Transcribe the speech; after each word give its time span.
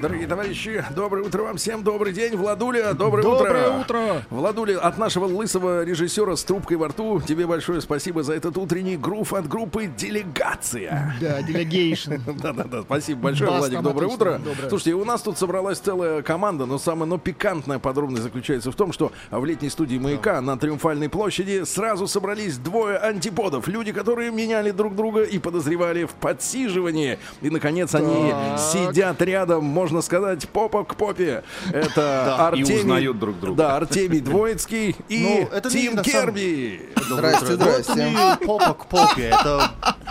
Дорогие 0.00 0.28
товарищи, 0.28 0.84
доброе 0.94 1.24
утро 1.24 1.42
вам 1.42 1.56
всем, 1.56 1.82
добрый 1.82 2.12
день, 2.12 2.36
Владуля, 2.36 2.94
доброе, 2.94 3.24
Доброе 3.24 3.68
утро. 3.68 3.80
утро. 3.80 4.22
Владуля, 4.30 4.78
от 4.78 4.96
нашего 4.96 5.24
лысого 5.24 5.82
режиссера 5.82 6.36
с 6.36 6.44
трубкой 6.44 6.76
во 6.76 6.86
рту, 6.86 7.20
тебе 7.20 7.48
большое 7.48 7.80
спасибо 7.80 8.22
за 8.22 8.34
этот 8.34 8.56
утренний 8.58 8.96
грув 8.96 9.32
от 9.32 9.48
группы 9.48 9.86
«Делегация». 9.86 11.16
Да, 11.20 11.42
делегейшн. 11.42 12.12
Да-да-да, 12.40 12.82
спасибо 12.82 13.22
большое, 13.22 13.50
Бас 13.50 13.58
Владик, 13.58 13.82
доброе 13.82 14.06
утро. 14.06 14.38
доброе. 14.38 14.68
Слушайте, 14.68 14.94
у 14.94 15.04
нас 15.04 15.20
тут 15.22 15.36
собралась 15.36 15.80
целая 15.80 16.22
команда, 16.22 16.66
но 16.66 16.78
самая 16.78 17.08
но 17.08 17.18
пикантная 17.18 17.80
подробность 17.80 18.22
заключается 18.22 18.70
в 18.70 18.76
том, 18.76 18.92
что 18.92 19.10
в 19.32 19.44
летней 19.44 19.68
студии 19.70 19.98
«Маяка» 19.98 20.40
на 20.40 20.56
Триумфальной 20.56 21.08
площади 21.08 21.64
сразу 21.64 22.06
собрались 22.06 22.58
двое 22.58 22.98
антиподов. 22.98 23.66
Люди, 23.66 23.90
которые 23.92 24.30
меняли 24.30 24.70
друг 24.70 24.94
друга 24.94 25.22
и 25.22 25.40
подозревали 25.40 26.04
в 26.04 26.12
подсиживании. 26.12 27.18
И, 27.40 27.50
наконец, 27.50 27.96
они 27.96 28.32
сидят 28.58 29.20
рядом, 29.22 29.64
можно 29.64 29.87
сказать, 30.02 30.48
попа 30.48 30.84
к 30.84 30.94
попе. 30.96 31.42
Это 31.72 31.88
Да, 32.38 32.50
и 32.54 32.60
Артемий... 32.60 32.80
узнают 32.80 33.18
друг 33.18 33.40
друга. 33.40 33.56
Да, 33.56 33.76
Артемий 33.76 34.20
Двоицкий 34.20 34.96
и 35.08 35.18
Ну, 35.18 35.56
это 35.56 35.68
не 35.68 35.74
Тим 35.74 35.94
на 35.94 36.04
самом- 36.04 36.24
Керби. 36.24 36.90
Здрасте, 37.08 37.46
здрасте. 37.46 38.10
Не 38.10 38.46
попа 38.46 38.74
к 38.74 38.86
попе, 38.86 39.28
это... 39.28 39.70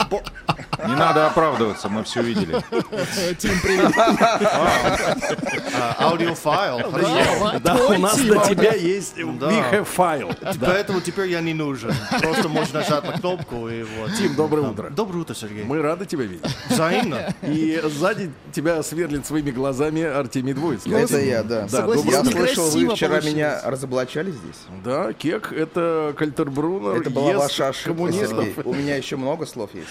Не 0.88 0.96
надо 0.96 1.28
оправдываться, 1.28 1.90
мы 1.90 2.04
все 2.04 2.22
видели. 2.22 2.62
Тим, 3.40 3.60
привет. 3.62 3.92
а, 5.74 5.96
Аудиофайл. 6.00 6.92
Хорошо. 6.92 7.60
Да, 7.64 7.76
у 7.76 7.98
нас 7.98 8.18
на 8.18 8.46
тебя 8.46 8.74
есть 8.74 9.18
file. 9.18 10.36
Поэтому 10.62 11.02
теперь 11.02 11.30
я 11.30 11.42
не 11.42 11.54
нужен. 11.54 11.92
Просто 12.22 12.48
можно 12.48 12.80
нажать 12.80 13.04
на 13.04 13.14
кнопку 13.14 13.68
и 13.70 13.84
вот. 13.84 14.12
Тим, 14.18 14.36
доброе 14.36 14.70
утро. 14.70 14.90
Доброе 14.90 15.20
утро, 15.20 15.34
Сергей. 15.34 15.64
Мы 15.64 15.82
рады 15.82 16.06
тебя 16.06 16.26
видеть. 16.26 16.46
Взаимно. 16.70 17.34
И 17.42 17.82
сзади 17.84 18.32
тебя 18.52 18.84
сверлит 18.84 19.26
своими 19.26 19.52
глазами 19.52 19.67
Артемий 19.70 20.54
Двоицкий. 20.54 20.94
Это 20.94 21.20
я, 21.20 21.44
да. 21.44 21.68
Да, 21.72 21.86
Я 22.06 22.24
слышал, 22.24 22.70
вы 22.70 22.90
вчера 22.96 23.10
получилось. 23.10 23.26
меня 23.26 23.62
разоблачали 23.66 24.32
здесь. 24.32 24.58
Да, 24.84 25.14
кек, 25.14 25.52
это 25.52 26.14
Кальтербрунер, 26.18 27.02
Это 27.02 27.10
была 27.10 27.34
ваша 27.34 27.70
ошибка, 27.70 27.90
коммунистов. 27.90 28.46
Сергей. 28.46 28.64
У 28.64 28.74
меня 28.74 28.96
еще 28.96 29.16
много 29.16 29.46
слов 29.46 29.72
есть. 29.74 29.88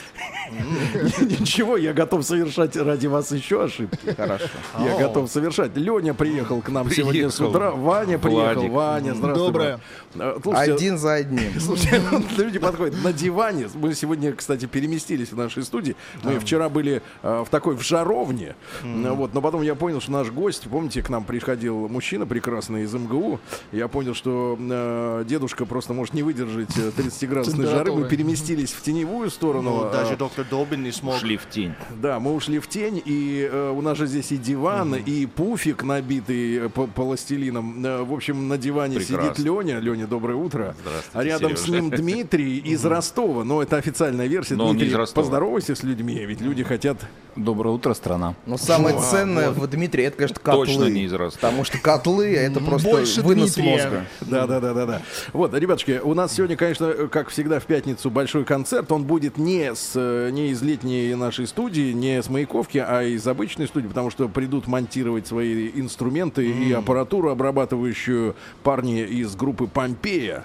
Ничего, 1.41 1.77
я 1.77 1.93
готов 1.93 2.25
совершать 2.25 2.77
ради 2.77 3.07
вас 3.07 3.31
еще 3.33 3.65
ошибки. 3.65 4.15
Хорошо. 4.17 4.47
Я 4.79 4.99
готов 4.99 5.31
совершать. 5.31 5.77
Леня 5.77 6.15
приехал 6.15 6.61
к 6.61 6.69
нам 6.69 6.91
сегодня 6.91 7.31
с 7.31 7.41
утра. 7.41 7.71
Ваня 7.71 8.19
приехал. 8.19 8.69
Ваня, 8.69 9.15
здравствуй. 9.15 9.47
Доброе. 9.47 9.81
Э, 10.15 10.39
Один 10.53 10.99
за 10.99 11.15
одним. 11.15 11.61
Слушайте, 11.61 12.01
люди 12.37 12.59
подходят 12.59 13.03
на 13.03 13.13
диване. 13.13 13.69
Мы 13.75 13.95
сегодня, 13.95 14.33
кстати, 14.33 14.67
переместились 14.67 15.33
в 15.33 15.37
нашей 15.37 15.63
студии. 15.63 15.97
Мы 16.23 16.39
вчера 16.41 16.69
были 16.69 17.03
э, 17.23 17.45
в 17.47 17.51
такой 17.51 17.77
в 17.77 17.83
жаровне. 17.83 18.55
Вот, 18.83 19.35
но 19.35 19.41
потом 19.41 19.63
я 19.67 19.75
понял, 19.75 20.01
что 20.01 20.13
наш 20.13 20.31
гость, 20.31 20.67
помните, 20.71 21.03
к 21.03 21.11
нам 21.11 21.25
приходил 21.25 21.89
мужчина 21.89 22.27
прекрасный 22.27 22.85
из 22.85 22.95
МГУ. 22.95 23.41
Я 23.73 23.89
понял, 23.89 24.15
что 24.15 24.57
э, 24.59 25.25
дедушка 25.29 25.67
просто 25.67 25.93
может 25.93 26.15
не 26.15 26.23
выдержать 26.23 26.77
э, 26.79 26.91
30-градусной 26.97 27.67
жары. 27.67 27.93
Мы 27.93 28.09
переместились 28.09 28.73
в 28.73 28.83
теневую 28.83 29.31
сторону. 29.31 29.71
Ну, 29.71 29.85
Э, 29.87 29.93
даже 29.93 30.17
доктор 30.17 30.47
Добин 30.51 30.83
не 30.83 30.93
смог. 30.93 31.17
Шли 31.19 31.37
в 31.37 31.49
тень. 31.49 31.75
да, 32.01 32.19
мы 32.21 32.35
ушли 32.35 32.59
в 32.59 32.69
тень, 32.69 33.03
и 33.05 33.49
э, 33.51 33.71
у 33.77 33.81
нас 33.83 33.99
же 33.99 34.07
здесь 34.07 34.33
и 34.33 34.37
диван, 34.37 34.95
и 34.95 35.27
пуфик, 35.27 35.83
набитый 35.83 36.57
э, 36.57 36.69
по- 36.69 36.87
пластилином. 36.87 37.85
Э, 37.85 38.03
в 38.03 38.13
общем, 38.13 38.49
на 38.49 38.57
диване 38.59 38.97
Прекрасно. 38.97 39.35
сидит 39.35 39.39
Леня. 39.45 39.79
Леня, 39.81 40.07
доброе 40.07 40.37
утро. 40.37 40.75
Здравствуйте, 40.81 41.11
А 41.19 41.25
рядом 41.25 41.57
с 41.57 41.63
Сережа. 41.63 41.81
ним 41.81 41.91
Дмитрий 41.91 42.59
из 42.59 42.85
Ростова. 42.85 43.45
Но 43.45 43.63
это 43.63 43.77
официальная 43.77 44.27
версия. 44.29 44.55
Но 44.55 44.73
Дмитрий, 44.73 44.97
поздоровайся 45.15 45.75
с 45.75 45.83
людьми, 45.83 46.15
ведь 46.25 46.41
люди 46.41 46.63
хотят... 46.63 46.99
Доброе 47.37 47.75
утро, 47.75 47.93
страна. 47.93 48.35
Но 48.47 48.57
самое 48.57 48.99
ценное 48.99 49.51
в 49.57 49.67
Дмитрии, 49.67 50.05
это, 50.05 50.17
конечно, 50.17 50.37
котлы. 50.43 50.67
Точно 50.67 50.85
не 50.85 51.05
из. 51.05 51.13
Потому 51.13 51.65
что 51.65 51.79
котлы, 51.79 52.35
это 52.35 52.61
просто 52.61 52.89
Больше 52.89 53.23
вынос 53.23 53.55
Дмитрия. 53.55 53.73
мозга. 53.73 54.07
Да, 54.21 54.47
да, 54.47 54.61
да, 54.61 54.75
да, 54.75 54.87
да. 54.87 55.03
Вот, 55.33 55.55
ребятушки, 55.55 56.01
у 56.03 56.15
нас 56.15 56.33
сегодня, 56.35 56.57
конечно, 56.57 56.93
как 57.11 57.29
всегда 57.31 57.61
в 57.61 57.65
пятницу 57.65 58.11
большой 58.11 58.45
концерт. 58.45 58.91
Он 58.93 59.05
будет 59.05 59.39
не 59.39 59.75
с 59.75 59.95
не 60.31 60.49
из 60.49 60.63
летней 60.63 61.15
нашей 61.15 61.47
студии, 61.47 61.93
не 61.93 62.23
с 62.23 62.29
Маяковки, 62.29 62.79
а 62.79 63.03
из 63.03 63.27
обычной 63.27 63.67
студии, 63.67 63.89
потому 63.89 64.11
что 64.11 64.29
придут 64.29 64.67
монтировать 64.67 65.27
свои 65.27 65.71
инструменты 65.75 66.47
и 66.47 66.73
аппаратуру 66.73 67.31
обрабатывающую 67.31 68.37
парни 68.63 69.03
из 69.03 69.35
группы 69.37 69.67
Помпея. 69.67 70.45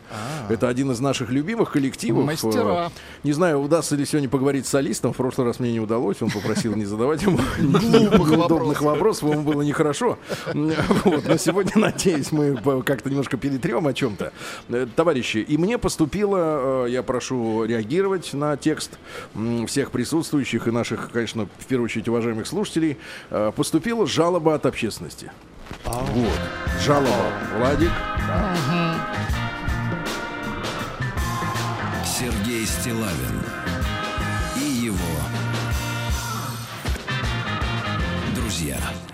Это 0.49 0.67
один 0.67 0.91
из 0.91 0.99
наших 0.99 1.29
любимых 1.31 1.71
коллективов. 1.71 2.25
Мастера. 2.25 2.91
Не 3.23 3.33
знаю, 3.33 3.59
удастся 3.61 3.95
ли 3.95 4.05
сегодня 4.05 4.29
поговорить 4.29 4.65
с 4.65 4.69
солистом. 4.69 5.13
В 5.13 5.17
прошлый 5.17 5.47
раз 5.47 5.59
мне 5.59 5.71
не 5.71 5.79
удалось. 5.79 6.21
Он 6.21 6.29
попросил 6.29 6.75
не 6.75 6.85
задавать 6.85 7.21
ему 7.23 7.39
неудобных 7.59 8.81
вопросов. 8.81 9.00
Ему 9.33 9.43
было 9.43 9.61
нехорошо. 9.61 10.17
Вот, 10.53 11.27
но 11.27 11.37
сегодня, 11.37 11.73
надеюсь, 11.75 12.31
мы 12.31 12.55
как-то 12.83 13.09
немножко 13.09 13.37
перетрем 13.37 13.87
о 13.87 13.93
чем-то. 13.93 14.31
Э, 14.69 14.87
Товарищи, 14.95 15.37
и 15.37 15.57
мне 15.57 15.77
поступило, 15.77 16.85
э, 16.85 16.89
я 16.89 17.03
прошу 17.03 17.65
реагировать 17.65 18.33
на 18.33 18.57
текст 18.57 18.97
всех 19.67 19.91
присутствующих 19.91 20.67
и 20.67 20.71
наших, 20.71 21.11
конечно, 21.11 21.47
в 21.57 21.65
первую 21.65 21.85
очередь 21.85 22.07
уважаемых 22.07 22.47
слушателей, 22.47 22.97
э, 23.29 23.51
поступила 23.55 24.05
жалоба 24.05 24.55
от 24.55 24.65
общественности. 24.65 25.31
Вот. 25.85 26.39
Жалоба. 26.83 27.31
Владик. 27.57 27.91
Сергей 32.05 32.65
Стилавин 32.65 33.60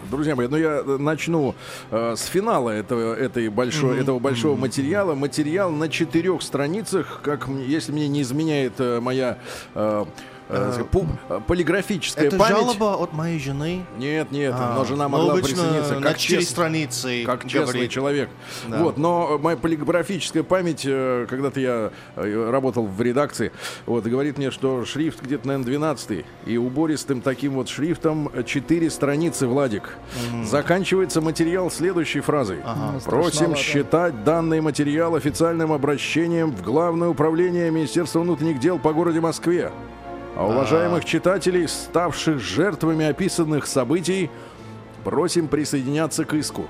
друзья. 0.09 0.35
Мои, 0.35 0.47
ну 0.47 0.57
я 0.57 0.81
э, 0.85 0.97
начну 0.97 1.55
э, 1.91 2.15
с 2.15 2.25
финала 2.25 2.69
этого, 2.69 3.13
этой 3.15 3.49
большой, 3.49 3.99
этого 3.99 4.19
большого 4.19 4.55
материала. 4.55 5.15
Материал 5.15 5.71
на 5.71 5.89
четырех 5.89 6.41
страницах, 6.41 7.21
как 7.23 7.47
если 7.47 7.91
мне 7.91 8.07
не 8.07 8.21
изменяет 8.21 8.73
э, 8.79 8.99
моя 8.99 9.37
э, 9.75 10.05
э, 10.49 10.83
пу- 10.91 11.07
э, 11.29 11.39
полиграфическая 11.45 12.25
Это 12.27 12.37
память. 12.37 12.55
жалоба 12.57 12.95
от 13.01 13.13
моей 13.13 13.39
жены. 13.39 13.85
Нет, 13.97 14.31
нет, 14.31 14.53
А, 14.55 14.75
но 14.75 14.85
жена 14.85 15.07
ну, 15.07 15.17
могла 15.17 15.33
обычно 15.33 15.49
присоединиться 15.55 15.95
на 15.95 16.01
как 16.01 16.17
четыре 16.17 16.39
честный, 16.41 16.51
страницы 16.51 17.23
как 17.25 17.41
честный 17.47 17.59
говорит. 17.61 17.91
человек. 17.91 18.29
Да. 18.67 18.77
Вот, 18.83 18.97
но 18.97 19.37
моя 19.37 19.57
полиграфическая 19.57 20.43
память, 20.43 20.83
э, 20.85 21.25
когда-то 21.29 21.59
я 21.59 21.91
э, 22.15 22.49
работал 22.49 22.85
в 22.85 23.01
редакции, 23.01 23.51
вот, 23.85 24.05
и 24.05 24.09
говорит 24.09 24.37
мне, 24.37 24.51
что 24.51 24.85
шрифт 24.85 25.21
где-то, 25.21 25.47
наверное, 25.47 25.65
12 25.65 26.25
и 26.45 26.57
убористым 26.57 27.21
таким 27.21 27.53
вот 27.53 27.67
шрифтом 27.69 28.31
4 28.45 28.89
страницы, 28.89 29.47
Владик. 29.47 29.89
Заканчивается 30.45 31.21
материал 31.21 31.69
следующей 31.71 32.21
фразой. 32.21 32.59
Просим 33.05 33.31
страшновато. 33.31 33.61
считать 33.61 34.23
данный 34.23 34.61
материал 34.61 35.15
официальным 35.15 35.71
обращением 35.71 36.51
в 36.55 36.61
Главное 36.67 37.07
управление 37.09 37.71
Министерства 37.71 38.19
внутренних 38.19 38.59
дел 38.59 38.77
по 38.77 38.93
городе 38.93 39.19
Москве. 39.19 39.71
А 40.37 40.45
уважаемых 40.45 41.03
читателей, 41.03 41.67
ставших 41.67 42.37
жертвами 42.37 43.07
описанных 43.07 43.65
событий, 43.65 44.29
просим 45.03 45.47
присоединяться 45.47 46.25
к 46.25 46.33
иску. 46.35 46.67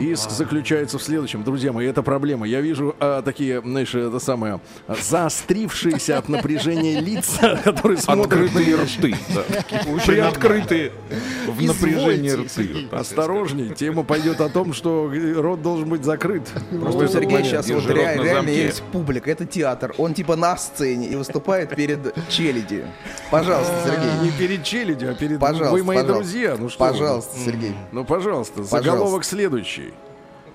Иск 0.00 0.30
заключается 0.30 0.98
в 0.98 1.02
следующем, 1.02 1.42
друзья 1.42 1.72
мои, 1.72 1.86
это 1.86 2.02
проблема. 2.02 2.46
Я 2.46 2.60
вижу 2.60 2.94
а, 3.00 3.22
такие, 3.22 3.60
знаешь, 3.60 3.94
это 3.94 4.18
самое, 4.20 4.60
заострившиеся 4.86 6.18
от 6.18 6.28
напряжения 6.28 7.00
лица, 7.00 7.60
которые 7.64 7.98
смотрят 7.98 8.30
на 8.30 8.38
Открытые 8.38 8.76
рты. 8.76 9.16
Приоткрытые 10.06 10.92
в 11.48 11.62
напряжении 11.62 12.30
рты. 12.30 12.48
Сергей. 12.48 12.88
Осторожней, 12.92 13.74
тема 13.74 14.04
пойдет 14.04 14.40
о 14.40 14.48
том, 14.48 14.72
что 14.72 15.12
рот 15.36 15.62
должен 15.62 15.88
быть 15.88 16.04
закрыт. 16.04 16.44
Просто 16.70 17.04
у 17.04 17.08
Сергея 17.08 17.42
сейчас 17.42 17.68
вот 17.68 17.86
реально 17.90 18.48
есть 18.48 18.82
публика, 18.92 19.30
это 19.30 19.46
театр. 19.46 19.94
Он 19.98 20.14
типа 20.14 20.36
на 20.36 20.56
сцене 20.56 21.08
и 21.08 21.16
выступает 21.16 21.74
перед 21.74 22.14
челядью. 22.28 22.86
Пожалуйста, 23.30 23.74
Сергей. 23.84 24.10
Не 24.22 24.30
перед 24.30 24.64
челядью, 24.64 25.10
а 25.10 25.14
перед... 25.14 25.40
Пожалуйста, 25.40 25.72
Вы 25.72 25.84
мои 25.84 26.02
друзья, 26.02 26.56
ну. 26.58 26.68
Пожалуйста, 26.78 27.36
Сергей. 27.44 27.74
Ну, 27.92 28.04
пожалуйста, 28.04 28.62
Пожалуйста. 28.62 28.76
заголовок 28.76 29.24
следующий. 29.28 29.92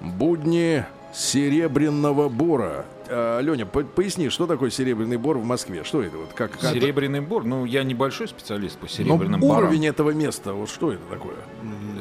Будни 0.02 0.86
серебряного 1.14 2.28
бора. 2.28 2.86
Леня, 3.42 3.66
поясни, 3.66 4.30
что 4.30 4.48
такое 4.48 4.70
серебряный 4.70 5.18
бор 5.18 5.38
в 5.38 5.44
Москве? 5.46 5.84
Что 5.84 6.02
это? 6.02 6.18
Вот 6.18 6.34
как, 6.34 6.52
как- 6.60 6.72
Серебряный 6.72 7.22
бор. 7.22 7.44
Ну, 7.44 7.66
я 7.66 7.84
небольшой 7.84 8.28
специалист 8.28 8.78
по 8.78 8.88
серебряным 8.88 9.40
борам. 9.42 9.66
уровень 9.66 9.86
этого 9.88 10.12
места, 10.12 10.54
вот 10.54 10.70
что 10.70 10.92
это 10.92 11.02
такое? 11.10 11.36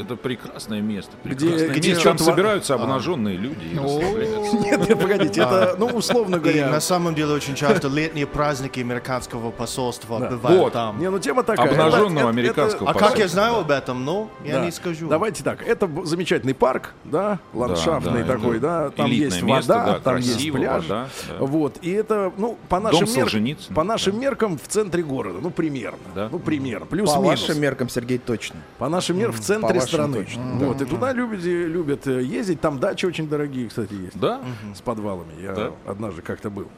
Это 0.00 0.16
прекрасное 0.16 0.80
место. 0.80 1.12
Где- 1.24 1.46
прекрасное 1.50 1.68
где 1.76 1.88
место. 1.90 2.04
Там 2.04 2.16
что-то- 2.18 2.30
собираются 2.30 2.74
обнаженные 2.74 3.36
люди 3.36 3.64
и 3.72 3.78
расслабляются. 3.78 4.56
Нет, 4.58 4.88
нет, 4.88 4.98
погодите, 5.00 5.40
это, 5.42 5.76
ну, 5.78 5.86
условно 5.86 6.36
И 6.36 6.38
говоря... 6.38 6.68
на 6.70 6.80
самом 6.80 7.14
деле 7.14 7.32
очень 7.34 7.54
часто 7.54 7.88
летние 7.88 8.26
праздники 8.26 8.80
американского 8.80 9.50
посольства 9.50 10.18
Да. 10.18 10.30
бывают 10.30 10.60
Вот. 10.60 10.72
там. 10.72 10.98
Не, 10.98 11.10
ну 11.10 11.18
тема 11.18 11.42
такая. 11.42 11.68
Обнаженного 11.70 12.08
Это- 12.08 12.18
это- 12.20 12.28
американского 12.28 12.90
А 12.90 12.92
как 12.94 13.02
я 13.02 13.08
посольства. 13.08 13.28
знаю 13.28 13.56
об 13.58 13.70
этом? 13.70 14.04
Ну, 14.04 14.30
я 14.44 14.54
Да. 14.60 14.64
не 14.64 14.70
скажу. 14.72 15.08
Давайте 15.08 15.44
так, 15.44 15.62
это 15.66 15.88
замечательный 16.04 16.54
парк, 16.54 16.94
да, 17.04 17.38
ландшафтный 17.52 18.24
да, 18.24 18.32
такой, 18.34 18.58
да, 18.60 18.90
там 18.90 19.10
есть 19.10 19.42
место, 19.42 19.72
вода, 19.74 19.92
да, 19.92 19.98
там 20.00 20.16
есть 20.16 20.52
пляж, 20.52 20.82
вода, 20.84 21.01
да. 21.28 21.36
вот, 21.44 21.78
и 21.82 21.90
это, 21.90 22.32
ну, 22.36 22.56
по 22.68 22.80
нашим, 22.80 23.00
мер- 23.00 23.08
Солженицына, 23.08 23.74
по 23.74 23.84
нашим 23.84 24.18
меркам 24.20 24.58
в 24.58 24.66
центре 24.68 25.02
города, 25.02 25.38
ну, 25.42 25.50
примерно, 25.50 25.98
Да. 26.14 26.28
ну, 26.30 26.38
примерно, 26.38 26.86
По 26.86 26.92
плюс-минус. 26.96 27.26
вашим 27.26 27.60
меркам, 27.60 27.88
Сергей, 27.88 28.18
точно. 28.18 28.60
По 28.78 28.88
нашим 28.88 29.18
меркам 29.18 29.36
в 29.40 29.44
центре 29.44 29.80
страны. 29.80 30.24
точно. 30.24 30.42
Вот, 30.60 30.80
и 30.82 30.84
туда 30.84 31.12
люди 31.12 31.48
любят 31.48 32.06
э, 32.06 32.22
ездить, 32.22 32.60
там 32.60 32.78
дачи 32.78 33.06
очень 33.06 33.28
дорогие, 33.28 33.68
кстати, 33.68 33.92
есть. 33.94 34.18
Да? 34.18 34.40
С 34.74 34.80
подвалами. 34.80 35.32
Я 35.40 35.52
Да. 35.52 35.70
однажды 35.86 36.22
как-то 36.22 36.50
был. 36.50 36.68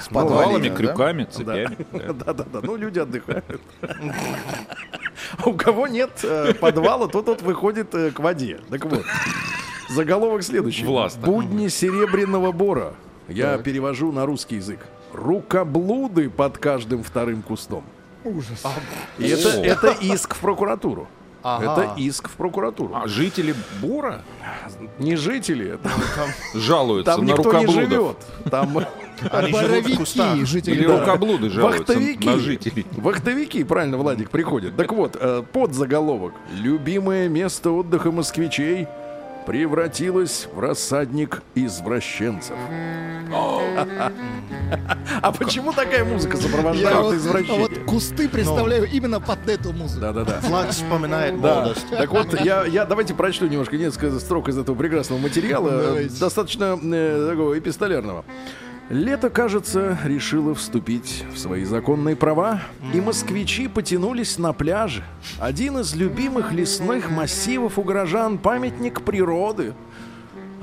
С 0.00 0.08
Подвалами, 0.08 0.68
да? 0.68 0.74
крюками, 0.76 1.24
цепями. 1.24 1.76
да. 1.92 2.12
Да, 2.12 2.32
да, 2.32 2.44
да. 2.52 2.60
Ну, 2.62 2.76
люди 2.76 2.98
отдыхают. 2.98 3.60
А 5.38 5.48
У 5.48 5.54
кого 5.54 5.86
нет 5.86 6.10
э, 6.22 6.54
подвала, 6.54 7.08
тот 7.08 7.26
вот 7.26 7.42
выходит 7.42 7.94
э, 7.94 8.10
к 8.10 8.20
воде. 8.20 8.60
Так 8.70 8.84
вот, 8.86 9.04
заголовок 9.90 10.42
следующий. 10.42 10.84
Властно. 10.84 11.22
Будни 11.26 11.68
серебряного 11.68 12.52
бора. 12.52 12.94
Я 13.28 13.58
перевожу 13.58 14.12
на 14.12 14.26
русский 14.26 14.56
язык. 14.56 14.80
Рукоблуды 15.12 16.30
под 16.30 16.58
каждым 16.58 17.02
вторым 17.02 17.42
кустом. 17.42 17.84
Ужас. 18.24 18.64
И 19.18 19.26
это, 19.28 19.48
это 19.48 19.90
иск 20.00 20.34
в 20.34 20.38
прокуратуру. 20.40 21.08
Ага. 21.42 21.72
Это 21.72 22.00
иск 22.00 22.28
в 22.28 22.32
прокуратуру. 22.32 22.94
А 22.94 23.06
жители 23.06 23.54
Бора 23.80 24.22
Не 24.98 25.14
жители, 25.16 25.78
там, 25.82 25.92
жалуются 26.54 27.12
там 27.14 27.24
на 27.24 27.30
никто 27.30 27.52
не 27.52 27.66
живет. 27.66 28.16
Там 28.50 28.78
Они. 29.30 29.52
Боровики, 29.52 30.44
жители. 30.44 30.74
Или 30.74 30.84
рукоблуды 30.84 31.50
жалуются 31.50 31.94
Вахтовики. 31.94 32.28
на 32.28 32.38
жителей. 32.38 32.86
Вахтовики, 32.92 33.64
правильно, 33.64 33.96
Владик, 33.96 34.30
приходят. 34.30 34.76
Так 34.76 34.92
вот, 34.92 35.16
э, 35.18 35.42
под 35.52 35.74
заголовок. 35.74 36.34
Любимое 36.52 37.28
место 37.28 37.70
отдыха 37.70 38.10
москвичей 38.10 38.86
превратилось 39.48 40.46
в 40.52 40.60
рассадник 40.60 41.42
извращенцев. 41.54 42.54
А 45.22 45.32
почему 45.32 45.72
такая 45.72 46.04
музыка 46.04 46.36
сопровождает 46.36 47.12
а 47.12 47.16
извращение? 47.16 47.58
вот 47.58 47.78
кусты 47.86 48.28
представляю 48.28 48.84
именно 48.84 49.20
под 49.20 49.48
эту 49.48 49.72
музыку. 49.72 50.02
Да-да-да. 50.02 50.40
Влад 50.42 50.72
вспоминает 50.72 51.36
молодость. 51.36 51.88
так 51.88 52.10
вот, 52.10 52.38
я, 52.42 52.66
я 52.66 52.84
давайте 52.84 53.14
прочту 53.14 53.46
немножко 53.46 53.78
несколько 53.78 54.18
строк 54.20 54.50
из 54.50 54.58
этого 54.58 54.76
прекрасного 54.76 55.18
материала, 55.18 55.96
достаточно 56.20 56.78
э, 56.82 57.28
такого 57.30 57.58
эпистолярного. 57.58 58.26
Лето, 58.90 59.28
кажется, 59.28 59.98
решило 60.04 60.54
вступить 60.54 61.24
в 61.34 61.38
свои 61.38 61.64
законные 61.64 62.16
права, 62.16 62.62
и 62.94 63.00
москвичи 63.02 63.68
потянулись 63.68 64.38
на 64.38 64.54
пляже. 64.54 65.04
Один 65.38 65.78
из 65.78 65.94
любимых 65.94 66.52
лесных 66.52 67.10
массивов 67.10 67.78
у 67.78 67.82
горожан— 67.82 68.38
памятник 68.38 69.02
природы. 69.02 69.74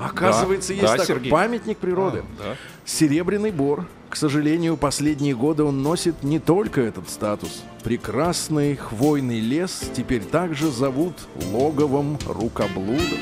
Оказывается, 0.00 0.68
Да, 0.70 0.74
есть 0.74 0.86
да, 0.86 0.92
такой 0.92 1.06
Сергей. 1.06 1.30
памятник 1.30 1.78
природы. 1.78 2.24
да. 2.38 2.56
Серебряный 2.84 3.52
бор. 3.52 3.86
К 4.10 4.16
сожалению, 4.16 4.76
последние 4.76 5.34
годы 5.34 5.62
он 5.62 5.82
носит 5.82 6.22
не 6.22 6.38
только 6.38 6.80
этот 6.80 7.08
статус. 7.08 7.62
Прекрасный 7.84 8.74
хвойный 8.76 9.40
лес 9.40 9.88
теперь 9.96 10.22
также 10.22 10.70
зовут 10.70 11.14
логовом 11.52 12.18
рукоблудов. 12.26 13.18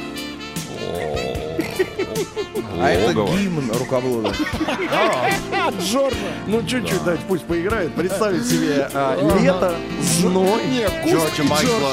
А 2.81 2.91
это 2.91 3.13
гимн 3.13 3.71
рукоблуда. 3.73 4.33
Джорджа. 5.81 6.17
Ну, 6.47 6.63
чуть-чуть 6.63 7.05
дать, 7.05 7.21
пусть 7.21 7.45
поиграет. 7.45 7.95
Представить 7.95 8.47
себе 8.47 8.89
а, 8.93 9.17
лето, 9.41 9.75
зной. 10.01 10.63
Джорджа 11.07 11.45
Майкла. 11.45 11.93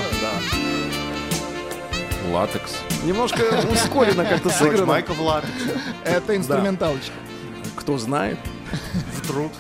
Латекс. 2.32 2.78
Немножко 3.04 3.42
ускоренно 3.72 4.26
как-то 4.26 4.50
сыграно. 4.50 4.86
Майкл 4.86 5.14
в 5.14 5.22
латексе. 5.22 5.78
Это 6.06 6.36
инструменталочка. 6.36 7.14
Кто 7.76 7.98
знает. 7.98 8.38
Вдруг. 9.24 9.52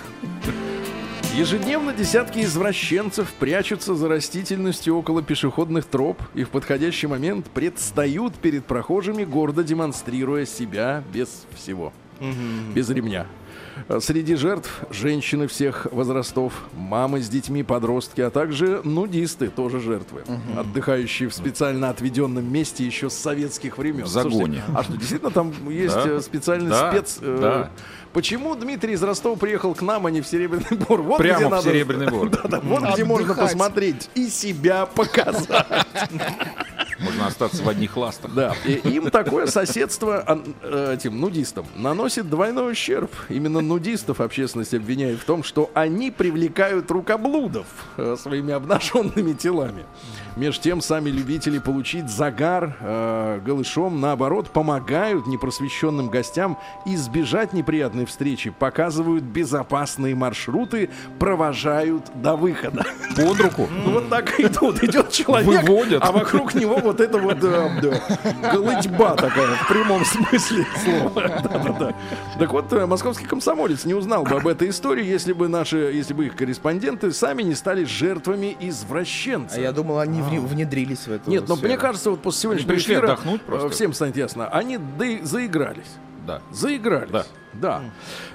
Ежедневно 1.41 1.91
десятки 1.91 2.43
извращенцев 2.43 3.33
прячутся 3.33 3.95
за 3.95 4.07
растительностью 4.07 4.95
около 4.95 5.23
пешеходных 5.23 5.85
троп 5.85 6.21
и 6.35 6.43
в 6.43 6.49
подходящий 6.49 7.07
момент 7.07 7.47
предстают 7.47 8.35
перед 8.35 8.63
прохожими, 8.63 9.23
гордо 9.23 9.63
демонстрируя 9.63 10.45
себя 10.45 11.03
без 11.11 11.47
всего. 11.55 11.93
Без 12.75 12.91
ремня. 12.91 13.25
Среди 13.99 14.35
жертв 14.35 14.69
женщины 14.89 15.47
всех 15.47 15.87
возрастов, 15.91 16.53
мамы 16.73 17.21
с 17.21 17.29
детьми, 17.29 17.63
подростки, 17.63 18.21
а 18.21 18.29
также 18.29 18.81
нудисты, 18.83 19.49
тоже 19.49 19.79
жертвы, 19.79 20.23
отдыхающие 20.57 21.29
в 21.29 21.33
специально 21.33 21.89
отведенном 21.89 22.51
месте 22.51 22.85
еще 22.85 23.09
с 23.09 23.13
советских 23.15 23.77
времен. 23.77 24.03
В 24.03 24.07
загоне. 24.07 24.35
Слушайте, 24.35 24.63
а 24.75 24.83
что, 24.83 24.93
действительно 24.97 25.31
там 25.31 25.53
есть 25.69 25.95
Да. 25.95 26.07
э, 26.09 26.19
специальный 26.21 26.69
Да, 26.69 26.91
спец... 26.91 27.17
э, 27.21 27.37
да. 27.41 27.69
Почему 28.13 28.55
Дмитрий 28.55 28.93
из 28.93 29.03
Ростова 29.03 29.35
приехал 29.37 29.73
к 29.73 29.81
нам, 29.81 30.05
а 30.05 30.11
не 30.11 30.21
в 30.21 30.27
Серебряный 30.27 30.77
Бор? 30.77 31.01
Вот 31.01 31.19
где 31.19 31.29
Прямо 31.29 31.47
в 31.47 31.51
надо- 31.51 31.63
Серебряный 31.63 32.09
Бор. 32.09 32.29
Вот 32.63 32.93
где 32.93 33.03
можно 33.05 33.33
посмотреть 33.33 34.09
и 34.15 34.27
себя 34.29 34.85
показать. 34.85 35.47
Можно 37.01 37.27
остаться 37.27 37.63
в 37.63 37.69
одних 37.69 37.97
ластах. 37.97 38.31
Да, 38.33 38.55
и 38.65 38.73
им 38.73 39.09
такое 39.09 39.47
соседство 39.47 40.23
э, 40.61 40.95
этим 40.97 41.19
нудистам 41.19 41.65
наносит 41.75 42.29
двойной 42.29 42.71
ущерб. 42.71 43.11
Именно 43.29 43.61
нудистов 43.61 44.21
общественность 44.21 44.73
обвиняет 44.73 45.19
в 45.19 45.25
том, 45.25 45.43
что 45.43 45.71
они 45.73 46.11
привлекают 46.11 46.89
рукоблудов 46.91 47.65
э, 47.97 48.15
своими 48.19 48.53
обнаженными 48.53 49.33
телами. 49.33 49.85
Меж 50.37 50.59
тем, 50.59 50.79
сами 50.79 51.09
любители 51.09 51.59
получить 51.59 52.09
загар 52.09 52.77
э, 52.79 53.41
голышом, 53.45 53.99
наоборот, 53.99 54.49
помогают 54.49 55.27
непросвещенным 55.27 56.07
гостям 56.07 56.57
избежать 56.85 57.51
неприятной 57.51 58.05
встречи, 58.05 58.49
показывают 58.49 59.25
безопасные 59.25 60.15
маршруты, 60.15 60.89
провожают 61.19 62.05
до 62.15 62.35
выхода. 62.37 62.85
Под 63.15 63.39
руку. 63.39 63.67
Вот 63.91 64.09
так 64.09 64.39
и 64.39 64.43
идут. 64.43 64.81
Идет 64.83 65.11
человек, 65.11 65.47
Выводят. 65.47 66.01
а 66.01 66.13
вокруг 66.13 66.53
него 66.53 66.77
вот 66.77 67.01
это 67.01 67.17
вот 67.17 67.39
да, 67.39 67.69
голытьба 68.53 69.15
такая, 69.15 69.55
в 69.55 69.67
прямом 69.67 70.05
смысле 70.05 70.65
слова. 70.81 71.93
Так 72.39 72.53
вот, 72.53 72.71
э, 72.71 72.85
московский 72.85 73.25
комсомолец 73.25 73.83
не 73.83 73.93
узнал 73.93 74.23
бы 74.23 74.37
об 74.37 74.47
этой 74.47 74.69
истории, 74.69 75.05
если 75.05 75.33
бы 75.33 75.49
наши, 75.49 75.91
если 75.93 76.13
бы 76.13 76.27
их 76.27 76.37
корреспонденты 76.37 77.11
сами 77.11 77.43
не 77.43 77.55
стали 77.55 77.83
жертвами 77.83 78.55
извращенцев. 78.61 79.57
А 79.57 79.61
я 79.61 79.73
думал, 79.73 79.99
они 79.99 80.20
вне- 80.21 80.39
внедрились 80.45 81.07
в 81.07 81.11
эту 81.11 81.29
Нет, 81.29 81.47
но 81.47 81.55
сферу. 81.55 81.67
мне 81.69 81.77
кажется, 81.77 82.11
вот 82.11 82.21
после 82.21 82.41
сегодняшнего 82.41 82.73
пришли 82.73 82.95
эфира, 82.95 83.05
отдохнуть 83.13 83.41
просто. 83.43 83.69
всем 83.69 83.93
станет 83.93 84.17
ясно, 84.17 84.47
они 84.49 84.77
да- 84.77 85.23
заигрались. 85.25 85.91
Да. 86.31 86.41
Заигрались. 86.51 87.11
Да. 87.11 87.25
Да. 87.53 87.81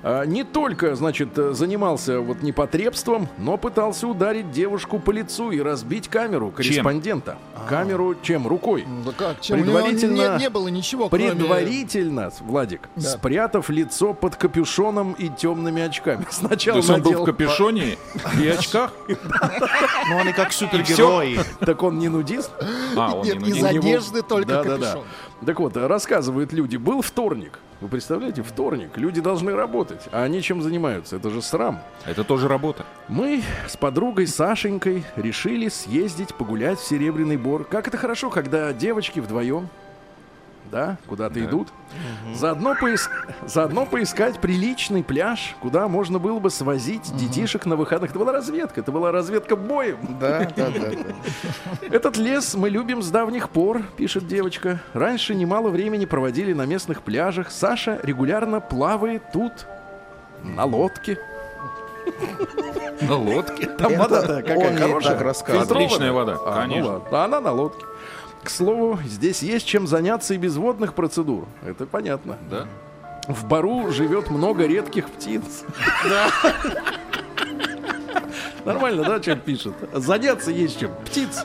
А, 0.03 0.25
не 0.25 0.45
только, 0.45 0.95
значит, 0.95 1.39
э, 1.39 1.53
занимался 1.55 2.21
вот 2.21 2.43
непотребством, 2.43 3.29
но 3.39 3.57
пытался 3.57 4.07
ударить 4.07 4.51
девушку 4.51 4.99
по 4.99 5.11
лицу 5.11 5.51
и 5.53 5.61
разбить 5.61 6.09
камеру 6.09 6.51
корреспондента. 6.51 7.39
Камеру 7.67 8.15
чем? 8.21 8.47
Рукой. 8.47 8.85
Да 9.07 9.13
как? 9.13 9.41
Чем? 9.41 9.59
У 9.61 9.65
него 9.65 9.73
Предварительно- 9.79 10.37
не, 10.37 10.43
не 10.45 10.51
было 10.51 10.69
ничего, 10.69 11.09
кроме... 11.09 11.31
Предварительно, 11.31 12.31
Владик, 12.41 12.91
Да. 12.97 13.01
спрятав 13.09 13.71
лицо 13.71 14.13
под 14.13 14.37
капюшоном 14.37 15.13
и 15.15 15.31
темными 15.31 15.81
очками. 15.81 16.25
То 16.31 16.33
Сначала 16.35 16.77
есть 16.77 16.91
он 16.91 17.01
был 17.01 17.23
в 17.23 17.25
капюшоне 17.25 17.97
и 18.39 18.49
очках? 18.59 18.93
Ну, 19.09 20.19
они 20.19 20.33
как 20.35 20.53
супергерои. 20.53 21.39
Так 21.61 21.83
он 21.83 21.99
не 21.99 22.09
нудист? 22.09 22.51
А, 22.97 23.23
Нет, 23.25 23.41
не 23.41 23.51
из 23.51 23.65
одежды 23.65 24.21
только 24.23 24.63
капюшон. 24.63 25.05
Так 25.47 25.59
вот, 25.59 25.75
рассказывают 25.77 26.53
люди, 26.53 26.77
был 26.77 27.01
вторник. 27.01 27.59
Вы 27.81 27.89
представляете, 27.89 28.43
вторник. 28.43 28.97
Люди 28.97 29.21
должны 29.21 29.55
работать. 29.55 30.09
А 30.11 30.23
они 30.23 30.41
чем 30.41 30.63
занимаются? 30.63 31.17
Это 31.17 31.29
же 31.29 31.43
срам. 31.43 31.83
Это 32.07 32.25
тоже 32.25 32.49
работа. 32.49 32.87
Мы 33.09 33.43
с 33.69 33.77
подругой 33.77 34.27
Сашенькой 34.27 35.05
решили 35.17 35.69
съездить 35.69 36.35
погулять 36.35 36.79
в 36.79 36.87
Серебряный 36.87 37.37
Бор. 37.37 37.65
Как 37.65 37.87
это 37.87 37.99
хорошо, 37.99 38.31
когда 38.31 38.73
девочки 38.73 39.21
вдвоем, 39.21 39.69
да, 40.71 40.99
куда-то 41.07 41.39
идут. 41.45 41.69
Заодно, 42.35 42.75
поис- 42.75 43.09
Заодно 43.47 43.87
поискать 43.87 44.39
приличный 44.41 45.03
пляж, 45.03 45.57
куда 45.61 45.89
можно 45.89 46.19
было 46.19 46.39
бы 46.39 46.51
свозить 46.51 47.15
детишек 47.17 47.67
на 47.67 47.77
выходных. 47.77 48.11
Это 48.11 48.19
была 48.19 48.33
разведка, 48.33 48.81
это 48.81 48.93
была 48.93 49.13
разведка 49.13 49.57
боем. 49.57 49.99
Да, 50.21 50.49
да, 50.57 50.69
да. 50.69 50.91
да. 50.91 51.87
Этот 51.95 52.17
лес 52.17 52.55
мы 52.55 52.69
любим 52.69 53.03
с 53.03 53.11
давних 53.11 53.49
пор, 53.51 53.83
пишет 53.97 54.27
девочка. 54.27 54.81
Раньше 54.93 55.35
немало 55.35 55.69
времени 55.69 56.05
проводили 56.05 56.53
на 56.53 56.67
местных 56.67 57.03
пляжах. 57.03 57.51
Саша 57.51 57.99
регулярно 58.03 58.61
плавает 58.61 59.23
тут 59.33 59.53
на 60.43 60.65
лодке. 60.65 61.19
На 63.01 63.17
лодке. 63.17 63.67
Там 63.67 63.97
вода-то 63.97 64.43
какая 64.43 64.77
хорошая. 64.79 65.15
Отличная 65.63 66.13
вода, 66.13 66.37
А, 66.45 66.51
ну 66.51 66.61
конечно. 66.61 67.03
А 67.11 67.25
она 67.25 67.41
на 67.41 67.53
лодке. 67.53 67.85
К 68.47 68.51
слову, 68.51 68.99
здесь 69.05 69.43
есть 69.43 69.67
чем 69.67 69.89
заняться 69.89 70.35
и 70.35 70.37
без 70.37 70.57
водных 70.57 70.95
процедур. 70.95 71.47
Это 71.67 71.85
понятно. 71.85 72.39
Да? 72.49 72.67
В 73.27 73.47
бару 73.47 73.91
живет 73.91 74.31
много 74.31 74.67
редких 74.67 75.11
птиц. 75.11 75.65
Нормально, 78.67 79.05
да, 79.05 79.21
человек 79.21 79.45
пишет? 79.45 79.73
Заняться 79.93 80.51
есть 80.51 80.79
чем. 80.81 80.91
Птиц. 81.05 81.45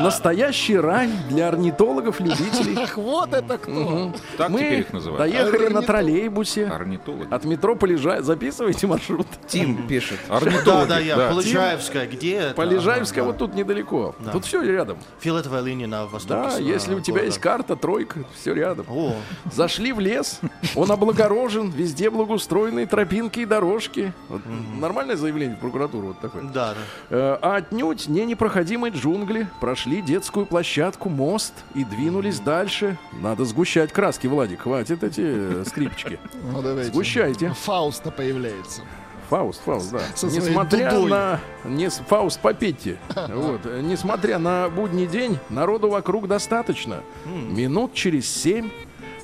Настоящий 0.00 0.76
рай 0.78 1.10
для 1.28 1.48
орнитологов-любителей. 1.48 2.76
Ах, 2.82 2.96
вот 2.96 3.32
это 3.32 3.58
кто. 3.58 4.12
Так 4.36 4.50
Мы 4.50 4.58
теперь 4.60 4.80
их 4.80 4.92
называют. 4.92 5.18
доехали 5.18 5.50
на 5.50 5.64
Орнитолог. 5.64 5.86
троллейбусе. 5.86 6.66
Орнитологи. 6.66 7.28
От 7.34 7.44
метро 7.44 7.74
Полежай. 7.76 8.22
Записывайте 8.22 8.86
маршрут. 8.86 9.26
Тим 9.48 9.86
пишет. 9.86 10.18
Да, 10.28 10.36
Орнитологи, 10.36 10.88
да, 10.88 10.98
я. 10.98 11.16
да. 11.16 11.30
Полежаевская, 11.30 12.06
где 12.06 12.34
это? 12.36 12.54
Полежаевская 12.54 13.24
вот 13.24 13.38
тут 13.38 13.54
недалеко. 13.54 14.14
Да. 14.20 14.32
Тут 14.32 14.44
все 14.44 14.62
рядом. 14.62 14.98
да. 14.98 15.04
Фиолетовая 15.20 15.62
линия 15.62 15.86
на 15.86 16.06
востоке. 16.06 16.50
Да, 16.50 16.58
если 16.58 16.94
а, 16.94 16.96
у 16.96 17.00
тебя 17.00 17.14
города. 17.14 17.26
есть 17.26 17.38
карта, 17.38 17.76
тройка, 17.76 18.20
все 18.38 18.54
рядом. 18.54 18.86
О, 18.88 19.14
Зашли 19.52 19.92
в 19.92 20.00
лес, 20.00 20.40
он 20.74 20.90
облагорожен, 20.90 21.70
везде 21.70 22.10
благоустроенные 22.10 22.86
тропинки 22.86 23.40
и 23.40 23.44
дорожки. 23.46 24.12
Вот 24.28 24.42
Нормальное 24.78 25.16
заявление 25.16 25.56
в 25.56 25.60
прокуратуру 25.60 26.08
вот 26.08 26.20
такое. 26.20 26.42
Да, 26.52 26.74
да. 26.74 26.80
Э, 27.10 27.38
А 27.40 27.56
отнюдь 27.56 28.08
не 28.08 28.24
непроходимые 28.24 28.92
джунгли. 28.92 29.48
Прошли 29.60 30.02
детскую 30.02 30.46
площадку, 30.46 31.08
мост 31.08 31.54
и 31.74 31.84
двинулись 31.84 32.40
дальше. 32.40 32.98
Надо 33.12 33.44
сгущать 33.44 33.92
краски, 33.92 34.26
Владик. 34.26 34.62
Хватит 34.62 35.02
эти 35.02 35.22
э, 35.24 35.64
скрипочки. 35.66 36.18
Ну, 36.52 36.62
давайте. 36.62 36.90
Сгущайте. 36.92 37.50
Фауста 37.50 38.10
появляется. 38.10 38.82
Фауст, 39.28 39.62
Фауст, 39.64 39.92
да. 39.92 40.00
Со 40.16 40.26
Несмотря 40.26 40.90
дудой. 40.90 41.10
на... 41.10 41.40
Не, 41.64 41.88
Фауст 41.88 42.40
Попетти. 42.40 42.96
Вот. 43.28 43.60
Несмотря 43.80 44.38
на 44.40 44.68
будний 44.68 45.06
день, 45.06 45.38
народу 45.50 45.88
вокруг 45.88 46.26
достаточно. 46.26 47.00
Минут 47.26 47.94
через 47.94 48.28
семь 48.28 48.70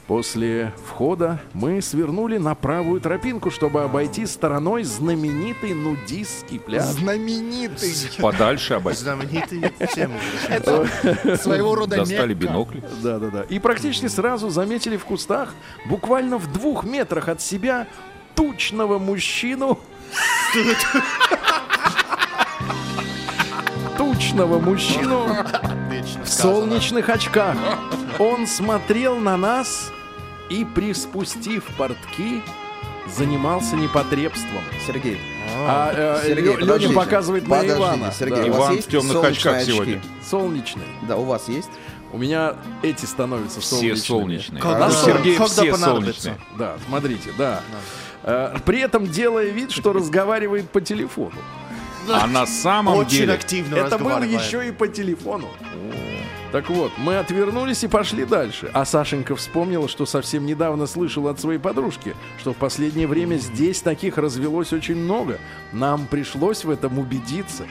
после 0.06 0.72
входа 0.86 1.40
мы 1.52 1.82
свернули 1.82 2.38
на 2.38 2.54
правую 2.54 3.00
тропинку, 3.00 3.50
чтобы 3.50 3.82
обойти 3.82 4.26
стороной 4.26 4.84
знаменитый 4.84 5.74
нудистский 5.74 6.60
пляж. 6.60 6.84
Знаменитый. 6.84 7.92
Подальше 8.20 8.74
обойти. 8.74 9.00
Знаменитый 9.02 9.72
всем. 9.88 10.12
Это 10.48 10.86
своего 11.42 11.74
рода 11.74 11.96
Достали 11.96 12.34
бинокли. 12.34 12.82
Да, 13.02 13.18
да, 13.18 13.30
да. 13.30 13.42
И 13.42 13.58
практически 13.58 14.06
сразу 14.06 14.50
заметили 14.50 14.96
в 14.96 15.04
кустах, 15.04 15.54
буквально 15.86 16.38
в 16.38 16.52
двух 16.52 16.84
метрах 16.84 17.28
от 17.28 17.40
себя, 17.40 17.86
тучного 18.34 18.98
мужчину. 18.98 19.78
Тучного 23.96 24.58
мужчину 24.58 25.26
в 26.22 26.28
солнечных 26.28 27.08
очках. 27.08 27.56
Он 28.18 28.46
смотрел 28.46 29.16
на 29.16 29.36
нас 29.36 29.90
и, 30.50 30.64
приспустив 30.64 31.64
портки, 31.76 32.42
занимался 33.08 33.76
непотребством. 33.76 34.62
Сергей. 34.86 35.18
А 35.68 35.92
э, 36.22 36.26
Сергей. 36.26 36.56
Леня 36.56 36.92
показывает 36.92 37.46
на 37.48 37.66
Ивана. 37.66 38.12
Сергей, 38.12 38.44
Да. 38.44 38.50
у 38.50 38.50
вас 38.50 38.58
Иван 38.58 38.74
есть 38.76 38.88
в 38.88 38.90
темных 38.90 39.24
очках 39.24 39.56
очки? 39.58 39.72
сегодня. 39.72 40.02
Солнечный. 40.28 40.82
Да, 41.08 41.16
у 41.16 41.24
вас 41.24 41.48
есть? 41.48 41.70
У 42.12 42.18
меня 42.18 42.54
эти 42.82 43.04
становятся 43.04 43.60
Все 43.60 43.76
солнечными. 43.76 43.96
солнечные. 44.06 44.62
Когда- 44.62 44.88
У 44.88 44.90
Сергея 44.90 45.38
когда 45.38 45.46
все 45.62 45.76
солнечные. 45.76 46.38
Да, 46.58 46.76
смотрите, 46.86 47.30
да. 47.38 47.60
Э, 48.22 48.56
При 48.64 48.80
этом 48.80 49.06
делая 49.06 49.50
вид, 49.50 49.70
что 49.70 49.92
разговаривает 49.92 50.70
по 50.70 50.80
телефону. 50.80 51.36
А 52.12 52.26
на 52.26 52.46
самом 52.46 52.96
Очень 52.98 53.18
деле... 53.18 53.32
активно 53.34 53.76
Это 53.76 53.98
было 53.98 54.22
еще 54.22 54.66
и 54.68 54.70
по 54.72 54.86
телефону. 54.86 55.48
Так 56.52 56.70
вот, 56.70 56.92
мы 56.96 57.18
отвернулись 57.18 57.84
и 57.84 57.88
пошли 57.88 58.24
дальше. 58.24 58.70
А 58.72 58.84
Сашенька 58.84 59.36
вспомнила, 59.36 59.88
что 59.88 60.06
совсем 60.06 60.46
недавно 60.46 60.86
слышал 60.86 61.28
от 61.28 61.40
своей 61.40 61.58
подружки, 61.58 62.14
что 62.38 62.52
в 62.52 62.56
последнее 62.56 63.06
время 63.06 63.36
здесь 63.36 63.82
таких 63.82 64.16
развелось 64.16 64.72
очень 64.72 64.96
много. 64.96 65.38
Нам 65.72 66.06
пришлось 66.06 66.64
в 66.64 66.70
этом 66.70 66.98
убедиться. 66.98 67.66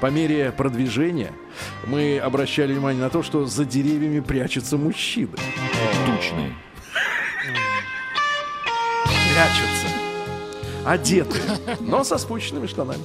По 0.00 0.06
мере 0.06 0.52
продвижения 0.52 1.32
мы 1.86 2.18
обращали 2.18 2.72
внимание 2.72 3.02
на 3.02 3.10
то, 3.10 3.22
что 3.22 3.44
за 3.44 3.64
деревьями 3.66 4.20
прячутся 4.20 4.78
мужчины. 4.78 5.36
Тучные. 6.06 6.54
Прячутся. 9.34 9.86
Одетые, 10.86 11.42
но 11.80 12.04
со 12.04 12.16
спущенными 12.16 12.66
штанами. 12.66 13.02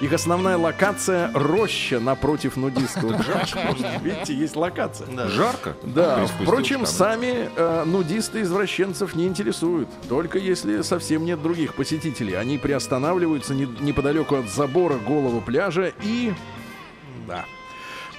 Их 0.00 0.12
основная 0.12 0.58
локация— 0.58 1.30
роща 1.34 2.00
напротив 2.00 2.56
нудистского 2.56 3.16
пляжа. 3.22 3.74
Видите, 4.02 4.34
есть 4.34 4.54
локация. 4.54 5.06
Жарко? 5.28 5.74
Да, 5.82 6.26
впрочем, 6.26 6.84
сами 6.84 7.48
э, 7.56 7.84
нудисты 7.86 8.42
извращенцев 8.42 9.14
не 9.14 9.26
интересуют. 9.26 9.88
Только 10.08 10.38
если 10.38 10.82
совсем 10.82 11.24
нет 11.24 11.40
других 11.42 11.74
посетителей. 11.74 12.34
Они 12.34 12.58
приостанавливаются 12.58 13.54
не- 13.54 13.64
неподалеку 13.80 14.36
от 14.36 14.50
забора 14.50 14.96
голого 14.96 15.40
пляжа 15.40 15.92
и... 16.02 16.34
Да. 17.26 17.46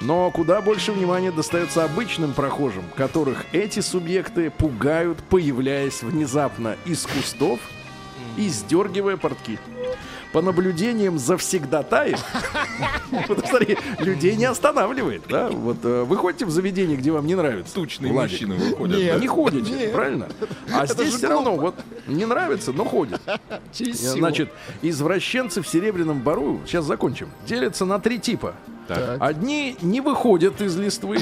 Но 0.01 0.29
куда 0.31 0.61
больше 0.61 0.91
внимания 0.91 1.31
достается 1.31 1.83
обычным 1.83 2.33
прохожим, 2.33 2.83
которых 2.95 3.45
эти 3.51 3.79
субъекты 3.81 4.49
пугают, 4.51 5.19
появляясь 5.29 6.01
внезапно 6.03 6.75
из 6.85 7.05
кустов 7.05 7.59
и 8.35 8.49
сдергивая 8.49 9.17
портки. 9.17 9.59
По 10.33 10.41
наблюдениям 10.41 11.17
завсегдатаев, 11.17 12.19
вот 13.27 13.45
смотри, 13.47 13.77
людей 13.99 14.35
не 14.35 14.45
останавливает, 14.45 15.23
да? 15.29 15.47
Вот 15.49 15.77
э, 15.83 16.03
вы 16.03 16.17
ходите 16.17 16.45
в 16.45 16.51
заведение, 16.51 16.97
где 16.97 17.11
вам 17.11 17.25
не 17.25 17.35
нравится. 17.35 17.73
Тучные 17.73 18.11
мужчины 18.11 18.55
выходят. 18.55 19.21
Не 19.21 19.27
ходите, 19.27 19.89
правильно? 19.89 20.27
А 20.73 20.85
здесь 20.85 21.15
все 21.15 21.29
равно 21.29 21.55
вот 21.55 21.75
не 22.07 22.25
нравится, 22.25 22.71
но 22.73 22.83
ходит. 22.85 23.21
Значит, 23.73 24.51
извращенцы 24.81 25.61
в 25.61 25.67
Серебряном 25.67 26.21
Бару, 26.21 26.61
сейчас 26.65 26.85
закончим, 26.85 27.29
делятся 27.45 27.85
на 27.85 27.99
три 27.99 28.19
типа. 28.19 28.53
Так. 28.87 29.17
Одни 29.21 29.75
не 29.81 30.01
выходят 30.01 30.61
из 30.61 30.75
листвы, 30.77 31.19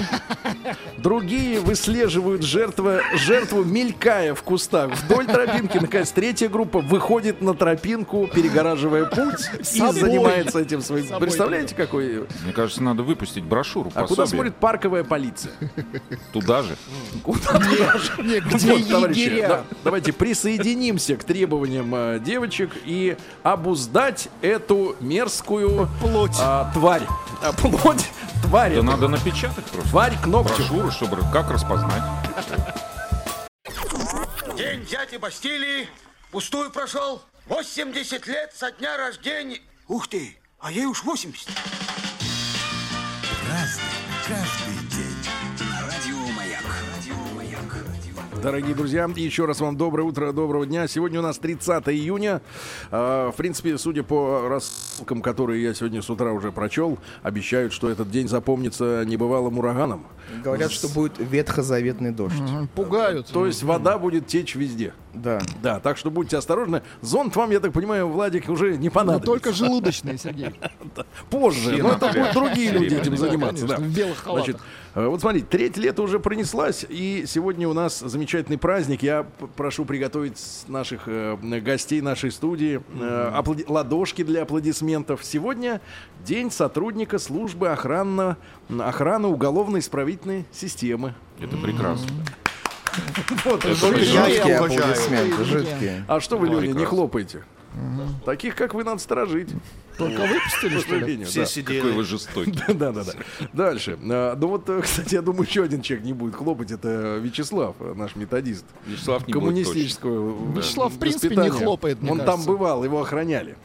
другие 0.98 1.60
выслеживают 1.60 2.44
жертву, 2.44 3.00
жертву, 3.16 3.64
мелькая 3.64 4.34
в 4.36 4.44
кустах 4.44 4.92
вдоль 4.92 5.26
тропинки. 5.26 5.78
Наконец, 5.78 6.12
третья 6.12 6.50
группа 6.50 6.80
выходит 6.80 7.42
на 7.42 7.54
тропинку, 7.54 8.28
перегораживая 8.34 9.06
путь 9.06 9.50
и 9.60 9.64
Собой. 9.64 9.94
занимается 10.00 10.60
этим 10.60 10.82
своим. 10.82 11.06
Собой 11.06 11.22
Представляете, 11.22 11.76
какой... 11.76 12.26
Мне 12.44 12.54
кажется, 12.54 12.84
надо 12.84 13.04
выпустить 13.04 13.44
брошюру, 13.44 13.90
А 13.96 14.04
куда 14.04 14.08
пособие. 14.24 14.28
смотрит 14.28 14.56
парковая 14.56 15.04
полиция? 15.04 15.52
Туда 16.32 16.62
же. 16.64 16.76
Куда 17.24 17.60
Нет, 18.20 18.44
где 18.46 18.84
товарищи, 18.86 19.48
давайте 19.84 20.14
присоединимся 20.14 21.16
к 21.16 21.24
требованиям 21.24 21.94
э, 21.96 22.20
девочек 22.24 22.72
и 22.86 23.18
обуздать 23.44 24.30
эту 24.42 24.96
мерзкую 25.00 25.90
Плоть. 26.02 26.38
а, 26.40 26.72
тварь. 26.74 27.04
Плоть 27.62 28.10
тварь. 28.42 28.76
Да 28.76 28.84
надо 28.84 29.08
напечатать 29.08 29.66
просто. 29.66 29.90
Тварь 29.90 30.20
к 30.22 30.26
ногтю. 30.26 30.56
Брошюру, 30.56 30.92
чтобы 30.92 31.18
как 31.32 31.52
распознать. 31.52 32.04
День 34.56 34.86
дяди 34.86 35.18
Бастилии 35.18 35.90
пустую 36.32 36.72
прошел. 36.72 37.22
80 37.48 38.26
лет 38.28 38.54
со 38.56 38.72
дня 38.72 38.98
рождения. 38.98 39.62
Ух 39.88 40.08
ты, 40.08 40.38
а 40.60 40.72
ей 40.72 40.86
уж 40.86 41.04
80. 41.04 41.50
Дорогие 48.46 48.76
друзья, 48.76 49.10
еще 49.16 49.46
раз 49.46 49.60
вам 49.60 49.76
доброе 49.76 50.04
утро, 50.04 50.32
доброго 50.32 50.68
дня. 50.68 50.88
Сегодня 50.88 51.20
у 51.20 51.24
нас 51.24 51.40
30 51.40 51.90
июня. 51.90 52.44
А, 52.92 53.32
В 53.32 53.36
принципе, 53.38 53.76
судя 53.80 54.04
по 54.04 54.48
рассылкам, 54.48 55.24
которые 55.24 55.64
я 55.64 55.74
сегодня 55.74 56.04
с 56.04 56.12
утра 56.12 56.32
уже 56.32 56.52
прочел, 56.52 57.00
обещают, 57.24 57.74
что 57.74 57.90
этот 57.90 58.12
день 58.12 58.28
запомнится 58.28 59.04
небывалым 59.04 59.58
ураганом. 59.58 60.06
Говорят, 60.44 60.72
что 60.72 60.88
будет 60.90 61.14
ветхозаветный 61.18 62.12
дождь. 62.12 62.36
Пугают. 62.76 63.26
То 63.34 63.48
есть 63.48 63.64
вода 63.64 63.98
будет 63.98 64.28
течь 64.28 64.54
везде. 64.54 64.94
Да. 65.16 65.40
Да, 65.64 65.80
так 65.80 65.98
что 65.98 66.12
будьте 66.12 66.38
осторожны. 66.38 66.82
Зонт 67.02 67.36
вам, 67.36 67.52
я 67.52 67.60
так 67.60 67.72
понимаю, 67.74 68.08
Владик, 68.08 68.50
уже 68.50 68.78
не 68.78 68.90
Но 68.90 68.94
понадобится. 68.94 69.26
только 69.26 69.54
желудочные, 69.54 70.18
Сергей. 70.18 70.54
позже. 71.30 71.78
Но 71.82 71.90
на 71.90 71.94
это 71.96 72.08
будут 72.08 72.34
другие 72.34 72.72
люди 72.72 72.96
этим 72.96 73.18
заниматься. 73.18 73.66
в 73.78 73.96
белых 73.96 74.18
халатах. 74.18 74.46
Значит, 74.46 74.62
э, 74.96 75.08
вот 75.08 75.22
смотрите, 75.22 75.46
треть 75.50 75.78
лета 75.78 76.02
уже 76.02 76.20
пронеслась, 76.20 76.86
и 76.88 77.24
сегодня 77.28 77.68
у 77.68 77.74
нас 77.74 78.00
замечательный 78.00 78.58
праздник. 78.58 79.04
Я 79.04 79.26
прошу 79.56 79.86
приготовить 79.86 80.40
наших 80.68 81.04
э, 81.08 81.38
гостей 81.62 82.02
нашей 82.02 82.32
студии 82.32 82.82
э, 83.00 83.32
аплоди- 83.36 83.66
ладошки 83.68 84.24
для 84.24 84.44
аплодисментов. 84.44 85.24
Сегодня 85.24 85.82
день 86.26 86.52
сотрудника 86.52 87.20
службы 87.20 87.70
охраны, 87.70 88.36
охраны 88.80 89.28
уголовно-исправительной 89.30 90.46
системы. 90.52 91.14
Это 91.40 91.58
прекрасно. 91.58 92.10
Вот, 93.46 93.64
жидкие. 93.64 94.58
аплодисменты, 94.58 95.44
жидкие. 95.44 96.06
А 96.08 96.20
что 96.20 96.38
вы, 96.38 96.48
Леня, 96.48 96.74
не 96.74 96.86
хлопаете? 96.86 97.44
Таких, 98.26 98.56
как 98.56 98.74
вы, 98.74 98.84
надо 98.84 99.00
сторожить. 99.02 99.50
Только 99.98 100.22
выпустили, 100.22 100.80
что 100.80 100.96
ли? 100.96 101.24
Все 101.24 101.42
да. 101.42 101.46
Какой 101.46 101.48
сидели. 101.48 101.92
вы 101.92 102.04
жестокий. 102.04 102.54
Да, 102.74 102.92
да, 102.92 103.04
да. 103.04 103.14
Дальше. 103.54 103.98
А, 104.10 104.36
Ну 104.36 104.48
вот, 104.48 104.70
э, 104.70 104.82
кстати, 104.82 105.16
я 105.16 105.22
думаю, 105.22 105.46
еще 105.48 105.64
один 105.64 105.82
человек 105.82 106.06
не 106.06 106.14
будет 106.14 106.36
хлопать. 106.36 106.72
Это 106.72 107.18
Вячеслав, 107.22 107.76
э, 107.80 107.94
наш 107.96 108.16
методист. 108.16 108.66
Вячеслав 108.86 109.26
не 109.28 109.34
будет 109.34 109.44
коммунистического 109.44 110.52
э, 110.52 110.58
Вячеслав, 110.58 110.94
в 110.94 111.00
принципе, 111.00 111.36
не 111.36 111.50
хлопает, 111.50 112.02
мне 112.02 112.12
Он 112.12 112.18
там 112.20 112.28
кажется. 112.28 112.48
бывал, 112.48 112.84
его 112.84 113.02
охраняли. 113.02 113.56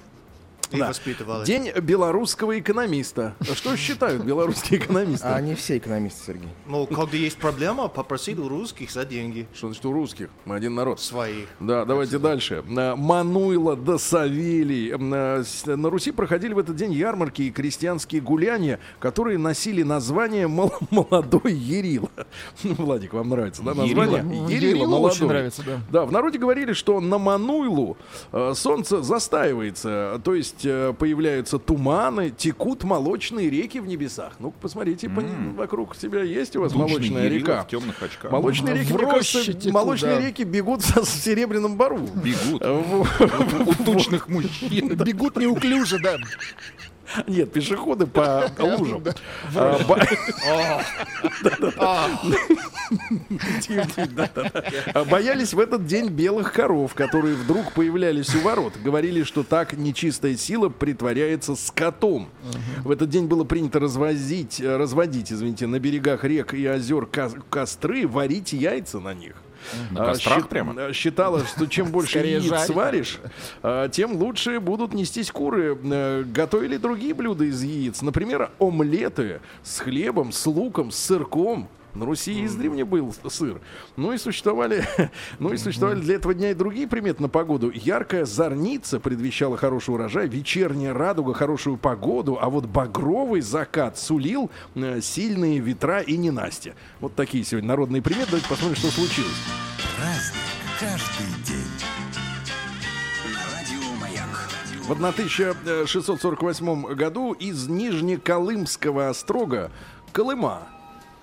Да. 0.78 0.88
воспитывали. 0.88 1.44
День 1.44 1.70
белорусского 1.80 2.58
экономиста. 2.58 3.34
Что 3.54 3.76
считают 3.76 4.24
белорусские 4.24 4.80
экономисты? 4.80 5.26
А 5.26 5.36
они 5.36 5.54
все 5.54 5.78
экономисты, 5.78 6.24
Сергей. 6.26 6.48
Ну, 6.66 6.86
когда 6.86 7.16
есть 7.16 7.38
проблема, 7.38 7.88
попросить 7.88 8.38
у 8.38 8.48
русских 8.48 8.90
за 8.90 9.04
деньги 9.04 9.46
Что 9.54 9.68
значит 9.68 9.84
у 9.86 9.92
русских? 9.92 10.28
Мы 10.44 10.56
один 10.56 10.74
народ. 10.74 11.00
своих. 11.00 11.48
Да, 11.60 11.84
давайте 11.84 12.18
дальше. 12.18 12.64
А, 12.76 12.96
Мануйло 12.96 13.76
да 13.76 13.98
Савелий. 13.98 14.92
А, 14.94 15.42
с- 15.44 15.66
На 15.66 15.90
Руси 15.90 16.12
проходили 16.12 16.52
в 16.52 16.58
этот 16.58 16.76
день 16.76 16.92
ярмарки 16.92 17.42
и 17.42 17.50
крестьянские 17.50 18.20
гуляния, 18.20 18.78
которые 18.98 19.38
носили 19.38 19.82
название 19.82 20.46
«Мол- 20.48 20.72
«Молодой 20.90 21.52
Ерила». 21.52 22.08
Ну, 22.62 22.74
Владик, 22.74 23.12
вам 23.14 23.28
нравится, 23.30 23.62
да, 23.62 23.74
название? 23.74 24.18
Ерила 24.48 24.48
Ерила 24.48 24.82
очень 24.84 24.90
молодой. 24.90 25.28
нравится, 25.28 25.62
да. 25.66 25.80
Да, 25.90 26.04
в 26.06 26.12
народе 26.12 26.38
говорили, 26.38 26.72
что 26.72 27.00
на 27.00 27.18
Мануйлу 27.18 27.96
э, 28.32 28.52
солнце 28.54 29.02
застаивается, 29.02 30.20
то 30.24 30.34
есть 30.34 30.59
э, 30.64 30.92
появляются 30.98 31.58
туманы, 31.58 32.30
текут 32.30 32.84
молочные 32.84 33.48
реки 33.50 33.80
в 33.80 33.86
небесах. 33.86 34.34
Ну, 34.38 34.52
посмотрите, 34.60 35.08
по- 35.08 35.22
вокруг 35.56 35.96
себя 35.96 36.22
есть 36.22 36.56
у 36.56 36.60
вас 36.62 36.72
Тучный 36.72 36.88
молочная 36.88 37.28
река. 37.28 37.62
в 37.62 37.68
темных 37.68 38.02
очках. 38.02 38.30
Молочные 38.32 38.74
реки, 38.78 38.92
кажется, 38.92 39.52
текут, 39.54 39.72
молочные 39.72 40.16
да. 40.16 40.26
реки 40.26 40.44
бегут 40.44 40.82
со- 40.82 41.02
в 41.04 41.08
серебряном 41.08 41.76
бару. 41.76 41.98
Бегут. 42.14 42.62
Во- 42.62 43.06
У 43.66 43.74
тучных 43.84 44.28
мужчин. 44.28 44.96
Бегут 44.96 45.36
неуклюже, 45.36 45.98
да. 45.98 46.16
Нет, 47.26 47.52
пешеходы 47.52 48.06
по 48.06 48.50
лужам. 48.58 49.02
Боялись 55.10 55.54
в 55.54 55.58
этот 55.60 55.86
день 55.86 56.08
белых 56.08 56.52
коров, 56.52 56.94
которые 56.94 57.34
вдруг 57.34 57.72
появлялись 57.72 58.34
у 58.34 58.40
ворот. 58.40 58.74
Говорили, 58.82 59.22
что 59.22 59.42
так 59.42 59.72
нечистая 59.74 60.36
сила 60.36 60.68
притворяется 60.68 61.56
скотом. 61.56 62.28
В 62.84 62.90
этот 62.90 63.08
день 63.10 63.26
было 63.26 63.44
принято 63.44 63.78
развозить, 63.80 64.60
э, 64.60 64.76
разводить, 64.76 65.32
извините, 65.32 65.66
на 65.66 65.78
берегах 65.78 66.24
рек 66.24 66.54
и 66.54 66.66
озер 66.66 67.06
ко- 67.06 67.30
костры, 67.48 68.06
варить 68.06 68.52
яйца 68.52 69.00
на 69.00 69.14
них. 69.14 69.34
На 69.90 70.04
кострах 70.06 70.42
щи- 70.42 70.48
прямо? 70.48 70.74
а, 70.76 70.92
Считалось, 70.92 71.48
что 71.48 71.66
чем 71.66 71.86
больше 71.92 72.10
Скорее 72.10 72.32
яиц 72.38 72.44
жарить. 72.44 72.66
сваришь, 72.66 73.18
а, 73.62 73.88
тем 73.88 74.12
лучше 74.16 74.60
будут 74.60 74.94
нестись 74.94 75.30
куры. 75.30 75.78
Э, 75.84 76.24
Готовили 76.24 76.76
другие 76.76 77.14
блюда 77.14 77.44
из 77.44 77.62
яиц. 77.62 78.02
Например, 78.02 78.50
омлеты 78.58 79.40
с 79.62 79.80
хлебом, 79.80 80.32
с 80.32 80.46
луком, 80.46 80.90
с 80.90 80.96
сырком. 80.98 81.68
На 81.94 82.06
Руси 82.06 82.44
издревле 82.44 82.84
был 82.84 83.12
сыр. 83.28 83.60
Ну 83.96 84.12
и 84.12 84.18
существовали, 84.18 84.84
ну 85.38 85.52
и 85.52 85.56
существовали 85.56 86.00
для 86.00 86.16
этого 86.16 86.34
дня 86.34 86.50
и 86.50 86.54
другие 86.54 86.86
приметы 86.86 87.22
на 87.22 87.28
погоду. 87.28 87.70
Яркая 87.74 88.24
зорница 88.24 89.00
предвещала 89.00 89.56
хороший 89.56 89.94
урожай, 89.94 90.28
вечерняя 90.28 90.94
радуга 90.94 91.34
хорошую 91.34 91.76
погоду, 91.76 92.38
а 92.40 92.48
вот 92.48 92.66
багровый 92.66 93.40
закат 93.40 93.98
сулил 93.98 94.50
э, 94.74 95.00
сильные 95.00 95.58
ветра 95.58 96.00
и 96.00 96.16
ненастья. 96.16 96.74
Вот 97.00 97.14
такие 97.14 97.44
сегодня 97.44 97.68
народные 97.68 98.02
приметы. 98.02 98.26
Давайте 98.26 98.48
посмотрим, 98.48 98.76
что 98.76 98.90
случилось. 98.90 99.30
Праздник 99.96 100.40
каждый 100.78 101.44
день. 101.44 101.90
В 104.90 104.92
1648 104.92 106.94
году 106.94 107.32
из 107.32 107.68
Нижнеколымского 107.68 109.10
острога 109.10 109.70
Колыма. 110.12 110.66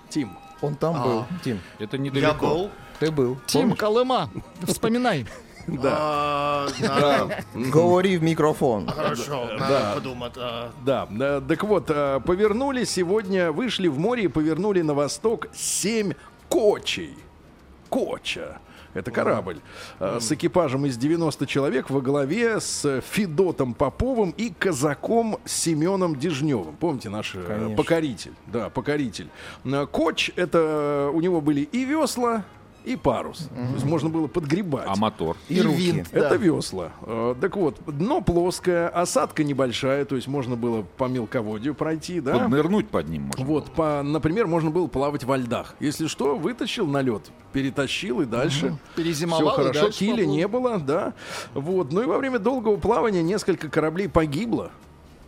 Тим. 0.10 0.38
Он 0.62 0.76
там 0.76 1.04
был. 1.04 1.26
Тим, 1.44 1.60
Это 1.80 1.98
Я 1.98 2.04
недалеко. 2.04 2.48
был. 2.48 2.70
ты 3.00 3.12
был. 3.12 3.38
Тим 3.46 3.62
Помнишь? 3.62 3.78
Колыма, 3.80 4.30
вспоминай. 4.66 5.26
Да. 5.68 5.98
А, 6.00 6.68
надо- 6.80 7.44
Говори 7.54 8.18
в 8.18 8.24
микрофон. 8.24 8.88
Хорошо, 8.88 9.48
надо 9.60 9.92
подумать. 9.96 10.32
а. 10.38 10.72
Да, 10.86 11.06
да, 11.12 11.42
так 11.42 11.62
вот, 11.66 11.90
э, 11.90 12.22
повернули 12.26 12.86
сегодня, 12.86 13.52
вышли 13.52 13.90
в 13.90 14.00
море 14.00 14.24
и 14.24 14.28
повернули 14.30 14.80
на 14.82 14.94
восток 14.94 15.48
семь 15.54 16.14
кочей. 16.48 17.18
Коча. 17.90 18.60
Это 18.98 19.12
корабль. 19.12 19.60
э, 20.00 20.18
С 20.20 20.32
экипажем 20.32 20.86
из 20.88 20.98
90 20.98 21.46
человек 21.46 21.90
во 21.92 22.02
главе 22.02 22.60
с 22.60 23.02
Федотом 23.02 23.74
Поповым 23.76 24.32
и 24.32 24.50
казаком 24.50 25.38
Семеном 25.46 26.16
Дежневым. 26.16 26.76
Помните 26.78 27.10
наш 27.10 27.36
э, 27.36 27.44
Конечно. 27.48 27.76
покоритель? 27.76 28.34
Да, 28.48 28.70
покоритель. 28.70 29.30
Э, 29.66 29.86
коч, 29.92 30.32
это 30.36 31.12
у 31.14 31.22
него 31.22 31.42
были 31.42 31.62
и 31.62 31.86
весла, 31.86 32.44
и 32.88 32.96
парус. 32.96 33.50
То 33.54 33.74
есть 33.74 33.86
можно 33.86 34.10
было 34.10 34.28
подгребать. 34.28 34.86
А 34.88 34.96
мотор? 34.96 35.38
И 35.50 35.62
руки. 35.62 35.76
винт. 35.78 36.08
Это 36.12 36.30
Да. 36.30 36.36
весла. 36.38 36.92
Э, 37.02 37.36
Так 37.40 37.56
вот, 37.56 37.78
дно 37.86 38.22
плоское, 38.22 38.88
осадка 38.90 39.44
небольшая, 39.44 40.06
то 40.06 40.16
есть 40.16 40.28
можно 40.28 40.56
было 40.56 40.84
по 40.98 41.06
мелководью 41.06 41.76
пройти, 41.76 42.20
да? 42.22 42.40
Поднырнуть 42.40 42.90
под 42.90 43.10
ним 43.10 43.24
можно. 43.24 43.46
Вот, 43.46 43.72
по, 43.72 44.02
например, 44.04 44.48
можно 44.48 44.72
было 44.72 44.88
плавать 44.88 45.24
во 45.24 45.38
льдах. 45.38 45.76
Если 45.80 46.08
что, 46.08 46.36
вытащил 46.36 46.88
на 46.88 47.02
лед, 47.02 47.24
перетащил 47.54 48.22
и 48.22 48.26
дальше. 48.26 48.78
Перезимовал 48.96 49.52
Все 49.52 49.52
и 49.52 49.56
хорошо, 49.64 49.82
дальше 49.82 50.00
киля 50.00 50.12
поплыл. 50.18 50.36
не 50.36 50.48
было, 50.48 50.78
да. 50.80 51.14
Вот. 51.54 51.92
Ну 51.92 52.02
и 52.02 52.06
во 52.06 52.18
время 52.18 52.40
долгого 52.40 52.78
плавания 52.78 53.22
несколько 53.24 53.70
кораблей 53.70 54.08
погибло. 54.10 54.72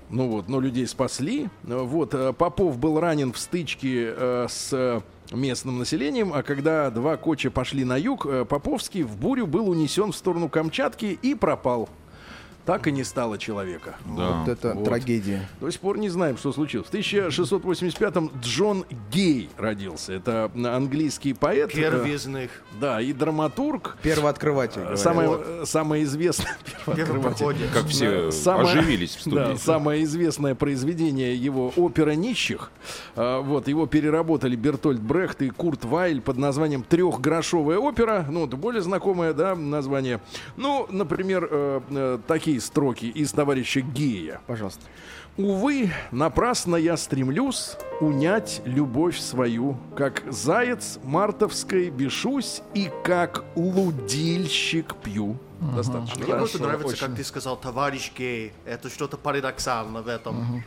Ну 0.10 0.28
вот, 0.30 0.50
но 0.50 0.60
людей 0.60 0.88
спасли. 0.88 1.50
Вот, 1.64 2.14
э, 2.16 2.34
Попов 2.34 2.80
был 2.80 3.00
ранен 3.00 3.32
в 3.32 3.38
стычке 3.38 4.14
э, 4.18 4.48
с 4.50 4.70
э, 4.74 5.02
местным 5.32 5.78
населением, 5.78 6.34
а 6.34 6.44
когда 6.44 6.90
два 6.90 7.18
коча 7.18 7.52
пошли 7.52 7.84
на 7.84 7.98
юг, 7.98 8.26
э, 8.26 8.46
Поповский 8.46 9.04
в 9.04 9.18
бурю 9.18 9.48
был 9.48 9.70
унесен 9.70 10.12
в 10.12 10.16
сторону 10.16 10.50
Камчатки 10.50 11.18
и 11.22 11.36
пропал. 11.36 11.90
Так 12.70 12.86
и 12.86 12.92
не 12.92 13.04
стало 13.04 13.40
человека. 13.40 13.96
Да. 14.06 14.30
Вот 14.30 14.48
это 14.48 14.74
Вот. 14.76 14.86
трагедия. 14.86 15.50
До 15.60 15.72
сих 15.72 15.82
пор 15.82 15.98
не 15.98 16.08
знаем, 16.08 16.38
что 16.38 16.54
случилось. 16.54 16.88
В 16.88 16.92
1685-м 16.94 18.32
Джон 18.44 18.86
Гей 19.12 19.50
родился. 19.58 20.14
Это 20.14 20.52
английский 20.54 21.34
поэт. 21.34 21.76
Э, 21.76 22.08
из 22.08 22.28
них. 22.28 22.52
Да, 22.80 23.02
и 23.02 23.12
драматург. 23.12 23.98
Первооткрыватель. 24.04 24.82
говорят. 24.82 25.00
Самое, 25.00 25.32
э, 25.44 25.64
самое 25.66 26.04
известное 26.04 26.56
первооткрыватель. 26.86 27.70
Как 27.74 27.88
все 27.88 28.30
Самое- 28.30 28.78
оживились 28.78 29.16
в 29.16 29.22
студии. 29.22 29.36
Да, 29.36 29.58
самое 29.58 30.04
известное 30.04 30.54
произведение 30.54 31.36
его 31.36 31.74
«Опера 31.76 32.12
нищих». 32.12 32.70
А, 33.16 33.42
вот, 33.42 33.68
его 33.68 33.88
переработали 33.88 34.56
Бертольд 34.56 35.02
Брехт 35.02 35.42
и 35.42 35.50
Курт 35.50 35.86
Вайль 35.86 36.22
под 36.22 36.38
названием 36.38 36.84
«Трехгрошовая 36.84 37.80
опера». 37.80 38.28
Ну, 38.30 38.46
это 38.46 38.58
более 38.58 38.84
знакомое, 38.84 39.34
да, 39.34 39.56
название. 39.56 40.22
Ну, 40.56 40.86
например, 40.92 41.48
э, 41.50 41.82
э, 41.90 42.20
такие 42.60 42.62
строки 42.62 43.06
из 43.06 43.32
«Товарища 43.32 43.82
Гея». 43.82 44.42
Пожалуйста. 44.48 44.82
Увы, 45.38 45.92
напрасно 46.12 46.76
я 46.76 46.98
стремлюсь 46.98 47.78
унять 48.02 48.62
любовь 48.66 49.18
свою, 49.18 49.78
как 49.96 50.24
заяц 50.30 51.00
мартовской 51.04 51.90
бешусь 51.90 52.62
и 52.74 52.90
как 53.04 53.46
лудильщик 53.56 54.96
пью. 54.96 55.38
Достаточно. 55.60 56.24
Мне 56.24 56.36
просто 56.36 56.62
нравится, 56.62 56.88
очень. 56.88 57.08
как 57.08 57.16
ты 57.16 57.24
сказал, 57.24 57.58
товарищ 57.58 58.12
гей. 58.18 58.54
Это 58.66 58.90
что-то 58.90 59.18
парадоксально 59.18 60.02
в 60.02 60.08
этом. 60.08 60.64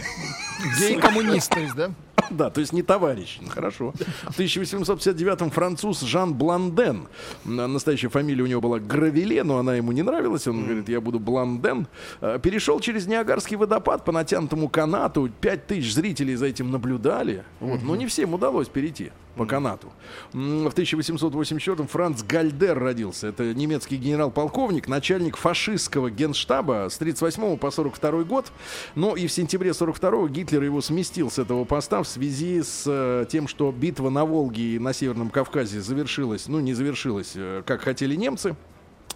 Гей-коммунист, 0.78 1.50
то 1.50 1.60
есть, 1.60 1.74
да? 1.74 1.90
Да, 2.30 2.50
то 2.50 2.60
есть 2.60 2.72
не 2.72 2.82
товарищ. 2.82 3.38
Ну, 3.40 3.48
Хорошо. 3.48 3.92
В 4.28 4.38
1859-м 4.38 5.50
француз 5.50 6.00
Жан 6.00 6.34
Бланден. 6.34 7.08
Настоящая 7.44 8.08
фамилия 8.08 8.42
у 8.42 8.46
него 8.46 8.60
была 8.60 8.78
Гравеле, 8.78 9.42
но 9.44 9.58
она 9.58 9.74
ему 9.74 9.92
не 9.92 10.02
нравилась. 10.02 10.46
Он 10.46 10.64
говорит, 10.64 10.88
я 10.88 11.00
буду 11.00 11.18
Бланден. 11.18 11.86
Э, 12.20 12.38
Перешел 12.42 12.80
через 12.80 13.06
Ниагарский 13.06 13.56
водопад 13.56 14.04
по 14.04 14.12
натянутому 14.12 14.68
канату. 14.68 15.30
Пять 15.40 15.66
тысяч 15.66 15.94
зрителей 15.94 16.34
за 16.34 16.46
этим 16.46 16.70
наблюдали. 16.70 17.44
Вот. 17.60 17.82
Но 17.82 17.96
не 17.96 18.06
всем 18.06 18.34
удалось 18.34 18.68
перейти 18.68 19.12
по 19.34 19.46
канату. 19.46 19.92
В 20.32 20.68
1884-м 20.68 21.86
Франц 21.86 22.22
Гальдер 22.22 22.78
родился. 22.78 23.28
Это 23.28 23.54
немецкий 23.54 23.96
генерал-полковник, 23.96 24.88
начальник 24.88 25.36
фашистского 25.36 26.10
генштаба 26.10 26.88
с 26.90 26.98
38 26.98 27.56
по 27.56 27.70
42 27.70 28.24
год. 28.24 28.52
Но 28.94 29.16
и 29.16 29.26
в 29.26 29.32
сентябре 29.32 29.74
42 29.74 30.28
Гитлер 30.28 30.62
его 30.62 30.80
сместил 30.80 31.30
с 31.30 31.38
этого 31.38 31.64
поста 31.64 32.02
в 32.02 32.08
связи 32.08 32.62
с 32.62 32.84
э, 32.86 33.26
тем, 33.30 33.48
что 33.48 33.72
битва 33.72 34.10
на 34.10 34.24
Волге 34.24 34.76
и 34.76 34.78
на 34.78 34.92
Северном 34.92 35.30
Кавказе 35.30 35.80
завершилась, 35.80 36.48
ну 36.48 36.60
не 36.60 36.74
завершилась, 36.74 37.32
э, 37.34 37.62
как 37.66 37.82
хотели 37.82 38.14
немцы. 38.14 38.56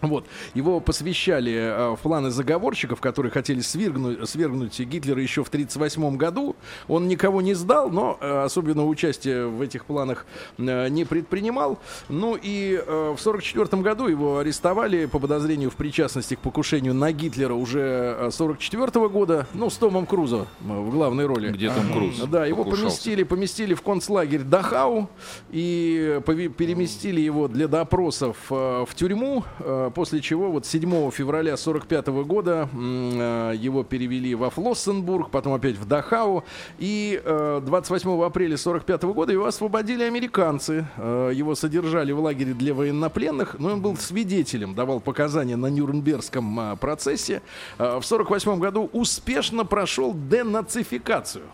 Вот. 0.02 0.26
Его 0.54 0.80
посвящали 0.80 1.52
э, 1.52 1.90
в 1.96 1.98
планы 2.00 2.30
заговорщиков, 2.30 3.00
которые 3.00 3.32
хотели 3.32 3.60
свергнуть, 3.60 4.28
свергнуть 4.28 4.78
Гитлера 4.80 5.20
еще 5.20 5.42
в 5.44 5.48
1938 5.48 6.16
году. 6.16 6.56
Он 6.88 7.08
никого 7.08 7.42
не 7.42 7.54
сдал, 7.54 7.90
но 7.90 8.18
э, 8.20 8.44
особенного 8.44 8.86
участия 8.86 9.46
в 9.46 9.60
этих 9.60 9.84
планах 9.84 10.26
э, 10.58 10.88
не 10.88 11.04
предпринимал. 11.04 11.78
Ну 12.08 12.36
и 12.40 12.74
э, 12.74 12.80
в 13.16 13.20
1944 13.20 13.82
году 13.82 14.06
его 14.08 14.38
арестовали 14.38 15.06
по 15.06 15.18
подозрению 15.18 15.70
в 15.70 15.76
причастности 15.76 16.34
к 16.34 16.40
покушению 16.40 16.94
на 16.94 17.12
Гитлера 17.12 17.54
уже 17.54 18.14
1944 18.16 19.08
года, 19.08 19.46
ну, 19.54 19.70
с 19.70 19.76
Томом 19.76 20.06
Крузо 20.06 20.46
э, 20.60 20.64
в 20.64 20.90
главной 20.90 21.26
роли. 21.26 21.50
Где 21.50 21.70
там 21.70 21.92
Круз? 21.92 22.18
Да, 22.28 22.46
его 22.46 22.64
покушался? 22.64 22.86
поместили, 22.86 23.22
поместили 23.22 23.74
в 23.74 23.82
концлагерь 23.82 24.42
Дахау 24.42 25.08
и 25.50 26.20
пове- 26.24 26.48
переместили 26.48 27.20
его 27.20 27.48
для 27.48 27.68
допросов 27.68 28.36
э, 28.50 28.84
в 28.88 28.94
тюрьму, 28.94 29.44
э, 29.60 29.85
после 29.90 30.20
чего 30.20 30.50
вот 30.50 30.66
7 30.66 31.10
февраля 31.10 31.56
45 31.56 32.06
года 32.24 32.68
м, 32.72 33.10
э, 33.20 33.54
его 33.56 33.82
перевели 33.82 34.34
во 34.34 34.50
Флоссенбург, 34.50 35.30
потом 35.30 35.54
опять 35.54 35.76
в 35.76 35.86
Дахау, 35.86 36.44
и 36.78 37.20
э, 37.24 37.60
28 37.64 38.24
апреля 38.24 38.56
45 38.56 39.02
года 39.04 39.32
его 39.32 39.46
освободили 39.46 40.02
американцы. 40.02 40.86
Его 40.96 41.54
содержали 41.54 42.12
в 42.12 42.20
лагере 42.20 42.54
для 42.54 42.74
военнопленных, 42.74 43.56
но 43.58 43.72
он 43.72 43.80
был 43.80 43.96
свидетелем, 43.96 44.74
давал 44.74 45.00
показания 45.00 45.56
на 45.56 45.66
Нюрнбергском 45.66 46.78
процессе. 46.78 47.42
В 47.78 48.02
48 48.02 48.58
году 48.58 48.88
успешно 48.92 49.64
прошел 49.64 50.14
денацификацию. 50.14 51.44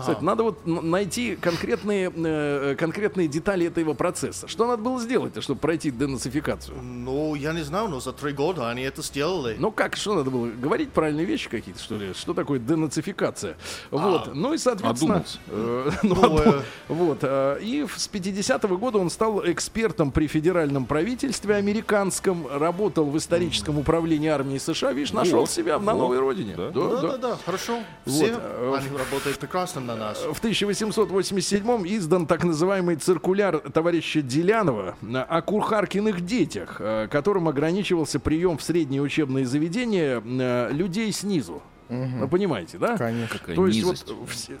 Кстати, 0.00 0.22
надо 0.22 0.42
вот 0.44 0.66
найти 0.66 1.36
конкретные, 1.36 2.12
э, 2.14 2.74
конкретные 2.78 3.28
детали 3.28 3.66
этого 3.66 3.94
процесса. 3.94 4.48
Что 4.48 4.66
надо 4.66 4.82
было 4.82 5.00
сделать, 5.00 5.42
чтобы 5.42 5.60
пройти 5.60 5.90
денацификацию? 5.90 6.76
Ну, 6.82 7.34
я 7.34 7.52
не 7.52 7.62
знаю, 7.62 7.88
но 7.88 8.00
за 8.00 8.12
три 8.12 8.32
года 8.32 8.70
они 8.70 8.82
это 8.82 9.02
сделали. 9.02 9.56
Ну 9.58 9.70
как, 9.70 9.96
что 9.96 10.14
надо 10.14 10.30
было? 10.30 10.46
Говорить 10.46 10.90
правильные 10.92 11.26
вещи 11.26 11.48
какие-то, 11.48 11.80
что 11.82 11.96
ли? 11.96 12.12
Что 12.14 12.34
такое 12.34 12.58
денацификация? 12.58 13.56
Вот. 13.90 14.34
Ну 14.34 14.54
и, 14.54 14.58
соответственно... 14.58 15.24
э, 15.48 15.90
ну, 16.02 16.14
Ну, 16.14 16.38
э. 16.38 16.62
Вот. 16.88 17.18
э, 17.22 17.58
И 17.60 17.86
с 17.94 18.08
50-го 18.08 18.76
года 18.78 18.98
он 18.98 19.10
стал 19.10 19.42
экспертом 19.46 20.10
при 20.12 20.26
федеральном 20.26 20.86
правительстве 20.86 21.56
американском, 21.56 22.46
работал 22.50 23.04
в 23.06 23.16
историческом 23.16 23.78
управлении 23.78 24.28
армии 24.28 24.58
США. 24.58 24.92
Видишь, 24.92 25.12
нашел 25.12 25.40
Вот, 25.40 25.50
себя 25.50 25.78
на 25.78 25.92
вот, 25.94 26.00
новой 26.00 26.18
родине. 26.18 26.54
да. 26.56 26.70
Да, 26.70 26.88
Да, 26.88 26.88
да. 27.00 27.00
да, 27.00 27.16
да, 27.18 27.38
хорошо. 27.44 27.78
Все, 28.06 28.34
э, 28.38 28.74
они 28.78 28.96
работают 28.96 29.38
прекрасно 29.38 29.80
на 29.82 29.96
нас. 29.96 30.18
В 30.18 30.38
1887 30.38 31.66
издан 31.86 32.26
так 32.26 32.44
называемый 32.44 32.96
циркуляр 32.96 33.58
товарища 33.58 34.22
Делянова 34.22 34.96
о 35.12 35.42
курхаркиных 35.42 36.24
детях, 36.24 36.76
э, 36.78 37.08
которым 37.10 37.48
ограничивался 37.48 38.20
прием 38.20 38.58
в 38.58 38.62
средние 38.62 39.02
учебные 39.02 39.46
заведения 39.46 40.22
э, 40.24 40.72
людей 40.72 41.12
снизу. 41.12 41.62
Вы 41.88 42.28
понимаете, 42.28 42.78
да? 42.78 42.96
Конечно. 42.96 43.38
Какая 43.38 43.56
То 43.56 43.66
есть 43.66 43.78
низость. 43.78 44.10
вот 44.10 44.28
все- 44.30 44.58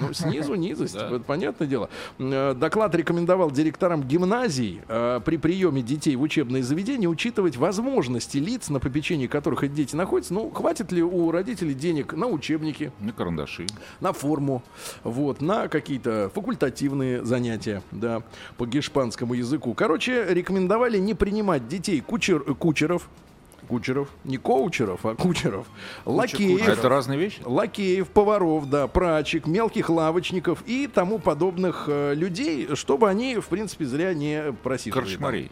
ну, 0.00 0.12
снизу 0.12 0.54
низость, 0.54 0.94
Да. 0.98 1.06
это 1.08 1.20
понятное 1.20 1.66
дело. 1.66 1.88
Э, 2.18 2.54
Доклад 2.54 2.94
рекомендовал 2.94 3.50
директорам 3.50 4.02
гимназий 4.02 4.82
э, 4.88 5.20
при 5.24 5.36
приеме 5.38 5.82
детей 5.82 6.16
в 6.16 6.22
учебные 6.22 6.62
заведения 6.62 7.08
учитывать 7.08 7.56
возможности 7.56 8.38
лиц, 8.38 8.68
на 8.68 8.80
попечении 8.80 9.26
которых 9.26 9.62
эти 9.64 9.72
дети 9.72 9.96
находятся. 9.96 10.34
Ну, 10.34 10.50
хватит 10.50 10.92
ли 10.92 11.02
у 11.02 11.30
родителей 11.30 11.74
денег 11.74 12.12
на 12.12 12.26
учебники, 12.26 12.92
На 13.00 13.12
карандаши. 13.12 13.66
на 14.00 14.12
форму, 14.12 14.62
вот, 15.02 15.40
на 15.40 15.68
какие-то 15.68 16.30
факультативные 16.34 17.24
занятия, 17.24 17.82
да, 17.90 18.22
по 18.56 18.66
гешпанскому 18.66 19.34
языку. 19.34 19.74
Короче, 19.74 20.26
рекомендовали 20.28 20.98
не 20.98 21.14
принимать 21.14 21.68
детей 21.68 22.00
кучер, 22.00 22.40
кучеров, 22.54 23.08
кучеров, 23.64 24.08
не 24.24 24.36
коучеров, 24.36 25.04
а 25.04 25.14
кучеров, 25.14 25.66
лакеев, 26.04 26.68
А 26.68 26.72
это 26.72 26.88
разные 26.88 27.18
вещи? 27.18 27.40
лакеев, 27.44 28.08
поваров, 28.08 28.68
да, 28.68 28.86
прачек, 28.86 29.46
мелких 29.46 29.88
лавочников 29.90 30.62
и 30.66 30.86
тому 30.86 31.18
подобных 31.18 31.84
э, 31.88 32.14
людей, 32.14 32.68
чтобы 32.74 33.08
они, 33.08 33.36
в 33.36 33.46
принципе, 33.46 33.84
зря 33.86 34.14
не 34.14 34.52
просиживали. 34.62 35.00
там. 35.00 35.04
Корчмарей. 35.10 35.50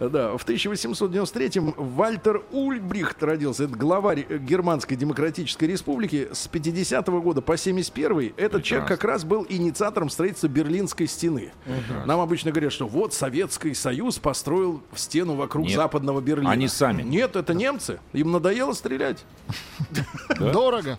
Да, 0.00 0.36
в 0.36 0.44
1893-м 0.46 1.74
Вальтер 1.76 2.42
Ульбрихт 2.50 3.22
родился. 3.22 3.64
Это 3.64 3.76
главарь 3.76 4.26
э, 4.28 4.38
Германской 4.38 4.96
Демократической 4.96 5.64
Республики. 5.64 6.28
С 6.32 6.48
50 6.48 7.06
года 7.08 7.40
по 7.42 7.56
71 7.56 8.32
этот 8.36 8.62
человек 8.64 8.88
как 8.88 9.04
раз 9.04 9.24
был 9.24 9.46
инициатором 9.48 10.10
строительства 10.10 10.48
Берлинской 10.48 11.06
стены. 11.06 11.52
Нам 12.06 12.20
обычно 12.20 12.50
говорят, 12.50 12.72
что 12.72 12.86
вот 12.86 13.14
Советский 13.14 13.74
Союз 13.74 14.18
построил 14.18 14.82
стену 14.94 15.34
вокруг 15.34 15.66
Нет. 15.66 15.76
западного 15.76 16.20
Берлина. 16.20 16.50
Они 16.50 16.68
сами. 16.68 17.02
Нет, 17.02 17.36
это 17.36 17.49
немцы. 17.54 17.98
Им 18.12 18.32
надоело 18.32 18.72
стрелять. 18.72 19.24
Дорого. 20.38 20.98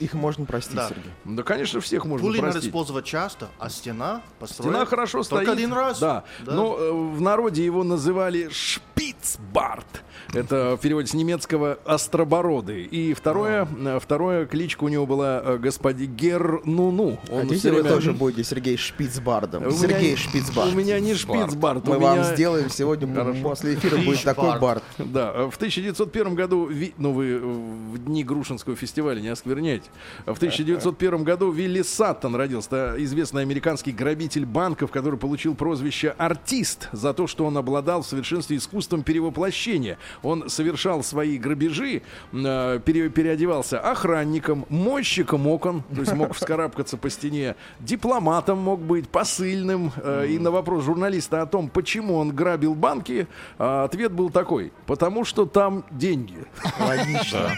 Их 0.00 0.14
можно 0.14 0.44
простить, 0.44 0.74
Да. 0.76 0.88
Сергей. 0.88 1.10
Да, 1.24 1.42
конечно, 1.42 1.80
всех 1.80 2.04
можно 2.04 2.26
Пули 2.26 2.38
надо 2.40 2.52
простить. 2.52 2.70
использовать 2.70 3.04
часто, 3.04 3.48
а 3.58 3.68
стена 3.70 4.22
построена 4.38 4.74
Стена 4.78 4.86
хорошо 4.86 5.22
только 5.22 5.44
стоит. 5.44 5.48
один 5.48 5.72
раз. 5.72 5.98
Да. 5.98 6.24
Да. 6.44 6.52
Но 6.54 6.76
э, 6.78 6.92
в 6.92 7.20
народе 7.20 7.64
его 7.64 7.84
называли 7.84 8.48
Шпицбарт. 8.50 10.02
Это 10.32 10.76
в 10.76 10.80
переводе 10.80 11.08
с 11.08 11.14
немецкого 11.14 11.78
остробородый. 11.84 12.84
И 12.84 13.12
второе, 13.12 13.68
э, 13.78 13.98
второе 14.00 14.46
кличка 14.46 14.84
у 14.84 14.88
него 14.88 15.04
была 15.06 15.42
э, 15.44 15.58
господи 15.58 16.04
Гернуну. 16.04 17.18
Он 17.30 17.40
Хотите, 17.42 17.56
всё 17.58 17.68
вы 17.70 17.82
время- 17.82 17.90
тоже 17.90 18.12
будете 18.12 18.44
Сергей 18.44 18.76
Шпицбардом? 18.76 19.64
У 19.64 19.66
меня- 19.66 19.78
Сергей 19.78 20.16
Шпицбард. 20.16 20.72
У 20.72 20.76
меня 20.76 20.98
не 21.00 21.14
Шпицбарт. 21.14 21.86
Мы 21.86 21.96
у 21.96 22.00
вам 22.00 22.20
меня- 22.20 22.34
сделаем 22.34 22.70
сегодня 22.70 23.06
м, 23.14 23.42
после 23.42 23.74
эфира 23.74 23.96
будет 23.98 24.22
такой 24.22 24.58
бард. 24.58 24.82
Да, 24.98 25.32
э, 25.34 25.50
в 25.50 25.58
1901 25.90 26.34
году, 26.34 26.70
ну 26.98 27.12
вы 27.12 27.38
в 27.38 27.98
дни 27.98 28.22
Грушинского 28.24 28.76
фестиваля 28.76 29.20
не 29.20 29.28
оскверняйте. 29.28 29.90
В 30.26 30.36
1901 30.36 31.24
году 31.24 31.50
Вилли 31.50 31.82
Саттон 31.82 32.36
родился, 32.36 32.94
известный 32.98 33.42
американский 33.42 33.92
грабитель 33.92 34.46
банков, 34.46 34.90
который 34.90 35.18
получил 35.18 35.54
прозвище 35.54 36.14
«артист» 36.18 36.88
за 36.92 37.12
то, 37.12 37.26
что 37.26 37.44
он 37.44 37.56
обладал 37.56 38.02
в 38.02 38.06
совершенстве 38.06 38.56
искусством 38.56 39.02
перевоплощения. 39.02 39.98
Он 40.22 40.48
совершал 40.48 41.02
свои 41.02 41.38
грабежи, 41.38 42.02
э, 42.32 42.80
пере- 42.84 43.08
переодевался 43.10 43.80
охранником, 43.80 44.64
мойщиком 44.68 45.46
окон, 45.46 45.82
то 45.94 46.00
есть 46.00 46.12
мог 46.14 46.34
вскарабкаться 46.34 46.96
по 46.96 47.10
стене, 47.10 47.56
дипломатом 47.80 48.58
мог 48.58 48.80
быть, 48.80 49.08
посыльным. 49.08 49.92
э, 49.96 50.26
И 50.28 50.38
на 50.38 50.50
вопрос 50.50 50.84
журналиста 50.84 51.42
о 51.42 51.46
том, 51.46 51.68
почему 51.68 52.16
он 52.16 52.30
грабил 52.34 52.74
банки, 52.74 53.26
а, 53.58 53.84
ответ 53.84 54.12
был 54.12 54.30
такой. 54.30 54.72
Потому 54.86 55.24
что 55.24 55.46
там 55.46 55.71
деньги. 55.90 56.44
Логично. 56.78 57.52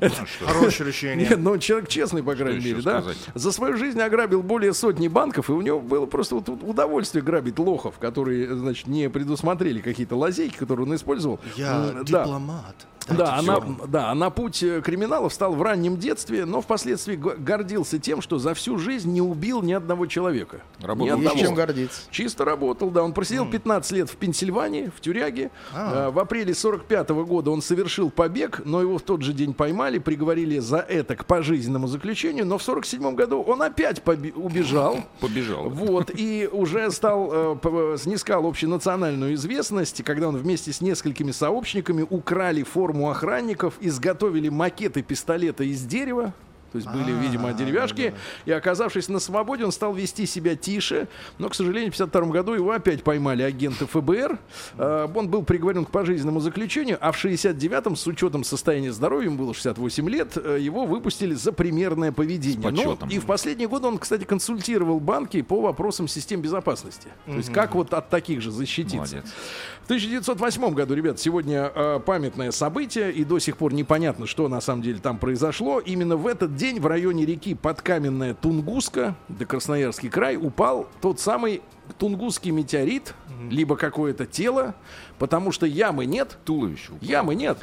Хорошее 0.46 0.88
решение. 0.88 1.28
Нет, 1.28 1.38
ну 1.38 1.58
человек 1.58 1.88
честный, 1.88 2.22
по 2.22 2.34
крайней 2.34 2.64
мере, 2.64 2.82
да? 2.82 3.02
За 3.34 3.52
свою 3.52 3.76
жизнь 3.76 4.00
ограбил 4.00 4.42
более 4.42 4.72
сотни 4.74 5.08
банков, 5.08 5.48
и 5.50 5.52
у 5.52 5.60
него 5.60 5.80
было 5.80 6.06
просто 6.06 6.36
вот 6.36 6.48
удовольствие 6.48 7.22
грабить 7.22 7.58
лохов, 7.58 7.98
которые, 7.98 8.54
значит, 8.56 8.86
не 8.86 9.08
предусмотрели 9.10 9.80
какие-то 9.80 10.16
лазейки, 10.16 10.56
которые 10.56 10.86
он 10.86 10.94
использовал. 10.94 11.40
Я 11.56 11.94
дипломат. 12.04 12.76
Да, 13.08 13.36
а 13.36 13.42
Дайте 13.42 13.46
на, 13.46 13.60
всё. 13.60 13.86
да, 13.86 14.10
а 14.10 14.14
на 14.16 14.30
путь 14.30 14.64
э, 14.64 14.80
криминала 14.80 15.28
встал 15.28 15.54
в 15.54 15.62
раннем 15.62 15.96
детстве, 15.96 16.44
но 16.44 16.60
впоследствии 16.60 17.14
гордился 17.14 18.00
тем, 18.00 18.20
что 18.20 18.40
за 18.40 18.52
всю 18.52 18.78
жизнь 18.78 19.12
не 19.12 19.20
убил 19.22 19.62
ни 19.62 19.72
одного 19.72 20.06
человека. 20.06 20.62
Работал 20.80 21.16
Ни 21.16 21.20
Есть 21.22 21.30
одного. 21.34 21.46
чем 21.46 21.54
гордиться. 21.54 22.00
Чисто 22.10 22.44
работал, 22.44 22.90
да. 22.90 23.04
Он 23.04 23.12
просидел 23.12 23.48
15 23.48 23.92
лет 23.92 24.10
в 24.10 24.16
Пенсильвании, 24.16 24.90
в 24.92 25.00
тюряге. 25.00 25.52
А, 25.72 26.10
В 26.10 26.18
апреле 26.18 26.52
45 26.52 27.10
года 27.10 27.52
он 27.52 27.55
совершил 27.62 28.10
побег, 28.10 28.62
но 28.64 28.80
его 28.80 28.98
в 28.98 29.02
тот 29.02 29.22
же 29.22 29.32
день 29.32 29.54
поймали, 29.54 29.98
приговорили 29.98 30.58
за 30.58 30.78
это 30.78 31.16
к 31.16 31.24
пожизненному 31.24 31.86
заключению. 31.86 32.46
Но 32.46 32.58
в 32.58 32.62
47 32.62 33.14
году 33.14 33.40
он 33.42 33.62
опять 33.62 34.02
убежал. 34.06 34.98
Побежал. 35.20 35.68
Вот, 35.68 36.10
и 36.14 36.48
уже 36.50 36.90
стал, 36.90 37.30
э, 37.32 37.96
снискал 37.98 38.46
общенациональную 38.46 39.34
известность, 39.34 40.02
когда 40.02 40.28
он 40.28 40.36
вместе 40.36 40.72
с 40.72 40.80
несколькими 40.80 41.30
сообщниками 41.30 42.06
украли 42.08 42.62
форму 42.62 43.10
охранников, 43.10 43.74
изготовили 43.80 44.48
макеты 44.48 45.02
пистолета 45.02 45.64
из 45.64 45.82
дерева, 45.82 46.32
то 46.76 46.90
есть 46.90 46.90
были, 46.90 47.16
видимо, 47.16 47.52
деревяшки. 47.52 48.14
И 48.44 48.52
оказавшись 48.52 49.08
на 49.08 49.18
свободе, 49.18 49.64
он 49.64 49.72
стал 49.72 49.94
вести 49.94 50.26
себя 50.26 50.56
тише. 50.56 51.08
Но, 51.38 51.48
к 51.48 51.54
сожалению, 51.54 51.90
в 51.90 51.96
52 51.96 52.26
году 52.26 52.52
его 52.52 52.70
опять 52.70 53.02
поймали 53.02 53.42
агенты 53.42 53.86
ФБР. 53.86 54.38
Э, 54.76 55.08
Он 55.14 55.28
был 55.28 55.42
приговорен 55.42 55.84
к 55.84 55.90
пожизненному 55.90 56.40
заключению, 56.40 56.98
а 57.00 57.12
в 57.12 57.24
69-м, 57.24 57.96
с 57.96 58.06
учетом 58.06 58.44
состояния 58.44 58.92
здоровья, 58.92 59.26
ему 59.26 59.38
было 59.38 59.54
68 59.54 60.10
лет, 60.10 60.36
э, 60.36 60.58
его 60.60 60.84
выпустили 60.84 61.34
за 61.34 61.52
примерное 61.52 62.12
поведение. 62.12 62.70
Ну, 62.70 62.98
и 63.08 63.18
в 63.18 63.26
последние 63.26 63.68
годы 63.68 63.86
он, 63.86 63.98
кстати, 63.98 64.24
консультировал 64.24 65.00
банки 65.00 65.40
по 65.42 65.60
вопросам 65.60 66.08
систем 66.08 66.42
безопасности. 66.42 67.08
То 67.24 67.32
есть 67.32 67.52
как 67.52 67.74
вот 67.74 67.94
от 67.94 68.10
таких 68.10 68.42
же 68.42 68.50
защититься. 68.50 68.96
Молодец. 68.96 69.24
В 69.82 69.84
1908 69.86 70.74
году, 70.74 70.94
ребят, 70.94 71.20
сегодня 71.20 71.70
э, 71.72 72.00
памятное 72.04 72.50
событие, 72.50 73.12
и 73.12 73.22
до 73.22 73.38
сих 73.38 73.56
пор 73.56 73.72
непонятно, 73.72 74.26
что 74.26 74.48
на 74.48 74.60
самом 74.60 74.82
деле 74.82 74.98
там 74.98 75.16
произошло. 75.16 75.78
Именно 75.78 76.16
в 76.16 76.26
этот 76.26 76.56
день 76.56 76.65
день 76.66 76.80
в 76.80 76.86
районе 76.86 77.24
реки 77.24 77.54
Подкаменная 77.54 78.34
Тунгуска, 78.34 79.14
это 79.28 79.46
Красноярский 79.46 80.08
край, 80.10 80.36
упал 80.36 80.88
тот 81.00 81.20
самый 81.20 81.62
тунгусский 81.96 82.50
метеорит, 82.50 83.14
либо 83.48 83.76
какое-то 83.76 84.26
тело, 84.26 84.74
потому 85.20 85.52
что 85.52 85.64
ямы 85.64 86.06
нет, 86.06 86.36
Туловище. 86.44 86.86
упало. 86.90 87.08
ямы 87.08 87.36
нет. 87.36 87.58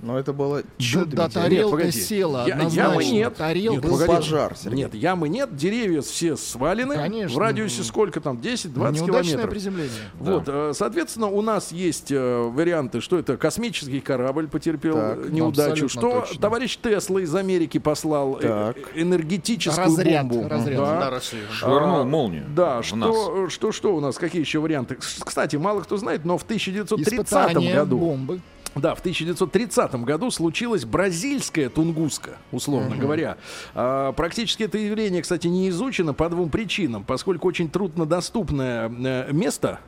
Но 0.00 0.18
это 0.18 0.32
было 0.32 0.62
Да, 0.62 0.68
чудо. 0.78 1.16
да, 1.16 1.24
Нет, 1.24 1.32
тарелка 1.32 1.76
погоди. 1.76 2.00
села, 2.00 2.44
Я- 2.46 2.58
ямы 2.68 3.04
нет. 3.04 3.34
Тарелка 3.36 3.80
Нет, 3.88 3.90
Был 3.98 4.06
пожар, 4.06 4.54
Сергей. 4.56 4.76
Нет, 4.84 4.94
ямы 4.94 5.28
нет, 5.28 5.56
деревья 5.56 6.02
все 6.02 6.36
свалены. 6.36 6.94
Конечно. 6.94 7.34
В 7.34 7.38
радиусе 7.38 7.82
сколько 7.82 8.20
там? 8.20 8.36
10-20 8.38 8.92
Неудачное 9.00 9.22
километров. 9.24 9.50
приземление. 9.50 9.90
Вот, 10.20 10.44
э, 10.46 10.72
соответственно, 10.74 11.26
у 11.26 11.42
нас 11.42 11.72
есть 11.72 12.12
э, 12.12 12.38
варианты, 12.42 13.00
что 13.00 13.18
это 13.18 13.36
космический 13.36 14.00
корабль 14.00 14.46
потерпел 14.46 14.94
Так, 14.94 15.18
э, 15.18 15.28
неудачу, 15.30 15.72
абсолютно 15.84 15.88
что 15.88 16.20
точно. 16.20 16.40
товарищ 16.40 16.76
Тесла 16.80 17.20
из 17.20 17.34
Америки 17.34 17.78
послал 17.78 18.36
Так. 18.36 18.76
энергетическую 18.94 19.86
Разряд, 19.86 20.26
бомбу. 20.28 20.48
разряд. 20.48 20.78
Да. 20.78 21.00
На 21.00 21.10
Россию. 21.10 21.42
Швырнул 21.52 22.00
А, 22.00 22.04
молнию. 22.04 22.44
Да, 22.54 22.76
нас. 22.76 22.86
что, 22.86 23.48
что, 23.48 23.72
что 23.72 23.96
у 23.96 24.00
нас, 24.00 24.16
какие 24.16 24.40
еще 24.42 24.60
варианты? 24.60 24.96
Кстати, 25.24 25.56
мало 25.56 25.80
кто 25.80 25.96
знает, 25.96 26.24
но 26.24 26.38
в 26.38 26.44
1930 26.44 27.14
Испытание 27.14 27.74
году, 27.74 27.98
бомбы. 27.98 28.40
Да, 28.80 28.94
в 28.94 29.00
1930 29.00 29.94
году 30.04 30.30
случилась 30.30 30.84
бразильская 30.84 31.68
тунгуска, 31.68 32.38
условно 32.52 32.96
говоря. 32.96 33.36
А, 33.74 34.12
практически 34.12 34.62
это 34.62 34.78
явление, 34.78 35.22
кстати, 35.22 35.46
не 35.46 35.68
изучено 35.68 36.14
по 36.14 36.28
двум 36.28 36.50
причинам, 36.50 37.04
поскольку 37.04 37.48
очень 37.48 37.70
труднодоступное 37.70 38.88
э, 38.88 39.32
место 39.32 39.80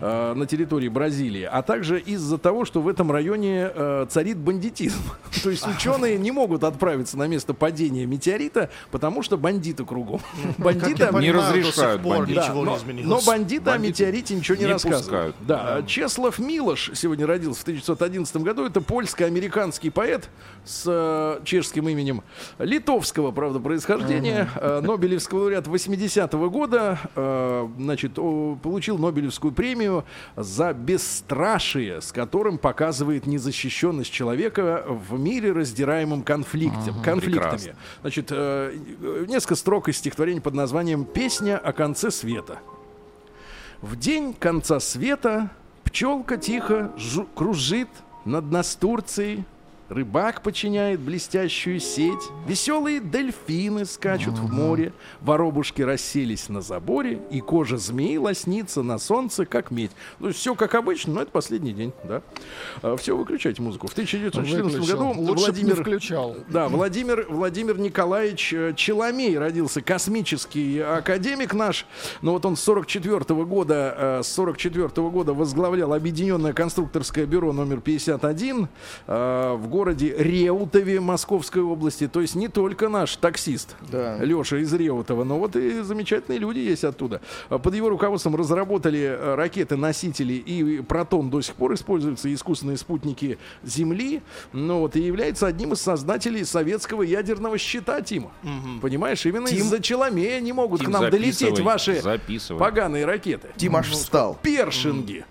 э, 0.00 0.34
на 0.34 0.46
территории 0.46 0.88
Бразилии, 0.88 1.42
а 1.42 1.62
также 1.62 2.00
из-за 2.00 2.38
того, 2.38 2.64
что 2.64 2.80
в 2.80 2.88
этом 2.88 3.10
районе 3.10 3.70
э, 3.74 4.06
царит 4.08 4.38
бандитизм. 4.38 5.02
То 5.42 5.50
есть 5.50 5.66
ученые 5.66 6.18
не 6.18 6.30
могут 6.30 6.64
отправиться 6.64 7.16
на 7.18 7.26
место 7.26 7.54
падения 7.54 8.06
метеорита, 8.06 8.70
потому 8.90 9.22
что 9.22 9.36
бандиты 9.36 9.84
кругом. 9.84 10.20
Бандиты 10.58 11.02
Я 11.02 11.12
понимаю, 11.12 11.32
до 11.32 11.58
разрешают 11.58 12.02
но, 12.04 12.24
не 12.24 12.34
изменилось. 12.34 13.06
но 13.06 13.20
бандиты 13.30 13.70
о 13.70 13.78
метеорите 13.78 14.34
ничего 14.34 14.56
не, 14.56 14.64
не 14.64 14.72
рассказывают. 14.72 15.36
Да, 15.40 15.82
Чеслав 15.86 16.38
Милош 16.38 16.92
сегодня 16.94 17.26
родился 17.26 17.60
в 17.60 17.62
1911 17.62 18.36
году. 18.38 18.66
Это 18.66 18.80
польско-американский 18.80 19.90
поэт 19.90 20.28
с 20.64 20.84
э, 20.86 21.44
чешским 21.44 21.88
именем 21.88 22.22
литовского, 22.58 23.30
правда, 23.30 23.58
происхождения. 23.60 24.48
Э, 24.56 24.80
Нобелевский 24.80 25.36
лауреат 25.36 25.66
80-го 25.66 26.50
года. 26.50 26.98
значит, 27.78 28.14
получил 28.14 28.98
Нобелевскую 28.98 29.52
премию 29.52 29.87
за 30.36 30.72
бесстрашие, 30.72 32.00
с 32.00 32.12
которым 32.12 32.58
показывает 32.58 33.26
незащищенность 33.26 34.12
человека 34.12 34.84
в 34.86 35.18
мире, 35.18 35.52
раздираемом 35.52 36.22
конфликтом, 36.22 37.02
конфликтами. 37.02 37.50
прекрасно. 37.50 37.72
Значит, 38.02 38.28
э, 38.30 38.76
несколько 39.28 39.54
строк 39.54 39.88
из 39.88 39.96
стихотворения 39.98 40.40
под 40.40 40.54
названием 40.54 41.04
«Песня 41.04 41.58
о 41.58 41.72
конце 41.72 42.10
света». 42.10 42.58
В 43.80 43.96
день 43.96 44.34
конца 44.34 44.80
света 44.80 45.50
пчелка 45.84 46.36
тихо 46.36 46.92
жу- 46.96 47.28
кружит 47.34 47.88
над 48.24 48.50
Настурцией, 48.50 49.44
рыбак 49.88 50.42
подчиняет 50.42 51.00
блестящую 51.00 51.80
сеть, 51.80 52.28
веселые 52.46 53.00
дельфины 53.00 53.84
скачут 53.84 54.38
в 54.38 54.52
море, 54.52 54.92
воробушки 55.20 55.82
расселись 55.82 56.48
на 56.48 56.60
заборе, 56.60 57.20
и 57.30 57.40
кожа 57.40 57.76
змеи 57.78 58.16
лоснится 58.16 58.82
на 58.82 58.98
солнце, 58.98 59.46
как 59.46 59.70
медь. 59.70 59.90
Ну, 60.18 60.32
все 60.32 60.54
как 60.54 60.74
обычно, 60.74 61.14
но 61.14 61.22
это 61.22 61.30
последний 61.30 61.72
день, 61.72 61.92
да. 62.04 62.96
все, 62.96 63.16
выключайте 63.16 63.62
музыку. 63.62 63.86
В 63.86 63.92
1914 63.92 64.78
Выключил. 64.78 64.96
году 64.96 65.20
Лучше 65.20 65.44
Владимир... 65.46 65.82
включал. 65.82 66.36
Да, 66.48 66.68
Владимир, 66.68 67.26
Владимир 67.28 67.78
Николаевич 67.78 68.52
э, 68.52 68.74
Челомей 68.76 69.38
родился, 69.38 69.80
космический 69.80 70.80
академик 70.80 71.54
наш. 71.54 71.86
Но 72.22 72.32
вот 72.32 72.44
он 72.44 72.56
с 72.56 72.60
44 72.60 73.44
года, 73.44 73.94
э, 73.96 74.22
с 74.22 74.28
44 74.28 74.88
года 75.08 75.32
возглавлял 75.32 75.92
Объединенное 75.92 76.52
конструкторское 76.52 77.26
бюро 77.26 77.52
номер 77.52 77.80
51 77.80 78.68
э, 79.06 79.56
в 79.58 79.68
городе 79.78 80.12
Реутове 80.18 80.98
Московской 80.98 81.62
области. 81.62 82.08
То 82.08 82.20
есть 82.20 82.34
не 82.34 82.48
только 82.48 82.88
наш 82.88 83.14
таксист 83.16 83.76
Да. 83.92 84.18
Леша 84.18 84.56
из 84.58 84.72
Реутова, 84.74 85.22
но 85.22 85.38
вот 85.38 85.54
и 85.54 85.82
замечательные 85.82 86.40
люди 86.40 86.58
есть 86.58 86.82
оттуда. 86.82 87.20
Под 87.48 87.72
его 87.74 87.88
руководством 87.88 88.34
разработали 88.34 88.98
э, 88.98 89.34
ракеты-носители, 89.36 90.32
и 90.32 90.80
Протон 90.82 91.30
до 91.30 91.40
сих 91.42 91.54
пор 91.54 91.74
используются, 91.74 92.32
искусственные 92.34 92.76
спутники 92.76 93.38
Земли, 93.62 94.20
ну 94.52 94.80
вот, 94.80 94.96
и 94.96 95.00
является 95.00 95.46
одним 95.46 95.74
из 95.74 95.80
создателей 95.80 96.44
советского 96.44 97.02
ядерного 97.02 97.56
щита, 97.56 98.00
Тима. 98.02 98.32
Понимаешь, 98.82 99.24
именно 99.26 99.46
из-за 99.46 99.80
Челомея 99.80 100.40
не 100.40 100.52
могут 100.52 100.80
Тим, 100.80 100.90
к 100.90 100.92
нам 100.92 101.08
долететь 101.08 101.60
ваши 101.60 102.00
записывай. 102.02 102.58
поганые 102.58 103.04
ракеты. 103.04 103.48
Тим 103.56 103.76
аж 103.76 103.90
встал. 103.90 104.36
Першинги. 104.42 105.24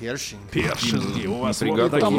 Першин. 0.00 0.38
Першинги. 0.50 1.26
У 1.26 1.40
вас 1.40 1.60
вот 1.60 1.90
такие 1.90 2.10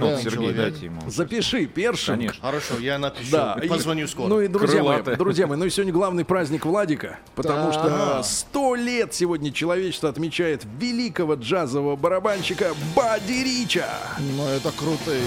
да, 0.00 0.20
Сергей, 0.22 0.52
дайте 0.52 0.86
ему. 0.86 1.00
Запиши, 1.10 1.66
першинг. 1.66 2.18
Конечно. 2.18 2.40
Хорошо, 2.40 2.78
я 2.78 2.98
напишу. 2.98 3.32
Да, 3.32 3.58
и 3.60 3.66
позвоню 3.66 4.06
скоро. 4.06 4.28
Ну 4.28 4.40
и 4.40 4.46
друзья 4.46 4.84
мои, 4.84 5.02
друзья 5.16 5.48
мои, 5.48 5.58
ну 5.58 5.64
и 5.64 5.70
сегодня 5.70 5.92
главный 5.92 6.24
праздник 6.24 6.64
Владика, 6.64 7.18
потому 7.34 7.72
что 7.72 8.22
сто 8.22 8.76
лет 8.76 9.12
сегодня 9.12 9.52
человечество 9.52 10.08
отмечает 10.08 10.64
великого 10.78 11.34
джазового 11.34 11.96
барабанщика 11.96 12.74
Бадди 12.94 13.42
Рича. 13.42 13.88
Ну, 14.36 14.46
это 14.46 14.70
крутые. 14.70 15.22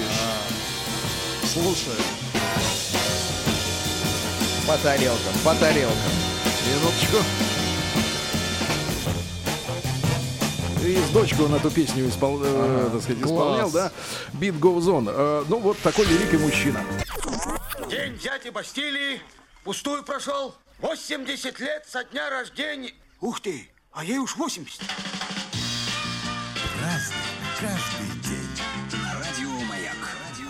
Слушай. 1.43 1.99
По 4.65 4.77
тарелкам, 4.77 5.33
по 5.43 5.53
тарелкам. 5.55 5.97
Минуточку. 6.65 7.52
И 10.83 10.97
с 10.97 11.09
дочкой 11.11 11.45
он 11.45 11.55
эту 11.55 11.71
песню 11.71 12.05
испол- 12.07 12.41
э, 12.43 12.89
так 12.91 13.01
сказать, 13.01 13.23
исполнял, 13.23 13.71
да? 13.71 13.91
Beat 14.33 14.59
goes 14.59 14.81
on. 14.81 15.05
Э, 15.09 15.45
ну 15.47 15.59
вот 15.59 15.77
такой 15.79 16.05
великий 16.05 16.37
мужчина. 16.37 16.83
День 17.89 18.17
дяди 18.17 18.49
Бастилии 18.49 19.21
пустую 19.63 20.03
прошел. 20.03 20.53
80 20.79 21.59
лет 21.61 21.85
со 21.89 22.03
дня 22.03 22.29
рождения. 22.29 22.91
Ух 23.21 23.39
ты, 23.39 23.69
а 23.93 24.03
ей 24.03 24.17
уж 24.17 24.35
80. 24.35 24.81
Праздник 26.79 27.15
каждый 27.61 27.91
день. 27.91 27.92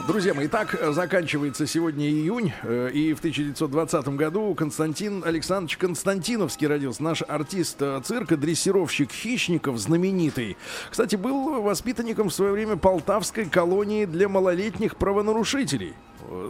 Друзья 0.06 0.34
мои, 0.34 0.48
итак, 0.48 0.76
э, 0.78 0.92
заканчивается 0.92 1.66
сегодня 1.66 2.10
июнь, 2.10 2.52
э, 2.64 2.90
и 2.94 3.14
в 3.14 3.20
1920 3.20 4.18
году 4.18 4.54
Константин 4.54 5.24
Александрович 5.26 5.78
Константиновский 5.78 6.68
родился, 6.68 7.02
наш 7.02 7.24
артист 7.26 7.78
э, 7.82 8.02
цирка, 8.04 8.36
дрессировщик 8.36 9.14
хищников 9.14 9.78
знаменитый. 9.78 10.58
Кстати, 10.92 11.16
был 11.16 11.62
воспитанником 11.62 12.28
в 12.28 12.34
свое 12.34 12.52
время 12.52 12.76
Полтавской 12.76 13.46
колонии 13.46 14.04
для 14.04 14.28
малолетних 14.28 14.98
правонарушителей. 14.98 15.94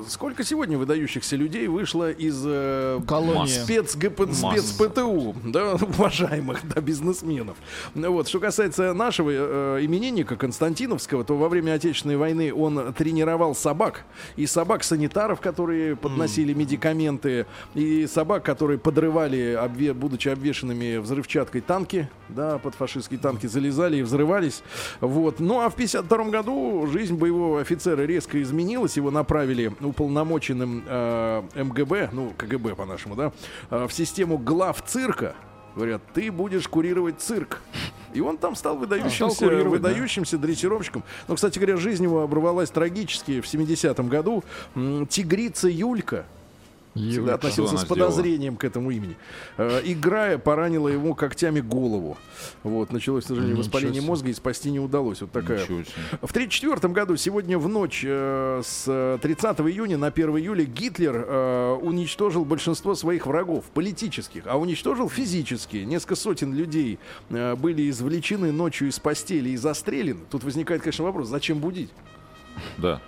Сколько 0.07 0.43
сегодня 0.43 0.77
выдающихся 0.77 1.35
людей 1.35 1.67
вышло 1.67 2.11
из 2.11 2.43
э, 2.45 2.99
спецГП, 3.47 4.33
спецПТУ, 4.33 5.35
да, 5.45 5.73
уважаемых 5.97 6.59
да, 6.67 6.81
бизнесменов. 6.81 7.57
Ну 7.93 8.11
Вот. 8.13 8.27
Что 8.27 8.39
касается 8.39 8.93
нашего 8.93 9.29
э, 9.31 9.79
именинника 9.81 10.35
Константиновского, 10.35 11.23
то 11.23 11.37
во 11.37 11.49
время 11.49 11.73
Отечественной 11.73 12.17
войны 12.17 12.53
он 12.53 12.93
тренировал 12.93 13.55
собак. 13.55 14.05
И 14.35 14.45
собак-санитаров, 14.45 15.39
которые 15.41 15.95
подносили 15.95 16.53
медикаменты, 16.53 17.45
и 17.73 18.07
собак, 18.07 18.43
которые 18.43 18.79
подрывали, 18.79 19.57
обве- 19.61 19.93
будучи 19.93 20.29
обвешенными 20.29 20.97
взрывчаткой 20.97 21.61
танки, 21.61 22.09
да, 22.29 22.57
под 22.57 22.75
фашистские 22.75 23.19
танки 23.19 23.47
залезали 23.47 23.97
и 23.97 24.01
взрывались. 24.01 24.63
Вот. 25.01 25.39
Ну 25.39 25.61
а 25.61 25.69
в 25.69 25.75
52 25.75 26.25
году 26.29 26.87
жизнь 26.91 27.15
боевого 27.15 27.61
офицера 27.61 28.01
резко 28.03 28.41
изменилась. 28.41 28.97
Его 28.97 29.11
направили 29.11 29.72
уполномоченным 29.81 30.83
э, 30.85 31.43
МГБ, 31.55 32.09
ну 32.11 32.33
КГБ 32.37 32.75
по-нашему, 32.75 33.15
да, 33.15 33.31
э, 33.69 33.87
в 33.87 33.93
систему 33.93 34.37
глав 34.37 34.83
цирка. 34.85 35.35
Говорят, 35.75 36.01
ты 36.13 36.31
будешь 36.31 36.67
курировать 36.67 37.19
цирк. 37.19 37.61
И 38.13 38.21
он 38.21 38.37
там 38.37 38.55
стал 38.55 38.77
выдающимся, 38.77 39.31
стал 39.31 39.49
курировать, 39.49 39.81
да. 39.81 39.89
выдающимся 39.89 40.37
дрессировщиком. 40.37 41.03
Но, 41.27 41.35
кстати 41.35 41.57
говоря, 41.57 41.77
жизнь 41.77 42.03
его 42.03 42.21
оборвалась 42.21 42.69
трагически 42.69 43.41
в 43.41 43.45
70-м 43.45 44.07
году. 44.07 44.43
Тигрица 45.09 45.67
Юлька, 45.67 46.25
всегда 46.95 47.35
относился 47.35 47.77
с 47.77 47.79
она 47.79 47.85
сделала? 47.85 48.09
подозрением 48.09 48.55
к 48.55 48.63
этому 48.63 48.91
имени. 48.91 49.15
Э, 49.57 49.81
играя, 49.83 50.37
поранила 50.37 50.87
ему 50.87 51.15
когтями 51.15 51.59
голову. 51.59 52.17
Вот, 52.63 52.91
началось, 52.91 53.23
к 53.25 53.27
сожалению, 53.27 53.57
Ничего 53.57 53.67
воспаление 53.67 54.01
себе. 54.01 54.09
мозга, 54.09 54.29
и 54.29 54.33
спасти 54.33 54.71
не 54.71 54.79
удалось. 54.79 55.21
Вот 55.21 55.31
такая. 55.31 55.59
В 55.59 56.31
1934 56.31 56.93
году, 56.93 57.15
сегодня 57.15 57.57
в 57.57 57.67
ночь 57.67 58.03
э, 58.05 58.61
с 58.63 59.19
30 59.21 59.59
июня 59.61 59.97
на 59.97 60.07
1 60.07 60.29
июля, 60.37 60.65
Гитлер 60.65 61.25
э, 61.27 61.77
уничтожил 61.81 62.45
большинство 62.45 62.95
своих 62.95 63.25
врагов 63.25 63.65
политических, 63.73 64.43
а 64.45 64.57
уничтожил 64.57 65.09
физически. 65.09 65.77
Несколько 65.77 66.15
сотен 66.15 66.53
людей 66.53 66.99
э, 67.29 67.55
были 67.55 67.89
извлечены 67.89 68.51
ночью 68.51 68.89
из 68.89 68.99
постели 68.99 69.49
и 69.49 69.57
застрелены. 69.57 70.21
Тут 70.29 70.43
возникает, 70.43 70.81
конечно, 70.81 71.05
вопрос, 71.05 71.27
зачем 71.27 71.59
будить? 71.59 71.89
Да. 72.77 72.99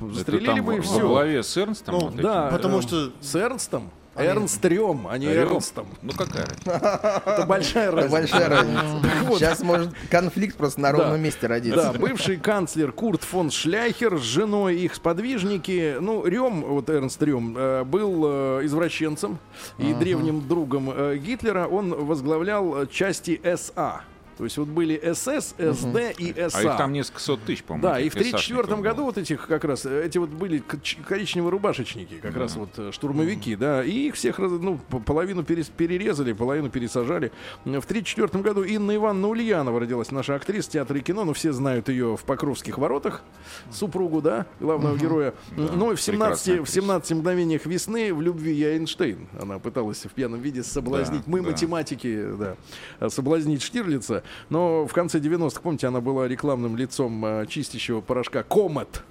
Застрелили 0.00 0.60
бы 0.60 0.76
и 0.76 0.80
все. 0.80 1.00
Во 1.00 1.08
главе 1.08 1.42
с 1.42 1.56
Эрнстом? 1.56 1.94
вот 1.98 2.14
этим? 2.14 2.22
Да, 2.22 2.48
Потому 2.50 2.76
эм, 2.76 2.82
что- 2.82 3.10
с 3.20 3.34
Эрнстом. 3.34 3.90
Эрнст 4.16 4.64
Рем, 4.64 5.08
а 5.10 5.18
не? 5.18 5.26
Эрнстом. 5.26 5.88
Ну 6.00 6.12
какая 6.12 6.46
разница? 6.64 7.20
Это 7.26 7.46
большая 7.48 7.88
Это 7.88 7.96
разница. 7.96 8.12
большая 8.12 8.48
разница. 8.48 9.38
Сейчас 9.38 9.60
может 9.64 9.90
конфликт 10.08 10.56
просто 10.56 10.80
на 10.80 10.92
ровном 10.92 11.20
месте 11.20 11.48
родиться. 11.48 11.90
Да, 11.92 11.98
бывший 11.98 12.36
канцлер 12.36 12.92
Курт 12.92 13.24
фон 13.24 13.50
Шляхер 13.50 14.16
с 14.18 14.22
женой 14.22 14.76
их 14.76 14.94
сподвижники. 14.94 15.96
Ну, 16.00 16.24
Рем, 16.24 16.62
вот 16.62 16.88
Эрнст 16.90 17.20
Рем, 17.24 17.56
э, 17.58 17.82
был 17.82 18.22
э, 18.24 18.60
извращенцем 18.66 19.38
и 19.78 19.92
древним 19.94 20.46
другом 20.46 20.92
э, 20.94 21.16
Гитлера. 21.16 21.66
Он 21.66 21.92
возглавлял 22.06 22.86
части 22.86 23.40
СА. 23.56 24.02
То 24.36 24.44
есть 24.44 24.56
вот 24.58 24.68
были 24.68 25.00
СС, 25.12 25.54
СД 25.58 26.18
и 26.18 26.34
СА. 26.48 26.58
А 26.58 26.62
их 26.62 26.76
там 26.76 26.92
несколько 26.92 27.20
сот 27.20 27.40
тысяч, 27.44 27.62
по-моему. 27.62 27.86
Да, 27.88 28.00
и 28.00 28.08
в 28.08 28.16
этих 28.16 28.20
1934 28.34 28.60
эсашников 28.62 28.82
году 28.82 28.96
было. 28.96 29.04
вот 29.06 29.18
этих 29.18 29.46
как 29.46 29.64
раз, 29.64 29.86
эти 29.86 30.18
вот 30.18 30.30
были 30.30 30.62
коричневые 31.06 31.50
рубашечники, 31.50 32.14
как 32.14 32.36
раз 32.36 32.56
вот 32.56 32.70
э, 32.78 32.90
штурмовики, 32.92 33.54
да, 33.56 33.84
и 33.84 34.08
их 34.08 34.14
всех, 34.16 34.38
раз- 34.40 34.50
ну, 34.52 34.78
половину 35.06 35.42
перес- 35.42 35.70
перерезали, 35.74 36.32
половину 36.32 36.68
пересажали. 36.70 37.30
В 37.64 37.68
1934 37.68 38.42
году 38.42 38.62
Инна 38.64 38.96
Ивановна 38.96 39.28
Ульянова 39.28 39.78
родилась, 39.78 40.10
наша 40.10 40.34
актриса 40.34 40.70
театра 40.72 40.98
и 40.98 41.02
кино, 41.02 41.24
ну, 41.24 41.32
все 41.32 41.52
знают 41.52 41.88
ее 41.88 42.16
в 42.16 42.24
Покровских 42.24 42.78
воротах, 42.78 43.22
супругу, 43.70 44.20
да, 44.20 44.46
главного 44.58 44.96
героя. 44.96 45.34
Ну, 45.56 45.92
и 45.92 45.94
в 45.94 46.00
17, 46.00 46.44
прекрасная 46.44 46.64
в 46.64 46.68
17 46.70 47.12
мгновениях 47.18 47.66
весны 47.66 48.12
в 48.12 48.20
любви 48.20 48.52
я 48.52 48.72
Эйнштейн. 48.76 49.28
Она 49.40 49.58
пыталась 49.60 50.04
в 50.04 50.10
пьяном 50.10 50.40
виде 50.40 50.62
соблазнить. 50.64 51.20
Да, 51.24 51.30
Мы 51.30 51.40
да. 51.42 51.50
математики, 51.50 52.26
да, 52.38 53.08
соблазнить 53.10 53.62
Штирлица. 53.62 54.23
Но 54.50 54.86
в 54.86 54.92
конце 54.92 55.18
90-х, 55.18 55.60
помните, 55.60 55.86
она 55.86 56.00
была 56.00 56.28
рекламным 56.28 56.76
лицом 56.76 57.24
э, 57.24 57.46
чистящего 57.46 58.00
порошка 58.00 58.42
Комет. 58.42 59.02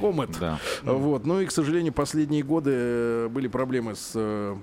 Комет. 0.00 0.30
Да. 0.40 0.58
Вот. 0.82 1.26
Ну 1.26 1.40
и, 1.40 1.46
к 1.46 1.50
сожалению, 1.50 1.92
последние 1.92 2.42
годы 2.42 2.70
э, 2.74 3.28
были 3.28 3.48
проблемы 3.48 3.94
с 3.94 4.12
э, 4.14 4.56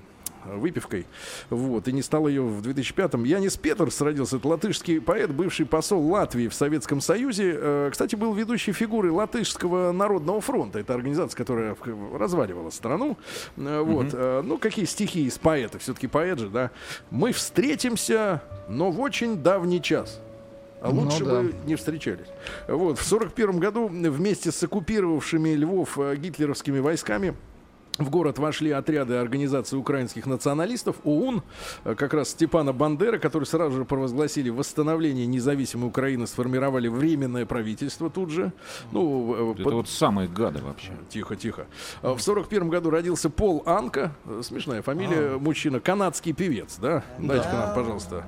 выпивкой. 0.44 1.06
Вот. 1.50 1.88
И 1.88 1.92
не 1.92 2.02
стало 2.02 2.28
ее 2.28 2.42
в 2.42 2.60
2005-м. 2.60 3.24
Янис 3.24 3.56
Петерс 3.56 4.00
родился. 4.00 4.36
Это 4.36 4.48
латышский 4.48 5.00
поэт, 5.00 5.32
бывший 5.32 5.66
посол 5.66 6.06
Латвии 6.10 6.48
в 6.48 6.54
Советском 6.54 7.00
Союзе. 7.00 7.54
Э, 7.56 7.88
Кстати, 7.92 8.16
был 8.16 8.34
ведущей 8.34 8.72
фигурой 8.72 9.10
Латышского 9.10 9.92
народного 9.92 10.40
фронта. 10.40 10.78
Это 10.78 10.94
организация, 10.94 11.36
которая 11.36 11.76
разваливала 12.14 12.70
страну. 12.70 13.16
Э, 13.56 13.80
Вот. 13.80 14.08
Э, 14.12 14.42
Ну, 14.42 14.58
какие 14.58 14.84
стихи 14.84 15.26
из 15.26 15.38
поэта? 15.38 15.78
Все-таки 15.78 16.06
поэт 16.06 16.38
же, 16.38 16.48
да. 16.48 16.70
Мы 17.10 17.32
встретимся, 17.32 18.42
но 18.68 18.90
в 18.90 19.00
очень 19.00 19.36
давний 19.36 19.80
час. 19.80 20.20
А 20.80 20.90
лучше 20.90 21.24
да. 21.24 21.42
бы 21.42 21.54
не 21.64 21.76
встречались. 21.76 22.26
Вот, 22.66 22.98
в 22.98 23.12
1941 23.12 23.60
году 23.60 23.86
вместе 23.86 24.50
с 24.50 24.62
оккупировавшими 24.64 25.50
Львов 25.50 25.96
гитлеровскими 26.16 26.80
войсками 26.80 27.36
в 27.98 28.08
город 28.10 28.38
вошли 28.38 28.70
отряды 28.70 29.14
Организации 29.14 29.76
украинских 29.76 30.26
националистов, 30.26 30.96
ОУН, 31.04 31.42
э, 31.84 31.94
как 31.94 32.14
раз 32.14 32.30
Степана 32.30 32.72
Бандера, 32.72 33.18
который 33.18 33.44
сразу 33.44 33.76
же 33.76 33.84
провозгласили 33.84 34.48
восстановление 34.50 35.26
независимой 35.26 35.88
Украины, 35.88 36.26
сформировали 36.26 36.88
временное 36.88 37.44
правительство 37.46 38.08
тут 38.10 38.30
же. 38.30 38.52
Ну, 38.92 39.50
э, 39.50 39.52
Это 39.54 39.62
под- 39.64 39.72
вот 39.74 39.88
самые 39.88 40.28
гады 40.28 40.60
вообще. 40.62 40.92
Тихо, 41.10 41.36
тихо. 41.36 41.66
А 42.02 42.14
В 42.14 42.22
сорок 42.22 42.48
первом 42.48 42.70
году 42.70 42.90
родился 42.90 43.28
Пол 43.30 43.62
Анка. 43.66 44.12
Э, 44.26 44.40
Смешная 44.42 44.80
А. 44.80 44.82
фамилия. 44.82 45.36
Мужчина. 45.38 45.78
Канадский 45.80 46.32
певец, 46.32 46.78
да? 46.80 47.04
Дайте-ка 47.18 47.52
нам, 47.52 47.74
пожалуйста. 47.74 48.24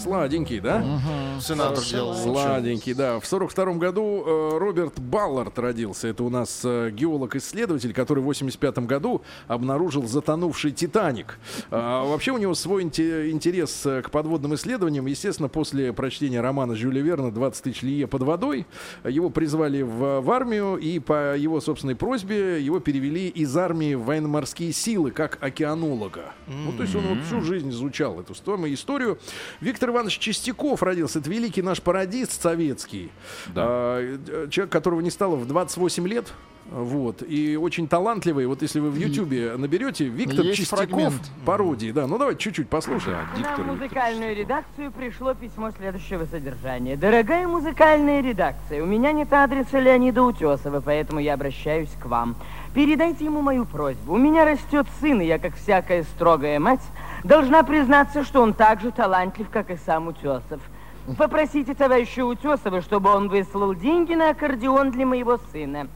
Сладенький, 0.00 0.60
да? 0.60 0.82
Сенатор 1.40 1.84
делал. 1.84 2.14
Сладенький, 2.14 2.94
да. 2.94 3.20
В 3.20 3.26
сорок 3.26 3.50
втором 3.50 3.78
году 3.78 4.22
э, 4.24 4.58
Роберт 4.58 4.98
Баллард 4.98 5.58
родился. 5.58 6.08
Это 6.08 6.24
у 6.24 6.30
нас 6.30 6.62
э, 6.64 6.90
геолог-исследователь, 6.90 7.92
который 7.92 8.20
в 8.20 8.24
85 8.24 8.78
году 8.86 9.22
обнаружил 9.46 10.06
затонувший 10.06 10.70
Титаник. 10.72 11.38
А, 11.70 12.04
вообще 12.04 12.32
у 12.32 12.38
него 12.38 12.54
свой 12.54 12.84
инте- 12.84 13.30
интерес 13.30 13.84
э, 13.84 14.02
к 14.02 14.10
подводным 14.10 14.54
исследованиям. 14.54 15.06
Естественно, 15.06 15.48
после 15.48 15.92
прочтения 15.92 16.40
романа 16.40 16.74
Жюля 16.74 17.02
Верна 17.02 17.28
«20 17.28 17.62
тысяч 17.62 17.82
лие 17.82 18.06
под 18.06 18.22
водой» 18.22 18.66
его 19.04 19.28
призвали 19.28 19.82
в, 19.82 20.20
в 20.20 20.30
армию, 20.30 20.76
и 20.76 20.98
по 20.98 21.36
его 21.36 21.60
собственной 21.60 21.96
просьбе 21.96 22.62
его 22.62 22.80
перевели 22.80 23.28
из 23.28 23.54
армии 23.56 23.94
в 23.94 24.04
военно-морские 24.04 24.72
силы, 24.72 25.10
как 25.10 25.38
океанолога. 25.42 26.32
Ну, 26.46 26.72
то 26.72 26.84
есть 26.84 26.94
он 26.94 27.02
вот 27.06 27.18
всю 27.26 27.42
жизнь 27.42 27.70
изучал 27.70 28.19
эту 28.20 28.34
стому- 28.34 28.72
историю. 28.72 29.18
Виктор 29.60 29.90
Иванович 29.90 30.18
Чистяков 30.18 30.82
родился. 30.82 31.18
Это 31.18 31.30
великий 31.30 31.62
наш 31.62 31.82
пародист 31.82 32.40
советский. 32.40 33.10
Да. 33.48 33.62
А, 33.66 33.98
э, 34.28 34.48
человек, 34.50 34.72
которого 34.72 35.00
не 35.00 35.10
стало 35.10 35.36
в 35.36 35.46
28 35.46 36.06
лет. 36.08 36.32
Вот. 36.70 37.24
И 37.26 37.56
очень 37.56 37.88
талантливый. 37.88 38.46
Вот 38.46 38.62
если 38.62 38.78
вы 38.78 38.90
в 38.90 38.96
Ютьюбе 38.96 39.56
наберете 39.56 40.04
Виктор 40.04 40.44
Есть 40.44 40.58
Чистяков 40.58 40.88
фрагмент. 40.88 41.22
пародии. 41.44 41.90
Да, 41.90 42.06
ну 42.06 42.16
давайте 42.16 42.40
чуть-чуть 42.42 42.68
послушаем. 42.68 43.16
Да, 43.16 43.22
На 43.32 43.36
диктор 43.38 43.56
Виктор. 43.58 43.74
музыкальную 43.74 44.36
редакцию 44.36 44.92
пришло 44.92 45.34
письмо 45.34 45.72
следующего 45.72 46.26
содержания. 46.26 46.94
Дорогая 46.96 47.48
музыкальная 47.48 48.20
редакция, 48.22 48.84
у 48.84 48.86
меня 48.86 49.10
нет 49.10 49.32
адреса 49.32 49.80
Леонида 49.80 50.22
Утесова, 50.22 50.80
поэтому 50.80 51.18
я 51.18 51.34
обращаюсь 51.34 51.90
к 52.00 52.06
вам. 52.06 52.36
Передайте 52.72 53.24
ему 53.24 53.40
мою 53.42 53.64
просьбу. 53.64 54.12
У 54.14 54.18
меня 54.18 54.44
растет 54.44 54.86
сын, 55.00 55.20
и 55.20 55.26
я, 55.26 55.40
как 55.40 55.56
всякая 55.56 56.04
строгая 56.04 56.60
мать, 56.60 56.82
должна 57.24 57.62
признаться, 57.62 58.24
что 58.24 58.42
он 58.42 58.54
так 58.54 58.80
же 58.80 58.90
талантлив, 58.90 59.48
как 59.50 59.70
и 59.70 59.76
сам 59.76 60.08
Утесов. 60.08 60.60
Попросите 61.18 61.74
товарища 61.74 62.24
Утесова, 62.24 62.82
чтобы 62.82 63.10
он 63.10 63.28
выслал 63.28 63.74
деньги 63.74 64.14
на 64.14 64.30
аккордеон 64.30 64.90
для 64.90 65.06
моего 65.06 65.38
сына. 65.52 65.88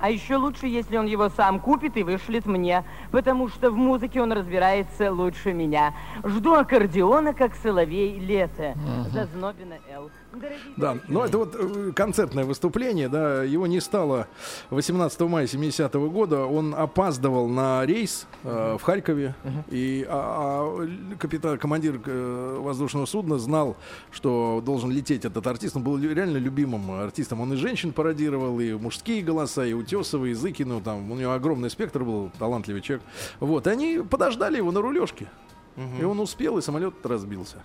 А 0.00 0.10
еще 0.10 0.36
лучше, 0.36 0.66
если 0.66 0.96
он 0.96 1.06
его 1.06 1.28
сам 1.28 1.60
купит 1.60 1.96
и 1.96 2.02
вышлет 2.02 2.46
мне, 2.46 2.84
потому 3.10 3.48
что 3.48 3.70
в 3.70 3.76
музыке 3.76 4.20
он 4.22 4.32
разбирается 4.32 5.12
лучше 5.12 5.52
меня. 5.52 5.94
Жду 6.24 6.54
аккордеона, 6.54 7.34
как 7.34 7.54
соловей 7.54 8.18
лето. 8.18 8.74
Зазнобина 9.12 9.78
Л. 9.90 10.10
Дорогие 10.32 10.58
Да, 10.76 10.96
но 11.08 11.24
это 11.24 11.38
вот 11.38 11.56
э, 11.58 11.92
концертное 11.94 12.44
выступление, 12.44 13.08
да, 13.08 13.42
его 13.42 13.66
не 13.66 13.80
стало 13.80 14.28
18 14.70 15.20
мая 15.22 15.48
70 15.48 15.92
года, 15.94 16.44
он 16.44 16.72
опаздывал 16.72 17.48
на 17.48 17.84
рейс 17.84 18.28
э, 18.44 18.76
в 18.78 18.82
Харькове, 18.82 19.34
и 19.70 20.06
а, 20.08 20.78
а, 20.78 21.16
капитан, 21.18 21.58
командир 21.58 22.00
э, 22.06 22.58
воздушного 22.60 23.06
судна 23.06 23.38
знал, 23.38 23.76
что 24.12 24.62
должен 24.64 24.92
лететь 24.92 25.24
этот 25.24 25.44
артист, 25.48 25.74
он 25.74 25.82
был 25.82 25.98
реально 25.98 26.36
любимым 26.36 26.92
артистом, 26.92 27.40
он 27.40 27.52
и 27.54 27.56
женщин 27.56 27.92
пародировал, 27.92 28.60
и 28.60 28.72
мужские 28.74 29.22
голоса, 29.22 29.66
и 29.66 29.72
Утесова, 29.90 30.26
и 30.26 30.34
Зыкину, 30.34 30.80
там, 30.80 31.10
у 31.10 31.16
него 31.16 31.32
огромный 31.32 31.70
спектр 31.70 32.04
был, 32.04 32.30
талантливый 32.38 32.80
человек, 32.80 33.04
вот, 33.40 33.66
они 33.66 33.98
подождали 34.08 34.56
его 34.58 34.70
на 34.70 34.80
рулежке, 34.80 35.26
и 35.76 36.04
он 36.04 36.20
успел, 36.20 36.58
и 36.58 36.62
самолет 36.62 36.94
разбился. 37.04 37.56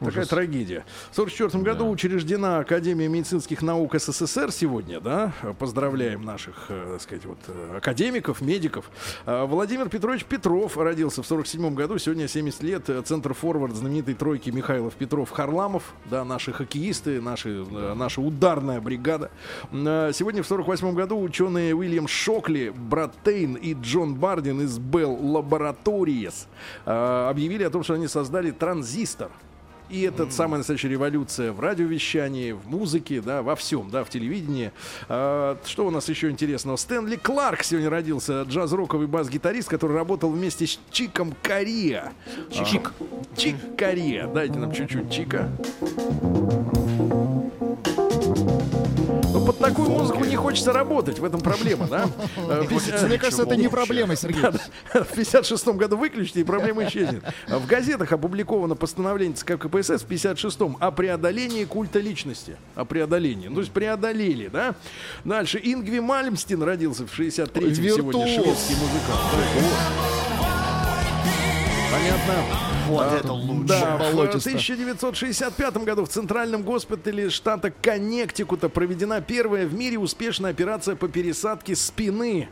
Такая 0.00 0.26
трагедия. 0.26 0.84
В 1.10 1.18
1944 1.18 1.64
году 1.64 1.90
учреждена 1.90 2.58
Академия 2.58 3.08
медицинских 3.08 3.62
наук 3.62 3.94
СССР 3.98 4.52
сегодня, 4.52 5.00
да? 5.00 5.32
Поздравляем 5.58 6.24
наших, 6.24 6.66
э, 6.68 6.90
так 6.92 7.02
сказать, 7.02 7.24
вот, 7.24 7.38
э, 7.48 7.78
академиков, 7.78 8.40
медиков. 8.40 8.90
А 9.26 9.46
Владимир 9.46 9.88
Петрович 9.88 10.24
Петров 10.24 10.76
родился 10.76 11.22
в 11.22 11.26
1947 11.26 11.74
году, 11.74 11.98
сегодня 11.98 12.28
70 12.28 12.62
лет. 12.62 12.88
Центр 13.06 13.34
форвард 13.34 13.74
знаменитой 13.74 14.14
тройки 14.14 14.50
Михайлов, 14.50 14.94
Петров, 14.94 15.30
Харламов, 15.30 15.94
да, 16.04 16.24
наши 16.24 16.52
хоккеисты, 16.52 17.20
наши, 17.20 17.64
э, 17.68 17.94
наша 17.94 18.20
ударная 18.20 18.80
бригада. 18.80 19.30
Сегодня 19.72 20.42
в 20.42 20.46
1948 20.46 20.94
году 20.94 21.20
ученые 21.20 21.74
Уильям 21.74 22.06
Шокли, 22.06 22.70
Брат 22.70 23.12
Тейн 23.24 23.54
и 23.54 23.74
Джон 23.74 24.14
Бардин 24.14 24.60
из 24.60 24.78
Laboratories 24.78 26.46
э, 26.86 27.28
объявили 27.38 27.62
о 27.62 27.70
том, 27.70 27.84
что 27.84 27.94
они 27.94 28.08
создали 28.08 28.50
транзистор. 28.50 29.30
И 29.90 30.02
это 30.02 30.28
самая 30.30 30.58
настоящая 30.58 30.88
революция 30.88 31.50
в 31.52 31.60
радиовещании, 31.60 32.52
в 32.52 32.68
музыке, 32.68 33.22
да, 33.22 33.42
во 33.42 33.56
всем, 33.56 33.88
да, 33.90 34.04
в 34.04 34.10
телевидении. 34.10 34.72
А, 35.08 35.56
что 35.64 35.86
у 35.86 35.90
нас 35.90 36.08
еще 36.10 36.28
интересного? 36.28 36.76
Стэнли 36.76 37.16
Кларк 37.16 37.62
сегодня 37.62 37.88
родился, 37.88 38.42
джаз-роковый 38.42 39.06
бас-гитарист, 39.06 39.68
который 39.68 39.96
работал 39.96 40.30
вместе 40.30 40.66
с 40.66 40.78
Чиком 40.90 41.32
Кориа. 41.42 42.12
Чик. 42.50 42.92
Чик 43.36 43.56
Кориа. 43.78 44.26
Дайте 44.26 44.58
нам 44.58 44.72
чуть-чуть 44.72 45.10
Чика. 45.10 45.48
Под 49.48 49.58
такую 49.60 49.88
музыку 49.88 50.26
не 50.26 50.36
хочется 50.36 50.74
работать, 50.74 51.20
в 51.20 51.24
этом 51.24 51.40
проблема, 51.40 51.86
да? 51.86 52.06
Мне 52.36 53.16
кажется, 53.16 53.44
это 53.44 53.56
не 53.56 53.68
проблема, 53.68 54.14
Сергей. 54.14 54.42
в 54.92 55.14
56 55.14 55.68
году 55.68 55.96
выключите, 55.96 56.40
и 56.40 56.44
проблема 56.44 56.84
исчезнет. 56.86 57.22
В 57.46 57.66
газетах 57.66 58.12
опубликовано 58.12 58.74
постановление 58.74 59.34
ЦК 59.36 59.58
КПСС 59.58 60.02
в 60.02 60.06
56-м 60.06 60.76
о 60.78 60.90
преодолении 60.90 61.64
культа 61.64 61.98
личности. 61.98 62.58
О 62.74 62.84
преодолении. 62.84 63.48
Ну, 63.48 63.54
то 63.54 63.60
есть 63.60 63.72
преодолели, 63.72 64.48
да? 64.48 64.74
Дальше. 65.24 65.58
Ингви 65.64 66.00
Мальмстин 66.00 66.62
родился 66.62 67.06
в 67.06 67.18
63-м 67.18 67.74
сегодня. 67.74 68.26
Шведский 68.26 68.74
музыкант. 68.74 69.20
Да, 72.26 72.77
вот. 72.88 73.12
Это 73.12 73.32
лучше. 73.32 73.68
Да, 73.68 73.96
в 73.96 74.14
болотисто. 74.14 74.50
1965 74.50 75.76
году 75.84 76.04
в 76.04 76.08
Центральном 76.08 76.62
госпитале 76.62 77.30
штата 77.30 77.70
Коннектикута 77.82 78.68
проведена 78.68 79.20
первая 79.20 79.66
в 79.66 79.74
мире 79.74 79.98
успешная 79.98 80.50
операция 80.50 80.96
по 80.96 81.08
пересадке 81.08 81.76
спины. 81.76 82.48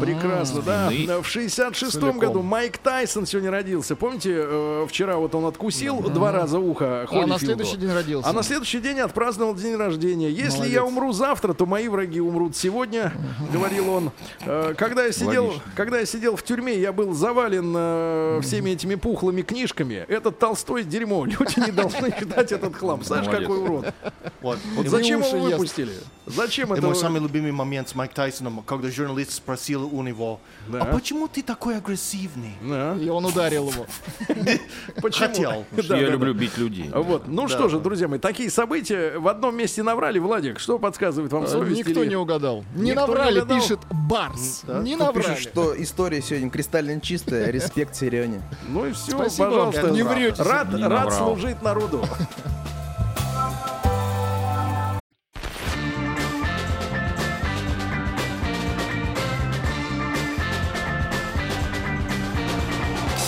Прекрасно, 0.00 0.62
да. 0.62 0.88
Спины. 0.88 1.22
В 1.22 1.26
66 1.26 1.92
Целиком. 1.92 2.18
году 2.18 2.42
Майк 2.42 2.78
Тайсон 2.78 3.26
сегодня 3.26 3.50
родился. 3.50 3.96
Помните, 3.96 4.32
э, 4.34 4.86
вчера 4.88 5.16
вот 5.16 5.34
он 5.34 5.46
откусил 5.46 6.00
два 6.02 6.32
раза 6.32 6.58
ухо 6.58 7.02
А 7.02 7.06
Холлифилду. 7.06 7.32
на 7.32 7.38
следующий 7.38 7.76
день 7.76 7.92
родился. 7.92 8.28
А 8.28 8.32
на 8.32 8.42
следующий 8.42 8.80
день 8.80 9.00
отпраздновал 9.00 9.54
день 9.54 9.76
рождения. 9.76 10.30
Если 10.30 10.56
Молодец. 10.58 10.74
я 10.74 10.84
умру 10.84 11.12
завтра, 11.12 11.52
то 11.54 11.66
мои 11.66 11.88
враги 11.88 12.20
умрут 12.20 12.56
сегодня, 12.56 13.12
говорил 13.52 13.90
он. 13.90 14.10
Э, 14.40 14.74
Когда 14.76 15.04
я 15.04 15.12
сидел, 15.12 15.46
Логично. 15.46 15.62
когда 15.74 15.98
я 15.98 16.06
сидел 16.06 16.36
в 16.36 16.42
тюрьме, 16.42 16.78
я 16.78 16.92
был 16.92 17.12
завален 17.12 17.72
э, 17.76 18.40
всеми 18.42 18.70
этими 18.70 18.94
пухлыми 18.94 19.42
книжками. 19.62 20.04
Этот 20.08 20.38
Толстой 20.38 20.82
дерьмо. 20.84 21.24
Люди 21.24 21.60
не 21.60 21.70
должны 21.72 22.10
читать 22.18 22.50
этот 22.52 22.74
хлам. 22.74 23.02
Знаешь, 23.04 23.26
Молодец. 23.26 23.48
какой 23.48 23.62
урод. 23.62 23.94
Вот. 24.40 24.58
Вот 24.74 24.86
зачем 24.88 25.20
его 25.22 25.36
ест. 25.48 25.52
выпустили? 25.52 25.92
Зачем 26.26 26.72
И 26.74 26.78
это? 26.78 26.86
мой 26.86 26.96
самый 26.96 27.20
любимый 27.20 27.52
момент 27.52 27.88
с 27.88 27.94
Майк 27.94 28.12
Тайсоном, 28.12 28.62
когда 28.62 28.90
журналист 28.90 29.32
спросил 29.32 29.88
у 29.92 30.02
него, 30.02 30.40
Да. 30.68 30.80
а 30.82 30.84
почему 30.86 31.28
ты 31.28 31.42
такой 31.42 31.76
агрессивный? 31.76 32.52
Да. 32.62 32.96
И 33.00 33.08
он 33.08 33.24
ударил 33.24 33.68
его. 33.70 33.86
Почему? 35.02 35.26
Хотел. 35.28 35.64
Я 35.96 36.08
люблю 36.08 36.34
бить 36.34 36.56
людей. 36.58 36.90
Вот, 36.92 37.26
ну 37.28 37.48
что 37.48 37.68
же, 37.68 37.78
друзья 37.80 38.08
мои, 38.08 38.18
такие 38.18 38.50
события 38.50 39.18
в 39.18 39.28
одном 39.28 39.56
месте 39.56 39.82
наврали, 39.82 40.18
Владик. 40.18 40.58
Что 40.58 40.78
подсказывает 40.78 41.32
вам 41.32 41.46
совесть? 41.46 41.80
Э, 41.80 41.88
Никто 41.88 42.04
не 42.04 42.16
угадал. 42.16 42.64
Не 42.74 42.92
наврали, 42.94 43.40
пишет 43.46 43.80
Барс. 43.90 44.62
Не 44.82 44.96
наврали. 44.96 45.36
что 45.40 45.80
история 45.80 46.22
сегодня 46.22 46.50
кристально 46.50 47.00
чистая. 47.00 47.50
Респект 47.50 47.94
Серене. 47.96 48.42
Ну 48.68 48.86
и 48.86 48.92
все, 48.92 49.12
Спасибо 49.12 49.50
пожалуйста. 49.52 49.90
не 49.90 50.02
врете, 50.02 50.42
Рад, 50.42 50.72
Не 50.72 50.86
рад 50.86 51.12
служить 51.12 51.62
народу. 51.62 52.04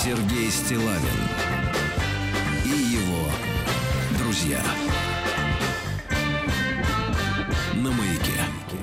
Сергей 0.05 0.51
Стилавин 0.51 0.99
и 2.65 2.69
его 2.69 3.27
друзья. 4.19 4.61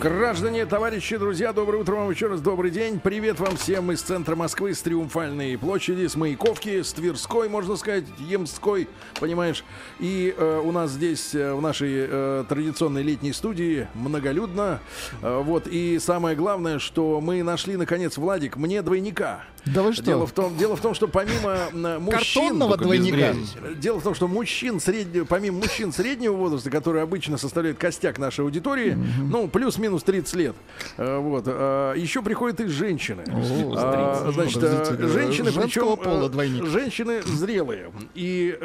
Граждане, 0.01 0.65
товарищи, 0.65 1.15
друзья, 1.15 1.53
доброе 1.53 1.77
утро 1.77 1.93
вам 1.93 2.09
еще 2.09 2.25
раз, 2.25 2.41
добрый 2.41 2.71
день. 2.71 2.99
Привет 2.99 3.39
вам 3.39 3.55
всем 3.55 3.91
из 3.91 4.01
центра 4.01 4.35
Москвы, 4.35 4.73
с 4.73 4.81
Триумфальной 4.81 5.59
площади, 5.59 6.07
с 6.07 6.15
Маяковки, 6.15 6.81
с 6.81 6.91
Тверской, 6.91 7.47
можно 7.49 7.75
сказать, 7.75 8.05
Емской, 8.17 8.89
понимаешь. 9.19 9.63
И 9.99 10.33
э, 10.35 10.61
у 10.65 10.71
нас 10.71 10.89
здесь, 10.89 11.35
э, 11.35 11.53
в 11.53 11.61
нашей 11.61 12.07
э, 12.09 12.45
традиционной 12.49 13.03
летней 13.03 13.31
студии, 13.31 13.87
многолюдно. 13.93 14.79
Э, 15.21 15.39
вот, 15.43 15.67
и 15.67 15.99
самое 15.99 16.35
главное, 16.35 16.79
что 16.79 17.21
мы 17.21 17.43
нашли, 17.43 17.77
наконец, 17.77 18.17
Владик, 18.17 18.57
мне 18.57 18.81
двойника. 18.81 19.43
Да 19.65 19.83
вы 19.83 19.93
что? 19.93 20.03
Дело 20.03 20.25
в 20.27 20.31
том, 20.31 20.57
дело 20.57 20.75
в 20.75 20.81
том, 20.81 20.93
что 20.93 21.07
помимо 21.07 21.57
э, 21.71 21.99
мужчин... 21.99 22.41
Картонного 22.43 22.77
двойника. 22.77 23.33
Дело 23.77 23.99
в 23.99 24.03
том, 24.03 24.15
что 24.15 24.27
мужчин 24.27 24.79
среднего, 24.79 25.25
помимо 25.25 25.59
мужчин 25.59 25.91
среднего 25.93 26.33
возраста, 26.33 26.69
которые 26.71 27.03
обычно 27.03 27.37
составляют 27.37 27.77
костяк 27.77 28.17
нашей 28.17 28.41
аудитории, 28.43 28.97
ну, 29.19 29.47
плюс-минус 29.47 30.03
30 30.03 30.33
лет, 30.35 30.55
э, 30.97 31.17
вот, 31.17 31.43
э, 31.45 31.93
еще 31.97 32.21
приходят 32.21 32.59
и 32.59 32.67
женщины. 32.67 33.23
А, 33.27 34.31
Значит, 34.33 34.55
Подождите, 34.61 35.07
женщины, 35.07 35.51
причем 35.51 35.97
пола 35.97 36.29
двойник. 36.29 36.65
женщины 36.65 37.21
зрелые. 37.21 37.91
И, 38.15 38.57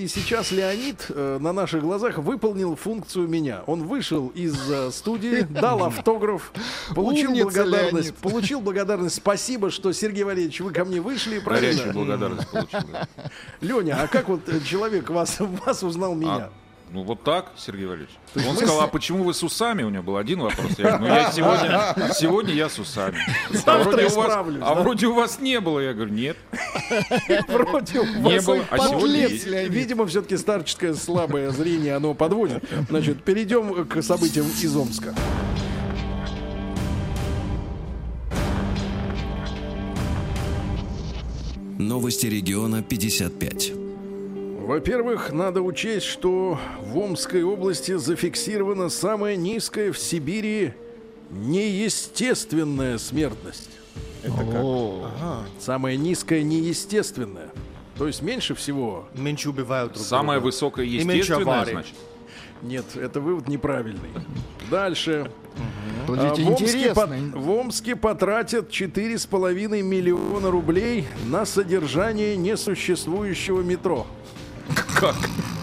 и 0.00 0.08
сейчас 0.08 0.50
Леонид 0.50 1.08
на 1.14 1.52
наших 1.52 1.82
глазах 1.82 2.18
выполнил 2.18 2.74
функцию 2.76 3.28
меня. 3.28 3.62
Он 3.66 3.84
вышел 3.84 4.28
из 4.34 4.56
студии, 4.94 5.42
дал 5.42 5.84
автограф, 5.84 6.52
получил 6.94 7.30
Умница, 7.30 7.44
благодарность, 7.44 8.08
Леонид. 8.08 8.14
получил 8.16 8.60
благодарность. 8.60 9.16
Спасибо, 9.16 9.70
что 9.70 9.92
Сергей 10.00 10.24
Валерьевич, 10.24 10.60
вы 10.60 10.72
ко 10.72 10.84
мне 10.86 11.00
вышли, 11.00 11.38
Горячую 11.40 11.44
правильно? 11.76 11.92
благодарность 11.92 12.48
получил. 12.48 12.80
да. 12.90 13.08
Леня, 13.60 14.02
а 14.02 14.06
как 14.08 14.28
вот 14.28 14.48
э, 14.48 14.60
человек 14.64 15.10
вас, 15.10 15.36
вас 15.40 15.82
узнал 15.82 16.14
меня? 16.14 16.34
А, 16.34 16.50
ну 16.90 17.02
вот 17.02 17.22
так, 17.22 17.52
Сергей 17.58 17.84
Валерьевич. 17.86 18.14
Он 18.34 18.56
сказал, 18.56 18.80
а 18.80 18.86
почему 18.86 19.24
вы 19.24 19.34
с 19.34 19.42
усами? 19.42 19.82
У 19.82 19.90
него 19.90 20.02
был 20.02 20.16
один 20.16 20.40
вопрос. 20.40 20.72
Я 20.78 20.96
говорю, 20.96 20.98
ну 21.00 21.06
я 21.06 21.30
сегодня, 21.30 22.12
сегодня 22.14 22.54
я 22.54 22.68
с 22.70 22.78
усами. 22.78 23.18
А 23.50 23.52
Завтра 23.52 23.82
вроде, 23.90 24.06
у 24.06 24.08
вас, 24.08 24.14
исправлюсь, 24.28 24.62
а 24.64 24.74
да? 24.74 24.80
вроде 24.82 25.06
у 25.06 25.14
вас 25.14 25.38
не 25.40 25.60
было. 25.60 25.80
Я 25.80 25.92
говорю, 25.92 26.12
нет, 26.12 26.36
Вроде 27.48 28.00
у 28.00 28.04
не 28.06 28.22
вас- 28.36 28.46
было. 28.46 28.64
А 28.70 28.78
сегодня. 28.78 29.28
Леонид. 29.28 29.70
Видимо, 29.70 30.06
все-таки 30.06 30.36
старческое 30.38 30.94
слабое 30.94 31.50
зрение, 31.50 31.94
оно 31.96 32.14
подводит. 32.14 32.64
Значит, 32.88 33.22
перейдем 33.22 33.86
к 33.86 34.02
событиям 34.02 34.46
из 34.46 34.74
Омска. 34.74 35.14
Новости 41.80 42.26
региона 42.26 42.82
55. 42.82 43.72
Во-первых, 44.66 45.32
надо 45.32 45.62
учесть, 45.62 46.04
что 46.06 46.58
в 46.84 46.98
Омской 46.98 47.42
области 47.42 47.96
зафиксирована 47.96 48.90
самая 48.90 49.34
низкая 49.36 49.90
в 49.90 49.98
Сибири 49.98 50.74
неестественная 51.30 52.98
смертность. 52.98 53.70
О, 54.28 55.06
Самая 55.58 55.96
низкая 55.96 56.42
неестественная. 56.42 57.48
То 57.96 58.06
есть 58.06 58.20
меньше 58.22 58.54
всего. 58.54 59.08
Меньше 59.14 59.48
убивают 59.48 59.94
друг 59.94 60.04
Самая 60.06 60.38
друга. 60.38 60.46
высокая 60.52 60.84
И 60.84 60.98
меньше 61.02 61.32
естественная, 61.32 61.54
аварий. 61.54 61.72
значит. 61.72 61.94
Нет, 62.62 62.96
это 62.96 63.20
вывод 63.20 63.48
неправильный. 63.48 64.10
Дальше. 64.70 65.30
А, 65.56 66.06
Подождите, 66.06 66.42
в, 66.44 66.50
Омске 66.52 66.94
пот- 66.94 67.10
в 67.34 67.50
Омске 67.50 67.96
потратят 67.96 68.70
4,5 68.70 69.82
миллиона 69.82 70.50
рублей 70.50 71.06
на 71.26 71.44
содержание 71.46 72.36
несуществующего 72.36 73.62
метро. 73.62 74.06
Как? 74.98 75.14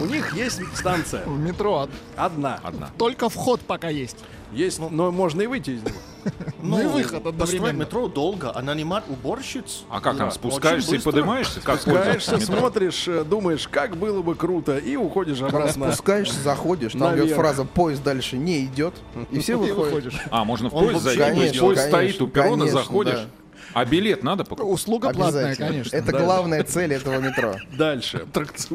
У 0.02 0.06
них 0.06 0.34
есть 0.34 0.60
станция. 0.76 1.26
В 1.26 1.40
метро 1.40 1.74
од- 1.82 1.90
Одна. 2.16 2.60
Одна. 2.64 2.90
только 2.98 3.30
вход 3.30 3.62
пока 3.62 3.90
есть. 3.90 4.18
Есть, 4.54 4.80
но 4.80 5.12
можно 5.12 5.42
и 5.42 5.48
выйти 5.48 5.72
из 5.72 5.84
него. 5.84 5.96
Ну 6.62 6.82
и 6.82 6.86
выход 6.88 7.24
Построить 7.24 7.54
одновременно. 7.54 7.80
метро 7.84 8.08
долго, 8.10 8.52
а 8.54 8.62
нанимать 8.62 9.06
уборщиц? 9.08 9.84
А 9.90 10.02
как 10.02 10.18
там, 10.18 10.30
спускаешься 10.32 10.96
и 10.96 11.00
поднимаешься? 11.00 11.62
Как 11.62 11.80
Спускаешься, 11.80 12.38
смотришь, 12.42 13.08
э, 13.08 13.24
думаешь, 13.24 13.66
как 13.70 13.96
было 13.96 14.22
бы 14.22 14.36
круто, 14.36 14.78
и 14.78 14.98
уходишь 14.98 15.38
Когда 15.38 15.60
обратно. 15.60 15.92
спускаешься, 15.94 16.42
заходишь, 16.42 16.92
там 16.94 17.16
идет 17.16 17.32
фраза 17.32 17.64
«поезд 17.64 18.04
дальше 18.04 18.36
не 18.38 18.66
идет», 18.66 18.94
и 19.32 19.40
все 19.40 19.56
выходят. 19.58 19.86
выходишь. 20.04 20.22
А, 20.30 20.44
можно 20.44 20.68
в 20.70 20.74
поезд 20.74 21.06
Конечно, 21.18 21.62
поезд 21.62 21.88
стоит 21.88 22.22
у 22.22 22.28
перрона, 22.28 22.58
конечно, 22.66 22.80
заходишь. 22.82 23.28
А 23.74 23.86
билет 23.86 24.24
надо 24.24 24.44
покупать? 24.44 24.72
Услуга 24.74 25.12
платная, 25.12 25.56
конечно. 25.56 25.96
Это 25.96 26.12
Да. 26.12 26.20
главная 26.24 26.64
цель 26.64 26.94
этого 26.94 27.20
метро. 27.20 27.56
Дальше. 27.78 28.26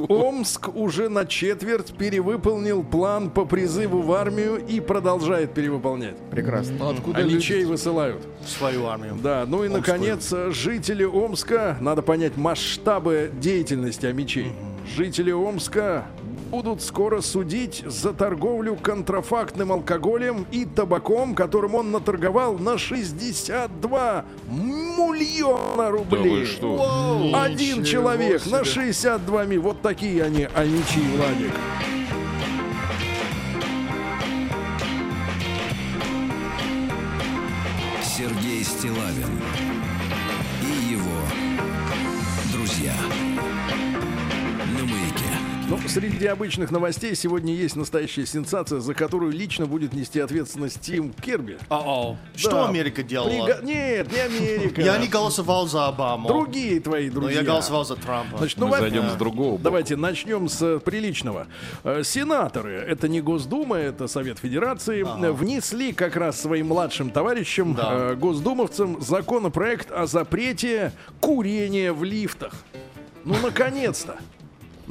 Омск 0.08 0.68
уже 0.74 1.08
на 1.08 1.26
четверть 1.26 1.96
перевыполнил 1.96 2.82
план 2.84 3.30
по 3.30 3.44
призыву 3.44 4.02
в 4.02 4.12
армию 4.12 4.64
и 4.64 4.80
продолжает 4.80 5.54
перевыполнять. 5.54 6.16
Прекрасно. 6.30 6.76
Ну, 6.78 6.90
Откуда 6.90 7.18
А 7.18 7.22
люди? 7.22 7.36
мечей 7.36 7.64
высылают. 7.64 8.22
В 8.44 8.48
свою 8.48 8.86
армию. 8.86 9.16
Да, 9.22 9.44
ну 9.46 9.64
и 9.64 9.68
Омскую. 9.68 9.80
наконец, 9.80 10.32
жители 10.54 11.04
Омска, 11.04 11.76
надо 11.80 12.02
понять 12.02 12.36
масштабы 12.36 13.30
деятельности 13.40 14.06
Амичей. 14.06 14.52
Жители 14.96 15.30
Омска 15.30 16.06
будут 16.52 16.82
скоро 16.82 17.22
судить 17.22 17.82
за 17.86 18.12
торговлю 18.12 18.76
контрафактным 18.76 19.72
алкоголем 19.72 20.46
и 20.52 20.66
табаком, 20.66 21.34
которым 21.34 21.74
он 21.74 21.90
наторговал 21.90 22.58
на 22.58 22.76
62 22.76 24.26
миллиона 24.50 25.90
рублей. 25.90 26.40
вы 26.40 26.44
что? 26.44 27.32
Один 27.34 27.80
Ничего 27.80 28.02
человек 28.02 28.44
на 28.44 28.64
себе. 28.64 28.64
62 28.64 29.44
ми. 29.46 29.56
Вот 29.56 29.80
такие 29.80 30.22
они, 30.22 30.46
Амичи 30.54 30.98
и 30.98 31.16
Владик. 31.16 31.54
Сергей 38.04 38.62
Стилавин 38.62 39.61
среди 45.88 46.26
обычных 46.26 46.70
новостей 46.70 47.14
сегодня 47.14 47.54
есть 47.54 47.76
настоящая 47.76 48.26
сенсация, 48.26 48.80
за 48.80 48.94
которую 48.94 49.32
лично 49.32 49.66
будет 49.66 49.92
нести 49.92 50.20
ответственность 50.20 50.80
Тим 50.80 51.12
Керби. 51.12 51.58
О-о. 51.68 52.16
Что 52.36 52.50
Да. 52.50 52.68
Америка 52.68 53.02
делала? 53.02 53.28
Прига- 53.28 53.60
Нет, 53.62 54.10
не 54.12 54.18
Америка. 54.18 54.80
Я 54.80 54.98
не 54.98 55.08
голосовал 55.08 55.66
за 55.66 55.86
Обаму. 55.88 56.28
Другие 56.28 56.80
твои 56.80 57.08
Но 57.08 57.20
друзья. 57.20 57.40
я 57.40 57.46
голосовал 57.46 57.84
за 57.84 57.96
Трампа. 57.96 58.38
Значит, 58.38 58.58
ну, 58.58 58.68
Мы 58.68 58.78
зайдем 58.78 59.10
с 59.10 59.14
другого 59.14 59.52
бока. 59.52 59.64
Давайте 59.64 59.96
начнем 59.96 60.48
с 60.48 60.62
э, 60.62 60.78
приличного. 60.78 61.46
Э, 61.84 62.02
Сенаторы, 62.04 62.72
это 62.72 63.08
не 63.08 63.20
Госдума, 63.20 63.76
это 63.76 64.06
Совет 64.08 64.38
Федерации, 64.38 65.02
э, 65.02 65.32
внесли 65.32 65.92
как 65.92 66.16
раз 66.16 66.40
своим 66.40 66.68
младшим 66.68 67.10
товарищам, 67.10 67.74
Да. 67.74 68.14
госдумовцам, 68.14 69.00
законопроект 69.02 69.90
о 69.90 70.06
запрете 70.06 70.92
курения 71.20 71.92
в 71.92 72.04
лифтах. 72.04 72.54
Ну, 73.24 73.34
наконец-то. 73.42 74.16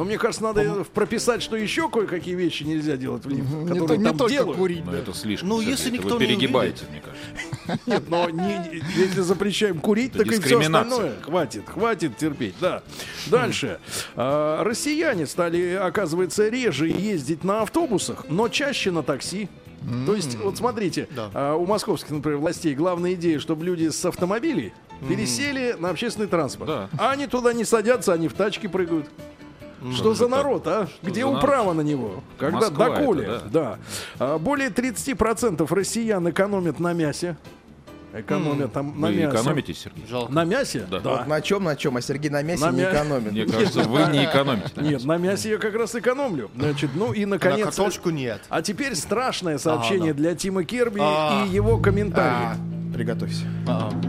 Но 0.01 0.05
мне 0.05 0.17
кажется, 0.17 0.41
надо 0.41 0.83
прописать, 0.95 1.43
что 1.43 1.55
еще 1.55 1.87
кое-какие 1.87 2.33
вещи 2.33 2.63
нельзя 2.63 2.97
делать 2.97 3.23
в 3.23 3.31
Не, 3.31 3.41
которые 3.67 3.87
то- 3.87 3.95
не 3.97 4.05
там 4.05 4.17
только 4.17 4.33
делают. 4.33 4.57
курить, 4.57 4.83
Ну, 4.83 4.91
да. 4.93 4.97
это 4.97 5.13
слишком. 5.13 5.49
Ну, 5.49 5.61
если 5.61 5.89
это 5.93 5.97
никто 5.99 6.15
вы 6.17 6.21
не 6.25 6.31
перегибаете, 6.31 6.85
мне 6.89 7.01
кажется. 7.01 7.85
Нет, 7.85 8.09
но 8.09 8.27
не- 8.31 8.81
если 8.97 9.21
запрещаем 9.21 9.79
курить, 9.79 10.15
Это 10.15 10.25
так 10.25 10.33
и 10.33 10.41
все 10.41 10.59
остальное. 10.59 11.13
Хватит, 11.21 11.69
хватит 11.69 12.17
терпеть, 12.17 12.55
да. 12.59 12.81
Дальше. 13.27 13.79
А, 14.15 14.63
Россияне 14.63 15.27
стали, 15.27 15.73
оказывается, 15.79 16.49
реже 16.49 16.87
ездить 16.87 17.43
на 17.43 17.61
автобусах, 17.61 18.25
но 18.27 18.49
чаще 18.49 18.89
на 18.89 19.03
такси. 19.03 19.49
То 20.07 20.15
есть, 20.15 20.35
вот 20.39 20.57
смотрите, 20.57 21.07
а, 21.35 21.53
у 21.55 21.67
московских, 21.67 22.09
например, 22.09 22.39
властей 22.39 22.73
главная 22.73 23.13
идея, 23.13 23.37
чтобы 23.37 23.65
люди 23.65 23.89
с 23.89 24.03
автомобилей 24.03 24.73
пересели 25.07 25.75
на 25.77 25.89
общественный 25.91 26.27
транспорт. 26.27 26.67
Да. 26.69 26.89
А 26.97 27.11
они 27.11 27.27
туда 27.27 27.53
не 27.53 27.65
садятся, 27.65 28.13
они 28.13 28.27
в 28.27 28.33
тачки 28.33 28.65
прыгают. 28.65 29.07
Что 29.95 30.13
за 30.13 30.27
народ, 30.27 30.67
а? 30.67 30.87
Где 31.01 31.25
управа 31.25 31.73
на 31.73 31.81
него? 31.81 32.23
Когда 32.37 32.69
доколе? 32.69 33.39
да. 33.51 33.77
А, 34.19 34.37
Более 34.37 34.69
30% 34.69 35.65
россиян 35.73 36.29
экономят 36.29 36.79
на 36.79 36.93
мясе. 36.93 37.35
Экономят 38.13 38.73
там 38.73 38.99
на 38.99 39.07
Вы 39.07 39.13
мясе. 39.15 39.29
экономите, 39.37 39.73
Сергей? 39.73 40.05
Жалко. 40.05 40.33
На 40.33 40.43
мясе? 40.43 40.85
Да. 40.91 40.99
Вот 40.99 41.27
на 41.27 41.39
чем, 41.41 41.63
на 41.63 41.77
чем, 41.77 41.95
а 41.95 42.01
Сергей 42.01 42.29
на 42.29 42.43
мясе 42.43 42.65
На 42.65 42.71
не 42.71 42.81
мя- 42.81 42.91
экономит. 42.91 43.31
Мне 43.31 43.45
кажется, 43.45 43.83
вы 43.83 43.99
не 44.11 44.25
экономите. 44.25 44.69
на 44.75 44.81
Нет, 44.81 44.91
мясе. 44.93 45.07
на 45.07 45.17
мясе 45.17 45.49
я 45.51 45.57
как 45.57 45.73
раз 45.75 45.95
экономлю. 45.95 46.51
Значит, 46.57 46.89
ну 46.93 47.13
и 47.13 47.23
На 47.23 47.31
наконец. 47.37 47.63
картошку 47.67 48.09
нет. 48.09 48.41
А 48.49 48.61
теперь 48.61 48.95
страшное 48.95 49.57
сообщение 49.57 50.13
для 50.13 50.35
Тима 50.35 50.65
Керби 50.65 50.99
А. 51.01 51.45
и 51.45 51.49
его 51.51 51.77
комментарий. 51.77 52.59
Приготовься. 53.01 53.45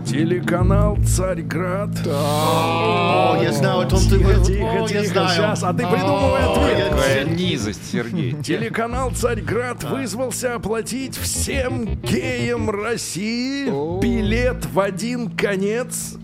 Телеканал 0.07 0.99
Царьград. 1.03 1.88
О, 2.07 3.38
я 3.43 3.51
знаю, 3.51 3.80
о 3.80 3.84
том 3.86 4.01
ты... 4.01 4.18
Тихо, 4.18 4.34
тихо, 4.45 4.86
тихо. 4.86 5.28
Сейчас, 5.32 5.64
а 5.64 5.72
ты 5.72 5.86
придумывай 5.86 6.43
О, 6.43 6.53
ответ. 6.53 6.90
Какая 6.90 7.24
низость, 7.24 7.90
Сергей. 7.90 8.32
Телеканал 8.43 9.11
Царьград 9.12 9.82
вызвался 9.84 10.57
оплатить 10.57 11.16
всем 11.16 11.86
геям 12.03 12.68
России 12.68 13.64
билет 14.03 14.66
в 14.66 14.78
один 14.78 15.30
конец. 15.30 16.16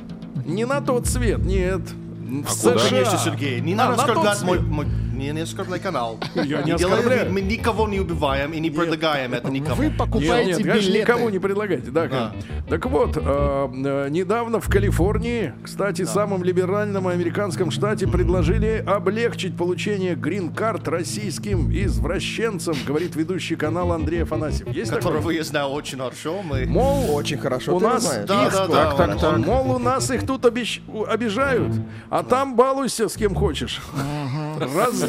Не 0.45 0.67
на 0.67 0.83
тот 0.83 1.07
свет, 1.07 1.39
нет. 1.39 1.81
В 1.81 2.43
куда? 2.61 2.79
США. 2.79 2.89
Конечно, 2.91 3.19
Сергей, 3.19 3.61
не 3.63 3.73
А, 3.73 3.77
надо 3.77 3.97
на 4.09 4.13
тот 4.13 4.37
свет. 4.37 4.43
мой, 4.45 4.61
мой- 4.61 4.87
Не, 5.19 5.31
не 5.33 5.41
оскорбляй 5.41 5.81
канал. 5.81 6.19
Я 6.35 6.63
не 6.63 6.73
делаем- 6.77 6.99
оскорбляю. 6.99 7.33
Мы 7.33 7.41
никого 7.41 7.89
не 7.89 7.99
убиваем 8.01 8.53
и 8.53 8.61
не 8.61 8.71
предлагаем 8.71 9.35
это 9.35 9.51
никому. 9.51 9.75
Вы 9.77 9.91
покупаете 9.91 10.47
нет, 10.47 10.57
конечно, 10.59 10.75
билеты. 10.75 10.99
никому 11.01 11.29
не 11.29 11.39
предлагайте. 11.39 11.91
Да, 11.91 12.07
Да. 12.07 12.33
Так 12.69 12.87
вот, 12.87 13.17
э, 13.17 13.21
э, 13.21 14.09
недавно 14.11 14.61
в 14.61 14.69
Калифорнии, 14.69 15.53
кстати, 15.63 16.05
самом 16.05 16.45
либеральном 16.45 17.09
американском 17.09 17.71
штате, 17.71 18.07
предложили 18.07 18.85
облегчить 18.87 19.57
получение 19.57 20.15
грин-карт 20.15 20.87
российским 20.89 21.71
извращенцам, 21.73 22.75
говорит 22.87 23.17
ведущий 23.17 23.57
канал 23.57 23.93
Андрей 23.93 24.23
Афанасьев. 24.23 24.69
Есть? 24.69 24.91
Которого 24.93 25.31
я 25.31 25.43
знаю 25.45 25.69
очень 25.69 25.99
хорошо. 25.99 26.43
Мы... 26.43 26.65
Мол, 26.67 27.15
Очень 27.15 27.39
хорошо, 27.39 27.77
у 27.77 27.81
нас 27.81 28.03
знаешь. 28.05 28.27
Да, 28.29 28.47
их- 28.47 28.53
да, 28.53 28.67
да. 28.69 28.91
так, 28.93 29.21
так. 29.21 29.39
Мол, 29.39 29.73
у 29.73 29.79
нас 29.79 30.11
их 30.11 30.25
тут 30.27 30.45
обижают, 30.45 31.75
а 32.11 32.23
там 32.23 32.55
балуйся 32.55 33.09
с 33.09 33.17
кем 33.17 33.35
хочешь. 33.35 33.81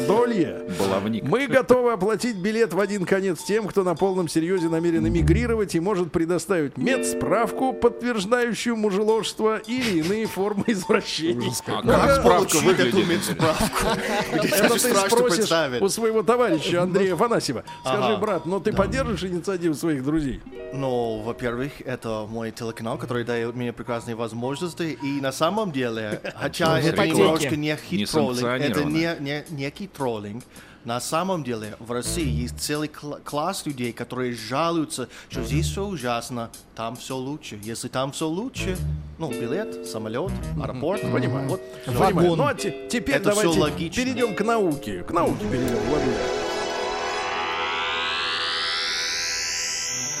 Раздолье. 0.00 0.62
Баловник. 0.78 1.24
Мы 1.24 1.46
готовы 1.46 1.92
оплатить 1.92 2.36
билет 2.36 2.72
в 2.72 2.80
один 2.80 3.04
конец 3.04 3.42
тем, 3.42 3.66
кто 3.66 3.84
на 3.84 3.94
полном 3.94 4.28
серьезе 4.28 4.68
намерен 4.68 5.06
эмигрировать 5.06 5.74
и 5.74 5.80
может 5.80 6.12
предоставить 6.12 6.76
медсправку, 6.76 7.72
подтверждающую 7.72 8.76
мужеложство 8.76 9.58
или 9.58 10.00
иные 10.00 10.26
формы 10.26 10.64
извращений. 10.68 11.50
А 11.66 11.82
Ну, 11.82 11.92
как 11.92 12.10
справка 12.16 12.30
Получить 12.30 12.62
выглядит? 12.62 12.94
эту 12.94 13.06
медсправку. 13.06 13.86
это 14.32 14.68
ты 14.68 14.78
спросишь 14.78 15.82
у 15.82 15.88
своего 15.88 16.22
товарища 16.22 16.82
Андрея 16.82 17.14
Афанасьева. 17.14 17.64
Скажи, 17.84 18.16
брат, 18.16 18.46
но 18.46 18.60
ты 18.60 18.72
поддержишь 18.72 19.24
инициативу 19.24 19.74
своих 19.74 20.04
друзей? 20.04 20.40
Ну, 20.72 21.20
во-первых, 21.22 21.72
это 21.84 22.26
мой 22.28 22.52
телеканал, 22.52 22.96
который 22.96 23.24
дает 23.24 23.54
мне 23.54 23.72
прекрасные 23.72 24.14
возможности. 24.14 24.98
И 25.02 25.20
на 25.20 25.32
самом 25.32 25.72
деле, 25.72 26.20
хотя 26.36 26.78
это 26.80 27.06
немножко 27.06 27.56
не 27.56 27.76
хит-троллинг, 27.76 28.44
это 28.44 28.84
не, 28.84 29.44
некий 29.50 29.89
троллинг. 29.92 30.44
На 30.84 30.98
самом 30.98 31.44
деле 31.44 31.76
в 31.78 31.92
России 31.92 32.26
есть 32.26 32.58
целый 32.58 32.88
кла- 32.88 33.20
класс 33.22 33.66
людей, 33.66 33.92
которые 33.92 34.32
жалуются, 34.34 35.10
что 35.28 35.42
здесь 35.42 35.66
все 35.68 35.84
ужасно, 35.84 36.50
там 36.74 36.96
все 36.96 37.16
лучше. 37.16 37.58
Если 37.62 37.88
там 37.88 38.12
все 38.12 38.26
лучше, 38.26 38.78
ну, 39.18 39.30
билет, 39.30 39.86
самолет, 39.86 40.32
аэропорт, 40.58 41.02
понимаю. 41.02 41.50
Вот, 41.50 41.60
всё. 41.82 41.98
Понимаю. 41.98 42.34
Ну 42.34 42.46
а 42.46 42.54
те- 42.54 42.88
теперь 42.88 43.16
Это 43.16 43.28
давайте 43.30 43.58
логично. 43.60 44.02
перейдем 44.02 44.34
к 44.34 44.40
науке. 44.42 45.02
К 45.02 45.10
науке 45.10 45.44
перейдем, 45.50 45.76
Владимир. 45.90 46.16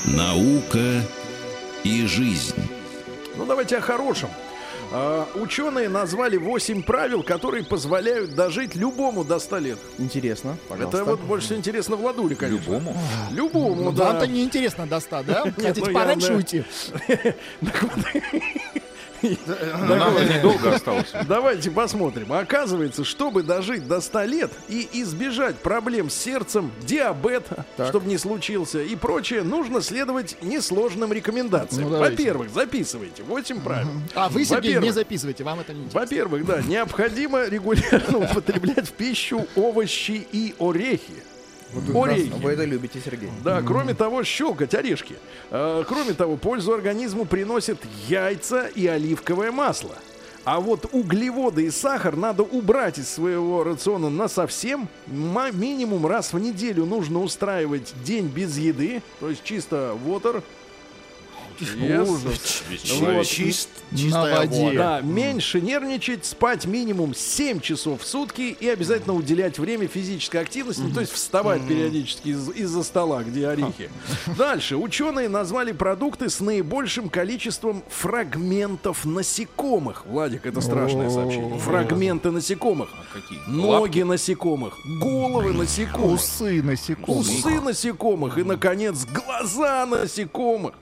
Наука 0.06 1.02
и 1.84 2.06
жизнь. 2.06 2.54
Ну 3.36 3.46
давайте 3.46 3.78
о 3.78 3.80
хорошем. 3.80 4.28
А, 4.92 5.28
ученые 5.34 5.88
назвали 5.88 6.36
8 6.36 6.82
правил, 6.82 7.22
которые 7.22 7.64
позволяют 7.64 8.34
дожить 8.34 8.74
любому 8.74 9.24
до 9.24 9.38
100 9.38 9.58
лет. 9.58 9.78
Интересно, 9.98 10.56
пожалуйста. 10.68 10.98
Это 10.98 11.10
вот 11.10 11.20
больше 11.20 11.54
интересно 11.54 11.96
Владуле, 11.96 12.34
конечно. 12.34 12.72
Любому. 12.72 12.96
Любому, 13.30 13.84
Ну, 13.84 13.92
да. 13.92 14.06
Вам-то 14.06 14.26
неинтересно 14.26 14.86
до 14.86 15.00
100, 15.00 15.22
да? 15.22 15.42
Хотите 15.56 15.86
ну, 15.86 15.92
пораньше 15.92 16.34
уйти? 16.34 16.64
Но 19.22 19.96
нам 19.96 20.14
недолго 20.14 20.74
осталось. 20.74 21.12
Давайте 21.28 21.70
посмотрим. 21.70 22.32
Оказывается, 22.32 23.04
чтобы 23.04 23.42
дожить 23.42 23.86
до 23.86 24.00
100 24.00 24.22
лет 24.24 24.50
и 24.68 24.88
избежать 24.92 25.56
проблем 25.56 26.10
с 26.10 26.14
сердцем, 26.14 26.70
диабета, 26.82 27.64
чтобы 27.88 28.06
не 28.06 28.18
случился 28.18 28.80
и 28.82 28.96
прочее, 28.96 29.42
нужно 29.42 29.80
следовать 29.82 30.36
несложным 30.42 31.12
рекомендациям. 31.12 31.90
Ну. 31.90 31.98
Во-первых, 31.98 32.50
записывайте 32.50 33.22
8 33.22 33.60
правил. 33.60 33.88
А 34.14 34.28
вы, 34.28 34.44
Сергей, 34.44 34.78
не 34.78 34.90
записывайте, 34.90 35.44
вам 35.44 35.60
это 35.60 35.72
не 35.72 35.80
интересно. 35.80 36.00
Во-первых, 36.00 36.46
да, 36.46 36.62
необходимо 36.62 37.46
регулярно 37.46 38.18
употреблять 38.30 38.88
в 38.88 38.92
пищу 38.92 39.46
овощи 39.56 40.26
и 40.32 40.54
орехи. 40.58 41.22
Орехи. 41.94 42.32
Вы 42.42 42.52
это 42.52 42.64
любите, 42.64 43.00
Сергей. 43.04 43.30
Да, 43.44 43.62
кроме 43.62 43.94
того, 43.94 44.24
щелкать 44.24 44.74
орешки. 44.74 45.16
Э, 45.50 45.84
кроме 45.86 46.14
того, 46.14 46.36
пользу 46.36 46.72
организму 46.72 47.24
приносят 47.24 47.78
яйца 48.08 48.66
и 48.66 48.86
оливковое 48.86 49.52
масло. 49.52 49.94
А 50.44 50.58
вот 50.58 50.86
углеводы 50.92 51.66
и 51.66 51.70
сахар 51.70 52.16
надо 52.16 52.42
убрать 52.42 52.98
из 52.98 53.10
своего 53.10 53.62
рациона 53.62 54.08
на 54.08 54.26
совсем. 54.26 54.88
Минимум 55.06 56.06
раз 56.06 56.32
в 56.32 56.38
неделю 56.38 56.86
нужно 56.86 57.20
устраивать 57.20 57.92
день 58.02 58.26
без 58.26 58.56
еды, 58.56 59.02
то 59.20 59.28
есть 59.28 59.44
чисто 59.44 59.96
water. 60.04 60.42
Yes. 61.60 62.06
Вот. 63.00 63.26
Чист, 63.26 63.68
На 63.92 64.22
воде. 64.22 64.64
вода. 64.64 65.00
Да, 65.00 65.00
меньше 65.06 65.60
нервничать, 65.60 66.24
спать 66.24 66.64
минимум 66.66 67.14
7 67.14 67.60
часов 67.60 68.02
в 68.02 68.06
сутки 68.06 68.56
и 68.58 68.68
обязательно 68.68 69.14
уделять 69.14 69.58
время 69.58 69.88
физической 69.88 70.38
активности, 70.38 70.80
ну, 70.82 70.92
то 70.94 71.00
есть 71.00 71.12
вставать 71.12 71.66
периодически 71.66 72.28
из- 72.28 72.48
из-за 72.50 72.82
стола, 72.82 73.22
где 73.22 73.48
орехи. 73.48 73.90
Дальше. 74.38 74.76
Ученые 74.76 75.28
назвали 75.28 75.72
продукты 75.72 76.30
с 76.30 76.40
наибольшим 76.40 77.08
количеством 77.08 77.82
фрагментов 77.88 79.04
насекомых. 79.04 80.04
Владик, 80.06 80.46
это 80.46 80.60
страшное 80.60 81.10
сообщение. 81.10 81.58
Фрагменты 81.58 82.30
насекомых. 82.30 82.88
Какие? 83.12 83.38
Ноги 83.48 84.02
насекомых, 84.02 84.74
головы 85.00 85.52
насекомых, 85.52 86.12
Усы 86.20 86.62
насекомых. 86.62 87.20
усы 87.20 87.60
насекомых 87.60 88.38
и, 88.38 88.44
наконец, 88.44 89.04
глаза 89.04 89.84
насекомых. 89.86 90.74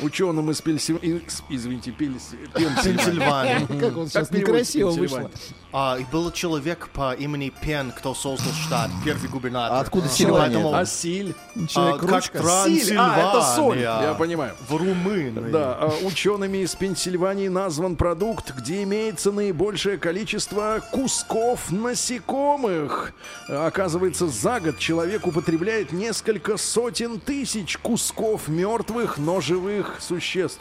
Ученым 0.00 0.50
из 0.50 0.60
Пельси... 0.60 0.92
из- 0.92 1.42
Извините, 1.48 1.90
Пельси... 1.92 2.36
Пенсильвании. 2.54 2.96
Пенсильвания. 2.96 3.66
Как 3.80 3.92
вот 3.94 4.08
сейчас 4.08 4.30
некрасиво 4.30 4.90
вышло. 4.90 5.30
А, 5.74 5.98
был 6.12 6.30
человек 6.32 6.88
по 6.92 7.14
имени 7.14 7.50
Пен, 7.62 7.92
кто 7.92 8.14
создал 8.14 8.52
штат, 8.52 8.90
первый 9.04 9.28
губернатор. 9.30 9.76
А 9.78 9.80
откуда 9.80 10.06
И 10.06 10.10
Сильвания? 10.10 10.56
поэтому, 10.56 10.74
А 10.74 10.84
силь? 10.84 11.34
а, 11.76 11.96
как 11.96 12.24
Силь. 12.24 12.96
А, 12.98 13.18
это 13.18 13.42
соль. 13.56 13.78
Трансильвания. 13.78 14.08
Я 14.08 14.14
понимаю. 14.14 14.54
В 14.68 14.76
Румынии. 14.76 15.50
Да, 15.50 15.74
а 15.80 15.92
учеными 16.04 16.58
из 16.58 16.74
Пенсильвании 16.74 17.48
назван 17.48 17.96
продукт, 17.96 18.54
где 18.54 18.82
имеется 18.82 19.32
наибольшее 19.32 19.96
количество 19.96 20.82
кусков 20.90 21.70
насекомых. 21.70 23.12
А, 23.48 23.66
Оказывается, 23.66 24.26
за 24.28 24.60
год 24.60 24.78
человек 24.78 25.26
употребляет 25.26 25.92
несколько 25.92 26.56
сотен 26.58 27.18
тысяч 27.18 27.78
кусков 27.78 28.48
мертвых, 28.48 29.16
но 29.16 29.40
живых 29.40 29.61
существ. 30.00 30.60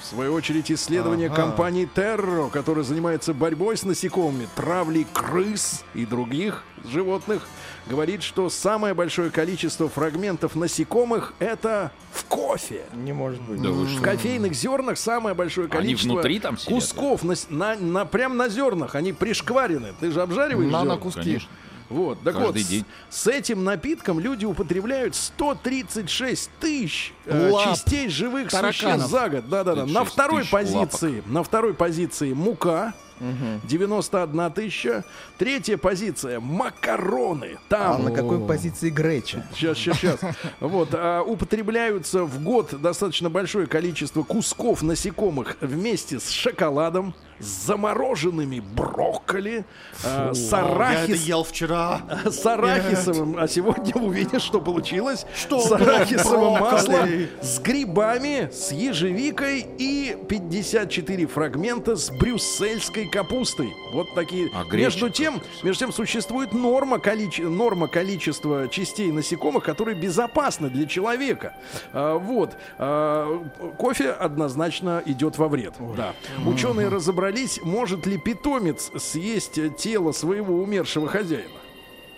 В 0.00 0.08
свою 0.08 0.34
очередь, 0.34 0.70
исследование 0.70 1.28
компании 1.28 1.88
Terro, 1.92 2.48
которая 2.48 2.84
занимается 2.84 3.34
борьбой 3.34 3.76
с 3.76 3.82
насекомыми, 3.82 4.46
травлей 4.54 5.04
крыс 5.12 5.82
и 5.94 6.06
других 6.06 6.62
животных, 6.84 7.42
говорит, 7.88 8.22
что 8.22 8.48
самое 8.48 8.94
большое 8.94 9.30
количество 9.30 9.88
фрагментов 9.88 10.54
насекомых 10.54 11.34
это 11.40 11.90
в 12.12 12.24
кофе. 12.26 12.84
Не 12.94 13.12
может 13.12 13.40
быть. 13.42 13.60
Да 13.60 13.70
В 13.70 13.88
что? 13.88 14.00
кофейных 14.00 14.54
зернах 14.54 14.96
самое 14.96 15.34
большое 15.34 15.66
Они 15.66 15.76
количество 15.76 16.12
внутри 16.12 16.38
там 16.38 16.56
сидят, 16.56 16.72
кусков 16.74 17.24
на, 17.24 17.34
с- 17.34 17.48
на, 17.50 17.74
на- 17.74 18.04
прям 18.04 18.36
на 18.36 18.48
зернах. 18.48 18.94
Они 18.94 19.12
пришкварены. 19.12 19.92
Ты 19.98 20.12
же 20.12 20.22
обжариваешь 20.22 20.70
На, 20.70 20.84
на 20.84 20.90
зерна? 20.90 20.96
куски. 20.98 21.20
Конечно. 21.20 21.48
Вот, 21.88 22.18
так 22.22 22.34
Каждый 22.34 22.62
вот, 22.62 22.70
день. 22.70 22.84
С, 23.10 23.22
с 23.22 23.26
этим 23.28 23.64
напитком 23.64 24.18
люди 24.20 24.44
употребляют 24.44 25.14
136 25.14 26.50
тысяч 26.60 27.12
э, 27.26 27.50
Лап 27.50 27.64
частей 27.76 28.08
живых 28.08 28.50
тараканов. 28.50 29.02
существ 29.02 29.10
за 29.10 29.28
год. 29.28 29.48
Да-да-да. 29.48 29.86
На 29.86 30.04
36 30.04 30.12
второй 30.12 30.44
позиции, 30.44 31.22
на 31.26 31.42
второй 31.42 31.74
позиции 31.74 32.32
мука. 32.32 32.94
91 33.18 34.52
тысяча. 34.52 35.04
Третья 35.38 35.76
позиция 35.76 36.40
макароны. 36.40 37.56
А 37.56 37.58
Там 37.68 38.04
на 38.04 38.10
какой 38.12 38.46
позиции 38.46 38.90
Греча? 38.90 39.46
Сейчас, 39.54 39.78
сейчас, 39.78 39.96
сейчас. 39.98 40.20
Вот, 40.60 40.90
а, 40.92 41.22
употребляются 41.22 42.24
в 42.24 42.42
год 42.42 42.80
достаточно 42.80 43.30
большое 43.30 43.66
количество 43.66 44.22
кусков 44.22 44.82
насекомых 44.82 45.56
вместе 45.60 46.20
с 46.20 46.28
шоколадом, 46.28 47.14
с 47.40 47.66
замороженными 47.66 48.60
брокколи, 48.60 49.64
а, 50.04 50.32
с, 50.32 50.50
Я 50.52 50.58
это 50.60 50.66
арахис- 50.72 51.16
ел 51.16 51.44
вчера. 51.44 52.00
с 52.24 52.44
арахисовым, 52.46 53.36
а 53.38 53.46
сегодня 53.48 53.94
увидишь, 53.94 54.42
что 54.42 54.60
получилось. 54.60 55.26
Что 55.34 55.60
с 55.60 55.70
арахисовым 55.72 56.60
маслом, 56.60 57.08
с 57.42 57.58
грибами, 57.58 58.50
с 58.52 58.72
ежевикой 58.72 59.66
и 59.78 60.16
54 60.28 61.26
фрагмента 61.26 61.96
с 61.96 62.10
брюссельской 62.10 63.06
капустой. 63.08 63.72
Вот 63.92 64.06
такие. 64.14 64.48
А 64.54 64.64
между 64.74 65.10
тем, 65.10 65.40
между 65.62 65.80
тем 65.86 65.92
существует 65.92 66.52
норма, 66.52 66.96
количе- 66.98 67.48
норма 67.48 67.88
количества 67.88 68.68
частей 68.68 69.10
насекомых, 69.12 69.64
которые 69.64 69.94
безопасны 69.96 70.70
для 70.70 70.86
человека. 70.86 71.54
А, 71.92 72.16
вот. 72.18 72.56
А, 72.78 73.44
кофе 73.76 74.10
однозначно 74.10 75.02
идет 75.06 75.38
во 75.38 75.48
вред. 75.48 75.74
Да. 75.96 76.12
Ученые 76.46 76.88
разобрались, 76.88 77.25
может 77.62 78.06
ли 78.06 78.18
питомец 78.18 78.90
съесть 78.96 79.58
тело 79.76 80.12
своего 80.12 80.62
умершего 80.62 81.08
хозяина. 81.08 81.50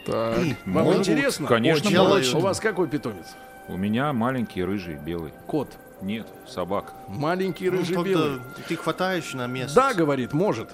Вам 0.06 0.56
Могут, 0.64 0.98
интересно? 0.98 1.46
конечно, 1.46 1.90
Очень. 2.30 2.38
У 2.38 2.40
вас 2.40 2.60
какой 2.60 2.88
питомец? 2.88 3.26
У 3.68 3.76
меня 3.76 4.12
маленький 4.12 4.64
рыжий 4.64 4.96
белый. 4.96 5.32
Кот. 5.46 5.76
Нет, 6.00 6.26
собака. 6.48 6.92
Маленький 7.08 7.70
Ну, 7.70 8.02
белый. 8.02 8.40
Ты 8.68 8.76
хватаешь 8.76 9.32
на 9.34 9.46
место. 9.46 9.74
Да, 9.74 9.94
говорит, 9.94 10.32
может. 10.32 10.70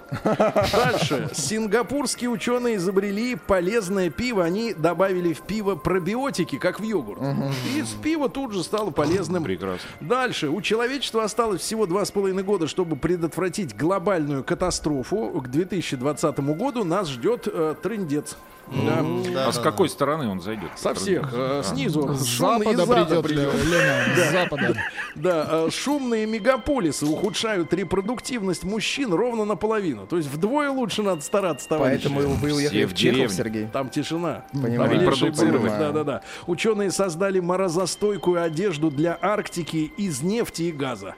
Дальше. 0.72 1.30
Сингапурские 1.32 2.30
ученые 2.30 2.76
изобрели 2.76 3.36
полезное 3.36 4.10
пиво. 4.10 4.44
Они 4.44 4.74
добавили 4.74 5.32
в 5.32 5.42
пиво 5.42 5.74
пробиотики, 5.74 6.58
как 6.58 6.80
в 6.80 6.82
йогурт. 6.82 7.20
И 7.74 7.82
с 7.82 7.90
пива 7.90 8.28
тут 8.28 8.52
же 8.52 8.62
стало 8.62 8.90
полезным. 8.90 9.44
Прекрасно. 9.44 9.88
Дальше. 10.00 10.48
У 10.48 10.60
человечества 10.62 11.24
осталось 11.24 11.60
всего 11.60 11.86
два 11.86 12.04
с 12.04 12.10
половиной 12.10 12.42
года, 12.42 12.66
чтобы 12.68 12.96
предотвратить 12.96 13.76
глобальную 13.76 14.44
катастрофу. 14.44 15.40
К 15.40 15.48
2020 15.48 16.40
году 16.40 16.84
нас 16.84 17.08
ждет 17.08 17.46
э, 17.46 17.74
трындец. 17.82 18.36
Да. 18.66 19.04
Да, 19.34 19.48
а 19.48 19.52
с 19.52 19.56
да, 19.56 19.62
какой 19.62 19.90
стороны 19.90 20.26
он 20.26 20.40
зайдет? 20.40 20.70
Со 20.76 20.94
всех. 20.94 21.28
э, 21.34 21.62
снизу. 21.64 22.14
С 22.14 22.38
запада 22.38 22.86
придет, 22.86 23.22
придет. 23.22 23.54
Лена, 23.64 24.04
с 24.16 24.32
запада. 24.32 24.76
Да, 25.14 25.46
э, 25.50 25.63
шумные 25.70 26.26
мегаполисы 26.26 27.06
ухудшают 27.06 27.72
репродуктивность 27.72 28.64
мужчин 28.64 29.12
ровно 29.12 29.44
наполовину. 29.44 30.06
То 30.06 30.16
есть 30.16 30.28
вдвое 30.28 30.70
лучше 30.70 31.02
надо 31.02 31.22
стараться, 31.22 31.68
товарищи. 31.68 32.08
Поэтому 32.08 32.34
вы 32.36 32.52
уехали 32.52 32.84
в 32.84 32.94
Чехов. 32.94 33.32
Сергей. 33.32 33.66
Там 33.72 33.88
тишина. 33.90 34.44
Понимаю. 34.52 34.90
Репродуцировать. 34.92 35.60
бурных. 35.62 35.78
Да-да-да. 35.78 36.22
Ученые 36.46 36.90
создали 36.90 37.40
морозостойкую 37.40 38.42
одежду 38.42 38.90
для 38.90 39.18
Арктики 39.20 39.92
из 39.96 40.22
нефти 40.22 40.62
и 40.62 40.72
газа. 40.72 41.14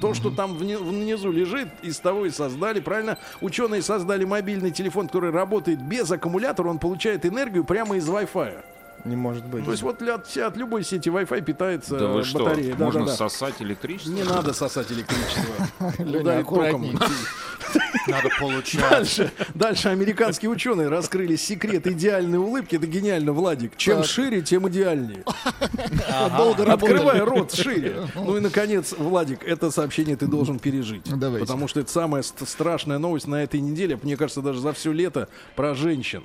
То, 0.00 0.14
что 0.14 0.30
там 0.30 0.56
вни- 0.56 0.76
внизу 0.76 1.30
лежит, 1.30 1.68
из 1.82 1.98
того 1.98 2.26
и 2.26 2.30
создали, 2.30 2.80
правильно? 2.80 3.18
Ученые 3.40 3.82
создали 3.82 4.24
мобильный 4.24 4.70
телефон, 4.70 5.06
который 5.06 5.30
работает 5.30 5.80
без 5.82 6.10
аккумулятора, 6.10 6.68
он 6.68 6.78
получает 6.78 7.24
энергию 7.26 7.64
прямо 7.64 7.96
из 7.96 8.08
Wi-Fi. 8.08 8.64
Не 9.04 9.16
может 9.16 9.44
быть. 9.46 9.64
То 9.64 9.70
есть 9.70 9.82
вот 9.82 10.02
от, 10.02 10.36
от 10.36 10.56
любой 10.56 10.84
сети 10.84 11.08
Wi-Fi 11.08 11.42
питается 11.42 11.98
Да 11.98 12.06
вы 12.08 12.20
э, 12.20 12.24
что, 12.24 12.44
батарея. 12.44 12.74
можно 12.76 13.00
Да-да-да. 13.00 13.16
сосать 13.16 13.54
электричество? 13.60 14.10
Не 14.12 14.22
надо 14.24 14.52
сосать 14.52 14.90
электричество. 14.92 15.54
Леня, 15.98 16.20
Ударить 16.20 16.46
током. 16.46 17.00
Надо 18.08 18.28
получать. 18.40 18.90
Дальше, 18.90 19.32
дальше 19.54 19.88
американские 19.90 20.50
ученые 20.50 20.88
раскрыли 20.88 21.36
секрет 21.36 21.86
идеальной 21.86 22.38
улыбки. 22.38 22.76
Это 22.76 22.86
гениально, 22.86 23.32
Владик. 23.32 23.76
Чем 23.76 23.98
Так. 23.98 24.06
шире, 24.06 24.40
тем 24.42 24.68
идеальнее. 24.68 25.22
Работали. 26.08 26.70
Открывай 26.70 27.20
рот 27.20 27.52
шире. 27.52 28.08
Ну 28.16 28.36
и, 28.36 28.40
наконец, 28.40 28.94
Владик, 28.96 29.44
это 29.44 29.70
сообщение 29.70 30.16
ты 30.16 30.26
должен 30.26 30.58
пережить. 30.58 31.02
Давайте. 31.04 31.46
Потому 31.46 31.68
что 31.68 31.80
это 31.80 31.92
самая 31.92 32.22
ст- 32.22 32.48
страшная 32.48 32.98
новость 32.98 33.28
на 33.28 33.42
этой 33.42 33.60
неделе. 33.60 33.98
Мне 34.02 34.16
кажется, 34.16 34.40
даже 34.42 34.60
за 34.60 34.72
все 34.72 34.90
лето 34.92 35.28
про 35.54 35.74
женщин. 35.74 36.24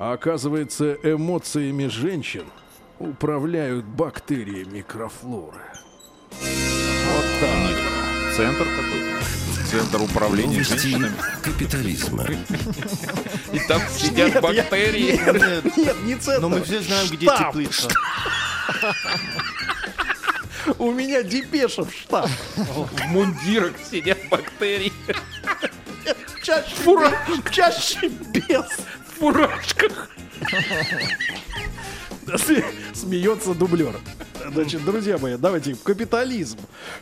А 0.00 0.14
оказывается, 0.14 0.94
эмоциями 1.02 1.86
женщин 1.86 2.44
управляют 2.98 3.84
бактерии 3.84 4.64
микрофлоры. 4.64 5.60
Вот 6.30 7.24
так. 7.38 8.34
Центр 8.34 8.64
какой-то. 8.64 9.70
Центр 9.70 10.00
управления 10.00 10.52
Новости 10.54 10.78
женщинами. 10.88 11.12
капитализма. 11.42 12.26
И 13.52 13.58
там 13.68 13.82
сидят 13.94 14.40
бактерии. 14.40 15.20
Нет, 15.62 15.76
Нет, 15.76 15.96
не 16.04 16.16
центр. 16.16 16.40
Но 16.40 16.48
мы 16.48 16.62
все 16.62 16.80
знаем, 16.80 17.06
где 17.10 17.26
Штаб. 17.26 17.52
теплица. 17.52 17.88
У 20.78 20.92
меня 20.92 21.22
депеша 21.22 21.84
в 21.84 21.92
штаб. 21.92 22.26
В 22.56 23.02
мундирах 23.08 23.72
сидят 23.90 24.16
бактерии. 24.30 24.94
Чаще, 26.42 26.74
чаще 27.52 28.08
без. 28.08 28.64
В 29.20 29.22
фуражках. 29.22 30.08
Смеется 32.94 33.52
дублер. 33.52 33.94
Значит, 34.50 34.82
друзья 34.82 35.18
мои, 35.18 35.36
давайте 35.36 35.76
капитализм. 35.76 36.58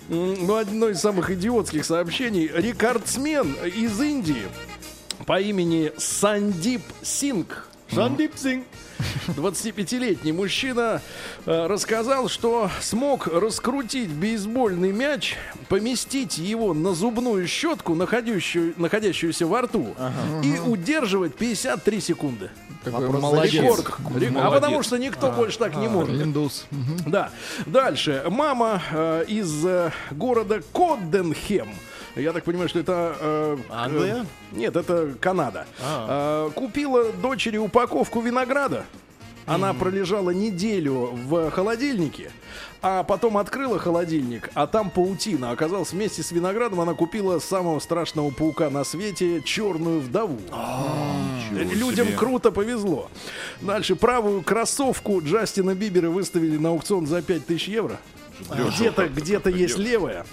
Ну, 0.08 0.56
одно 0.56 0.88
из 0.88 0.98
самых 0.98 1.30
идиотских 1.30 1.84
сообщений. 1.84 2.50
Рекордсмен 2.52 3.52
из 3.64 4.00
Индии 4.00 4.48
по 5.26 5.40
имени 5.40 5.92
Сандип 5.96 6.82
Синг. 7.02 7.67
Сандип 7.92 8.32
Синг. 8.36 8.64
25-летний 9.28 10.32
мужчина 10.32 11.00
э, 11.46 11.66
рассказал, 11.66 12.28
что 12.28 12.68
смог 12.80 13.26
раскрутить 13.28 14.08
бейсбольный 14.10 14.90
мяч, 14.92 15.36
поместить 15.68 16.38
его 16.38 16.74
на 16.74 16.94
зубную 16.94 17.46
щетку, 17.46 17.94
находящую, 17.94 18.74
находящуюся 18.76 19.46
во 19.46 19.62
рту, 19.62 19.94
и 20.42 20.58
удерживать 20.58 21.34
53 21.36 22.00
секунды. 22.00 22.50
Какой 22.84 23.08
молодец. 23.08 23.62
Рекорд. 23.62 23.86
Рек- 24.16 24.30
А 24.30 24.32
Молодец. 24.32 24.52
потому 24.54 24.82
что 24.82 24.98
никто 24.98 25.30
больше 25.30 25.58
так 25.58 25.76
не 25.76 25.88
может. 25.88 26.20
Индус. 26.20 26.66
Да. 27.06 27.30
Дальше. 27.66 28.24
Мама 28.28 28.82
э, 28.90 29.24
из 29.28 29.64
э, 29.64 29.92
города 30.10 30.60
Кодденхем. 30.72 31.68
Я 32.18 32.32
так 32.32 32.44
понимаю, 32.44 32.68
что 32.68 32.80
это... 32.80 33.16
э, 33.20 33.56
Англия? 33.70 34.26
э, 34.52 34.56
нет, 34.56 34.76
это 34.76 35.14
Канада. 35.20 35.66
Э, 35.80 36.50
купила 36.54 37.12
дочери 37.12 37.56
упаковку 37.58 38.20
винограда. 38.20 38.84
Она 39.46 39.72
пролежала 39.72 40.28
неделю 40.28 41.10
в 41.26 41.50
холодильнике, 41.50 42.30
а 42.82 43.02
потом 43.02 43.38
открыла 43.38 43.78
холодильник, 43.78 44.50
а 44.52 44.66
там 44.66 44.90
паутина. 44.90 45.52
Оказалось, 45.52 45.92
вместе 45.92 46.22
с 46.22 46.32
виноградом 46.32 46.80
она 46.82 46.92
купила 46.92 47.38
самого 47.38 47.78
страшного 47.78 48.30
паука 48.30 48.68
на 48.68 48.84
свете 48.84 49.40
черную 49.40 50.00
вдову. 50.00 50.38
Людям 51.50 52.08
себе. 52.08 52.16
круто 52.16 52.50
повезло. 52.52 53.08
Дальше 53.62 53.96
правую 53.96 54.42
кроссовку 54.42 55.22
Джастина 55.22 55.74
Бибера 55.74 56.10
выставили 56.10 56.58
на 56.58 56.68
аукцион 56.68 57.06
за 57.06 57.22
5000 57.22 57.68
евро. 57.68 57.98
Где-то 58.50 59.08
где-то 59.08 59.50
есть 59.50 59.78
левая. 59.78 60.26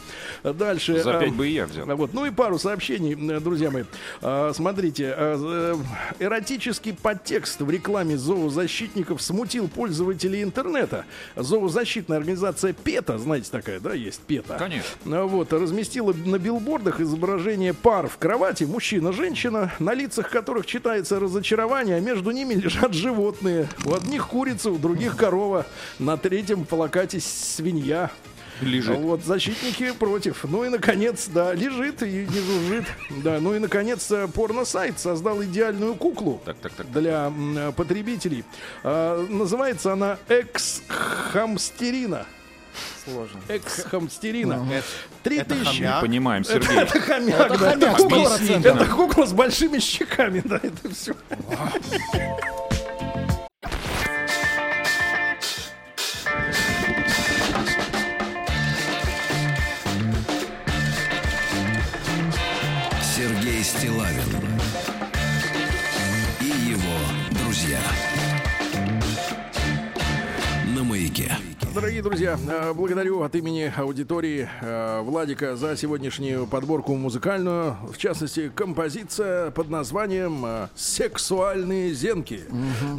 Дальше. 0.54 1.02
За 1.02 1.18
а, 1.18 1.20
пять 1.20 1.34
бы 1.34 1.48
и 1.48 1.54
я 1.54 1.66
взял. 1.66 1.86
вот, 1.96 2.14
ну 2.14 2.26
и 2.26 2.32
пару 2.32 2.60
сообщений, 2.60 3.16
друзья 3.40 3.72
мои. 3.72 3.84
А, 4.22 4.52
Смотрите, 4.54 5.14
а, 5.16 5.76
э, 6.20 6.24
эротический 6.24 6.94
подтекст 6.94 7.62
в 7.62 7.70
рекламе 7.70 8.18
зоозащитников 8.18 9.22
смутил 9.22 9.68
пользователей 9.68 10.44
интернета. 10.44 11.06
Зоозащитная 11.36 12.18
организация 12.18 12.74
ПЕТА, 12.74 13.18
знаете 13.18 13.50
такая, 13.52 13.80
да, 13.80 13.94
есть 13.94 14.22
ПЕТА. 14.22 14.58
Конечно. 14.58 14.90
А, 15.06 15.26
Вот, 15.26 15.52
разместила 15.54 16.14
на 16.14 16.38
билбордах 16.38 17.00
изображение 17.02 17.74
пар 17.74 18.08
в 18.08 18.18
кровати, 18.18 18.66
мужчина-женщина, 18.66 19.74
на 19.80 19.94
лицах 19.94 20.30
которых 20.30 20.66
читается 20.66 21.20
разочарование, 21.20 21.98
а 21.98 22.00
между 22.00 22.32
ними 22.32 22.54
лежат 22.66 22.94
животные. 22.94 23.68
У 23.86 23.94
одних 23.94 24.28
курица, 24.28 24.70
у 24.70 24.78
других 24.78 25.16
корова, 25.16 25.66
на 26.00 26.18
третьем 26.18 26.66
плакате 26.66 27.20
свинья. 27.20 28.12
Лежит. 28.62 28.98
Вот, 28.98 29.24
защитники 29.24 29.92
против. 29.92 30.44
Ну 30.46 30.64
и, 30.64 30.70
наконец, 30.70 31.28
да, 31.28 31.54
лежит 31.54 32.02
и 32.04 32.26
не 32.30 32.40
жужжит. 32.40 32.86
Да, 33.24 33.40
ну 33.40 33.54
и, 33.54 33.60
наконец, 33.60 34.10
э, 34.12 34.28
порно-сайт 34.28 35.00
создал 35.00 35.44
идеальную 35.44 35.96
куклу 35.96 36.42
Так, 36.46 36.58
так, 36.58 36.72
так. 36.74 36.92
для 36.92 37.32
э, 37.58 37.72
потребителей. 37.76 38.44
А, 38.84 39.26
называется 39.30 39.94
она 39.94 40.18
Экс-Хамстерина. 40.30 42.26
Сложно. 43.06 43.40
Экс-Хамстерина. 43.48 44.66
Три 45.24 45.38
это 45.38 45.56
тысячи. 45.56 45.78
хомяк? 45.78 46.02
Понимаем, 46.02 46.44
Сергей. 46.44 46.78
Это 46.82 47.00
хомяк, 47.00 47.38
да. 47.38 47.58
хомяк, 47.58 47.76
Это 47.78 48.04
кукла- 48.04 48.38
100%. 48.40 48.68
Это 48.68 48.86
кукла 48.86 49.26
с 49.26 49.34
большими 49.34 49.80
щеками, 49.80 50.42
да, 50.44 50.60
это 50.62 50.90
все. 50.94 51.14
Стилавин 63.66 64.22
и 66.40 66.70
его 66.70 67.42
друзья. 67.42 67.80
На 70.76 70.84
маяке. 70.84 71.32
Дорогие 71.74 72.04
друзья, 72.04 72.38
э, 72.48 72.74
благодарю 72.74 73.24
от 73.24 73.34
имени 73.34 73.74
аудитории 73.76 74.48
э, 74.62 75.02
Владика 75.02 75.56
за 75.56 75.76
сегодняшнюю 75.76 76.46
подборку 76.46 76.94
музыкальную. 76.94 77.76
В 77.92 77.98
частности, 77.98 78.52
композиция 78.54 79.50
под 79.50 79.72
названием 79.72 80.46
э, 80.46 80.68
«Сексуальные 80.76 81.92
зенки». 81.96 82.42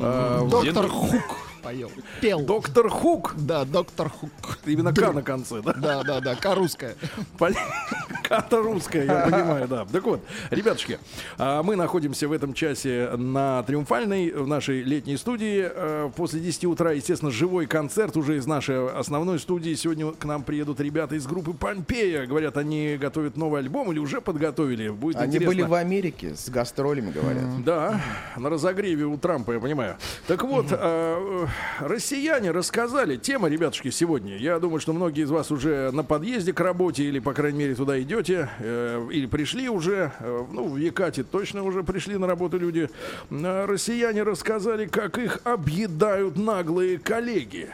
Э, 0.01 0.49
Доктор 0.51 0.89
Хук 0.89 1.39
поел. 1.67 1.91
Пел. 2.21 2.41
Доктор 2.43 2.89
Хук. 2.89 3.35
Да, 3.37 3.64
доктор 3.64 4.09
Хук. 4.09 4.31
Именно 4.67 4.93
К 4.95 5.12
на 5.12 5.23
конце, 5.23 5.61
да? 5.62 5.73
Да, 5.73 6.03
да, 6.05 6.21
да, 6.21 6.35
карусская. 6.37 6.95
Поли- 7.39 7.57
Карта 8.23 8.59
русская, 8.59 9.05
я 9.05 9.21
понимаю, 9.27 9.67
да. 9.69 9.85
Так 9.85 10.05
вот, 10.05 10.21
ребятушки, 10.51 10.99
а, 11.39 11.62
мы 11.64 11.75
находимся 11.77 12.29
в 12.29 12.33
этом 12.33 12.55
часе 12.55 13.11
на 13.17 13.62
Триумфальной, 13.64 14.31
в 14.33 14.47
нашей 14.47 14.83
летней 14.83 15.17
студии. 15.17 15.62
А, 15.69 16.11
После 16.11 16.41
10 16.41 16.67
утра, 16.67 16.93
естественно, 16.93 17.33
живой 17.33 17.67
концерт 17.67 18.17
уже 18.17 18.37
из 18.37 18.47
нашей 18.47 18.89
основной 18.89 19.39
студии. 19.41 19.75
Сегодня 19.75 20.12
к 20.12 20.25
нам 20.25 20.45
приедут 20.45 20.81
ребята 20.81 21.17
из 21.17 21.27
группы 21.27 21.53
Помпея. 21.53 22.27
Говорят, 22.27 22.57
они 22.57 22.97
готовят 22.97 23.37
новый 23.37 23.61
альбом 23.61 23.91
или 23.91 23.99
уже 23.99 24.21
подготовили. 24.21 24.89
Будет 24.89 25.17
Они 25.17 25.37
интересно. 25.37 25.49
были 25.49 25.62
в 25.62 25.75
Америке 25.75 26.35
с 26.37 26.49
гастролями, 26.49 27.11
говорят. 27.11 27.64
Да, 27.64 28.01
на 28.37 28.51
разогреве 28.51 29.05
у 29.05 29.17
Трампа, 29.19 29.53
я 29.53 29.61
понимаю. 29.61 29.97
Так 30.29 30.45
вот, 30.45 30.67
россияне 31.81 32.51
рассказали, 32.51 33.17
тема, 33.17 33.49
ребятушки, 33.49 33.91
сегодня. 33.91 34.37
Я 34.37 34.59
думаю, 34.59 34.81
что 34.81 34.93
многие 34.93 35.25
из 35.25 35.31
вас 35.31 35.51
уже 35.51 35.91
на 35.93 36.05
подъезде 36.05 36.53
к 36.53 36.61
работе 36.61 37.05
или, 37.05 37.19
по 37.19 37.33
крайней 37.35 37.59
мере, 37.59 37.75
туда 37.75 38.01
идете, 38.01 38.49
э, 38.59 39.09
или 39.13 39.27
пришли 39.27 39.69
уже, 39.69 40.13
э, 40.21 40.45
ну, 40.53 40.69
в 40.69 40.77
Екате 40.77 41.23
точно 41.25 41.63
уже 41.63 41.83
пришли 41.83 42.17
на 42.17 42.27
работу 42.27 42.59
люди. 42.59 42.89
Э, 43.31 43.65
россияне 43.67 44.23
рассказали, 44.23 44.87
как 44.87 45.19
их 45.19 45.41
объедают 45.45 46.37
наглые 46.37 46.99
коллеги. 46.99 47.69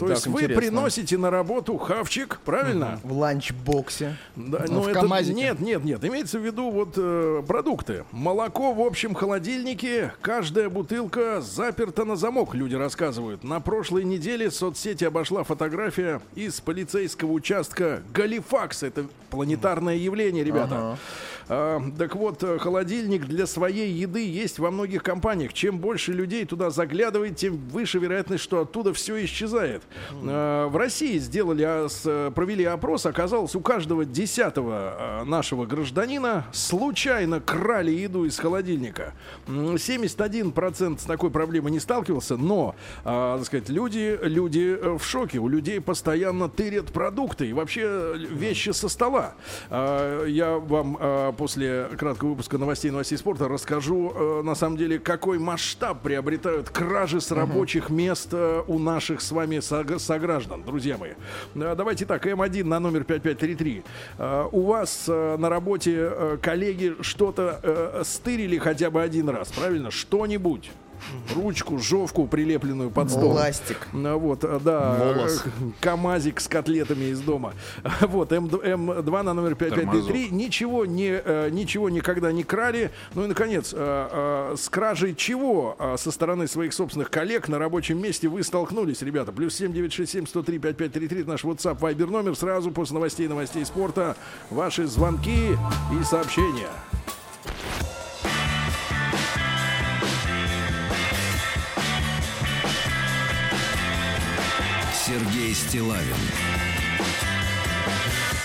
То 0.00 0.08
есть 0.08 0.26
вы 0.26 0.42
интересно. 0.42 0.60
приносите 0.60 1.16
на 1.16 1.30
работу 1.30 1.78
хавчик, 1.78 2.40
правильно? 2.44 2.98
В 3.04 3.12
ланчбоксе. 3.12 4.16
Да, 4.34 4.64
Ну, 4.66 4.74
но 4.74 4.80
в 4.80 4.88
это 4.88 5.00
КамАЗике. 5.00 5.34
нет, 5.34 5.60
нет, 5.60 5.84
нет. 5.84 6.04
Имеется 6.04 6.40
в 6.40 6.44
виду 6.44 6.70
вот 6.70 6.94
э, 6.96 7.42
продукты. 7.46 8.04
Молоко 8.10 8.72
в 8.72 8.80
общем 8.80 9.14
холодильнике. 9.14 10.12
Каждая 10.20 10.68
бутылка 10.68 11.40
заперта 11.40 12.04
на 12.04 12.16
замок. 12.16 12.54
Люди 12.56 12.74
рассказывают. 12.74 13.03
На 13.42 13.60
прошлой 13.60 14.04
неделе 14.04 14.50
соцсети 14.50 15.04
обошла 15.04 15.44
фотография 15.44 16.20
из 16.34 16.60
полицейского 16.60 17.32
участка 17.32 18.02
Галифакс. 18.12 18.82
Это 18.82 19.06
планетарное 19.30 19.96
явление, 19.96 20.44
ребята. 20.44 20.74
А, 20.76 20.96
так 21.46 22.16
вот, 22.16 22.42
э, 22.42 22.58
холодильник 22.58 23.26
для 23.26 23.46
своей 23.46 23.92
еды 23.92 24.26
есть 24.26 24.58
во 24.58 24.70
многих 24.70 25.02
компаниях. 25.02 25.52
Чем 25.52 25.78
больше 25.78 26.12
людей 26.12 26.44
туда 26.44 26.70
заглядывает, 26.70 27.36
тем 27.36 27.56
выше 27.68 27.98
вероятность, 27.98 28.42
что 28.42 28.60
оттуда 28.60 28.92
все 28.92 29.22
исчезает. 29.24 29.82
А, 30.12 30.68
в 30.68 30.76
России 30.76 31.18
сделали, 31.18 31.62
а, 31.66 31.88
э, 32.04 32.30
провели 32.34 32.64
опрос. 32.64 33.06
Оказалось, 33.06 33.54
у 33.54 33.60
каждого 33.60 34.04
десятого 34.04 34.74
а, 34.74 35.24
нашего 35.24 35.66
гражданина 35.66 36.46
случайно 36.52 37.40
крали 37.40 37.90
еду 37.90 38.24
из 38.24 38.38
холодильника. 38.38 39.12
М, 39.46 39.76
71% 39.76 41.00
с 41.00 41.04
такой 41.04 41.30
проблемой 41.30 41.72
не 41.72 41.80
сталкивался, 41.80 42.36
но, 42.36 42.74
а, 43.04 43.36
так 43.38 43.46
сказать, 43.46 43.68
люди, 43.68 44.18
люди 44.22 44.76
э, 44.80 44.96
в 44.98 45.04
шоке. 45.04 45.38
У 45.38 45.48
людей 45.48 45.80
постоянно 45.80 46.48
тырят 46.48 46.92
продукты 46.92 47.48
и 47.48 47.52
вообще 47.52 47.82
э, 47.84 48.14
вещи 48.16 48.70
со 48.70 48.88
стола. 48.88 49.34
А, 49.70 50.24
Я 50.24 50.58
вам 50.58 50.96
а, 51.00 51.33
после 51.34 51.88
краткого 51.98 52.30
выпуска 52.30 52.56
новостей 52.58 52.90
новостей 52.90 53.18
спорта 53.18 53.48
расскажу, 53.48 54.12
э, 54.14 54.42
на 54.42 54.54
самом 54.54 54.76
деле, 54.76 54.98
какой 54.98 55.38
масштаб 55.38 56.02
приобретают 56.02 56.70
кражи 56.70 57.20
с 57.20 57.30
рабочих 57.30 57.90
мест 57.90 58.28
э, 58.32 58.62
у 58.66 58.78
наших 58.78 59.20
с 59.20 59.30
вами 59.32 59.56
сог- 59.58 59.98
сограждан, 59.98 60.62
друзья 60.64 60.96
мои. 60.96 61.12
А, 61.56 61.74
Давайте 61.74 62.06
так, 62.06 62.26
М1 62.26 62.64
на 62.64 62.80
номер 62.80 63.04
5533. 63.04 63.82
А, 64.18 64.48
У 64.50 64.62
вас 64.62 65.04
э, 65.08 65.36
на 65.36 65.48
работе 65.48 65.94
э, 65.96 66.38
коллеги 66.40 66.94
что-то 67.00 67.60
э, 67.62 68.02
стырили 68.04 68.58
хотя 68.58 68.90
бы 68.90 69.02
один 69.02 69.28
раз, 69.28 69.52
правильно? 69.52 69.90
Что-нибудь. 69.90 70.70
Ручку, 71.34 71.78
жовку, 71.78 72.26
прилепленную 72.26 72.90
под 72.90 73.10
стол. 73.10 73.32
Ластик. 73.32 73.88
Ну, 73.92 74.18
Вот, 74.18 74.44
э, 74.44 74.60
да. 74.62 74.94
Волос. 74.94 75.44
КамАЗик 75.80 76.40
с 76.40 76.48
котлетами 76.48 77.04
из 77.06 77.20
дома. 77.20 77.54
Вот, 78.00 78.32
М, 78.32 78.46
М2 78.46 79.22
на 79.22 79.34
номер 79.34 79.54
5533. 79.54 80.30
Ничего, 80.30 80.86
не, 80.86 81.20
э, 81.24 81.48
ничего 81.50 81.88
никогда 81.90 82.32
не 82.32 82.44
крали. 82.44 82.90
Ну 83.14 83.24
и, 83.24 83.26
наконец, 83.26 83.72
э, 83.72 83.76
э, 84.52 84.56
с 84.56 84.68
кражей 84.68 85.14
чего 85.14 85.76
со 85.96 86.10
стороны 86.10 86.46
своих 86.48 86.72
собственных 86.74 87.10
коллег 87.10 87.48
на 87.48 87.58
рабочем 87.58 88.00
месте 88.00 88.28
вы 88.28 88.42
столкнулись, 88.42 89.02
ребята? 89.02 89.32
Плюс 89.32 89.54
7967 89.54 90.26
103 90.26 90.58
5533 90.58 91.20
это 91.22 91.30
наш 91.30 91.44
WhatsApp, 91.44 91.78
Viber 91.78 92.10
номер. 92.10 92.36
Сразу 92.36 92.70
после 92.70 92.94
новостей, 92.94 93.28
новостей 93.28 93.64
спорта 93.64 94.16
ваши 94.50 94.86
звонки 94.86 95.56
и 95.92 96.04
сообщения. 96.04 96.68
Сергей 105.14 105.54
Стилавин 105.54 106.16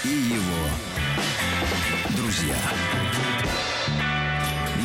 и 0.06 0.08
его 0.08 0.68
друзья. 2.16 2.56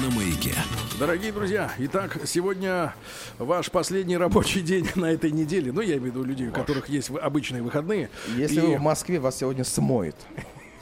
На 0.03 0.11
маяке. 0.17 0.55
Дорогие 0.99 1.31
друзья, 1.31 1.71
итак, 1.77 2.21
сегодня 2.25 2.95
ваш 3.39 3.71
последний 3.71 4.17
рабочий 4.17 4.63
день 4.63 4.89
на 4.95 5.13
этой 5.13 5.31
неделе. 5.31 5.73
Ну, 5.73 5.83
я 5.83 5.99
имею 5.99 6.01
в 6.05 6.07
виду 6.07 6.25
людей, 6.25 6.49
у 6.49 6.53
которых 6.53 6.89
есть 6.89 7.11
обычные 7.21 7.63
выходные. 7.63 8.09
Если 8.35 8.61
И- 8.61 8.61
вы 8.61 8.77
в 8.79 8.81
Москве, 8.81 9.21
вас 9.21 9.37
сегодня 9.37 9.65
смоет. 9.65 10.17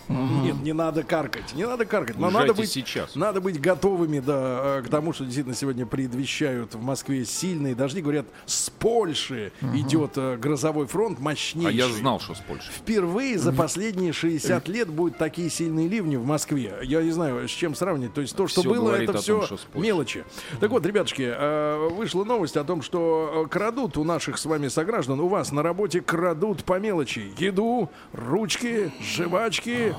Нет, 0.09 0.57
не 0.63 0.73
надо 0.73 1.03
каркать, 1.03 1.55
не 1.55 1.67
надо 1.67 1.85
каркать. 1.85 2.19
Но 2.19 2.27
Уезжайте 2.27 2.49
надо 2.49 2.61
быть, 2.61 2.71
сейчас. 2.71 3.15
надо 3.15 3.41
быть 3.41 3.61
готовыми 3.61 4.21
да, 4.21 4.79
э, 4.79 4.83
к 4.83 4.89
тому, 4.89 5.13
что 5.13 5.25
действительно 5.25 5.55
сегодня 5.55 5.87
предвещают 5.87 6.75
в 6.75 6.83
Москве 6.83 7.25
сильные 7.25 7.75
дожди. 7.75 8.01
Говорят, 8.01 8.27
с 8.47 8.71
Польши 8.71 9.53
идет 9.75 10.13
э, 10.17 10.37
грозовой 10.37 10.87
фронт 10.87 11.19
мощнейший. 11.21 11.71
А 11.71 11.73
я 11.73 11.89
знал, 11.89 12.21
что 12.21 12.35
с 12.35 12.41
Польшей. 12.41 12.73
Впервые 12.73 13.39
за 13.39 13.53
последние 13.53 14.13
60 14.13 14.69
лет 14.69 14.89
будут 14.89 15.19
такие 15.19 15.51
сильные 15.51 15.89
ливни 15.89 16.17
в 16.17 16.27
Москве. 16.27 16.79
Я 16.83 17.03
не 17.03 17.11
знаю, 17.11 17.49
с 17.49 17.51
чем 17.51 17.75
сравнивать. 17.75 18.15
То 18.15 18.21
есть 18.21 18.37
то, 18.37 18.47
что 18.49 18.61
Всё 18.61 18.71
было, 18.71 18.93
это 18.93 19.19
все 19.19 19.47
том, 19.47 19.59
мелочи. 19.75 20.25
Так 20.61 20.71
вот, 20.71 20.85
ребятушки, 20.85 21.33
э, 21.35 21.89
вышла 21.93 22.25
новость 22.25 22.57
о 22.57 22.65
том, 22.65 22.83
что 22.83 23.47
крадут 23.51 23.97
у 23.97 24.05
наших 24.05 24.39
с 24.39 24.45
вами 24.47 24.69
сограждан, 24.69 25.21
у 25.21 25.29
вас 25.29 25.53
на 25.53 25.63
работе 25.63 26.01
крадут 26.01 26.65
по 26.65 26.79
мелочи. 26.79 27.33
Еду, 27.39 27.91
ручки, 28.13 28.93
жвачки, 29.01 29.95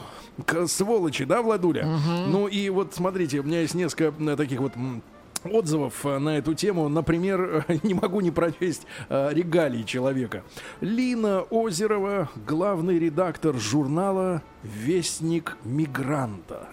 сволочи, 0.68 1.26
да, 1.26 1.42
Владуля? 1.42 1.86
Ну 2.28 2.48
и 2.48 2.70
вот 2.70 2.94
смотрите, 2.94 3.40
у 3.40 3.44
меня 3.44 3.62
есть 3.62 3.76
несколько 3.76 4.36
таких 4.36 4.60
вот 4.60 4.74
отзывов 5.46 6.06
э, 6.06 6.20
на 6.20 6.38
эту 6.38 6.54
тему. 6.54 6.90
Например, 6.90 7.66
не 7.84 7.94
могу 7.94 8.22
не 8.22 8.32
прочесть 8.32 8.86
э, 9.10 9.30
регалии 9.34 9.84
человека. 9.84 10.44
Лина 10.82 11.42
Озерова, 11.50 12.30
главный 12.48 13.00
редактор 13.00 13.56
журнала 13.56 14.42
«Вестник 14.64 15.58
мигранта». 15.64 16.70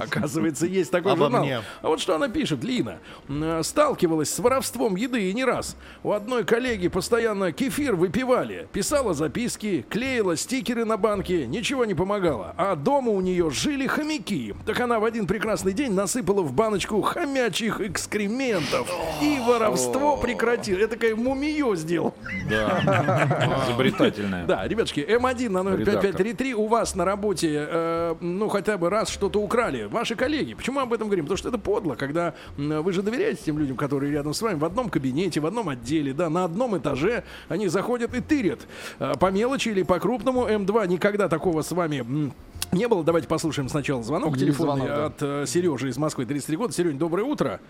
Оказывается, 0.00 0.66
есть 0.66 0.90
такой 0.90 1.12
Обо 1.12 1.24
журнал. 1.24 1.44
мне. 1.44 1.60
А 1.82 1.88
вот 1.88 2.00
что 2.00 2.14
она 2.14 2.28
пишет, 2.28 2.62
Лина. 2.64 2.98
М, 3.28 3.62
Сталкивалась 3.62 4.32
с 4.32 4.38
воровством 4.38 4.96
еды 4.96 5.30
и 5.30 5.32
не 5.34 5.44
раз. 5.44 5.76
У 6.02 6.12
одной 6.12 6.44
коллеги 6.44 6.88
постоянно 6.88 7.52
кефир 7.52 7.94
выпивали. 7.96 8.68
Писала 8.72 9.14
записки, 9.14 9.84
клеила 9.88 10.36
стикеры 10.36 10.84
на 10.84 10.96
банке. 10.96 11.46
Ничего 11.46 11.84
не 11.84 11.94
помогало. 11.94 12.54
А 12.56 12.76
дома 12.76 13.10
у 13.12 13.20
нее 13.20 13.50
жили 13.50 13.86
хомяки. 13.86 14.54
Так 14.66 14.78
она 14.80 14.98
в 15.00 15.04
один 15.04 15.26
прекрасный 15.26 15.72
день 15.72 15.92
насыпала 15.92 16.42
в 16.42 16.52
баночку 16.52 17.00
хомячьих 17.02 17.80
экскрементов. 17.80 18.88
И 19.22 19.38
воровство 19.46 20.16
прекратила. 20.16 20.78
Это 20.78 20.88
такая 20.94 21.16
мумиё 21.16 21.74
сделал. 21.76 22.14
Да. 22.48 23.64
Изобретательная. 23.68 24.44
Да, 24.46 24.66
ребятушки, 24.66 25.00
М1 25.00 25.48
на 25.48 25.62
номер 25.62 25.80
Редактор. 25.80 26.02
5533 26.12 26.54
у 26.54 26.66
вас 26.66 26.94
на 26.94 27.04
работе, 27.04 27.66
э, 27.70 28.14
ну, 28.20 28.48
хотя 28.48 28.78
бы 28.78 28.90
раз 28.90 29.08
что-то 29.08 29.40
украли. 29.40 29.84
Ваши 29.84 30.14
коллеги. 30.14 30.54
Почему 30.54 30.76
мы 30.76 30.82
об 30.82 30.92
этом 30.92 31.08
говорим? 31.08 31.24
Потому 31.24 31.38
что 31.38 31.48
это 31.48 31.58
подло, 31.58 31.94
когда 31.94 32.34
вы 32.56 32.92
же 32.92 33.02
доверяете 33.02 33.42
тем 33.44 33.58
людям, 33.58 33.76
которые 33.76 34.12
рядом 34.12 34.34
с 34.34 34.42
вами 34.42 34.58
в 34.58 34.64
одном 34.64 34.88
кабинете, 34.88 35.40
в 35.40 35.46
одном 35.46 35.68
отделе, 35.68 36.12
да, 36.12 36.28
на 36.28 36.44
одном 36.44 36.76
этаже, 36.76 37.24
они 37.48 37.68
заходят 37.68 38.14
и 38.14 38.20
тырят. 38.20 38.60
Э, 38.98 39.14
по 39.18 39.30
мелочи 39.30 39.68
или 39.68 39.82
по 39.82 39.98
крупному 39.98 40.46
М2 40.48 40.88
никогда 40.88 41.28
такого 41.28 41.62
с 41.62 41.72
вами 41.72 42.32
не 42.72 42.88
было. 42.88 43.04
Давайте 43.04 43.28
послушаем 43.28 43.68
сначала 43.68 44.02
звонок 44.02 44.30
Есть 44.30 44.44
телефонный 44.44 44.86
звонок, 44.86 44.96
да. 44.96 45.06
от 45.06 45.22
э, 45.22 45.46
Сережи 45.46 45.88
из 45.88 45.98
Москвы, 45.98 46.26
33 46.26 46.56
года. 46.56 46.72
Серень, 46.72 46.98
доброе 46.98 47.24
утро. 47.24 47.60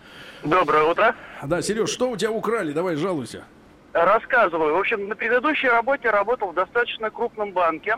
Доброе 0.43 0.83
утро. 0.83 1.15
Да, 1.43 1.61
Сереж, 1.61 1.89
что 1.89 2.09
у 2.09 2.17
тебя 2.17 2.31
украли? 2.31 2.73
Давай, 2.73 2.95
жалуйся. 2.95 3.43
Рассказываю. 3.93 4.75
В 4.75 4.79
общем, 4.79 5.07
на 5.07 5.15
предыдущей 5.15 5.67
работе 5.67 6.09
работал 6.09 6.51
в 6.51 6.53
достаточно 6.53 7.09
крупном 7.09 7.51
банке. 7.53 7.95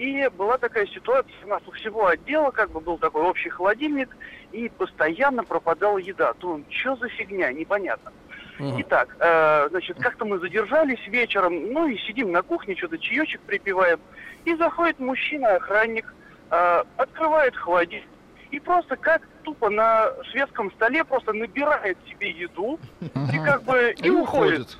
И 0.00 0.26
была 0.30 0.56
такая 0.56 0.86
ситуация, 0.86 1.34
у 1.44 1.48
нас 1.48 1.60
у 1.66 1.72
всего 1.72 2.06
отдела 2.06 2.50
как 2.52 2.70
бы 2.70 2.80
был 2.80 2.96
такой 2.96 3.20
общий 3.20 3.50
холодильник, 3.50 4.08
и 4.50 4.70
постоянно 4.70 5.44
пропадала 5.44 5.98
еда. 5.98 6.32
То 6.32 6.58
что 6.70 6.96
за 6.96 7.08
фигня, 7.10 7.52
непонятно. 7.52 8.10
Итак, 8.58 9.14
э, 9.18 9.68
значит, 9.68 9.98
как-то 9.98 10.24
мы 10.24 10.38
задержались 10.38 11.06
вечером, 11.06 11.72
ну 11.74 11.86
и 11.86 11.98
сидим 11.98 12.32
на 12.32 12.40
кухне, 12.40 12.76
что-то 12.76 12.96
чаечек 12.96 13.42
припиваем. 13.42 14.00
И 14.46 14.54
заходит 14.54 14.98
мужчина-охранник, 15.00 16.14
э, 16.50 16.84
открывает 16.96 17.54
холодильник 17.54 18.08
и 18.50 18.58
просто 18.58 18.96
как 18.96 19.22
тупо 19.42 19.68
на 19.68 20.12
шведском 20.30 20.72
столе 20.72 21.04
просто 21.04 21.34
набирает 21.34 21.98
себе 22.08 22.30
еду 22.30 22.80
и 23.00 23.38
как 23.44 23.62
бы 23.64 23.94
и, 24.02 24.10
уходит. 24.10 24.78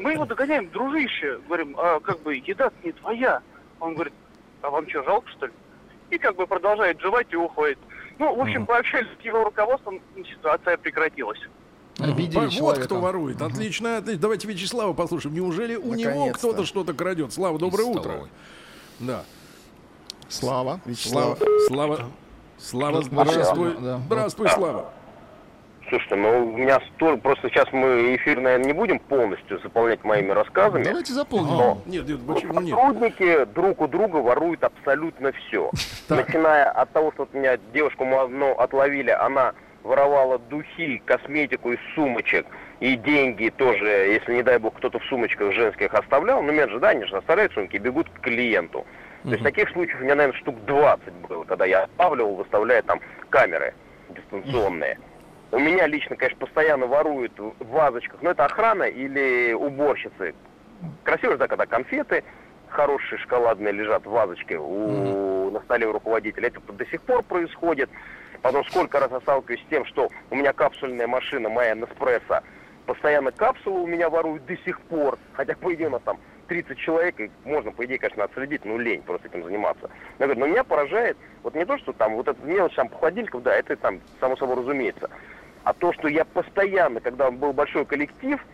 Мы 0.00 0.12
его 0.12 0.26
догоняем, 0.26 0.68
дружище, 0.70 1.38
говорим, 1.46 1.76
а 1.78 2.00
как 2.00 2.20
бы 2.22 2.34
еда 2.34 2.70
не 2.82 2.92
твоя. 2.92 3.40
Он 3.80 3.94
говорит, 3.94 4.12
а 4.62 4.70
вам 4.70 4.88
что, 4.88 5.02
жалко 5.04 5.28
что 5.30 5.46
ли? 5.46 5.52
И 6.10 6.18
как 6.18 6.36
бы 6.36 6.46
продолжает 6.46 7.00
жевать 7.00 7.26
и 7.30 7.36
уходит. 7.36 7.78
Ну, 8.18 8.34
в 8.34 8.40
общем, 8.40 8.66
пообщались 8.66 9.08
с 9.20 9.24
его 9.24 9.44
руководством, 9.44 10.00
ситуация 10.34 10.76
прекратилась. 10.76 11.38
Обидели 12.00 12.38
Вот 12.44 12.50
человека. 12.52 12.84
кто 12.86 13.00
ворует. 13.00 13.42
Отлично, 13.42 13.98
отлично. 13.98 14.20
Давайте 14.20 14.48
Вячеслава 14.48 14.92
послушаем. 14.92 15.34
Неужели 15.34 15.74
у 15.76 15.94
него 15.94 16.30
кто-то 16.32 16.64
что-то 16.64 16.94
крадет? 16.94 17.32
Слава, 17.32 17.58
доброе 17.58 17.82
Из 17.84 17.88
утро. 17.96 18.00
столовой. 18.02 18.28
Да. 19.00 19.24
Слава. 20.28 20.80
Слава. 20.96 21.38
Слава. 21.66 22.00
Слава, 22.58 23.02
здравствуй. 23.02 23.74
Да. 23.80 23.98
Здравствуй, 24.06 24.48
Слава. 24.48 24.92
Слушайте, 25.88 26.16
ну 26.16 26.46
у 26.46 26.56
меня 26.56 26.80
столько... 26.94 27.22
Просто 27.22 27.48
сейчас 27.48 27.66
мы 27.72 28.14
эфир, 28.16 28.40
наверное, 28.40 28.66
не 28.66 28.72
будем 28.72 28.98
полностью 28.98 29.58
заполнять 29.60 30.04
моими 30.04 30.32
рассказами. 30.32 30.84
Давайте 30.84 31.12
заполним. 31.12 31.56
Но 31.56 31.78
Нет, 31.86 32.06
нет, 32.06 32.20
почему 32.26 32.60
нет? 32.60 32.74
сотрудники 32.74 33.44
друг 33.54 33.80
у 33.80 33.88
друга 33.88 34.16
воруют 34.16 34.62
абсолютно 34.64 35.32
все. 35.32 35.70
Начиная 36.08 36.70
от 36.70 36.92
того, 36.92 37.12
что 37.12 37.22
вот 37.22 37.34
меня 37.34 37.58
девушку 37.72 38.04
одну 38.18 38.52
отловили, 38.52 39.10
она 39.10 39.54
воровала 39.82 40.38
духи, 40.38 41.02
косметику 41.06 41.72
из 41.72 41.78
сумочек 41.94 42.46
и 42.80 42.96
деньги 42.96 43.48
тоже, 43.48 43.86
если, 43.86 44.34
не 44.34 44.42
дай 44.42 44.58
бог, 44.58 44.74
кто-то 44.76 44.98
в 44.98 45.04
сумочках 45.04 45.52
женских 45.52 45.94
оставлял, 45.94 46.42
ну, 46.42 46.52
меня 46.52 46.68
же, 46.68 46.78
да, 46.78 46.90
они 46.90 47.04
же 47.06 47.16
оставляют 47.16 47.52
сумки 47.54 47.76
и 47.76 47.78
бегут 47.78 48.08
к 48.10 48.20
клиенту. 48.20 48.86
То 49.24 49.30
есть 49.30 49.42
таких 49.42 49.68
случаев 49.70 50.00
у 50.00 50.04
меня, 50.04 50.14
наверное, 50.14 50.38
штук 50.38 50.64
20 50.64 51.12
было, 51.28 51.44
когда 51.44 51.66
я 51.66 51.84
оставлял, 51.84 52.34
выставляя 52.34 52.82
там 52.82 53.00
камеры 53.30 53.74
дистанционные. 54.10 54.98
У 55.50 55.58
меня 55.58 55.86
лично, 55.86 56.16
конечно, 56.16 56.38
постоянно 56.38 56.86
воруют 56.86 57.32
в 57.38 57.54
вазочках, 57.68 58.20
но 58.20 58.30
это 58.30 58.44
охрана 58.44 58.82
или 58.82 59.54
уборщицы. 59.54 60.34
Красиво 61.04 61.32
же, 61.32 61.38
да, 61.38 61.48
когда 61.48 61.64
конфеты 61.64 62.22
хорошие 62.68 63.18
шоколадные 63.18 63.72
лежат 63.72 64.04
в 64.04 64.10
вазочке 64.10 64.58
у, 64.58 65.50
на 65.50 65.60
столе 65.60 65.86
у 65.86 65.92
руководителя. 65.92 66.48
Это 66.48 66.60
до 66.72 66.86
сих 66.86 67.00
пор 67.02 67.22
происходит. 67.22 67.88
Потом 68.42 68.64
сколько 68.66 69.00
раз 69.00 69.10
я 69.10 69.20
сталкиваюсь 69.20 69.62
с 69.62 69.70
тем, 69.70 69.84
что 69.86 70.10
у 70.30 70.36
меня 70.36 70.52
капсульная 70.52 71.06
машина, 71.06 71.48
моя 71.48 71.74
Неспрессо, 71.74 72.42
постоянно 72.86 73.32
капсулы 73.32 73.80
у 73.80 73.86
меня 73.86 74.10
воруют 74.10 74.44
до 74.44 74.56
сих 74.58 74.80
пор. 74.82 75.18
Хотя, 75.32 75.56
по 75.56 75.74
идее, 75.74 75.88
у 75.88 75.92
нас 75.92 76.02
там 76.04 76.18
30 76.48 76.78
человек, 76.78 77.18
и 77.20 77.30
можно, 77.44 77.72
по 77.72 77.84
идее, 77.84 77.98
конечно, 77.98 78.24
отследить, 78.24 78.64
но 78.64 78.78
лень 78.78 79.02
просто 79.02 79.28
этим 79.28 79.44
заниматься. 79.44 79.90
Я 80.18 80.26
говорю, 80.26 80.40
но 80.40 80.46
меня 80.46 80.64
поражает, 80.64 81.16
вот 81.42 81.54
не 81.54 81.64
то, 81.64 81.78
что 81.78 81.92
там, 81.92 82.14
вот 82.14 82.28
эта 82.28 82.40
мелочь 82.44 82.74
там 82.74 82.88
холодильников, 82.88 83.42
да, 83.42 83.54
это 83.54 83.76
там, 83.76 84.00
само 84.20 84.36
собой 84.36 84.56
разумеется, 84.56 85.10
а 85.64 85.72
то, 85.72 85.92
что 85.92 86.08
я 86.08 86.24
постоянно, 86.24 87.00
когда 87.00 87.30
был 87.30 87.52
большой 87.52 87.84
коллектив, 87.84 88.44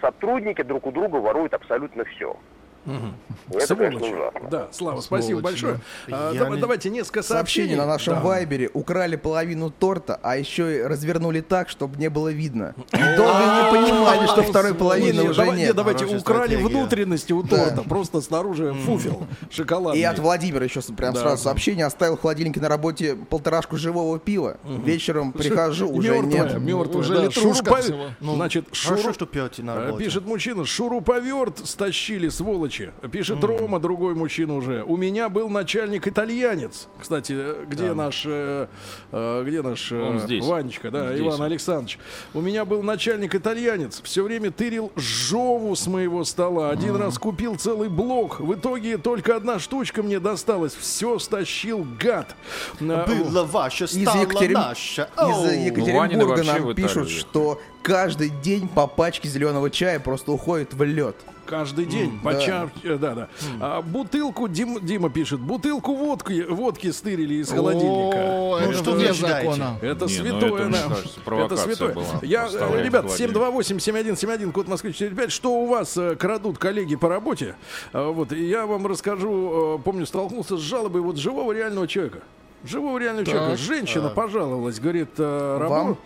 сотрудники 0.00 0.62
друг 0.62 0.86
у 0.86 0.92
друга 0.92 1.16
воруют 1.16 1.54
абсолютно 1.54 2.04
все. 2.04 2.36
Это, 3.52 3.76
конечно. 3.76 4.30
Да, 4.50 4.68
Слава, 4.72 5.00
спасибо 5.00 5.40
Сволочи, 5.40 5.42
большое. 5.42 5.80
А, 6.10 6.32
Я 6.32 6.44
Давайте 6.56 6.90
несколько 6.90 7.22
сообщений. 7.22 7.68
Сообщение 7.70 7.76
на 7.76 7.86
нашем 7.86 8.14
Да. 8.14 8.20
вайбере. 8.20 8.70
Украли 8.72 9.16
половину 9.16 9.70
торта, 9.70 10.18
а 10.22 10.36
еще 10.36 10.78
и 10.78 10.82
развернули 10.82 11.40
так, 11.40 11.68
чтобы 11.68 11.96
не 11.98 12.08
было 12.08 12.28
видно. 12.28 12.74
И 12.92 13.16
долго 13.16 13.38
не 13.40 13.70
понимали, 13.72 14.26
что 14.26 14.42
второй 14.42 14.74
половины 14.74 15.22
уже 15.30 15.46
нет. 15.52 15.74
давайте 15.76 16.04
украли 16.06 16.56
внутренности 16.56 17.32
у 17.32 17.42
торта. 17.42 17.82
Просто 17.88 18.20
снаружи 18.20 18.72
фуфел 18.86 19.26
шоколадный. 19.50 20.00
И 20.00 20.04
от 20.04 20.18
Владимира 20.18 20.64
еще 20.64 20.80
прям 20.96 21.14
Да. 21.14 21.20
сразу 21.20 21.42
сообщение. 21.44 21.86
Оставил 21.86 22.16
в 22.16 22.20
холодильнике 22.20 22.60
на 22.60 22.68
работе 22.68 23.16
полторашку 23.16 23.76
живого 23.76 24.18
пива. 24.18 24.56
Вечером 24.64 25.32
прихожу, 25.32 25.88
уже 25.90 26.18
нет. 26.20 26.58
мертвая, 26.58 27.00
Уже 27.00 27.14
да. 27.14 28.14
Ну, 28.20 28.34
Значит, 28.36 28.66
Хорошо, 28.72 29.08
шуру- 29.10 29.14
что 29.14 29.26
пьете 29.26 29.62
на 29.62 29.72
Э, 29.72 29.86
работе. 29.86 30.04
Пишет 30.04 30.26
мужчина, 30.26 30.64
шуруповерт 30.64 31.66
стащили, 31.66 32.28
сволочи. 32.70 32.92
Пишет 33.10 33.42
Рома, 33.44 33.78
другой 33.80 34.14
мужчина 34.14 34.54
уже. 34.56 34.82
У 34.84 34.96
меня 34.96 35.28
был 35.28 35.48
начальник 35.48 36.06
итальянец. 36.06 36.88
Кстати, 36.98 37.64
где 37.66 37.92
наш, 37.94 38.24
э, 38.26 38.68
э, 39.12 39.44
где 39.46 39.62
наш 39.62 39.92
э, 39.92 40.00
Он 40.02 40.20
здесь. 40.20 40.44
Ванечка, 40.44 40.90
да, 40.90 41.12
Здесь 41.12 41.26
Иван. 41.26 41.42
Александрович. 41.42 41.98
У 42.34 42.40
меня 42.40 42.64
был 42.64 42.82
начальник 42.82 43.34
итальянец. 43.34 44.00
Все 44.02 44.22
время 44.22 44.50
тырил 44.50 44.92
жову 44.96 45.74
с 45.74 45.86
моего 45.86 46.24
стола. 46.24 46.70
Один 46.70 46.96
раз 46.96 47.18
купил 47.18 47.56
целый 47.56 47.88
блок. 47.88 48.40
В 48.40 48.54
итоге 48.54 48.98
только 48.98 49.36
одна 49.36 49.58
штучка 49.58 50.02
мне 50.02 50.20
досталась. 50.20 50.74
Все 50.74 51.18
стащил 51.18 51.86
гад. 51.98 52.34
Было 52.78 53.44
ваше, 53.44 53.84
Из, 53.84 54.02
стало 54.02 54.22
Екатерин- 54.22 54.54
наше. 54.54 55.08
из. 55.16 55.66
Екатеринбурга 55.66 56.44
нам 56.44 56.74
пишут, 56.74 57.08
что 57.10 57.60
каждый 57.82 58.30
день 58.30 58.68
по 58.68 58.86
пачке 58.86 59.28
зеленого 59.28 59.70
чая 59.70 60.00
просто 60.00 60.32
уходит 60.32 60.74
в 60.74 60.82
лед. 60.82 61.16
Каждый 61.46 61.84
день 61.84 62.20
по 62.22 62.32
да. 62.32 62.40
чарке, 62.40 62.96
да, 62.96 63.14
да. 63.14 63.28
А, 63.60 63.82
бутылку 63.82 64.46
Дим- 64.46 64.78
Дима 64.86 65.10
пишет, 65.10 65.40
бутылку 65.40 65.96
водки, 65.96 66.46
водки 66.48 66.92
стырили 66.92 67.34
из 67.34 67.50
холодильника. 67.50 68.16
О, 68.18 68.58
Ну, 68.60 68.70
это 68.70 68.78
что 68.78 68.92
вне 68.92 69.12
закона. 69.12 69.76
Это 69.82 70.04
Не, 70.06 70.18
ну 70.18 70.22
святое, 70.22 70.54
это, 70.54 70.68
мне 70.68 70.78
да. 70.78 70.88
кажется, 70.94 71.20
это 71.26 71.56
святое. 71.56 71.94
была. 71.94 72.04
Я, 72.22 72.42
э, 72.42 72.46
Оставляем 72.46 72.84
ребят, 72.86 73.04
в 73.06 73.08
холодильнике. 73.08 73.40
728-7171, 73.40 74.52
код 74.52 74.68
Москвы 74.68 74.92
45, 74.92 75.32
что 75.32 75.52
у 75.60 75.66
вас 75.66 75.96
э, 75.96 76.14
крадут 76.14 76.58
коллеги 76.58 76.94
по 76.94 77.08
работе? 77.08 77.56
А, 77.92 78.10
Вот, 78.12 78.30
и 78.32 78.44
я 78.46 78.66
вам 78.66 78.86
расскажу, 78.86 79.78
э, 79.80 79.82
помню, 79.82 80.06
столкнулся 80.06 80.56
с 80.56 80.60
жалобой 80.60 81.00
вот 81.02 81.16
живого 81.16 81.50
реального 81.50 81.88
человека. 81.88 82.20
Живого 82.62 82.96
реального 82.98 83.24
Так. 83.24 83.34
человека. 83.34 83.56
Женщина 83.60 84.08
пожаловалась, 84.10 84.78
говорит, 84.78 85.08
э, 85.18 85.58
работа 85.58 85.96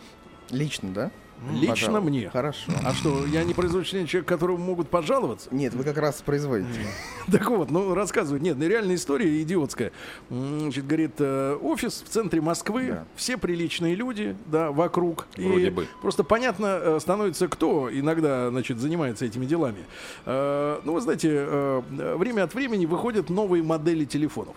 лично, 0.50 0.88
да? 0.90 1.10
Лично 1.52 1.68
Пожалуй. 1.88 2.00
мне. 2.10 2.30
Хорошо. 2.30 2.72
А 2.84 2.92
что, 2.94 3.26
я 3.26 3.44
не 3.44 3.54
производительный 3.54 4.06
человек, 4.06 4.28
которому 4.28 4.58
могут 4.58 4.88
пожаловаться? 4.88 5.48
Нет, 5.52 5.74
вы 5.74 5.84
как 5.84 5.98
раз 5.98 6.22
производите. 6.22 6.80
Так 7.32 7.48
вот, 7.48 7.70
ну 7.70 7.94
рассказывают. 7.94 8.42
Нет, 8.42 8.56
ну, 8.58 8.66
реальная 8.68 8.96
история 8.96 9.40
идиотская. 9.42 9.92
Значит, 10.30 10.86
говорит, 10.86 11.12
э, 11.18 11.56
офис 11.62 12.02
в 12.06 12.08
центре 12.10 12.40
Москвы, 12.40 12.86
Да. 12.88 13.04
все 13.16 13.36
приличные 13.38 13.94
люди, 13.94 14.36
да, 14.46 14.70
вокруг. 14.70 15.26
Вроде 15.36 15.68
и 15.68 15.70
бы. 15.70 15.86
Просто 16.02 16.22
понятно 16.24 16.66
э, 16.80 16.98
становится, 17.00 17.48
кто 17.48 17.88
иногда, 17.90 18.50
значит, 18.50 18.78
занимается 18.78 19.24
этими 19.24 19.46
делами. 19.46 19.84
Э, 20.26 20.80
Ну, 20.84 20.92
вы 20.94 21.00
знаете, 21.00 21.82
время 21.90 22.42
от 22.44 22.54
времени 22.54 22.84
выходят 22.86 23.30
новые 23.30 23.62
модели 23.62 24.04
телефонов. 24.04 24.54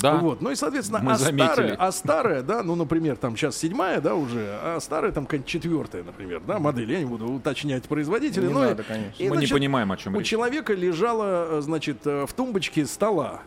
Да. 0.00 0.16
Вот. 0.16 0.40
Ну 0.40 0.50
и, 0.50 0.54
соответственно, 0.54 1.00
Мы 1.02 1.12
а 1.12 1.16
заметили. 1.16 1.46
старая, 1.52 1.74
а 1.78 1.92
старая, 1.92 2.42
да, 2.42 2.62
ну, 2.62 2.74
например, 2.74 3.16
там 3.16 3.36
сейчас 3.36 3.56
седьмая, 3.56 4.00
да, 4.00 4.14
уже, 4.14 4.38
а 4.62 4.78
старая 4.80 5.12
там 5.12 5.24
какая-нибудь 5.24 5.48
четвертая, 5.50 6.02
например, 6.04 6.40
да, 6.46 6.58
модель, 6.58 6.90
я 6.92 6.98
не 7.00 7.04
буду 7.04 7.26
уточнять 7.26 7.84
производителя. 7.84 8.44
Не 8.46 8.50
и- 8.52 8.54
надо, 8.54 8.82
конечно. 8.82 9.22
и, 9.22 9.24
Мы 9.24 9.30
не 9.30 9.38
значит, 9.38 9.52
понимаем, 9.52 9.90
о 9.92 9.96
чем 9.96 10.14
У 10.14 10.18
речь. 10.20 10.28
человека 10.28 10.72
лежала, 10.74 11.60
значит, 11.60 12.06
э, 12.06 12.26
в 12.26 12.32
тумбочке 12.32 12.86
стола, 12.86 13.40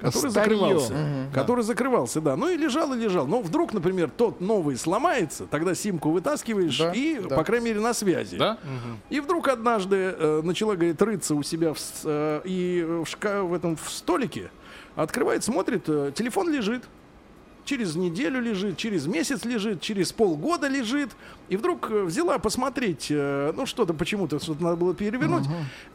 который 0.00 0.30
Старье. 0.30 0.56
закрывался. 0.58 0.94
Который 1.32 1.62
закрывался, 1.64 2.20
да. 2.20 2.36
Ну 2.36 2.48
и 2.50 2.56
лежал 2.56 2.92
и 2.94 2.98
лежал. 2.98 3.26
Но 3.26 3.40
вдруг, 3.40 3.72
например, 3.72 4.10
тот 4.10 4.40
новый 4.40 4.76
сломается, 4.76 5.46
тогда 5.46 5.74
симку 5.74 6.10
вытаскиваешь 6.10 6.78
Да, 6.78 6.92
и, 6.92 7.20
да. 7.28 7.36
по 7.36 7.44
крайней 7.44 7.66
мере, 7.66 7.80
на 7.80 7.94
связи. 7.94 8.36
Да? 8.36 8.58
И 9.10 9.20
вдруг 9.20 9.48
однажды 9.48 9.96
э, 10.18 10.40
начала, 10.42 10.74
говорит, 10.74 11.00
рыться 11.00 11.34
у 11.34 11.42
себя 11.42 11.72
в, 11.74 11.78
э, 12.04 12.40
и 12.44 12.82
в, 12.84 13.02
шка- 13.04 13.42
в 13.42 13.54
этом 13.54 13.76
в 13.76 13.90
столике. 13.90 14.50
Открывает, 14.96 15.42
смотрит, 15.42 15.88
э, 15.88 16.12
телефон 16.14 16.52
лежит. 16.52 16.84
Через 17.64 17.96
неделю 17.96 18.40
лежит, 18.40 18.76
через 18.76 19.06
месяц 19.06 19.44
лежит, 19.44 19.80
через 19.80 20.12
полгода 20.12 20.68
лежит. 20.68 21.10
И 21.48 21.56
вдруг 21.56 21.90
э, 21.90 22.02
взяла 22.04 22.38
посмотреть, 22.38 23.08
э, 23.10 23.52
ну 23.54 23.66
что-то 23.66 23.92
почему-то, 23.94 24.38
что-то 24.40 24.62
надо 24.62 24.76
было 24.76 24.94
перевернуть. 24.94 25.44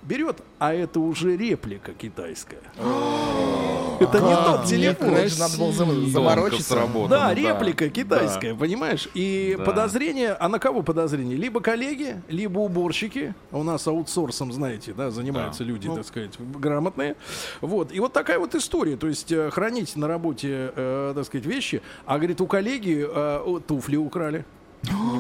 Берет, 0.04 0.38
а 0.60 0.74
это 0.74 1.00
уже 1.00 1.36
реплика 1.38 1.92
китайская. 1.94 2.60
Это 4.00 4.20
не 4.22 4.34
тот 4.34 4.64
телефон. 4.66 5.14
Раньше 5.14 5.40
надо 5.40 5.58
было 5.58 5.72
зам- 5.74 6.06
заморочиться. 6.10 6.74
сработано, 6.74 7.10
Да, 7.10 7.34
реплика 7.34 7.90
китайская, 7.90 8.56
понимаешь? 8.56 9.10
И 9.14 9.56
Да. 9.58 9.66
подозрение, 9.66 10.32
а 10.40 10.48
на 10.48 10.58
кого 10.58 10.84
подозрение? 10.84 11.36
Либо 11.36 11.60
коллеги, 11.60 12.22
либо 12.30 12.60
уборщики. 12.60 13.34
У 13.52 13.62
нас 13.64 13.86
аутсорсом, 13.88 14.54
знаете, 14.54 14.94
да, 14.94 15.12
занимаются 15.12 15.66
люди, 15.66 15.88
Ну. 15.88 15.96
так 15.98 16.06
сказать, 16.06 16.32
грамотные. 16.40 17.18
Вот. 17.60 17.92
И 17.92 18.00
вот 18.00 18.14
такая 18.14 18.40
вот 18.40 18.56
история. 18.56 18.96
То 18.96 19.08
есть 19.08 19.34
э, 19.34 19.50
хранить 19.52 19.96
на 19.98 20.08
работе, 20.08 20.72
э, 20.76 21.12
так 21.14 21.26
сказать, 21.26 21.46
вещи. 21.46 21.82
А, 22.06 22.18
говорит, 22.20 22.40
у 22.40 22.48
коллеги 22.48 23.06
э, 23.06 23.60
туфли 23.68 23.98
украли. 23.98 24.46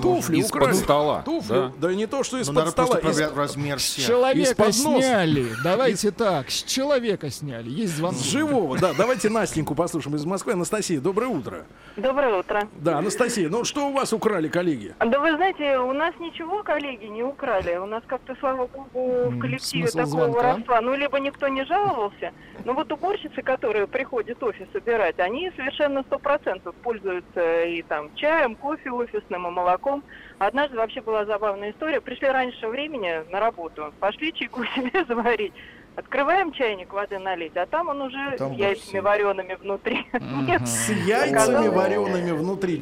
Туфли 0.01 0.38
Из-под 0.38 0.62
украли. 0.62 0.74
стола, 0.76 1.22
Туфли. 1.24 1.53
да? 1.53 1.72
Да 1.78 1.93
не 1.93 2.07
то, 2.07 2.24
что 2.24 2.38
Ну, 2.38 2.41
из-под 2.43 2.70
стола. 2.70 2.99
из- 2.99 3.20
размер 3.36 3.78
всех. 3.78 4.05
Человека 4.05 4.72
сняли. 4.72 5.47
Давайте 5.64 6.12
так, 6.12 6.49
с 6.49 6.64
человека 6.64 7.30
сняли. 7.30 7.70
Есть 7.70 7.97
звонок. 7.97 8.18
С 8.20 8.24
живого, 8.24 8.78
да. 8.80 8.93
Давайте 8.97 9.30
Настеньку 9.30 9.76
послушаем 9.76 10.16
из 10.16 10.26
Москвы. 10.26 10.53
Анастасия, 10.53 11.01
доброе 11.01 11.28
утро. 11.28 11.66
Доброе 11.97 12.39
утро. 12.39 12.68
Да, 12.76 12.99
Анастасия, 12.99 13.49
ну 13.49 13.66
что 13.66 13.89
у 13.89 13.93
вас 13.93 14.14
украли 14.14 14.47
коллеги? 14.47 14.95
Да 14.99 15.20
вы 15.20 15.36
знаете, 15.36 15.80
у 15.80 15.91
нас 15.91 16.14
ничего 16.20 16.64
коллеги 16.64 17.05
не 17.05 17.24
украли. 17.24 17.76
У 17.78 17.86
нас 17.86 18.01
как-то, 18.07 18.36
слава 18.39 18.68
богу, 18.68 19.30
в 19.30 19.39
коллективе 19.39 19.88
смысл 19.88 19.97
такого 19.97 20.26
звонка? 20.32 20.38
воровства. 20.53 20.82
Ну, 20.82 20.95
либо 20.95 21.20
никто 21.20 21.47
не 21.49 21.66
жаловался, 21.66 22.32
но 22.64 22.74
вот 22.74 22.91
уборщицы, 22.91 23.41
которые 23.41 23.88
приходят 23.88 24.41
офис 24.41 24.68
собирать, 24.72 25.20
они 25.20 25.51
совершенно 25.57 26.03
сто 26.03 26.18
процентов 26.18 26.74
пользуются 26.84 27.64
и 27.66 27.82
там 27.82 28.10
чаем, 28.16 28.55
кофе 28.55 28.91
офисным, 28.91 29.49
и 29.50 29.54
молоком. 29.54 30.04
Однажды 30.38 30.78
вообще 30.78 31.02
была 31.02 31.26
забавная 31.26 31.72
история. 31.72 32.00
Пришли 32.02 32.28
раньше 32.30 32.68
времени 32.68 33.24
на 33.32 33.39
работу, 33.39 33.93
пошли 34.00 34.32
чайку 34.34 34.64
себе 34.76 35.04
заварить. 35.06 35.54
Открываем 35.95 36.54
чайник 36.54 36.93
воды 36.93 37.20
налить, 37.20 37.58
а 37.58 37.66
там 37.66 37.89
он 37.89 38.02
уже 38.04 38.36
Там 38.38 38.54
с 38.56 38.58
яйцами 38.58 38.76
вовсе. 38.76 39.02
вареными 39.02 39.54
внутри. 39.56 40.08
Нет. 40.47 40.66
С 40.66 40.89
яйцами 40.89 41.32
Оказалось- 41.36 41.70
вареными 41.76 42.32
внутри 42.32 42.78
Да, 42.78 42.82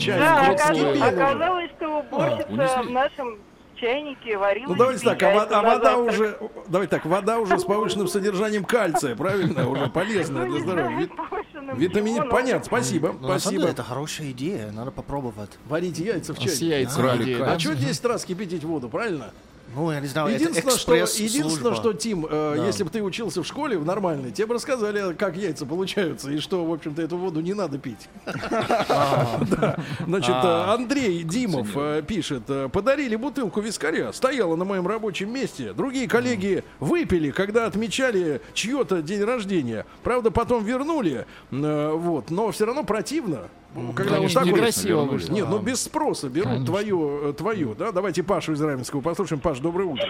чайник. 0.55 0.93
уже. 0.93 1.03
оказалось, 1.03 1.71
что 1.71 1.99
уборщица 1.99 2.47
унесли. 2.51 2.83
в 2.83 2.91
нашем 2.91 3.37
чайнике 3.79 4.37
варила 4.37 4.67
Ну 4.69 4.75
давайте 4.75 5.05
так, 5.05 5.21
а, 5.23 5.25
во- 5.27 5.31
яйца 5.41 5.59
а 5.59 5.61
вода 5.63 5.97
уже, 5.97 6.39
давайте 6.67 6.91
так, 6.91 7.05
вода 7.05 7.39
уже 7.39 7.57
с 7.59 7.63
повышенным 7.63 8.07
содержанием 8.07 8.63
кальция, 8.65 9.15
правильно, 9.15 9.67
уже 9.69 9.87
полезная 9.93 10.45
Ну, 10.45 10.51
для 10.51 10.59
не 10.59 10.63
здоровья. 10.65 11.09
Витамин, 11.75 12.29
понятно, 12.29 12.63
спасибо, 12.65 13.15
Ну, 13.19 13.27
спасибо. 13.27 13.51
деле, 13.61 13.71
это 13.71 13.83
хорошая 13.83 14.31
идея, 14.31 14.71
надо 14.71 14.91
попробовать. 14.91 15.51
Варить 15.67 15.99
яйца 15.99 16.33
в 16.33 16.37
С 16.37 16.41
чайнике. 16.41 16.65
яйцами? 16.67 17.41
А 17.41 17.59
что 17.59 17.75
10 17.75 18.05
раз 18.05 18.25
кипятить 18.25 18.63
воду, 18.63 18.89
правильно? 18.89 19.31
Ну, 19.75 19.91
я 19.91 19.99
не 19.99 20.07
знаю, 20.07 20.29
это 20.29 20.41
Единственное, 20.41 20.77
что, 20.77 20.95
единственное, 20.95 21.75
что, 21.75 21.93
Тим, 21.93 22.25
э, 22.25 22.53
Да. 22.57 22.65
если 22.65 22.83
бы 22.83 22.89
ты 22.89 23.03
учился 23.03 23.43
в 23.43 23.47
школе 23.47 23.77
в 23.77 23.85
нормальной, 23.85 24.31
тебе 24.31 24.47
бы 24.47 24.53
рассказали, 24.55 25.13
как 25.13 25.35
яйца 25.35 25.65
получаются, 25.65 26.31
и 26.31 26.39
что, 26.39 26.65
в 26.65 26.71
общем-то, 26.73 27.01
эту 27.01 27.17
воду 27.17 27.41
не 27.41 27.53
надо 27.53 27.77
пить. 27.77 28.07
Значит, 30.07 30.35
э, 30.35 30.73
Андрей 30.73 31.23
Димов 31.23 31.69
э, 31.75 32.01
пишет, 32.05 32.43
э, 32.47 32.69
подарили 32.69 33.15
бутылку 33.15 33.61
вискаря, 33.61 34.13
стояла 34.13 34.55
на 34.55 34.65
моем 34.65 34.87
рабочем 34.87 35.31
месте. 35.31 35.73
Другие 35.73 36.07
коллеги 36.07 36.63
выпили, 36.79 37.31
когда 37.31 37.65
отмечали 37.65 38.41
чье-то 38.53 39.01
день 39.01 39.23
рождения. 39.23 39.85
Правда, 40.03 40.31
потом 40.31 40.63
вернули, 40.63 41.25
э, 41.51 41.91
вот, 41.93 42.31
но 42.31 42.51
все 42.51 42.65
равно 42.65 42.83
противно. 42.83 43.49
Когда 43.73 43.85
вот 43.85 43.95
Конечно, 44.15 44.41
такой- 44.41 44.53
некрасиво 44.53 45.01
вышло. 45.03 45.33
Нет, 45.33 45.47
ну 45.49 45.59
без 45.59 45.83
спроса 45.83 46.29
берут 46.29 46.47
Конечно. 46.47 46.65
твою, 46.65 47.29
э, 47.29 47.33
твою, 47.33 47.75
да? 47.75 47.91
Давайте 47.91 48.23
Пашу 48.23 48.53
из 48.53 48.61
Раменского 48.61 49.01
послушаем. 49.01 49.39
Паш, 49.39 49.59
доброе 49.59 49.85
утро. 49.85 50.07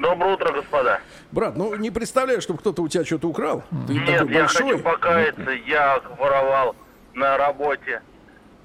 Доброе 0.00 0.34
утро, 0.34 0.52
господа. 0.52 1.00
Брат, 1.30 1.56
ну 1.56 1.74
не 1.74 1.90
представляю, 1.90 2.40
чтобы 2.40 2.60
кто-то 2.60 2.82
у 2.82 2.88
тебя 2.88 3.04
что-то 3.04 3.28
украл. 3.28 3.62
Ты 3.86 3.94
Нет, 3.94 4.06
такой 4.06 4.32
я 4.32 4.40
большой. 4.40 4.70
хочу 4.72 4.78
покаяться, 4.82 5.50
я 5.66 6.00
воровал 6.18 6.74
на 7.14 7.36
работе. 7.36 8.00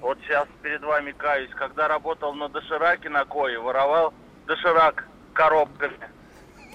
Вот 0.00 0.16
сейчас 0.26 0.46
перед 0.62 0.82
вами 0.82 1.12
каюсь. 1.16 1.50
Когда 1.54 1.88
работал 1.88 2.32
на 2.32 2.48
дошираке 2.48 3.10
на 3.10 3.24
кое, 3.26 3.58
воровал 3.60 4.14
доширак 4.46 5.06
коробками. 5.34 5.98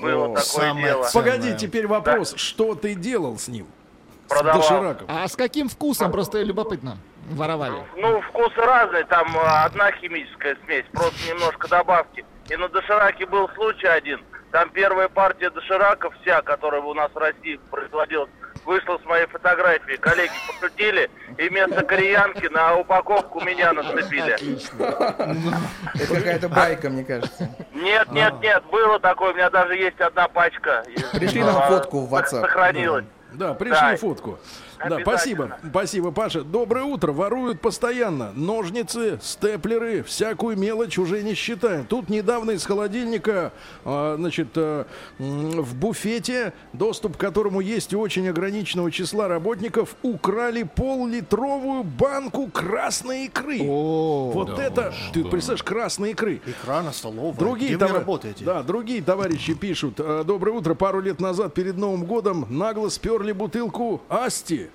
Было 0.02 0.28
такое 0.28 0.42
самое 0.44 0.86
дело. 0.86 1.04
ценное. 1.06 1.12
Погоди, 1.32 1.58
теперь 1.58 1.88
вопрос. 1.88 2.34
Что 2.36 2.76
ты 2.76 2.94
делал 2.96 3.38
с 3.40 3.48
ним? 3.48 3.66
Продавал. 4.28 4.62
С 4.62 4.68
дошираком. 4.68 5.08
А 5.10 5.28
с 5.28 5.36
каким 5.36 5.68
вкусом, 5.70 6.12
просто 6.12 6.42
любопытно, 6.44 6.98
воровали? 7.30 7.76
Ну, 7.98 8.22
вкусы 8.22 8.62
разные, 8.62 9.04
там 9.06 9.36
э, 9.36 9.40
одна 9.66 9.92
химическая 9.92 10.58
смесь, 10.66 10.86
просто 10.92 11.30
немножко 11.30 11.68
добавки. 11.68 12.26
И 12.50 12.56
на 12.56 12.68
дошираке 12.70 13.26
был 13.26 13.50
случай 13.50 13.88
один. 13.88 14.22
Там 14.52 14.70
первая 14.72 15.08
партия 15.08 15.50
дошираков 15.50 16.14
вся, 16.22 16.42
которая 16.42 16.82
у 16.82 16.94
нас 16.94 17.10
в 17.14 17.18
России 17.18 17.58
производилась, 17.70 18.30
вышла 18.66 19.00
с 19.02 19.06
моей 19.06 19.26
фотографией. 19.28 19.98
Коллеги 19.98 20.34
пошутили, 20.48 21.10
и 21.38 21.48
вместо 21.48 21.86
кореянки 21.86 22.48
на 22.48 22.76
упаковку 22.76 23.40
меня 23.40 23.72
нацепили. 23.72 24.36
Это 25.96 26.14
какая-то 26.16 26.50
байка, 26.50 26.90
мне 26.90 27.06
кажется. 27.06 27.50
Нет, 27.74 28.12
нет, 28.12 28.34
нет, 28.42 28.64
было 28.66 29.00
такое, 29.00 29.32
у 29.32 29.36
меня 29.36 29.50
даже 29.50 29.76
есть 29.76 30.00
одна 30.02 30.28
пачка. 30.28 30.84
Пришли 31.14 31.44
нам 31.44 31.62
фотку 31.68 32.02
в 32.02 32.14
WhatsApp. 32.14 32.42
Сохранилась. 32.42 33.06
Да, 33.32 33.54
пришли 33.54 33.96
фотку. 33.96 34.38
Да, 34.90 35.00
спасибо. 35.02 35.58
Спасибо, 35.70 36.12
Паша. 36.12 36.44
Доброе 36.44 36.84
утро. 36.86 37.12
Воруют 37.12 37.62
постоянно. 37.62 38.32
Ножницы, 38.36 39.20
степлеры, 39.22 40.04
всякую 40.04 40.58
мелочь 40.58 40.98
уже 40.98 41.22
не 41.24 41.34
считаем. 41.34 41.86
Тут 41.86 42.10
недавно 42.10 42.52
из 42.52 42.66
холодильника, 42.66 43.54
а, 43.86 44.16
значит, 44.18 44.48
а, 44.56 44.86
в 45.20 45.76
буфете, 45.76 46.54
доступ 46.74 47.18
к 47.18 47.20
которому 47.20 47.60
есть 47.62 47.94
у 47.94 48.00
очень 48.02 48.28
ограниченного 48.28 48.92
числа 48.92 49.28
работников, 49.28 49.96
украли 50.02 50.64
пол-литровую 50.64 51.84
банку 51.84 52.48
красной 52.48 53.26
икры. 53.26 53.60
вот 53.62 54.58
это, 54.58 54.94
ты 55.14 55.24
представляешь, 55.24 55.64
красной 55.64 56.12
икры. 56.12 56.42
Икра 56.46 56.82
на 56.82 56.92
столовой. 56.92 57.38
Другие 57.38 57.76
Где 57.76 57.78
вы 57.78 57.88
товар- 57.88 58.00
работаете? 58.02 58.44
Да, 58.44 58.64
другие 58.64 59.02
товарищи 59.04 59.54
пишут. 59.54 60.00
«Э, 60.00 60.24
Доброе 60.26 60.52
утро. 60.54 60.74
Пару 60.74 61.00
лет 61.02 61.20
назад 61.20 61.54
перед 61.54 61.78
Новым 61.78 62.06
годом 62.06 62.48
нагло 62.50 62.90
сперли 62.90 63.32
бутылку 63.32 64.02
Асти. 64.10 64.71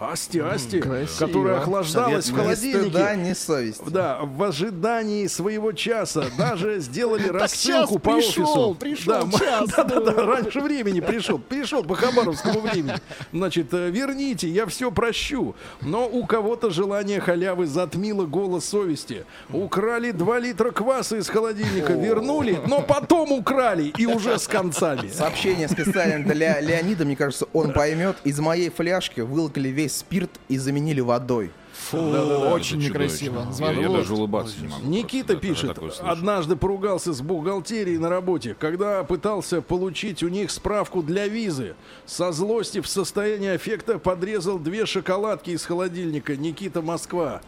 Асти, 0.00 0.38
Асти, 0.38 0.80
красиво. 0.80 1.26
которая 1.26 1.58
охлаждалась 1.58 2.28
в 2.30 2.32
Ни 2.32 2.54
стыда, 2.54 2.78
холодильнике. 2.98 3.28
ни 3.28 3.32
совести. 3.34 3.82
Да, 3.88 4.20
в 4.22 4.42
ожидании 4.42 5.26
своего 5.26 5.72
часа 5.72 6.26
даже 6.38 6.78
сделали 6.80 7.28
рассылку 7.28 7.98
по 7.98 8.14
пришел, 8.14 8.70
офису. 8.70 8.74
пришел 8.78 9.26
да, 9.26 9.38
час, 9.38 9.70
да, 9.76 9.84
да, 9.84 10.00
да, 10.00 10.12
раньше 10.24 10.60
времени 10.60 11.00
пришел, 11.00 11.38
пришел 11.38 11.82
по 11.82 11.96
хабаровскому 11.96 12.60
времени. 12.60 12.94
Значит, 13.32 13.74
э, 13.74 13.90
верните, 13.90 14.48
я 14.48 14.66
все 14.66 14.92
прощу. 14.92 15.54
Но 15.80 16.06
у 16.08 16.24
кого-то 16.26 16.70
желание 16.70 17.20
халявы 17.20 17.66
затмило 17.66 18.24
голос 18.24 18.66
совести. 18.66 19.24
Украли 19.52 20.12
2 20.12 20.38
литра 20.38 20.70
кваса 20.70 21.16
из 21.16 21.28
холодильника, 21.28 21.92
вернули, 21.94 22.60
но 22.68 22.82
потом 22.82 23.32
украли 23.32 23.92
и 23.96 24.06
уже 24.06 24.38
с 24.38 24.46
концами. 24.46 25.08
Сообщение 25.08 25.66
специально 25.68 26.24
для 26.24 26.60
Леонида, 26.60 27.04
мне 27.04 27.16
кажется, 27.16 27.46
он 27.52 27.72
поймет. 27.72 28.16
Из 28.24 28.38
моей 28.38 28.70
фляжки 28.70 29.20
вылокали 29.22 29.68
весь 29.68 29.87
спирт 29.88 30.30
и 30.48 30.58
заменили 30.58 31.00
водой. 31.00 31.50
Фу, 31.90 31.96
очень 32.50 32.78
Это 32.80 32.88
некрасиво. 32.88 33.36
чудовищно. 33.42 33.64
Я, 33.64 33.70
я 33.70 33.76
Звонок. 33.82 33.96
даже 33.98 34.14
улыбаться 34.14 34.60
не 34.60 34.66
могу. 34.66 34.84
Никита 34.88 35.36
просто, 35.36 35.46
пишет, 35.46 35.78
однажды 36.00 36.56
поругался 36.56 37.12
с 37.12 37.20
бухгалтерией 37.20 37.98
на 37.98 38.08
работе, 38.08 38.56
когда 38.58 39.04
пытался 39.04 39.62
получить 39.62 40.24
у 40.24 40.28
них 40.28 40.50
справку 40.50 41.04
для 41.04 41.28
визы. 41.28 41.76
Со 42.04 42.32
злости 42.32 42.80
в 42.80 42.88
состоянии 42.88 43.50
аффекта 43.50 44.00
подрезал 44.00 44.58
две 44.58 44.86
шоколадки 44.86 45.50
из 45.50 45.64
холодильника. 45.64 46.36
Никита 46.36 46.82
Москва. 46.82 47.42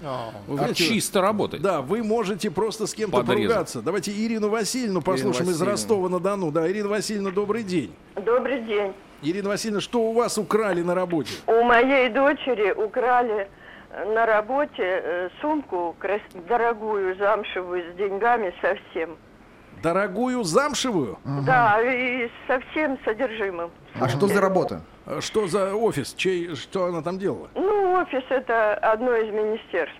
Вы 0.46 0.54
А 0.54 0.58
знаете, 0.58 0.84
чисто 0.84 1.20
работать. 1.20 1.60
Да, 1.60 1.82
вы 1.82 2.04
можете 2.04 2.52
просто 2.52 2.86
с 2.86 2.94
кем-то 2.94 3.16
Подрезать. 3.18 3.48
поругаться. 3.48 3.82
Давайте 3.82 4.12
Ирину 4.12 4.48
Васильевну 4.48 5.02
послушаем 5.02 5.50
из 5.50 5.54
Васильевна. 5.58 5.72
Ростова-на-Дону. 5.72 6.52
Да, 6.52 6.70
Ирина 6.70 6.88
Васильевна, 6.88 7.30
добрый 7.32 7.64
день. 7.64 7.92
Добрый 8.14 8.62
день. 8.64 8.92
Ирина 9.22 9.48
Васильевна, 9.50 9.80
что 9.80 10.00
у 10.00 10.12
вас 10.12 10.38
украли 10.38 10.82
на 10.82 10.94
работе? 10.94 11.32
У 11.46 11.62
моей 11.62 12.08
дочери 12.08 12.72
украли 12.72 13.48
на 14.14 14.24
работе 14.26 14.82
э, 14.82 15.28
сумку 15.40 15.94
крас- 15.98 16.20
дорогую, 16.48 17.16
замшевую, 17.16 17.92
с 17.92 17.96
деньгами 17.96 18.54
совсем. 18.62 19.16
Дорогую 19.82 20.42
замшевую? 20.44 21.18
Да, 21.46 21.80
и 21.82 22.30
со 22.46 22.60
всем 22.60 22.98
содержимым. 23.04 23.70
А 23.98 24.08
что 24.08 24.26
за 24.26 24.40
работа? 24.40 24.82
Что 25.20 25.48
за 25.48 25.74
офис? 25.74 26.14
Чей, 26.14 26.54
что 26.54 26.86
она 26.86 27.02
там 27.02 27.18
делала? 27.18 27.48
Ну, 27.54 27.92
офис 28.00 28.22
это 28.28 28.74
одно 28.74 29.14
из 29.16 29.32
министерств. 29.32 29.96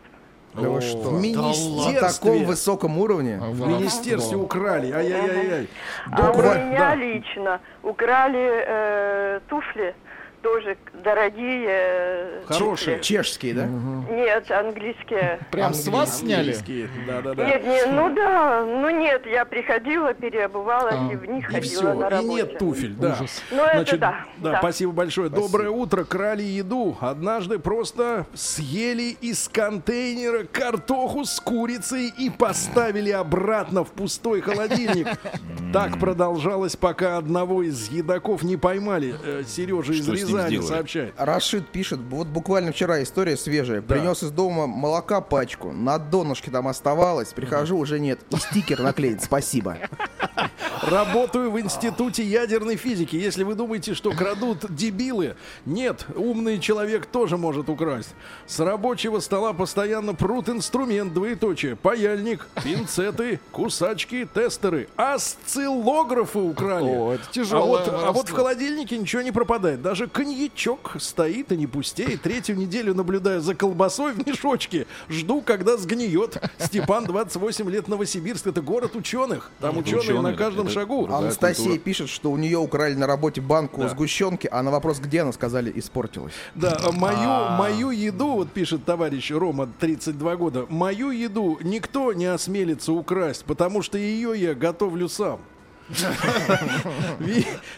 Да 0.54 0.68
вы 0.68 0.80
что? 0.80 1.10
В 1.10 1.12
На 1.14 1.20
министерстве. 1.20 2.00
таком 2.00 2.44
высоком 2.44 2.98
уровне? 2.98 3.38
В 3.40 3.66
министерстве 3.66 4.36
украли. 4.36 4.90
Ай-яй-яй-яй. 4.90 5.68
А 6.10 6.32
у 6.32 6.38
меня 6.38 6.78
да. 6.78 6.94
лично 6.96 7.60
украли 7.82 8.64
э, 8.66 9.40
туфли, 9.48 9.94
тоже 10.42 10.76
дорогие. 11.04 11.64
э, 11.68 12.42
Хорошие. 12.46 12.96
туфли. 12.98 13.02
Чешские, 13.02 13.54
да? 13.54 13.66
Нет, 13.66 14.50
английские. 14.50 15.40
Прям 15.50 15.74
с 15.74 15.86
вас 15.88 16.20
сняли? 16.20 16.50
Английские, 16.52 16.88
Да-да-да. 17.06 17.44
Нет, 17.46 17.64
нет, 17.64 17.88
ну 17.90 18.14
да, 18.14 18.64
ну 18.64 18.90
нет, 18.90 19.26
я 19.26 19.44
приходила, 19.44 20.14
переобувалась 20.14 21.12
и 21.12 21.16
в 21.16 21.24
них 21.26 21.48
И 21.50 21.54
ходила 21.54 21.62
все, 21.62 21.94
на 21.94 22.06
и 22.06 22.10
работе. 22.10 22.26
нет 22.34 22.58
туфель, 22.58 22.94
да. 22.94 23.16
Ну, 23.50 23.64
это 23.64 23.98
да, 23.98 24.24
Да, 24.38 24.52
да. 24.52 24.58
спасибо 24.58 24.92
большое. 24.92 25.28
Доброе 25.30 25.70
утро. 25.70 26.04
Крали 26.04 26.42
еду. 26.42 26.96
Однажды 27.00 27.58
просто 27.58 28.26
съели 28.34 29.16
из 29.20 29.48
контейнера 29.48 30.44
картоху 30.44 31.24
с 31.24 31.40
курицей 31.40 32.12
и 32.18 32.30
поставили 32.30 33.10
обратно 33.10 33.84
в 33.84 33.90
пустой 33.92 34.40
холодильник. 34.40 35.06
Так 35.72 36.00
продолжалось, 36.00 36.74
пока 36.74 37.16
одного 37.16 37.62
из 37.62 37.88
едоков 37.90 38.42
не 38.42 38.56
поймали. 38.56 39.14
Э, 39.24 39.44
Сережа 39.46 39.92
из 39.92 40.02
Что 40.04 40.14
сделали? 40.30 40.60
сообщает. 40.60 41.14
Рашид 41.16 41.68
пишет, 41.68 42.00
вот 42.08 42.26
буквально 42.26 42.72
вчера 42.72 43.02
история 43.02 43.36
свежая. 43.36 43.82
Принес 43.82 44.22
из 44.22 44.30
дома 44.30 44.66
молока 44.66 45.20
пачку, 45.20 45.72
на 45.72 45.98
донышке 45.98 46.50
там 46.50 46.68
оставалось, 46.68 47.32
прихожу, 47.32 47.76
уже 47.78 48.00
нет. 48.00 48.20
И 48.30 48.36
стикер 48.36 48.80
наклеен, 48.80 49.20
спасибо. 49.20 49.76
Работаю 50.82 51.50
в 51.50 51.60
институте 51.60 52.24
ядерной 52.24 52.76
физики. 52.76 53.14
Если 53.14 53.44
вы 53.44 53.54
думаете, 53.54 53.94
что 53.94 54.12
крадут 54.12 54.74
дебилы, 54.74 55.36
нет, 55.66 56.06
умный 56.14 56.58
человек 56.58 57.06
тоже 57.06 57.36
может 57.36 57.68
украсть. 57.68 58.14
С 58.46 58.58
рабочего 58.60 59.20
стола 59.20 59.52
постоянно 59.52 60.14
прут 60.14 60.48
инструмент, 60.48 61.12
двоеточие, 61.12 61.76
паяльник, 61.76 62.46
пинцеты, 62.64 63.40
кусачки, 63.52 64.26
тестеры, 64.32 64.88
осциллографы 64.96 66.38
украли. 66.38 66.88
О, 66.88 67.12
это 67.12 67.24
а 67.28 67.32
тяжелое 67.32 67.84
вот, 67.84 67.88
а 67.88 68.12
вот 68.12 68.28
в 68.28 68.32
холодильнике 68.32 68.96
ничего 68.96 69.22
не 69.22 69.32
пропадает. 69.32 69.82
Даже 69.82 70.06
коньячок 70.24 70.96
стоит 70.98 71.50
и 71.50 71.56
не 71.56 71.66
пустеет. 71.66 72.20
Третью 72.20 72.56
неделю 72.56 72.94
наблюдаю 72.94 73.40
за 73.40 73.54
колбасой 73.54 74.12
в 74.12 74.26
мешочке. 74.26 74.86
Жду, 75.08 75.40
когда 75.40 75.78
сгниет. 75.78 76.36
Степан, 76.58 77.06
28 77.06 77.70
лет, 77.70 77.88
Новосибирск. 77.88 78.46
Это 78.46 78.60
город 78.60 78.96
ученых. 78.96 79.50
Там 79.60 79.70
Это 79.70 79.78
ученые 79.80 80.00
ученые, 80.02 80.22
на 80.22 80.32
каждом 80.34 80.66
это- 80.66 80.74
шагу. 80.74 81.06
Анастасия 81.10 81.64
культура. 81.64 81.82
пишет, 81.84 82.08
что 82.10 82.30
у 82.30 82.36
нее 82.36 82.58
украли 82.58 82.94
на 82.94 83.06
работе 83.06 83.40
банку 83.40 83.80
Да. 83.80 83.88
сгущенки, 83.88 84.46
а 84.52 84.62
на 84.62 84.70
вопрос, 84.70 84.98
где 84.98 85.22
она, 85.22 85.32
сказали, 85.32 85.72
испортилась. 85.74 86.34
Да, 86.54 86.78
а 86.84 86.92
мою, 86.92 87.56
мою 87.56 87.90
еду, 87.90 88.32
вот 88.32 88.50
пишет 88.52 88.84
товарищ 88.84 89.30
Рома, 89.30 89.68
32 89.78 90.36
года, 90.36 90.66
мою 90.68 91.10
еду 91.12 91.58
никто 91.62 92.12
не 92.12 92.26
осмелится 92.26 92.92
украсть, 92.92 93.44
потому 93.46 93.80
что 93.82 93.96
ее 93.96 94.32
я 94.38 94.54
готовлю 94.54 95.08
сам. 95.08 95.40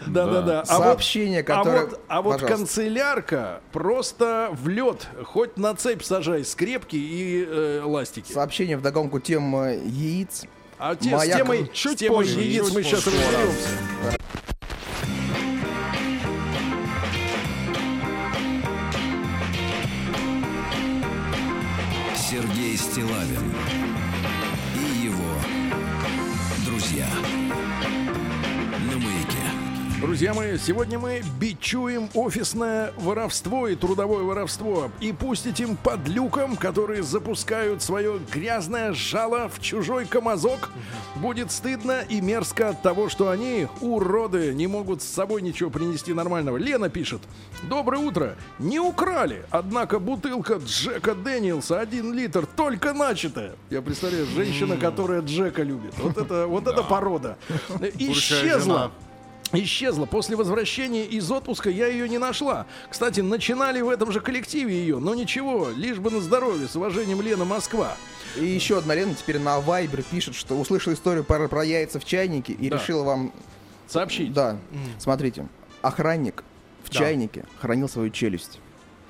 Да-да-да. 0.07 0.65
А 0.69 0.79
вот- 0.79 0.85
Сообщение, 0.85 1.41
а 1.41 1.43
которое- 1.45 1.89
а 2.09 2.23
вот 2.23 2.41
канцелярка 2.43 3.61
просто 3.73 4.49
в 4.53 4.69
лед, 4.69 5.07
хоть 5.25 5.57
на 5.57 5.75
цепь 5.75 6.03
сажай, 6.03 6.45
скрепки 6.45 6.97
и 6.97 7.45
э, 7.49 7.83
ластики. 7.85 8.33
Сообщение 8.33 8.77
вдогонку 8.77 9.21
тем 9.21 9.55
э, 9.57 9.79
яиц. 9.85 10.45
А 10.79 10.97
те, 10.97 11.11
с 11.11 11.13
Моя 11.13 11.37
темой, 11.37 11.67
к- 11.67 11.75
с 11.77 11.95
темой 11.95 12.17
позже, 12.19 12.41
яиц 12.41 12.65
чуть 12.67 12.75
мы 12.75 12.83
сейчас 12.83 13.07
разберемся. 13.07 13.69
Друзья 30.13 30.35
мои, 30.35 30.59
сегодня 30.59 30.99
мы 30.99 31.23
бичуем 31.41 32.11
офисное 32.13 32.93
воровство 32.99 33.67
и 33.67 33.75
трудовое 33.75 34.23
воровство 34.25 34.91
и 35.01 35.11
пустить 35.11 35.59
им 35.61 35.75
под 35.75 36.07
люком, 36.07 36.57
которые 36.57 37.03
запускают 37.03 37.83
свое 37.83 38.21
грязное 38.31 38.93
жало 38.93 39.49
в 39.49 39.59
чужой 39.63 40.05
камазок. 40.05 40.69
Будет 41.17 41.51
стыдно 41.51 42.03
и 42.03 42.21
мерзко 42.21 42.69
от 42.69 42.83
того, 42.83 43.09
что 43.09 43.31
они, 43.31 43.69
уроды, 43.81 44.53
не 44.53 44.67
могут 44.67 45.01
с 45.01 45.07
собой 45.07 45.41
ничего 45.41 45.71
принести 45.71 46.13
нормального. 46.13 46.59
Лена 46.59 46.91
пишет. 46.91 47.23
Доброе 47.71 48.03
утро. 48.03 48.37
Не 48.59 48.81
украли, 48.81 49.47
однако 49.49 49.99
бутылка 49.99 50.57
Джека 50.57 51.15
Дэниелса 51.15 51.81
1 51.81 52.13
литр 52.13 52.45
только 52.45 52.93
начатая. 52.93 53.55
Я 53.71 53.81
представляю, 53.81 54.27
женщина, 54.27 54.77
которая 54.77 55.23
Джека 55.23 55.63
любит. 55.63 55.95
Вот 55.97 56.19
это, 56.19 56.47
вот 56.47 56.67
это 56.67 56.83
порода. 56.83 57.39
Исчезла. 57.99 58.93
Исчезла. 59.53 60.07
После 60.07 60.35
возвращения 60.37 61.05
из 61.05 61.31
отпуска 61.31 61.69
я 61.71 61.87
ее 61.87 62.09
не 62.09 62.19
нашла. 62.19 62.67
Кстати, 62.89 63.21
начинали 63.21 63.81
в 63.81 63.89
этом 63.91 64.11
же 64.13 64.21
коллективе 64.21 64.75
ее, 64.75 64.99
но 64.99 65.15
ничего, 65.15 65.69
лишь 65.77 65.99
бы 65.99 66.11
на 66.11 66.21
здоровье. 66.21 66.67
С 66.69 66.77
уважением, 66.77 67.21
Лена 67.21 67.45
Москва. 67.45 67.97
И 68.39 68.45
еще 68.47 68.79
одна 68.79 68.95
Лена 68.95 69.15
теперь 69.15 69.39
на 69.39 69.61
Вайбер 69.61 70.03
пишет, 70.03 70.35
что 70.35 70.59
услышала 70.59 70.95
историю 70.95 71.23
про, 71.25 71.49
про 71.49 71.65
яйца 71.65 72.01
в 72.01 72.05
чайнике 72.05 72.55
и 72.55 72.71
Да. 72.71 72.79
решила 72.79 73.03
вам... 73.03 73.33
Сообщить. 73.89 74.33
Да, 74.33 74.57
смотрите. 74.99 75.47
Охранник 75.83 76.45
в 76.85 76.91
Да. 76.91 77.01
чайнике 77.01 77.45
хранил 77.61 77.89
свою 77.91 78.09
челюсть. 78.11 78.59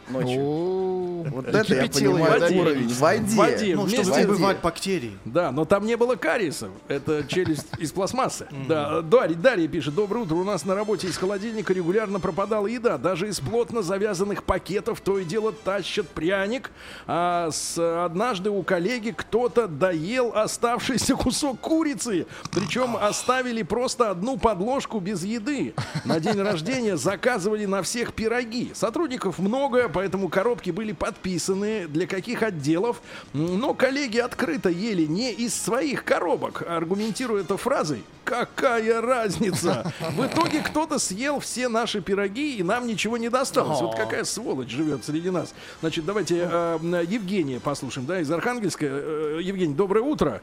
Ночью. 0.09 1.23
Вот 1.31 1.47
это 1.47 1.75
я 1.75 1.89
понимаю 1.89 2.39
в 2.39 2.41
воде. 2.41 2.61
уровень. 2.61 2.89
В 2.89 2.99
воде. 2.99 3.23
В 3.23 3.35
воде. 3.35 3.77
Ну, 3.77 3.83
Вместе 3.83 4.05
чтобы 4.05 4.35
бывать 4.35 4.61
бактерий. 4.61 5.17
Да, 5.25 5.53
но 5.53 5.65
там 5.65 5.87
не 5.87 5.97
было 5.97 6.17
кариеса. 6.17 6.71
Это 6.89 7.25
челюсть 7.27 7.67
из 7.79 7.93
пластмассы. 7.93 8.47
Да, 8.69 9.03
Дарья, 9.03 9.35
Дарья 9.35 9.69
пишет. 9.69 9.95
Доброе 9.95 10.21
утро. 10.21 10.35
У 10.35 10.45
нас 10.45 10.65
на 10.65 10.75
работе 10.75 11.07
из 11.09 11.17
холодильника 11.17 11.73
регулярно 11.73 12.21
пропадала 12.21 12.67
еда. 12.67 12.99
Даже 12.99 13.29
из 13.29 13.41
плотно 13.41 13.83
завязанных 13.83 14.45
пакетов 14.45 15.01
то 15.01 15.19
и 15.19 15.25
дело 15.25 15.53
тащат 15.53 16.09
пряник. 16.09 16.71
А 17.07 17.51
с, 17.51 17.79
однажды 18.05 18.51
у 18.51 18.63
коллеги 18.63 19.15
кто-то 19.17 19.69
доел 19.69 20.33
оставшийся 20.35 21.15
кусок 21.15 21.61
курицы. 21.61 22.27
Причем 22.51 22.97
оставили 22.97 23.63
просто 23.63 24.11
одну 24.11 24.37
подложку 24.37 25.01
без 25.01 25.25
еды. 25.25 25.75
На 26.05 26.21
день 26.21 26.41
рождения 26.41 26.97
заказывали 26.97 27.67
на 27.67 27.83
всех 27.83 28.15
пироги. 28.15 28.73
Сотрудников 28.75 29.39
много, 29.39 29.89
поэтому 29.93 30.29
коробки 30.29 30.71
были 30.71 30.93
подписаны 30.93 31.87
для 31.87 32.07
каких 32.07 32.43
отделов. 32.43 33.03
Но 33.33 33.75
коллеги 33.75 34.19
открыто 34.19 34.69
ели 34.69 35.07
не 35.07 35.33
из 35.33 35.55
своих 35.55 36.05
коробок, 36.05 36.63
аргументируя 36.67 37.43
это 37.43 37.57
фразой 37.57 38.03
«Какая 38.25 39.01
разница?» 39.01 39.93
В 40.01 40.27
итоге 40.27 40.61
кто-то 40.61 40.99
съел 40.99 41.41
все 41.41 41.69
наши 41.69 42.01
пироги, 42.01 42.57
и 42.57 42.63
нам 42.63 42.87
ничего 42.87 43.17
не 43.17 43.29
досталось. 43.29 43.81
Вот 43.81 43.97
какая 43.97 44.25
сволочь 44.25 44.71
живет 44.71 45.05
среди 45.05 45.31
нас. 45.31 45.55
Значит, 45.81 46.05
давайте 46.05 46.49
э, 46.51 47.05
Евгения 47.09 47.61
послушаем, 47.61 48.07
да, 48.07 48.21
из 48.21 48.31
Архангельска. 48.31 48.87
Э, 48.89 49.39
Евгений, 49.43 49.75
доброе 49.75 50.03
утро. 50.03 50.41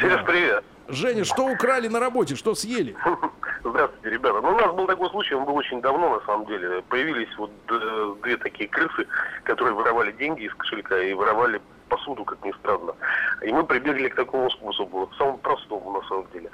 Сереж, 0.00 0.24
привет. 0.26 0.64
Женя, 0.88 1.24
что 1.24 1.46
украли 1.46 1.88
на 1.88 2.00
работе, 2.00 2.36
что 2.36 2.54
съели? 2.54 2.96
Здравствуйте, 3.64 4.10
ребята. 4.10 4.40
Ну, 4.40 4.50
у 4.50 4.58
нас 4.58 4.74
был 4.74 4.86
такой 4.86 5.10
случай, 5.10 5.34
он 5.34 5.44
был 5.44 5.56
очень 5.56 5.80
давно, 5.80 6.18
на 6.18 6.26
самом 6.26 6.46
деле. 6.46 6.82
Появились 6.88 7.28
вот 7.36 7.50
э, 7.68 8.14
две 8.22 8.36
такие 8.36 8.68
крысы, 8.68 9.06
которые 9.42 9.74
воровали 9.74 10.12
деньги 10.12 10.44
из 10.44 10.54
кошелька 10.54 10.98
и 11.02 11.12
воровали 11.14 11.60
посуду, 11.88 12.24
как 12.24 12.44
ни 12.44 12.52
странно. 12.52 12.94
И 13.42 13.52
мы 13.52 13.64
прибегли 13.64 14.08
к 14.08 14.14
такому 14.14 14.50
способу, 14.50 15.10
самому 15.18 15.38
простому, 15.38 15.90
на 15.92 16.08
самом 16.08 16.26
деле. 16.32 16.50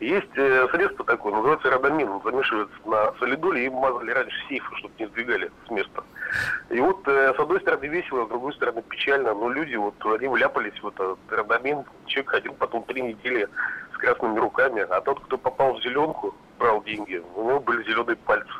Есть 0.00 0.36
э, 0.36 0.68
средство 0.70 1.04
такое, 1.04 1.34
называется 1.34 1.70
родомин. 1.70 2.20
Замешивается 2.24 2.74
на 2.86 3.12
солидоле 3.18 3.66
и 3.66 3.70
мазали 3.70 4.10
раньше 4.10 4.36
сейфы, 4.48 4.74
чтобы 4.76 4.94
не 4.98 5.06
сдвигали 5.06 5.50
с 5.66 5.70
места. 5.70 6.02
И 6.70 6.80
вот 6.80 7.06
э, 7.06 7.34
с 7.34 7.38
одной 7.38 7.60
стороны 7.60 7.86
весело, 7.86 8.26
с 8.26 8.28
другой 8.28 8.52
стороны 8.54 8.82
печально, 8.82 9.34
но 9.34 9.48
люди 9.50 9.76
вот, 9.76 9.94
они 10.04 10.28
вляпались 10.28 10.80
в 10.82 10.88
этот 10.88 11.18
родомин. 11.28 11.84
Человек 12.06 12.30
ходил 12.30 12.54
потом 12.54 12.84
три 12.84 13.02
недели 13.02 13.48
с 13.94 13.96
красными 13.98 14.38
руками, 14.38 14.82
а 14.82 15.00
тот, 15.00 15.20
кто 15.20 15.38
попал 15.38 15.74
в 15.74 15.82
зеленку, 15.82 16.34
брал 16.58 16.82
деньги, 16.82 17.22
у 17.34 17.48
него 17.48 17.60
были 17.60 17.82
зеленые 17.84 18.16
пальцы. 18.16 18.52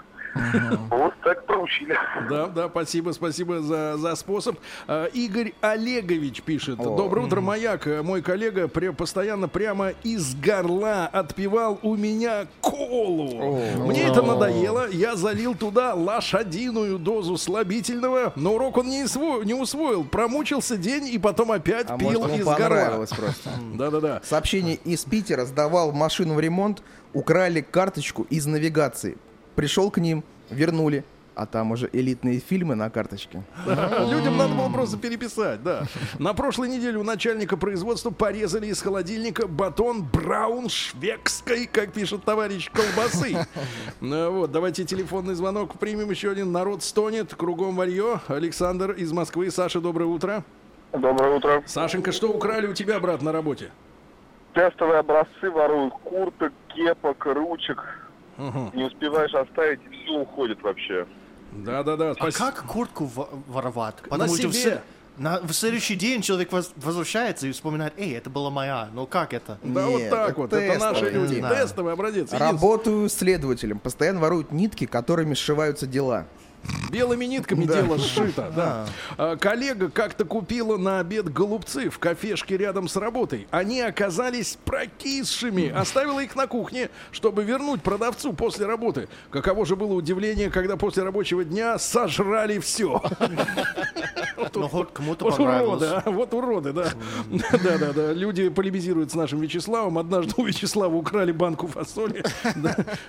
Вот 0.91 1.15
так 1.23 1.47
проучили. 1.47 1.97
Да, 2.29 2.47
да, 2.47 2.69
спасибо, 2.69 3.13
спасибо 3.13 3.61
за, 3.61 3.97
за 3.97 4.15
способ. 4.17 4.59
А, 4.87 5.07
Игорь 5.07 5.55
Олегович 5.61 6.43
пишет. 6.43 6.77
Доброе 6.79 7.27
утро, 7.27 7.41
маяк. 7.41 7.87
Мой 8.03 8.21
коллега 8.23 8.65
пре- 8.65 8.93
постоянно 8.93 9.49
прямо 9.49 9.91
из 10.03 10.35
горла 10.35 11.07
отпивал 11.07 11.79
у 11.83 11.95
меня 11.97 12.47
колу. 12.61 13.59
Мне 13.87 14.03
это 14.09 14.23
надоело. 14.23 14.89
Я 14.91 15.15
залил 15.17 15.55
туда 15.55 15.95
лошадиную 15.95 16.99
дозу 16.99 17.37
слабительного, 17.37 18.33
но 18.37 18.55
урок 18.55 18.79
он 18.79 18.89
не, 18.89 19.05
усво- 19.05 19.45
не 19.45 19.55
усвоил. 19.55 20.05
Промучился 20.05 20.77
день 20.77 21.07
и 21.09 21.19
потом 21.19 21.53
опять 21.53 21.87
А 21.89 21.97
пил 21.99 22.21
может, 22.23 22.39
из 22.41 22.45
горла. 22.45 23.07
просто. 23.09 23.51
Да-да-да. 23.75 24.21
Сообщение 24.25 24.77
из 24.85 25.05
Питера. 25.05 25.45
Сдавал 25.45 25.93
машину 25.93 26.35
в 26.35 26.41
ремонт, 26.41 26.83
украли 27.13 27.61
карточку 27.61 28.27
из 28.31 28.47
навигации. 28.47 29.17
Пришел 29.55 29.91
к 29.91 29.99
ним, 29.99 30.25
вернули. 30.55 31.05
А 31.37 31.47
там 31.47 31.73
уже 31.73 31.91
элитные 31.93 32.39
фильмы 32.39 32.77
на 32.77 32.91
карточке. 32.91 33.43
Людям 33.67 34.37
надо 34.37 34.55
было 34.55 34.69
просто 34.69 34.97
переписать, 34.97 35.65
да. 35.65 35.83
На 36.21 36.33
прошлой 36.33 36.69
неделе 36.69 36.97
у 36.97 37.03
начальника 37.03 37.57
производства 37.57 38.11
порезали 38.11 38.69
из 38.69 38.81
холодильника 38.81 39.49
батон 39.49 40.05
брауншвегской, 40.05 41.67
как 41.67 41.93
пишет 41.93 42.25
товарищ, 42.25 42.71
колбасы. 42.71 43.37
Ну 44.01 44.31
Вот, 44.31 44.53
давайте 44.53 44.85
телефонный 44.85 45.35
звонок 45.35 45.77
примем 45.77 46.09
еще 46.11 46.31
один. 46.31 46.53
Народ 46.53 46.85
стонет, 46.85 47.35
кругом 47.35 47.75
варье. 47.75 48.21
Александр 48.29 48.93
из 48.93 49.11
Москвы. 49.11 49.51
Саша, 49.51 49.81
доброе 49.81 50.07
утро. 50.07 50.45
Доброе 50.93 51.37
утро. 51.37 51.65
Сашенька, 51.67 52.13
что 52.13 52.29
украли 52.31 52.69
у 52.69 52.75
тебя, 52.75 53.01
брат, 53.01 53.23
на 53.23 53.33
работе? 53.33 53.73
Тестовые 54.53 55.01
образцы 55.01 55.51
воруют 55.51 55.95
курток, 56.05 56.53
кепок, 56.69 57.27
ручек. 57.27 57.83
Не 58.39 58.85
успеваешь 58.85 59.35
оставить, 59.35 59.81
и 59.91 60.05
все 60.05 60.13
уходит 60.19 60.63
вообще. 60.63 61.07
Да-да-да, 61.53 62.15
А 62.19 62.31
как 62.33 62.65
куртку 62.67 63.05
во- 63.07 63.29
воровать? 63.47 63.97
Потому 64.09 64.33
На 64.33 64.39
что 64.39 64.49
в, 64.49 64.53
себе. 64.55 64.71
се- 64.73 64.83
на- 65.19 65.41
в 65.41 65.53
следующий 65.53 65.95
день 65.95 66.21
человек 66.21 66.51
воз- 66.51 66.73
возвращается 66.77 67.47
и 67.47 67.53
вспоминает, 67.53 67.95
эй, 67.97 68.17
это 68.17 68.29
была 68.31 68.51
моя. 68.51 68.89
Ну 68.93 69.07
как 69.07 69.33
это? 69.33 69.59
Да 69.63 69.87
вот 69.87 70.11
так 70.11 70.37
вот, 70.37 70.53
это 70.53 70.79
наши 70.81 71.01
тестовый, 71.03 71.13
люди. 71.13 71.35
не 71.35 71.39
знаю. 71.41 71.57
Тестовый 71.57 71.93
образец. 71.93 72.33
Работаю 72.33 73.09
следователем. 73.09 73.79
Постоянно 73.79 74.19
воруют 74.21 74.51
нитки, 74.51 74.87
которыми 74.87 75.35
сшиваются 75.35 75.87
дела. 75.87 76.27
Белыми 76.91 77.25
нитками 77.25 77.65
Да. 77.65 77.83
дело 77.83 77.99
сшито, 77.99 78.53
да. 78.55 78.87
А, 79.19 79.37
Коллега 79.37 79.91
как-то 79.91 80.25
купила 80.25 80.77
на 80.77 81.01
обед 81.01 81.33
голубцы 81.33 81.91
в 81.91 81.99
кафешке 81.99 82.57
рядом 82.57 82.89
с 82.89 82.97
работой. 82.97 83.47
Они 83.51 83.81
оказались 83.81 84.59
прокисшими. 84.65 85.69
Оставила 85.71 86.21
их 86.21 86.37
на 86.37 86.47
кухне, 86.47 86.91
чтобы 87.11 87.43
вернуть 87.45 87.83
продавцу 87.83 88.33
после 88.33 88.67
работы. 88.67 89.09
Каково 89.31 89.67
же 89.67 89.77
было 89.77 89.93
удивление, 89.95 90.51
когда 90.51 90.77
после 90.77 91.03
рабочего 91.03 91.45
дня 91.45 91.79
сожрали 91.79 92.59
все. 92.61 93.03
Ну, 94.55 94.69
хоть 94.69 94.93
кому-то 94.93 95.25
Вот 95.25 95.37
понравилось. 95.37 95.83
уроды, 95.83 96.03
а, 96.07 96.11
вот 96.11 96.35
уроды, 96.35 96.73
да. 96.73 96.89
Да, 97.63 97.79
да, 97.79 97.93
да. 97.93 98.13
Люди 98.13 98.49
полемизируют 98.49 99.11
с 99.11 99.15
нашим 99.15 99.41
Вячеславом. 99.41 99.99
Однажды 99.99 100.33
у 100.37 100.45
Вячеслава 100.45 100.95
украли 100.95 101.33
банку 101.33 101.67
фасоли. 101.67 102.23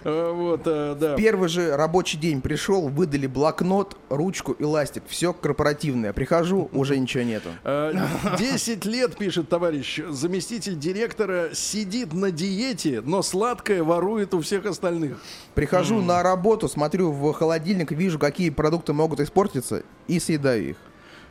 Э, 0.04 0.32
Вот, 0.34 0.64
да. 0.64 1.16
Первый 1.16 1.50
же 1.50 1.76
рабочий 1.76 2.18
день 2.18 2.42
пришел, 2.42 2.88
выдали 2.88 3.28
блокнот, 3.46 3.96
ручку 4.10 4.54
и 4.54 4.64
ластик. 4.64 5.04
Все 5.08 5.32
корпоративное. 5.32 6.14
Прихожу, 6.14 6.68
уже 6.74 6.98
ничего 6.98 7.24
нету. 7.24 7.50
Э, 7.64 7.94
10 8.40 8.86
лет, 8.86 9.16
пишет 9.18 9.50
товарищ, 9.50 10.00
заместитель 10.10 10.80
директора 10.80 11.50
сидит 11.54 12.14
на 12.14 12.32
диете, 12.32 13.02
но 13.06 13.22
сладкое 13.22 13.84
ворует 13.84 14.34
у 14.34 14.42
всех 14.42 14.66
остальных. 14.66 15.22
Прихожу 15.54 16.02
на 16.02 16.24
работу, 16.24 16.68
смотрю 16.68 17.12
в 17.12 17.34
холодильник, 17.34 17.92
вижу, 17.92 18.18
какие 18.18 18.50
продукты 18.50 18.94
могут 18.94 19.20
испортиться, 19.20 19.84
и 20.08 20.20
съедаю 20.20 20.70
их. 20.72 20.78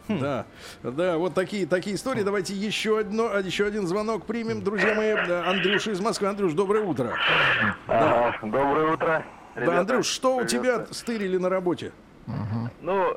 Да, 0.06 0.46
да, 0.84 1.16
вот 1.16 1.34
такие, 1.34 1.66
такие 1.66 1.96
истории. 1.96 2.22
Давайте 2.22 2.54
еще, 2.54 3.00
одно, 3.00 3.30
а, 3.32 3.40
еще 3.40 3.66
один 3.66 3.88
звонок 3.88 4.26
примем, 4.26 4.62
друзья 4.62 4.94
мои. 4.94 5.14
Да, 5.26 5.48
Андрюша 5.48 5.90
из 5.90 6.00
Москвы. 6.00 6.28
Андрюш, 6.28 6.52
доброе 6.52 6.84
утро. 6.84 7.16
Ага, 7.88 8.36
доброе 8.42 8.92
утро. 8.92 9.24
Да, 9.54 9.60
ребята. 9.60 9.80
Андрюш, 9.80 10.06
что 10.06 10.36
у 10.36 10.38
Привет. 10.38 10.50
тебя 10.50 10.86
стырили 10.90 11.36
на 11.36 11.48
работе? 11.48 11.92
Ну, 12.80 13.16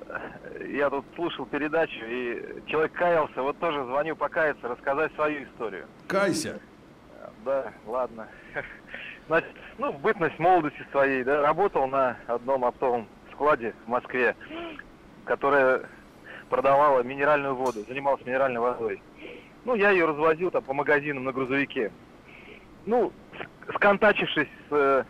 я 0.69 0.89
тут 0.89 1.05
слушал 1.15 1.45
передачу, 1.45 1.99
и 2.05 2.61
человек 2.67 2.91
каялся, 2.93 3.41
вот 3.41 3.57
тоже 3.59 3.83
звоню 3.85 4.15
покаяться, 4.15 4.67
рассказать 4.67 5.13
свою 5.15 5.43
историю. 5.45 5.85
Кайся. 6.07 6.59
Да, 7.45 7.71
ладно. 7.85 8.27
Значит, 9.27 9.49
ну, 9.77 9.91
в 9.91 9.99
бытность 9.99 10.39
молодости 10.39 10.85
своей, 10.91 11.23
да, 11.23 11.41
работал 11.41 11.87
на 11.87 12.17
одном 12.27 12.65
оптовом 12.65 13.07
складе 13.31 13.73
в 13.85 13.89
Москве, 13.89 14.35
которая 15.25 15.81
продавала 16.49 17.01
минеральную 17.03 17.55
воду, 17.55 17.83
занималась 17.87 18.25
минеральной 18.25 18.59
водой. 18.59 19.01
Ну, 19.65 19.75
я 19.75 19.91
ее 19.91 20.05
развозил 20.05 20.49
там 20.51 20.63
по 20.63 20.73
магазинам 20.73 21.25
на 21.25 21.33
грузовике. 21.33 21.91
Ну, 22.85 23.11
сконтачившись 23.75 24.47
с, 24.69 24.71
э, 24.71 25.03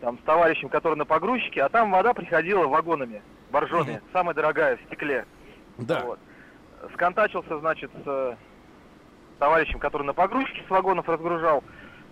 там, 0.00 0.18
с 0.18 0.22
товарищем, 0.22 0.68
который 0.68 0.96
на 0.96 1.04
погрузчике, 1.04 1.62
а 1.62 1.68
там 1.68 1.90
вода 1.90 2.14
приходила 2.14 2.66
вагонами, 2.66 3.22
боржоми, 3.50 4.00
самая 4.12 4.34
дорогая, 4.34 4.76
в 4.76 4.82
стекле. 4.82 5.26
Да. 5.78 6.00
Вот. 6.04 6.18
Сконтачился, 6.94 7.58
значит, 7.58 7.90
с 8.04 8.06
э, 8.06 8.36
товарищем, 9.38 9.78
который 9.78 10.04
на 10.04 10.14
погрузчике 10.14 10.62
с 10.66 10.70
вагонов 10.70 11.08
разгружал. 11.08 11.62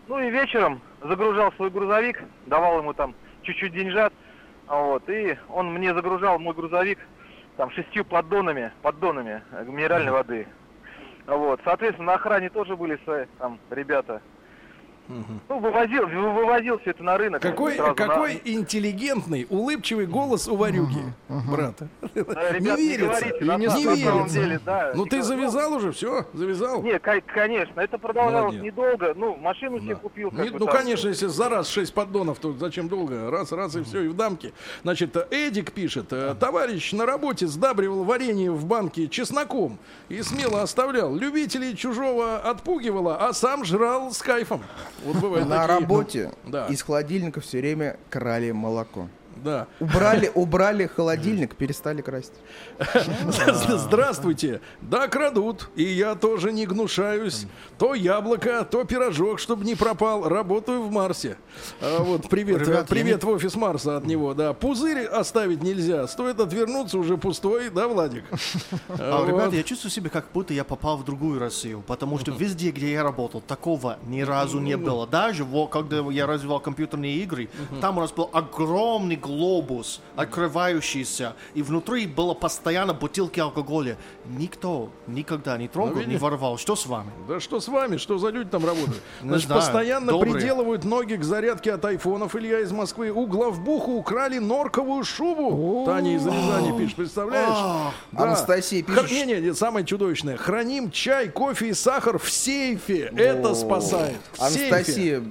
Ну 0.09 0.19
и 0.21 0.31
вечером 0.31 0.81
загружал 1.03 1.53
свой 1.53 1.71
грузовик, 1.71 2.23
давал 2.47 2.79
ему 2.79 2.93
там 2.93 3.15
чуть-чуть 3.43 3.73
деньжат, 3.73 4.13
вот, 4.67 5.09
и 5.09 5.39
он 5.49 5.73
мне 5.73 5.95
загружал 5.95 6.39
мой 6.39 6.55
грузовик 6.55 6.99
там 7.57 7.71
шестью 7.71 8.05
поддонами, 8.05 8.73
поддонами 8.83 9.43
минеральной 9.67 10.13
воды. 10.13 10.47
Вот, 11.27 11.61
соответственно, 11.65 12.13
на 12.13 12.15
охране 12.15 12.49
тоже 12.49 12.77
были 12.77 12.99
свои 13.05 13.27
там 13.39 13.59
ребята. 13.71 14.23
Ну, 15.49 15.59
вывозил, 15.59 16.07
вы- 16.07 16.33
вывозил 16.33 16.79
все 16.81 16.91
это 16.91 17.03
на 17.03 17.17
рынок. 17.17 17.41
Какой, 17.41 17.75
сразу 17.77 17.89
на- 17.91 17.95
какой 17.95 18.43
интеллигентный, 18.45 19.47
улыбчивый 19.49 20.07
голос 20.07 20.47
у 20.49 20.57
Варюги, 20.57 21.03
брата. 21.29 21.89
Да, 22.03 22.53
Не 22.53 22.59
ребят, 22.59 22.79
не 22.79 22.89
верится. 22.89 23.07
говорите, 23.07 23.39
Не 23.41 23.69
самом 23.71 23.95
верится. 23.95 24.35
деле, 24.41 24.61
да. 24.65 24.93
Ну 24.95 25.05
Не 25.05 25.11
ты 25.11 25.23
завязал 25.23 25.73
уже, 25.73 25.93
все, 25.93 26.27
завязал. 26.35 26.83
Не, 26.83 26.99
ко- 26.99 27.21
конечно, 27.23 27.81
это 27.81 27.97
продолжалось 27.99 28.55
Молодец. 28.55 28.63
недолго. 28.63 29.15
Ну, 29.17 29.37
машину 29.37 29.81
себе 29.81 29.97
купил. 29.97 30.31
Не- 30.33 30.51
ну, 30.51 30.67
там. 30.67 30.77
конечно, 30.77 31.09
если 31.09 31.27
за 31.27 31.49
раз 31.49 31.69
6 31.69 31.95
поддонов, 31.95 32.39
то 32.39 32.53
зачем 32.53 32.89
долго? 32.89 33.31
Раз, 33.31 33.51
раз 33.53 33.77
и 33.77 33.83
все, 33.85 34.03
и 34.03 34.09
в 34.09 34.15
дамке. 34.15 34.53
Значит, 34.83 35.17
Эдик 35.31 35.73
пишет, 35.73 36.07
э, 36.13 36.35
товарищ 36.39 36.93
на 36.93 37.07
работе 37.07 37.47
сдабривал 37.47 38.05
варенье 38.05 38.51
в 38.53 38.67
банке 38.67 39.09
чесноком 39.09 39.79
и 40.09 40.21
смело 40.23 40.63
оставлял. 40.63 41.15
Любителей 41.15 41.75
чужого 41.77 42.37
отпугивало, 42.39 43.17
а 43.27 43.33
сам 43.33 43.65
жрал 43.65 44.13
с 44.13 44.21
кайфом. 44.23 44.63
Вот 45.05 45.17
бывает 45.17 45.47
На 45.49 45.63
такие. 45.67 45.79
работе 45.81 46.33
Да. 46.47 46.67
из 46.67 46.83
холодильника 46.83 47.41
все 47.41 47.59
время 47.59 47.97
крали 48.11 48.51
молоко. 48.51 49.09
Да. 49.45 49.67
Убрали, 49.81 50.31
убрали 50.35 50.87
холодильник, 50.87 51.55
перестали 51.57 52.03
красть. 52.03 52.33
Здравствуйте. 53.69 54.61
Да, 54.81 55.09
крадут. 55.09 55.71
И 55.77 55.83
я 55.83 56.15
тоже 56.15 56.53
не 56.53 56.67
гнушаюсь. 56.67 57.47
То 57.79 57.95
яблоко, 57.95 58.65
то 58.65 58.85
пирожок, 58.85 59.39
чтобы 59.39 59.65
не 59.65 59.75
пропал. 59.75 60.29
Работаю 60.29 60.83
в 60.83 60.91
Марсе. 60.91 61.37
А, 61.81 62.03
вот, 62.03 62.29
привет, 62.29 62.61
Ребят, 62.67 62.89
привет 62.89 63.25
в 63.25 63.29
офис 63.29 63.55
Марса 63.55 63.97
от 63.97 64.05
него, 64.07 64.35
да. 64.35 64.53
Пузырь 64.53 65.05
оставить 65.05 65.63
нельзя. 65.63 66.07
Стоит 66.09 66.41
отвернуться, 66.41 66.99
уже 66.99 67.17
пустой, 67.17 67.71
да, 67.71 67.89
Владик? 67.89 68.25
А, 68.89 69.19
Вот. 69.21 69.29
ребята, 69.29 69.57
я 69.57 69.63
чувствую 69.63 69.91
себя, 69.91 70.11
как 70.11 70.27
будто 70.33 70.53
я 70.55 70.65
попал 70.65 70.97
в 70.97 71.05
другую 71.05 71.39
Россию, 71.39 71.83
потому 71.87 72.19
что 72.19 72.31
везде, 72.33 72.71
где 72.71 72.93
я 72.93 73.03
работал, 73.03 73.41
такого 73.41 73.99
ни 74.07 74.23
разу 74.23 74.59
не 74.61 74.77
было. 74.77 75.07
Даже 75.07 75.45
во- 75.45 75.67
когда 75.67 75.99
я 76.11 76.27
развивал 76.27 76.61
компьютерные 76.61 77.17
игры, 77.19 77.49
там 77.81 77.99
у 77.99 78.01
нас 78.01 78.13
был 78.13 78.29
огромный 78.33 79.17
глобус, 79.29 80.01
открывающийся, 80.17 81.35
и 81.55 81.63
внутри 81.63 82.07
было 82.07 82.33
постоянно 82.35 82.95
бутылки 82.95 83.39
алкоголя. 83.39 83.97
Никто 84.27 84.91
никогда 85.07 85.57
не 85.59 85.69
трогал, 85.69 85.97
Ну, 85.97 86.03
не 86.03 86.17
воровал. 86.17 86.57
Что 86.57 86.75
с 86.75 86.87
вами? 86.87 87.11
Да 87.29 87.41
что 87.41 87.61
с 87.61 87.69
вами? 87.69 87.99
Что 87.99 88.19
за 88.19 88.31
люди 88.31 88.49
там 88.49 88.65
работают? 88.65 89.03
Не 89.23 89.29
Значит, 89.29 89.49
постоянно 89.49 90.13
Добрые. 90.13 90.35
приделывают 90.35 90.85
ноги 90.85 91.15
к 91.15 91.25
зарядке 91.25 91.73
от 91.73 91.85
айфонов. 91.85 92.35
Илья 92.35 92.61
из 92.61 92.73
Москвы. 92.73 93.11
У 93.11 93.27
главбуха 93.27 93.91
украли 93.91 94.39
норковую 94.39 95.05
шубу. 95.05 95.85
Таня 95.85 96.17
из 96.17 96.27
Рязани 96.27 96.77
пишет, 96.79 96.97
представляешь? 96.97 97.93
Анастасия 98.17 98.83
пишет, 98.83 99.11
Не, 99.11 99.41
не, 99.41 99.55
самое 99.55 99.85
чудовищное. 99.85 100.37
Храним 100.37 100.91
чай, 100.91 101.29
кофе 101.29 101.69
и 101.69 101.75
сахар 101.75 102.19
в 102.19 102.31
сейфе. 102.31 103.13
Это 103.15 103.55
спасает. 103.55 104.17
Анастасия 104.39 105.23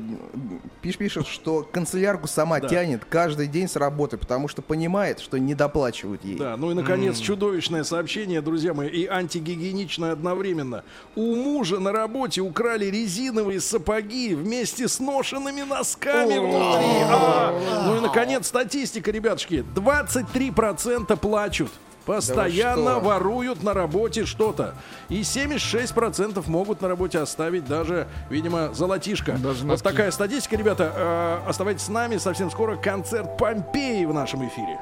пишет, 0.81 1.27
что 1.27 1.67
канцелярку 1.69 2.27
сама 2.27 2.59
тянет 2.61 3.03
каждый 3.05 3.47
день 3.47 3.67
с 3.67 3.75
работы, 3.87 4.17
потому 4.17 4.49
что 4.49 4.61
понимает, 4.61 5.21
что 5.21 5.39
не 5.39 5.55
доплачивают 5.55 6.25
ей. 6.25 6.37
Да, 6.37 6.57
ну 6.57 6.71
и 6.71 6.73
наконец 6.73 7.19
чудовищное 7.19 7.85
сообщение, 7.85 8.41
друзья 8.41 8.73
мои, 8.73 8.89
и 8.89 9.07
антигигиеничное 9.07 10.11
одновременно. 10.11 10.83
У 11.15 11.35
мужа 11.35 11.79
на 11.79 11.93
работе 11.93 12.41
украли 12.41 12.85
резиновые 12.85 13.61
сапоги 13.61 14.35
вместе 14.35 14.89
с 14.89 14.99
ношенными 14.99 15.61
носками 15.61 16.37
внутри. 16.37 17.01
А! 17.09 17.85
Ну 17.87 17.97
и 17.97 18.01
наконец 18.01 18.47
статистика, 18.47 19.09
ребятушки. 19.11 19.63
23% 19.75 21.15
плачут. 21.17 21.71
Постоянно 22.07 22.85
Да 22.95 22.99
воруют 22.99 23.63
на 23.63 23.73
работе 23.73 24.25
что-то. 24.25 24.73
И 25.09 25.21
76% 25.21 26.43
могут 26.47 26.81
на 26.81 26.87
работе 26.87 27.19
оставить 27.19 27.65
даже, 27.65 28.07
видимо, 28.29 28.73
золотишко. 28.73 29.33
вот 29.33 29.61
носки. 29.63 29.83
такая 29.83 30.11
статистика, 30.11 30.55
ребята. 30.55 30.93
Э, 30.95 31.49
оставайтесь 31.49 31.83
с 31.83 31.89
нами. 31.89 32.17
Совсем 32.17 32.49
скоро 32.49 32.77
концерт 32.77 33.37
Помпеи 33.37 34.05
в 34.05 34.13
нашем 34.13 34.47
эфире. 34.47 34.79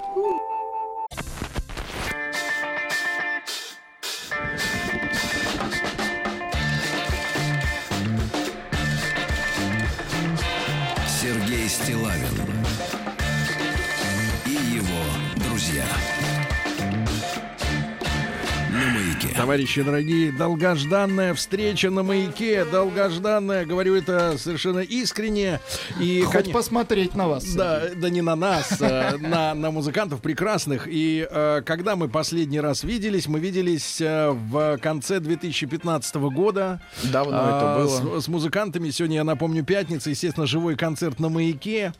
Товарищи 19.45 19.83
дорогие, 19.83 20.31
долгожданная 20.31 21.35
встреча 21.35 21.91
на 21.91 22.01
маяке, 22.01 22.65
долгожданная, 22.65 23.63
говорю 23.63 23.93
это 23.93 24.39
совершенно 24.39 24.79
искренне. 24.79 25.59
И, 26.01 26.21
Хоть 26.21 26.47
коне- 26.47 26.51
посмотреть 26.51 27.13
на 27.13 27.27
вас. 27.27 27.45
Да, 27.53 27.83
да 27.95 28.09
не 28.09 28.23
на 28.23 28.35
нас, 28.35 28.81
а 28.81 29.15
на, 29.19 29.53
на 29.53 29.69
музыкантов 29.69 30.21
прекрасных. 30.21 30.87
И 30.89 31.27
э, 31.29 31.61
когда 31.63 31.95
мы 31.95 32.09
последний 32.09 32.59
раз 32.59 32.83
виделись, 32.83 33.27
мы 33.27 33.39
виделись 33.39 34.01
э, 34.01 34.31
в 34.31 34.79
конце 34.79 35.19
2015 35.19 36.15
года. 36.15 36.81
Давно 37.03 37.37
А, 37.39 37.77
это 37.77 37.83
было. 37.83 38.19
С, 38.19 38.25
с 38.25 38.27
музыкантами. 38.27 38.89
Сегодня, 38.89 39.17
я 39.17 39.23
напомню, 39.23 39.63
пятница, 39.63 40.09
естественно, 40.09 40.47
живой 40.47 40.75
концерт 40.75 41.19
на 41.19 41.29
маяке. 41.29 41.93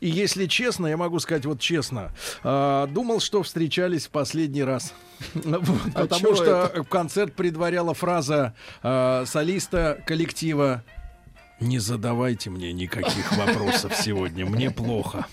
И 0.00 0.10
если 0.10 0.44
честно, 0.44 0.86
я 0.86 0.98
могу 0.98 1.18
сказать 1.18 1.46
вот 1.46 1.60
честно, 1.60 2.12
э, 2.44 2.86
думал, 2.90 3.20
что 3.20 3.42
встречались 3.42 4.04
в 4.06 4.10
последний 4.10 4.64
раз. 4.64 4.92
Вот, 5.44 5.80
А 5.94 6.00
Потому 6.06 6.34
что 6.34 6.84
концерт 6.88 7.34
предваряла 7.34 7.94
фраза 7.94 8.54
э, 8.82 9.24
солиста 9.26 10.02
коллектива 10.06 10.82
не 11.60 11.78
задавайте 11.78 12.48
мне 12.48 12.72
никаких 12.72 13.36
вопросов 13.36 13.94
сегодня, 13.94 14.46
мне 14.46 14.70
плохо. 14.70 15.26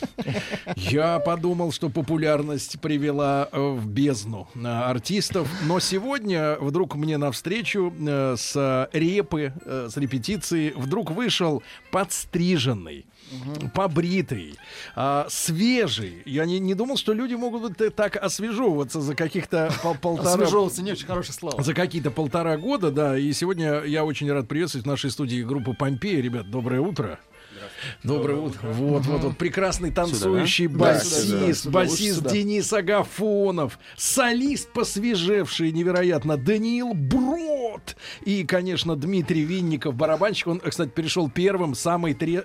Я 0.76 1.20
подумал, 1.20 1.72
что 1.72 1.90
популярность 1.90 2.82
привела 2.82 3.48
э, 3.50 3.58
в 3.58 3.88
бездну 3.88 4.50
э, 4.54 4.68
артистов, 4.68 5.48
но 5.64 5.80
сегодня 5.80 6.58
вдруг 6.60 6.96
мне 6.96 7.18
навстречу 7.18 7.94
с 7.98 8.90
репы, 8.92 9.54
с 9.66 9.96
репетиции, 9.96 10.74
вдруг 10.76 11.12
вышел 11.12 11.64
подстриженный. 11.92 13.06
Побритый, 13.74 14.56
а, 14.96 15.28
свежий. 15.30 16.22
Я 16.26 16.46
не, 16.46 16.60
не 16.60 16.74
думал, 16.74 16.98
что 16.98 17.14
люди 17.14 17.34
могут 17.34 17.62
вот 17.80 17.96
так 17.96 18.16
освежевываться 18.16 19.02
за 19.02 19.16
каких-то 19.16 19.72
пол- 19.84 19.96
полтора... 19.96 20.34
Освежевываться 20.34 20.82
не 20.82 20.92
очень 20.92 21.06
хорошее 21.06 21.34
слово. 21.34 21.62
За 21.62 21.74
какие-то 21.74 22.12
полтора 22.12 22.58
года, 22.58 22.92
да. 22.92 23.18
И 23.18 23.32
сегодня 23.34 23.84
я 23.84 24.06
очень 24.06 24.32
рад 24.32 24.48
приветствовать 24.48 24.86
в 24.86 24.90
нашей 24.90 25.12
студии 25.12 25.42
группу 25.44 25.74
Помпея. 25.74 26.22
Ребят, 26.22 26.50
доброе 26.50 26.82
утро. 26.82 27.20
Доброе 28.04 28.38
утро. 28.38 28.68
Вот, 28.68 29.06
вот, 29.06 29.22
вот. 29.22 29.38
Прекрасный 29.38 29.92
танцующий 29.92 30.68
басист, 30.68 31.68
басист. 31.68 32.28
Денис 32.32 32.72
Агафонов, 32.74 33.80
солист 33.96 34.72
посвежевший 34.72 35.72
невероятно 35.72 36.38
Даниил 36.38 36.94
Брод 36.94 37.96
и, 38.26 38.44
конечно, 38.44 38.96
Дмитрий 38.96 39.44
Винников, 39.44 39.96
барабанщик. 39.96 40.48
Он, 40.48 40.60
кстати, 40.60 40.90
перешел 40.90 41.30
первым, 41.30 41.76
самый 41.76 42.14
тре-. 42.14 42.44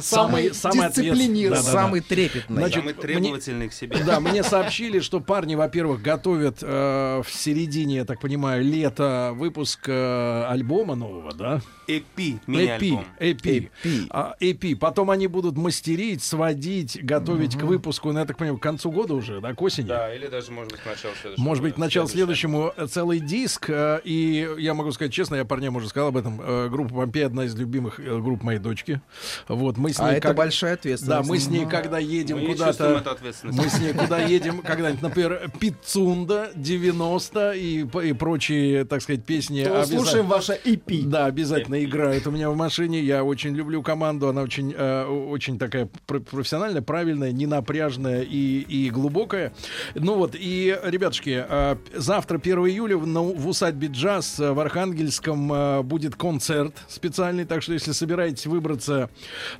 Самый 0.00 0.50
дисциплинированный. 0.50 1.62
Самый 1.62 2.00
трепетный. 2.00 2.56
Значит, 2.56 2.80
Самый 2.80 2.94
требовательный 2.94 3.68
к 3.68 3.72
себе. 3.72 3.98
да, 4.04 4.20
мне 4.20 4.42
сообщили, 4.42 5.00
что 5.00 5.20
парни, 5.20 5.54
во-первых, 5.54 6.02
готовят 6.02 6.58
э, 6.62 7.22
в 7.24 7.30
середине, 7.30 7.96
я 7.96 8.04
так 8.04 8.20
понимаю, 8.20 8.64
лета 8.64 9.32
выпуск 9.34 9.88
э, 9.88 10.44
альбома 10.48 10.94
нового, 10.94 11.32
да? 11.32 11.60
EP, 11.88 12.38
мини-альбом. 12.46 13.04
EP, 13.20 13.70
EP. 14.04 14.10
А, 14.10 14.34
EP. 14.40 14.76
Потом 14.76 15.10
они 15.10 15.26
будут 15.26 15.56
мастерить, 15.56 16.22
сводить, 16.22 16.98
готовить 17.04 17.56
к 17.56 17.62
выпуску, 17.62 18.12
ну, 18.12 18.18
я 18.20 18.24
так 18.24 18.36
понимаю, 18.36 18.58
к 18.58 18.62
концу 18.62 18.90
года 18.90 19.14
уже, 19.14 19.40
да, 19.40 19.54
к 19.54 19.62
осени? 19.62 19.86
Да, 19.86 20.14
или 20.14 20.26
даже, 20.26 20.52
может 20.52 20.72
быть, 20.72 20.80
к 20.80 20.86
началу 20.86 21.14
следующего. 21.20 21.44
Может 21.44 21.62
быть, 21.64 21.74
к 21.74 21.78
началу 21.78 22.08
следующему 22.08 22.72
э, 22.76 22.86
целый 22.86 23.20
диск. 23.20 23.66
э, 23.70 24.00
И 24.04 24.48
я 24.58 24.74
могу 24.74 24.92
сказать 24.92 25.12
честно, 25.12 25.36
я 25.36 25.44
парням 25.44 25.76
уже 25.76 25.88
сказал 25.88 26.08
об 26.08 26.16
этом. 26.16 26.40
э, 26.42 26.68
Группа 26.68 26.94
Помпея 26.94 27.26
одна 27.26 27.44
из 27.44 27.54
любимых 27.54 28.00
групп 28.00 28.42
моей 28.42 28.58
дочки. 28.58 29.00
Вот, 29.48 29.76
мы 29.76 29.92
с 29.92 29.98
ней 29.98 30.04
А 30.08 30.12
это 30.12 30.28
как- 30.28 30.36
большая 30.36 30.72
Да, 30.72 30.78
ответственность. 30.78 31.28
мы 31.28 31.38
с 31.38 31.48
ней, 31.48 31.66
когда 31.66 31.98
едем 31.98 32.38
Мы 32.40 32.46
куда-то... 32.46 33.02
Мы 33.44 33.68
с 33.68 33.80
ней 33.80 33.92
куда 33.92 34.18
едем, 34.20 34.58
когда-нибудь, 34.62 35.02
например, 35.02 35.50
Пиццунда, 35.58 36.50
90 36.54 37.52
и, 37.52 37.80
и 38.08 38.12
прочие, 38.12 38.84
так 38.84 39.02
сказать, 39.02 39.24
песни. 39.24 39.64
То 39.64 39.80
обяза- 39.82 39.96
слушаем 39.96 40.26
ваше 40.26 40.58
EP. 40.64 41.02
Да, 41.06 41.26
обязательно 41.26 41.82
играют 41.84 42.26
у 42.26 42.30
меня 42.30 42.50
в 42.50 42.56
машине. 42.56 43.00
Я 43.00 43.24
очень 43.24 43.54
люблю 43.54 43.82
команду. 43.94 44.28
Она 44.28 44.42
очень, 44.42 44.74
э, 44.76 45.04
очень 45.04 45.56
такая 45.56 45.88
пр- 46.06 46.20
профессиональная, 46.20 46.82
правильная, 46.82 47.30
ненапряжная 47.30 48.22
и, 48.22 48.60
и 48.60 48.90
глубокая. 48.90 49.52
Ну 49.94 50.16
вот, 50.16 50.34
и, 50.34 50.76
ребятушки, 50.82 51.44
э, 51.48 51.76
завтра, 51.94 52.38
1 52.38 52.58
июля, 52.66 52.96
в, 52.96 53.06
в 53.06 53.48
усадьбе 53.48 53.88
Джаз 53.88 54.38
в 54.40 54.58
Архангельском 54.58 55.52
э, 55.52 55.82
будет 55.82 56.16
концерт 56.16 56.74
специальный. 56.88 57.44
Так 57.44 57.62
что, 57.62 57.72
если 57.72 57.92
собираетесь 57.92 58.46
выбраться 58.46 59.10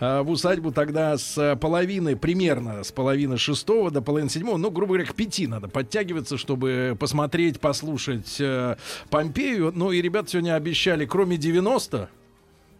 э, 0.00 0.22
в 0.22 0.30
усадьбу, 0.30 0.72
тогда 0.72 1.16
с 1.16 1.56
половины, 1.60 2.16
примерно 2.16 2.82
с 2.82 2.90
половины 2.90 3.38
шестого 3.38 3.92
до 3.92 4.02
половины 4.02 4.30
седьмого, 4.30 4.56
ну, 4.56 4.70
грубо 4.72 4.94
говоря, 4.94 5.04
к 5.04 5.14
пяти 5.14 5.46
надо 5.46 5.68
подтягиваться, 5.68 6.36
чтобы 6.36 6.96
посмотреть, 6.98 7.60
послушать 7.60 8.36
э, 8.40 8.76
Помпею. 9.10 9.70
Ну 9.72 9.92
и 9.92 10.02
ребята 10.02 10.30
сегодня 10.30 10.56
обещали, 10.56 11.06
кроме 11.06 11.36
90 11.36 12.08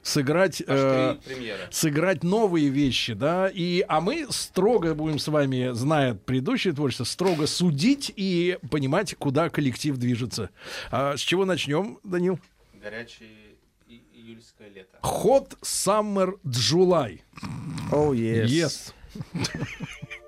сыграть 0.04 0.62
э, 0.64 1.16
сыграть 1.70 2.22
новые 2.22 2.68
вещи, 2.68 3.14
да, 3.14 3.48
и 3.48 3.84
а 3.88 4.00
мы 4.00 4.26
строго 4.30 4.94
будем 4.94 5.18
с 5.18 5.26
вами, 5.26 5.72
зная 5.72 6.14
предыдущее 6.14 6.74
творчество, 6.74 7.04
строго 7.04 7.46
судить 7.46 8.12
и 8.14 8.58
понимать, 8.70 9.16
куда 9.16 9.48
коллектив 9.48 9.96
движется. 9.96 10.50
А 10.90 11.16
с 11.16 11.20
чего 11.20 11.44
начнем, 11.44 11.98
Данил? 12.04 12.38
Горячее 12.80 13.30
и- 13.88 14.02
июльское 14.14 14.68
лето. 14.68 14.98
Hot 15.02 15.58
Summer 15.62 16.38
July. 16.44 17.20
Oh, 17.90 18.12
yes. 18.12 18.46
Yes. 18.46 18.94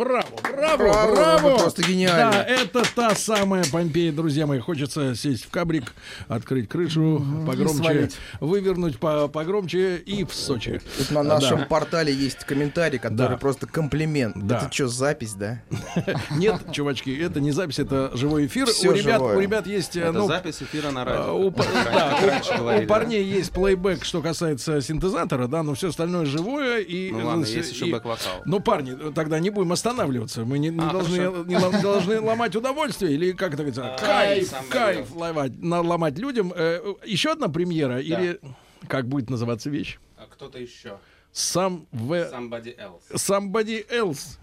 браво, 0.00 0.29
браво, 0.76 1.14
Браво, 1.14 1.38
браво. 1.40 1.58
просто 1.58 1.82
гениальны. 1.82 2.32
Да, 2.32 2.42
это 2.44 2.84
та 2.94 3.14
самая 3.14 3.64
Помпея, 3.64 4.12
друзья 4.12 4.46
мои. 4.46 4.58
Хочется 4.60 5.14
сесть 5.14 5.44
в 5.44 5.50
кабрик, 5.50 5.92
открыть 6.28 6.68
крышу 6.68 7.22
погромче, 7.46 8.10
вывернуть 8.40 8.98
по 8.98 9.28
погромче 9.28 9.96
и 9.96 10.24
в 10.24 10.32
Сочи. 10.34 10.80
Тут 10.98 11.10
на 11.10 11.22
Да. 11.24 11.34
нашем 11.40 11.66
портале 11.66 12.12
есть 12.12 12.44
комментарий, 12.44 12.98
который 12.98 13.30
Да. 13.30 13.36
просто 13.36 13.66
комплимент. 13.66 14.36
Да. 14.36 14.58
Это 14.58 14.72
что, 14.72 14.88
запись, 14.88 15.34
да? 15.34 15.60
Нет, 16.30 16.60
чувачки, 16.72 17.10
это 17.16 17.40
не 17.40 17.50
запись, 17.52 17.78
это 17.78 18.10
живой 18.14 18.46
эфир. 18.46 18.66
Всё 18.66 18.90
у, 18.90 18.94
ребят, 18.94 19.16
живое. 19.16 19.36
у 19.36 19.40
ребят 19.40 19.66
есть... 19.66 19.96
э, 19.96 20.00
Это 20.00 20.12
ну, 20.12 20.26
запись 20.28 20.62
эфира 20.62 20.90
на 20.90 21.02
а, 21.02 21.04
радио. 21.04 21.34
У, 21.46 21.50
да, 21.50 22.18
раньше- 22.22 22.60
у- 22.60 22.64
да. 22.80 22.86
парней 22.86 23.22
есть 23.24 23.50
плейбэк, 23.52 24.04
что 24.04 24.22
касается 24.22 24.80
синтезатора, 24.80 25.46
да, 25.46 25.62
но 25.62 25.74
все 25.74 25.88
остальное 25.88 26.26
живое. 26.26 26.78
И, 26.80 27.10
Ну 27.10 27.26
ладно, 27.26 27.44
э, 27.44 27.48
есть 27.48 27.72
еще 27.72 27.86
бэк-вокал. 27.86 28.42
Ну, 28.44 28.60
парни, 28.60 28.96
тогда 29.14 29.38
не 29.38 29.50
будем 29.50 29.72
останавливаться. 29.72 30.44
Мы 30.44 30.58
не, 30.60 30.68
не 30.70 30.78
А, 30.84 30.90
должны, 30.92 31.16
не 31.16 31.56
лом- 31.56 31.80
должны 31.82 32.20
ломать 32.20 32.54
удовольствие 32.54 33.12
или 33.14 33.32
как 33.32 33.54
это 33.54 33.64
говорится, 33.64 33.96
кайф, 33.98 34.52
кайф 34.68 35.14
ломать, 35.14 35.52
на- 35.60 35.80
ломать 35.80 36.18
людям. 36.18 36.52
Э, 36.54 36.80
еще 37.04 37.32
одна 37.32 37.48
премьера 37.48 38.00
или 38.00 38.40
как 38.88 39.06
будет 39.08 39.30
называться 39.30 39.70
вещь? 39.70 39.98
А 40.16 40.26
кто-то 40.30 40.58
еще. 40.58 40.98
Сам 41.32 41.86
в 41.92 42.12
Somebody 42.12 42.76
else. 42.76 43.00
somebody 43.14 43.84
else. 43.88 44.38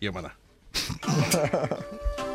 Емана. 0.00 0.32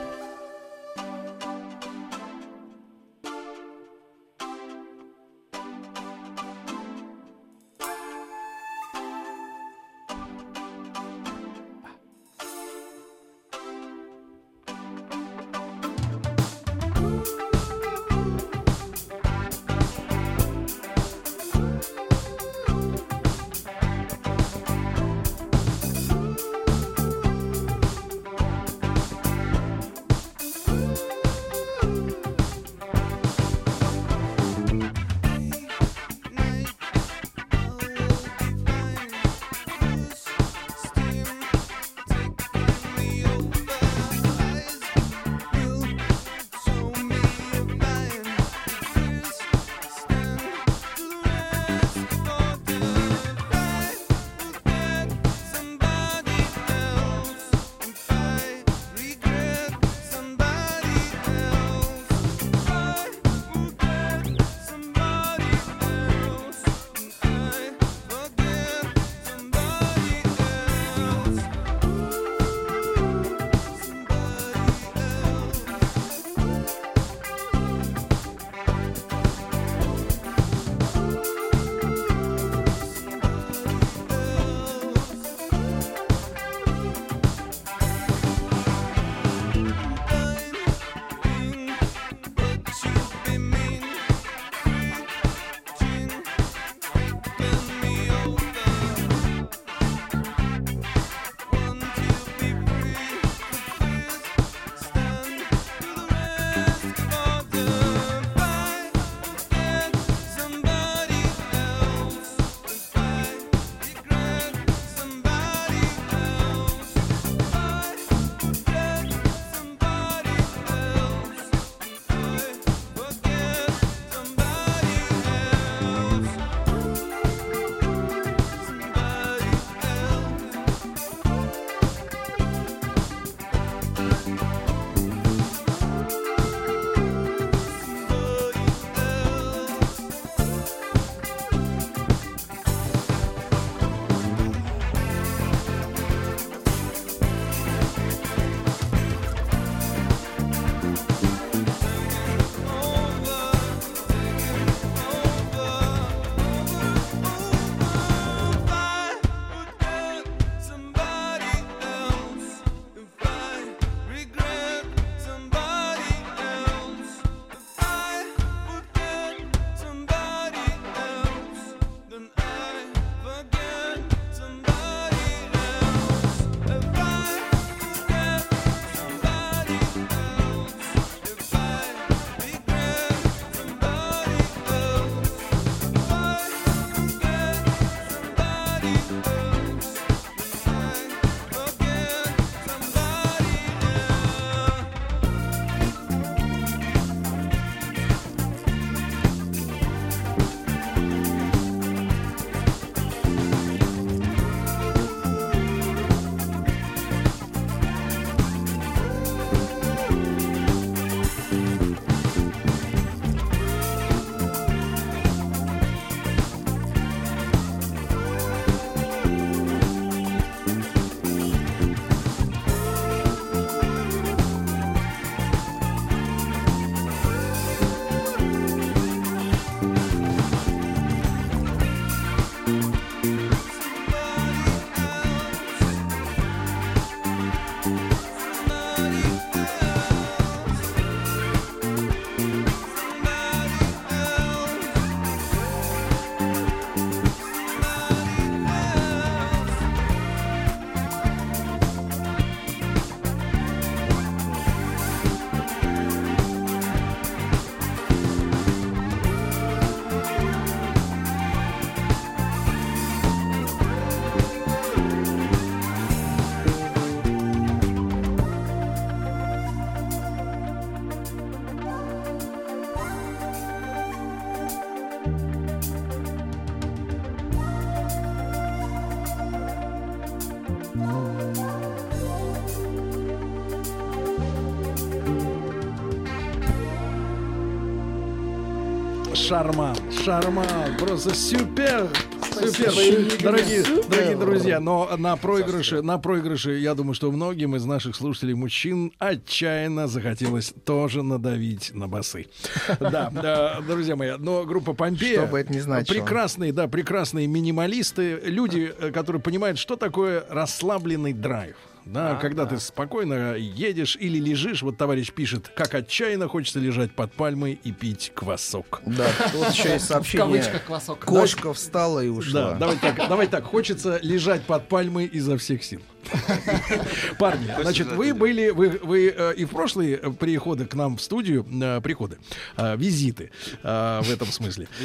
Шарман. 289.54 289.96
Шарман. 290.26 290.98
Просто 290.98 291.36
супер. 291.36 292.10
Супер, 292.54 293.44
дорогие, 293.44 293.84
дорогие 294.10 294.36
друзья, 294.36 294.80
но 294.80 295.16
на 295.16 295.36
проигрыше, 295.36 296.02
на 296.02 296.18
проигрыше, 296.18 296.80
я 296.80 296.96
думаю, 296.96 297.14
что 297.14 297.32
многим 297.32 297.76
из 297.76 297.86
наших 297.86 298.16
слушателей 298.16 298.56
мужчин 298.56 299.12
отчаянно 299.20 300.08
захотелось 300.08 300.74
тоже 300.86 301.22
надавить 301.22 301.94
на 301.94 302.08
басы. 302.08 302.48
Да, 303.00 303.30
да, 303.32 303.80
друзья 303.88 304.16
мои, 304.16 304.32
но 304.40 304.64
группа 304.64 304.94
Помпея... 304.94 305.42
Что 305.42 305.52
бы 305.52 305.60
это 305.60 305.72
ни 305.72 305.80
значило. 305.80 306.16
Прекрасные, 306.16 306.74
да, 306.74 306.88
прекрасные 306.88 307.46
минималисты, 307.46 308.40
люди, 308.46 308.92
э, 309.00 309.12
которые 309.12 309.40
понимают, 309.40 309.78
что 309.78 309.98
такое 309.98 310.44
расслабленный 310.50 311.34
драйв. 311.34 311.76
Да, 312.06 312.32
А, 312.32 312.36
когда 312.36 312.66
ты 312.66 312.80
спокойно 312.80 313.56
едешь 313.56 314.18
или 314.20 314.38
лежишь, 314.40 314.82
вот 314.82 314.98
товарищ 314.98 315.32
пишет, 315.32 315.70
как 315.76 315.94
отчаянно 315.96 316.48
хочется 316.48 316.80
лежать 316.80 317.14
под 317.14 317.34
пальмой 317.34 317.80
и 317.84 317.92
пить 317.92 318.32
квасок. 318.36 319.02
Да, 319.06 319.28
тут 319.52 319.70
еще 319.74 319.90
есть 319.94 320.06
В 320.06 320.08
сообщение. 320.10 320.46
кавычках 320.46 320.84
квасок. 320.86 321.20
Кошка 321.20 321.74
встала 321.74 322.20
и 322.24 322.28
ушла. 322.28 322.72
Да, 322.72 322.78
давай 322.78 322.98
так, 322.98 323.16
давай 323.30 323.48
так, 323.48 323.64
хочется 323.64 324.20
лежать 324.22 324.64
под 324.64 324.88
пальмой 324.90 325.26
изо 325.26 325.58
всех 325.58 325.84
сил. 325.84 326.02
Парни, 327.40 327.70
значит, 327.82 328.08
вы 328.08 328.34
были, 328.34 328.70
вы, 328.70 329.00
вы 329.02 329.34
э, 329.36 329.54
и 329.56 329.66
в 329.66 329.70
прошлые 329.70 330.18
приходы 330.18 330.86
к 330.86 330.94
нам 330.94 331.18
в 331.18 331.22
студию, 331.22 331.66
э, 331.82 332.02
приходы, 332.02 332.38
э, 332.78 332.96
визиты 332.98 333.52
в 333.82 334.30
этом 334.32 334.48
смысле. 334.48 334.88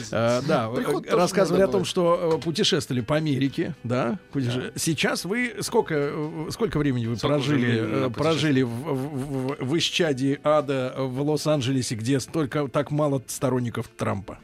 Да, 0.48 0.70
рассказывали 1.10 1.62
о 1.62 1.68
том, 1.68 1.84
что 1.84 2.40
путешествовали 2.42 3.00
по 3.00 3.16
Америке, 3.16 3.74
да? 3.82 4.18
Сейчас 4.76 5.24
вы 5.24 5.56
сколько, 5.60 6.12
сколько 6.50 6.78
времени 6.78 7.06
вы 7.06 7.16
прожили, 7.16 8.08
прожили 8.10 8.62
в, 8.62 9.78
исчадии 9.78 10.38
ада 10.42 10.94
в 10.96 11.20
Лос-Анджелесе, 11.22 11.94
где 11.94 12.20
столько 12.20 12.68
так 12.68 12.90
мало 12.90 13.22
сторонников 13.26 13.88
Трампа? 13.88 14.38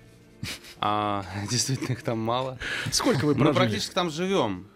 А, 0.81 1.25
действительно, 1.51 1.93
их 1.93 2.03
там 2.03 2.19
мало. 2.19 2.59
Сколько 2.91 3.25
вы 3.25 3.35
Мы 3.35 3.41
прожили? 3.41 3.57
практически 3.57 3.95
там 3.95 4.11
живем. 4.11 4.67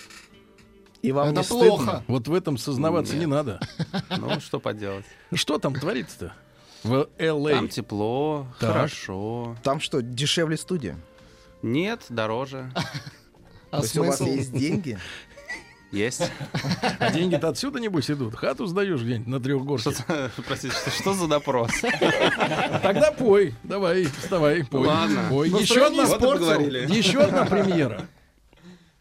И 1.02 1.12
вам 1.12 1.28
Это 1.28 1.38
не 1.38 1.44
стыдно? 1.44 1.66
плохо. 1.66 2.04
Вот 2.08 2.28
в 2.28 2.34
этом 2.34 2.58
сознаваться 2.58 3.16
не 3.16 3.26
надо. 3.26 3.60
Ну, 4.16 4.40
что 4.40 4.58
поделать. 4.60 5.04
Что 5.32 5.58
там 5.58 5.74
творится-то? 5.74 6.32
В 6.82 7.08
Л.А. 7.18 7.50
Там 7.50 7.68
тепло, 7.68 8.46
Так. 8.60 8.72
хорошо. 8.72 9.56
Там 9.62 9.80
что, 9.80 10.00
дешевле 10.00 10.56
студия? 10.56 10.96
Нет, 11.62 12.02
дороже. 12.08 12.70
А 13.70 13.78
То 13.78 13.82
есть 13.82 13.98
у 13.98 14.04
вас 14.04 14.20
есть 14.22 14.52
деньги? 14.56 14.98
Есть. 15.92 16.22
А 16.98 17.10
деньги-то 17.10 17.48
отсюда, 17.48 17.80
небось, 17.80 18.10
идут. 18.10 18.34
Хату 18.34 18.66
сдаешь 18.66 19.00
где-нибудь 19.02 19.26
на 19.28 19.40
трехгорке. 19.40 19.90
Что-то- 19.90 20.30
Простите, 20.46 20.74
что, 20.74 20.90
что 20.90 21.12
за 21.14 21.28
допрос? 21.28 21.70
Тогда 22.82 23.12
пой. 23.12 23.54
Давай, 23.62 24.04
вставай, 24.04 24.64
пой. 24.64 24.86
Ладно. 24.86 25.26
Пой. 25.28 25.48
Еще 25.48 25.90
Настроение 25.90 26.02
одна, 26.04 26.94
еще 26.94 27.20
одна 27.20 27.44
премьера. 27.44 28.06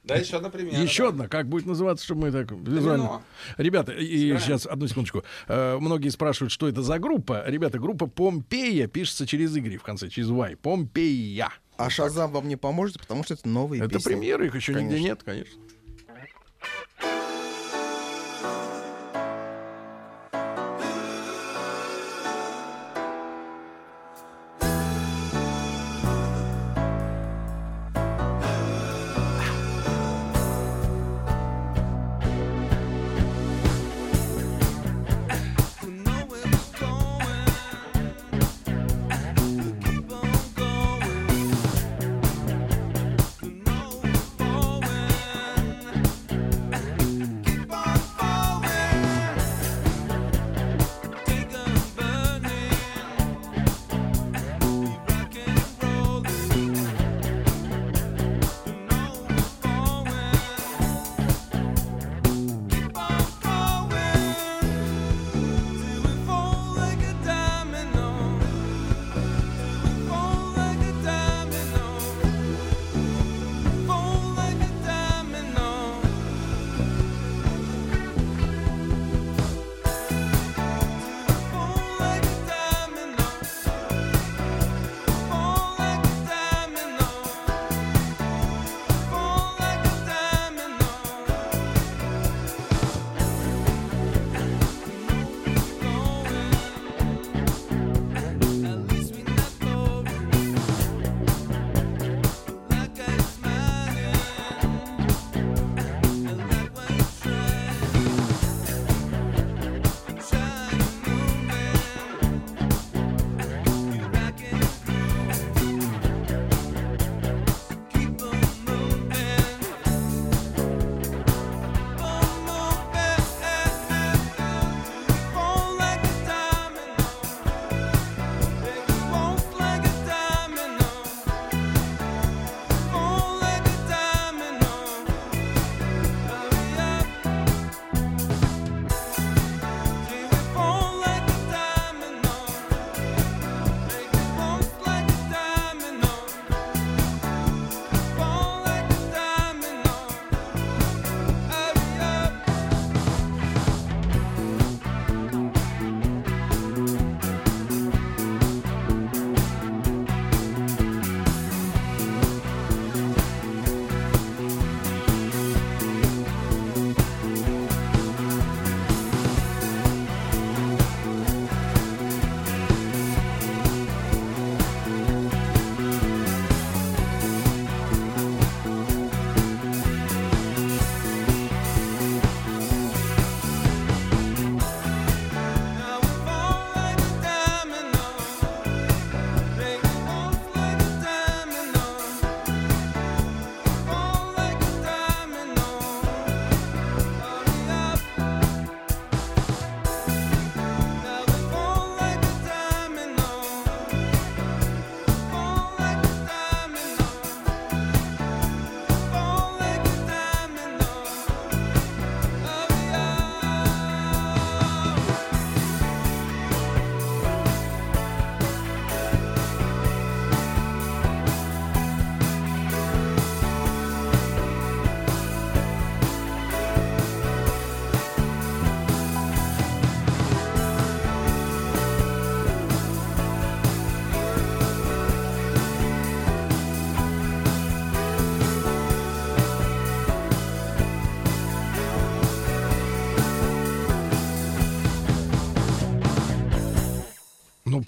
Да, 0.07 0.15
еще 0.15 0.37
одна 0.37 0.49
премьера. 0.49 0.81
Еще 0.81 1.09
одна. 1.09 1.27
Как 1.27 1.47
будет 1.47 1.65
называться, 1.65 2.03
чтобы 2.05 2.21
мы 2.21 2.31
так 2.31 2.51
визуально... 2.51 3.03
Домино. 3.03 3.21
Ребята, 3.57 3.91
и 3.91 4.37
сейчас, 4.39 4.65
одну 4.65 4.87
секундочку. 4.87 5.23
Э, 5.47 5.77
Многие 5.79 6.09
спрашивают, 6.09 6.51
что 6.51 6.67
это 6.67 6.81
за 6.81 6.97
группа. 6.99 7.43
Ребята, 7.47 7.79
группа 7.79 8.07
Помпея 8.07 8.87
пишется 8.87 9.27
через 9.27 9.55
Y 9.55 9.77
в 9.77 9.83
конце, 9.83 10.09
через 10.09 10.29
Y. 10.29 10.55
Помпея. 10.57 11.49
А 11.77 11.89
Шазам 11.89 12.31
вам 12.31 12.47
не 12.47 12.55
поможет, 12.55 12.99
потому 12.99 13.23
что 13.23 13.35
это 13.35 13.47
новые 13.47 13.81
Это 13.83 13.95
песни. 13.95 14.09
премьера, 14.09 14.45
их 14.45 14.55
еще 14.55 14.71
нигде 14.73 14.85
Конечно. 14.87 15.05
нет, 15.05 15.23
конечно. 15.23 15.61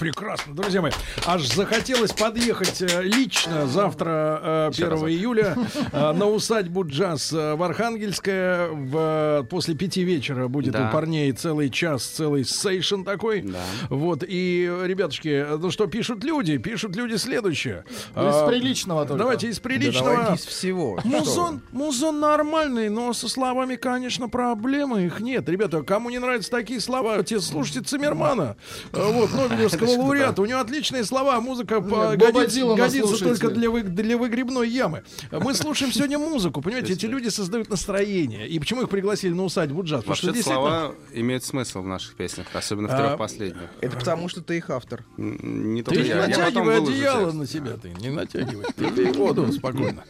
Прекрасно, 0.10 0.56
друзья 0.56 0.82
мои. 0.82 0.92
Аж 1.28 1.44
захотелось 1.44 2.14
подъехать 2.14 2.82
э, 2.82 3.04
лично 3.04 3.68
завтра, 3.68 4.42
1 4.70 4.90
июля, 5.10 5.56
э, 5.92 6.12
на 6.14 6.28
усадьбу 6.28 6.86
джаз 6.86 7.34
э, 7.34 7.56
в 7.56 7.64
Архангельское. 7.64 8.70
В, 8.70 9.46
после 9.50 9.76
пяти 9.76 10.04
вечера 10.04 10.48
будет 10.48 10.74
Да. 10.74 10.90
у 10.90 10.94
парней 10.94 11.32
целый 11.32 11.70
час, 11.70 12.04
целый 12.04 12.44
сейшн 12.46 13.04
такой. 13.04 13.46
Вот, 13.90 14.24
и, 14.28 14.70
ребятушки, 14.84 15.46
ну 15.60 15.72
что 15.72 15.88
пишут 15.88 16.24
люди? 16.24 16.58
Пишут 16.58 16.96
люди 16.96 17.16
следующее. 17.16 17.84
Из 17.90 18.14
А, 18.16 18.48
приличного 18.48 19.06
только. 19.06 19.18
Давайте 19.20 19.50
из 19.50 19.60
приличного. 19.60 20.16
давайте 20.16 20.34
из 20.42 20.46
всего. 20.46 21.00
Музон, 21.04 21.62
музон 21.72 22.20
нормальный, 22.20 22.90
но 22.90 23.14
со 23.14 23.28
словами, 23.30 23.76
конечно, 23.76 24.30
проблемы 24.30 25.06
их 25.06 25.20
нет. 25.20 25.48
Ребята, 25.50 25.82
кому 25.84 26.10
не 26.10 26.20
нравятся 26.20 26.52
такие 26.52 26.80
слова, 26.80 27.22
те 27.24 27.40
слушайте 27.40 27.82
Циммермана. 27.82 28.56
Э, 28.94 29.12
Вот, 29.12 29.34
Нобелевского 29.34 29.88
лауреата. 29.98 30.42
У 30.42 30.46
него 30.46 30.60
отличные 30.60 31.04
слова. 31.04 31.40
Музыка 31.42 31.80
Боба 31.80 32.16
годится, 32.16 32.76
годится 32.76 33.24
только 33.24 33.50
для, 33.50 33.70
вы- 33.70 33.84
для 33.84 34.18
выгребной 34.18 34.59
ямы. 34.68 35.04
Мы 35.32 35.54
слушаем 35.54 35.92
сегодня 35.92 36.18
музыку. 36.18 36.62
Понимаете, 36.62 36.94
эти 36.94 37.06
люди 37.06 37.30
создают 37.30 37.70
настроение. 37.70 38.48
И 38.48 38.60
почему 38.60 38.82
их 38.82 38.90
пригласили 38.90 39.34
на 39.34 39.44
усадьбу 39.44 39.84
джаз? 39.84 40.02
Потому 40.02 40.16
что 40.16 40.28
действительно... 40.28 40.56
слова 40.56 40.96
имеют 41.14 41.44
смысл 41.44 41.82
в 41.82 41.88
наших 41.88 42.16
песнях, 42.16 42.48
особенно 42.54 42.88
в 42.88 42.92
А, 42.92 42.98
трех 42.98 43.18
последних. 43.18 43.70
Это 43.82 43.98
потому, 43.98 44.30
что 44.30 44.42
ты 44.42 44.58
их 44.58 44.70
автор. 44.70 45.06
Не 45.18 45.84
только 45.84 46.02
не 46.02 46.08
я. 46.08 46.22
Потом 46.22 46.68
натягивай 46.68 46.78
одеяло 46.78 47.32
на 47.32 47.48
себя, 47.48 47.78
ты 47.78 47.90
не 47.90 48.10
натягивай. 48.10 48.66
Ты 48.76 48.92
пей 48.92 49.12
воду 49.12 49.52
спокойно. 49.52 50.04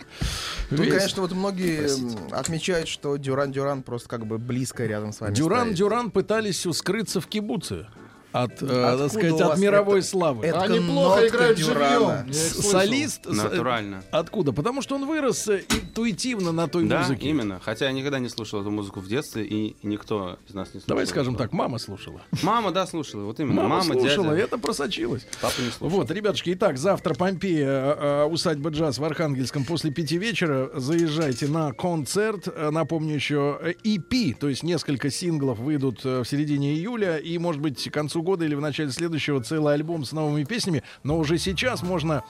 Тут, 0.70 0.80
Весь- 0.80 0.94
конечно, 0.94 1.22
вот 1.22 1.32
многие 1.32 1.88
отмечают, 2.32 2.88
что 2.88 3.18
Дюран 3.18 3.52
Дюран 3.52 3.82
просто 3.84 4.08
как 4.08 4.26
бы 4.26 4.38
близко 4.38 4.86
рядом 4.86 5.14
с 5.14 5.20
вами 5.20 5.34
Дюран. 5.34 5.74
Дюран 5.74 6.12
пытались 6.12 6.66
скрыться 6.74 7.22
в 7.22 7.28
кибуце 7.28 7.88
от, 8.32 8.62
э, 8.62 8.66
Откуда 8.66 8.98
так 8.98 9.12
сказать, 9.12 9.42
от 9.42 9.58
мировой 9.60 10.00
это- 10.00 10.08
славы. 10.08 10.46
это 10.46 10.62
Они 10.62 10.80
плохо 10.80 11.28
играют 11.28 11.58
живьем. 11.58 12.34
Солист. 12.34 13.26
с- 13.26 13.36
Натурально. 13.36 14.04
Откуда? 14.12 14.52
Потому 14.54 14.82
что 14.82 14.96
он 14.96 15.06
вырос 15.08 15.48
э, 15.48 15.64
интуитивно 15.70 16.52
на 16.52 16.68
той 16.68 16.86
Да, 16.88 17.00
музыке. 17.02 17.30
именно. 17.30 17.60
Хотя 17.64 17.86
я 17.86 17.92
никогда 17.92 18.20
не 18.20 18.30
слушал 18.30 18.62
эту 18.62 18.72
музыку 18.72 19.00
в 19.00 19.08
детстве, 19.08 19.44
и 19.46 19.76
никто 19.84 20.38
из 20.48 20.54
нас 20.54 20.68
не 20.70 20.74
слушал. 20.80 20.88
Давай 20.88 21.06
скажем 21.08 21.36
так, 21.36 21.52
мама 21.54 21.78
слушала. 21.80 22.22
Мама, 22.44 22.72
да, 22.72 22.86
слушала. 22.86 23.24
Вот 23.24 23.40
именно. 23.40 23.56
Мама, 23.64 23.70
Мама, 23.80 23.94
слушала, 23.94 24.30
дядя. 24.30 24.44
это 24.44 24.58
просочилось. 24.58 25.26
Папа 25.42 25.54
не 25.62 25.70
слушал. 25.72 25.98
Вот, 26.00 26.12
ребятушки, 26.12 26.54
итак, 26.54 26.78
завтра 26.78 27.14
Помпея, 27.16 27.68
э, 27.68 27.96
э, 28.00 28.26
усадьба 28.26 28.70
джаз 28.70 29.00
в 29.00 29.04
Архангельском 29.04 29.66
после 29.66 29.92
пяти 29.92 30.18
вечера. 30.18 30.70
Заезжайте 30.76 31.48
на 31.48 31.74
концерт. 31.74 32.48
Э, 32.48 32.70
Напомню 32.70 33.16
еще 33.16 33.58
э, 33.62 33.74
EP, 33.84 34.34
то 34.40 34.48
есть 34.48 34.64
несколько 34.64 35.10
синглов 35.10 35.58
выйдут 35.60 36.02
э, 36.06 36.22
в 36.22 36.26
середине 36.28 36.74
июля. 36.74 37.18
И, 37.18 37.38
может 37.38 37.62
быть, 37.62 37.90
к 37.90 37.94
концу 37.94 38.19
года 38.22 38.46
или 38.46 38.56
в 38.56 38.62
начале 38.62 38.92
следующего 38.92 39.42
целый 39.44 39.74
альбом 39.74 40.06
с 40.06 40.12
новыми 40.12 40.44
песнями. 40.44 40.84
Но 41.04 41.18
уже 41.18 41.38
сейчас 41.38 41.84
можно 41.84 42.24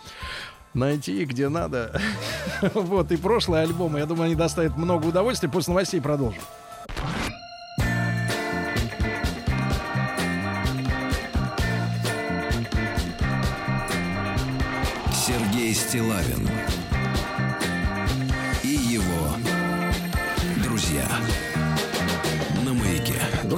найти 0.74 1.26
где 1.26 1.49
надо. 1.49 1.99
Вот, 2.74 3.11
и 3.11 3.18
прошлые 3.18 3.64
альбомы. 3.64 3.99
Я 3.99 4.06
думаю, 4.06 4.26
они 4.26 4.36
доставят 4.36 4.78
много 4.78 5.07
удовольствия. 5.07 5.49
После 5.49 5.72
новостей 5.72 6.02
продолжим. 6.02 6.41
Сергей 15.14 15.74
Стилавин 15.74 16.49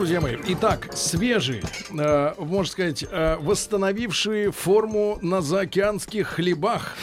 Друзья 0.02 0.19
мои, 0.19 0.36
итак, 0.48 0.90
свежие, 0.95 1.61
э, 1.91 2.34
можно 2.40 2.72
сказать, 2.72 3.06
э, 3.07 3.38
восстановившие 3.40 4.52
форму 4.52 5.19
на 5.22 5.44
заокеанских 5.44 6.28
хлебах. 6.28 6.95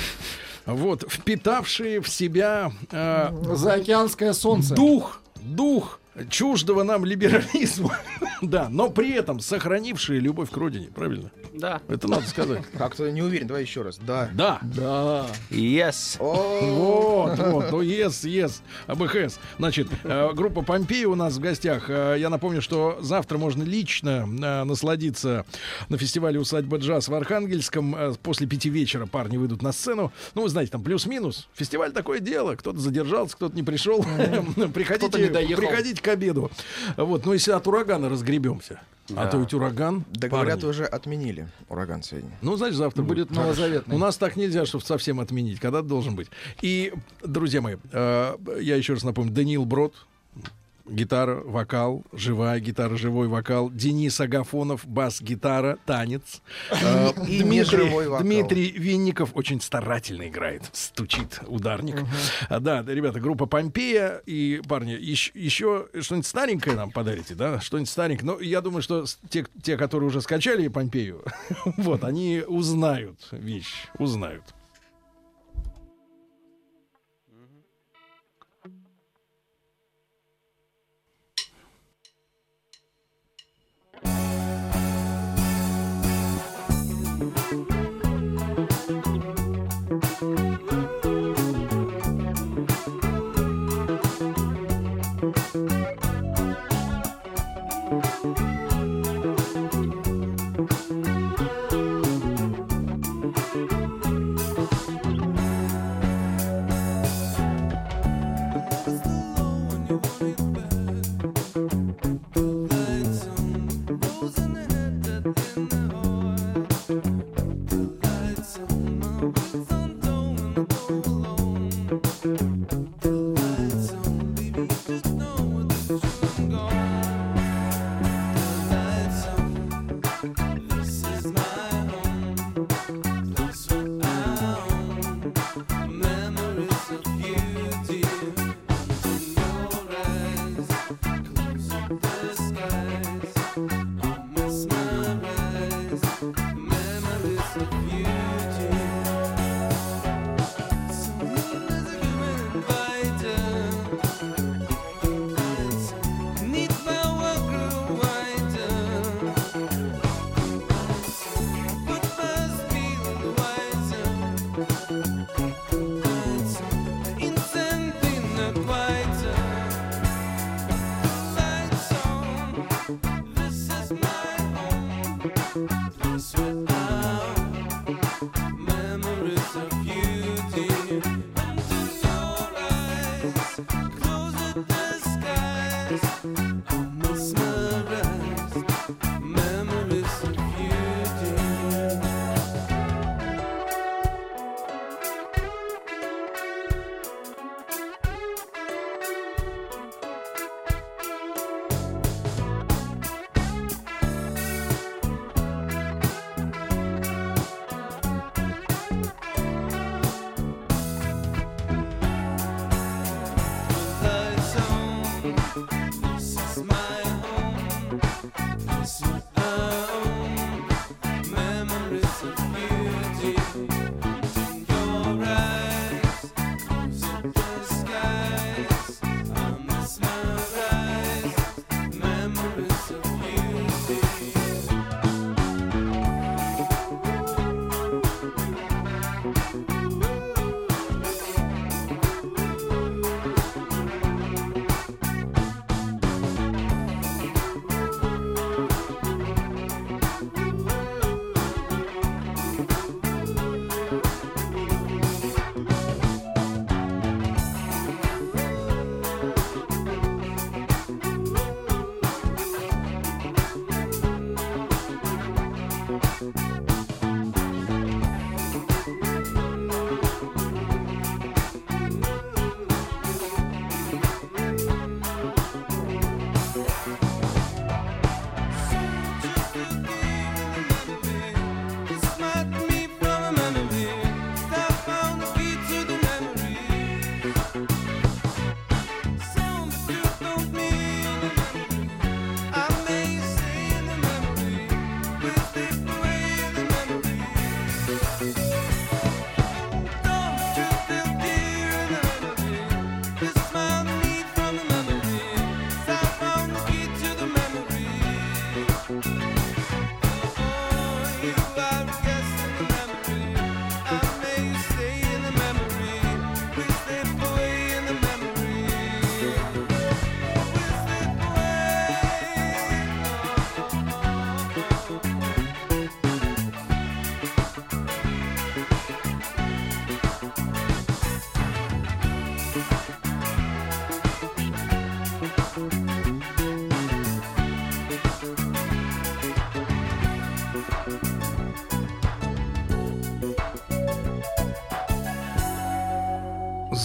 Вот, 0.66 1.04
впитавшие 1.08 2.00
в 2.00 2.08
себя 2.08 2.72
э, 2.90 3.54
Заокеанское 3.54 4.32
солнце. 4.32 4.74
дух, 4.74 5.20
дух 5.36 5.97
чуждого 6.30 6.82
нам 6.82 7.04
либерализма, 7.04 7.98
да, 8.42 8.68
но 8.68 8.90
при 8.90 9.12
этом 9.12 9.40
сохранившие 9.40 10.20
любовь 10.20 10.50
к 10.50 10.56
родине, 10.56 10.88
правильно? 10.94 11.30
Да. 11.52 11.80
Это 11.88 12.08
надо 12.08 12.26
сказать. 12.26 12.62
Как-то 12.78 13.10
не 13.10 13.22
уверен, 13.22 13.46
давай 13.46 13.62
еще 13.62 13.82
раз. 13.82 13.98
Да. 13.98 14.30
Да. 14.32 14.58
Да. 14.62 15.26
Yes. 15.50 16.16
Вот, 16.18 17.38
вот, 17.38 17.70
ну 17.70 17.82
yes, 17.82 18.24
yes, 18.24 18.60
АБХС. 18.86 19.38
Значит, 19.58 19.88
э, 20.04 20.32
группа 20.34 20.62
Помпеи 20.62 21.04
у 21.04 21.14
нас 21.14 21.34
в 21.36 21.40
гостях. 21.40 21.88
Э, 21.88 22.16
Я 22.18 22.30
напомню, 22.30 22.62
что 22.62 22.98
завтра 23.00 23.38
можно 23.38 23.62
лично 23.62 24.28
э, 24.28 24.64
насладиться 24.64 25.44
на 25.88 25.98
фестивале 25.98 26.38
«Усадьба 26.38 26.78
джаз» 26.78 27.08
в 27.08 27.14
Архангельском. 27.14 27.96
После 28.22 28.46
пяти 28.46 28.70
вечера 28.70 29.06
парни 29.06 29.36
выйдут 29.36 29.62
на 29.62 29.72
сцену. 29.72 30.12
Ну, 30.34 30.42
вы 30.42 30.48
знаете, 30.48 30.72
там 30.72 30.82
плюс-минус. 30.82 31.48
Фестиваль 31.54 31.92
такое 31.92 32.20
дело. 32.20 32.54
Кто-то 32.54 32.78
задержался, 32.78 33.34
кто-то 33.36 33.56
не 33.56 33.62
пришел. 33.62 34.02
Приходите, 34.74 35.28
приходите 35.56 36.02
к 36.08 36.10
обеду. 36.10 36.50
Вот, 36.96 37.26
ну 37.26 37.32
если 37.34 37.52
от 37.52 37.66
урагана 37.66 38.08
разгребемся. 38.08 38.80
А 39.16 39.26
то 39.26 39.38
ведь 39.38 39.54
ураган. 39.54 40.04
да 40.10 40.28
говорят, 40.28 40.60
парни. 40.60 40.70
уже 40.70 40.84
отменили 40.84 41.48
ураган 41.68 42.02
сегодня. 42.02 42.30
Ну, 42.42 42.56
значит, 42.56 42.76
завтра 42.76 43.02
будет. 43.02 43.28
Будет 43.28 43.38
новозаветный. 43.38 43.96
У 43.96 43.98
нас 43.98 44.18
так 44.18 44.36
нельзя, 44.36 44.66
чтобы 44.66 44.84
совсем 44.84 45.18
отменить. 45.18 45.60
Когда 45.60 45.80
должен 45.80 46.14
быть. 46.14 46.28
И, 46.60 46.92
друзья 47.24 47.62
мои, 47.62 47.76
э, 47.90 48.36
я 48.60 48.76
еще 48.76 48.92
раз 48.92 49.04
напомню, 49.04 49.32
Даниил 49.32 49.64
Брод, 49.64 49.94
гитара, 50.88 51.40
вокал, 51.44 52.04
живая 52.12 52.60
гитара, 52.60 52.96
живой 52.96 53.28
вокал. 53.28 53.70
Денис 53.70 54.20
Агафонов, 54.20 54.86
бас-гитара, 54.86 55.78
танец. 55.86 56.42
Э, 56.70 57.10
И 57.26 57.42
Дмитрий. 57.42 57.90
Дмитрий 58.22 58.70
Винников 58.70 59.30
очень 59.34 59.60
старательно 59.60 60.28
играет, 60.28 60.62
стучит 60.72 61.40
ударник. 61.46 61.96
А, 62.48 62.60
да, 62.60 62.82
ребята, 62.86 63.20
группа 63.20 63.46
Помпея 63.46 64.22
и 64.26 64.60
парни, 64.68 64.92
еще, 64.92 65.30
еще 65.34 65.88
что-нибудь 66.00 66.26
старенькое 66.26 66.76
нам 66.76 66.90
подарите, 66.90 67.34
да? 67.34 67.60
Что-нибудь 67.60 67.90
старенькое. 67.90 68.26
Но 68.32 68.40
я 68.40 68.60
думаю, 68.60 68.82
что 68.82 69.04
те, 69.28 69.46
те, 69.62 69.76
которые 69.76 70.08
уже 70.08 70.20
скачали 70.20 70.68
Помпею, 70.68 71.24
вот, 71.76 72.04
они 72.04 72.42
узнают 72.46 73.18
вещь, 73.32 73.86
узнают. 73.98 74.44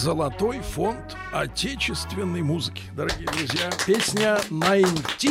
Золотой 0.04 0.60
фонд 0.60 1.16
отечественной 1.32 2.42
музыки. 2.42 2.82
Дорогие 2.94 3.26
друзья, 3.26 3.70
песня 3.86 4.38
«Найти». 4.50 5.30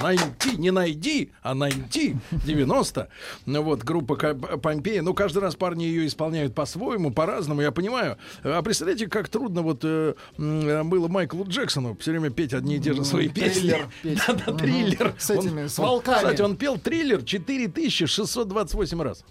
Найти, 0.00 0.56
не 0.58 0.70
найди, 0.70 1.32
а 1.42 1.54
найти 1.54 2.16
90. 2.30 3.08
Ну 3.46 3.62
вот, 3.62 3.82
группа 3.82 4.14
Помпея. 4.14 5.02
Ну, 5.02 5.12
каждый 5.12 5.38
раз 5.40 5.56
парни 5.56 5.82
ее 5.84 6.06
исполняют 6.06 6.54
по-своему, 6.54 7.10
по-разному, 7.12 7.62
я 7.62 7.72
понимаю. 7.72 8.16
А 8.44 8.62
представляете, 8.62 9.08
как 9.08 9.28
трудно 9.28 9.62
вот 9.62 9.80
э, 9.82 10.14
было 10.38 11.08
Майклу 11.08 11.44
Джексону 11.44 11.96
все 12.00 12.12
время 12.12 12.30
петь 12.30 12.54
одни 12.54 12.76
и 12.76 12.80
те 12.80 12.92
же 12.94 13.04
свои 13.04 13.28
песни. 13.28 13.70
Триллер. 13.70 13.88
Да-да, 14.26 14.52
Мгм. 14.52 14.58
триллер. 14.58 15.14
С 15.18 15.30
этими, 15.30 15.62
Он- 15.62 15.68
с 15.68 15.78
волками. 15.78 16.16
Кстати, 16.18 16.42
он 16.42 16.56
пел 16.56 16.78
триллер 16.78 17.22
4628 17.24 19.02
раз. 19.02 19.24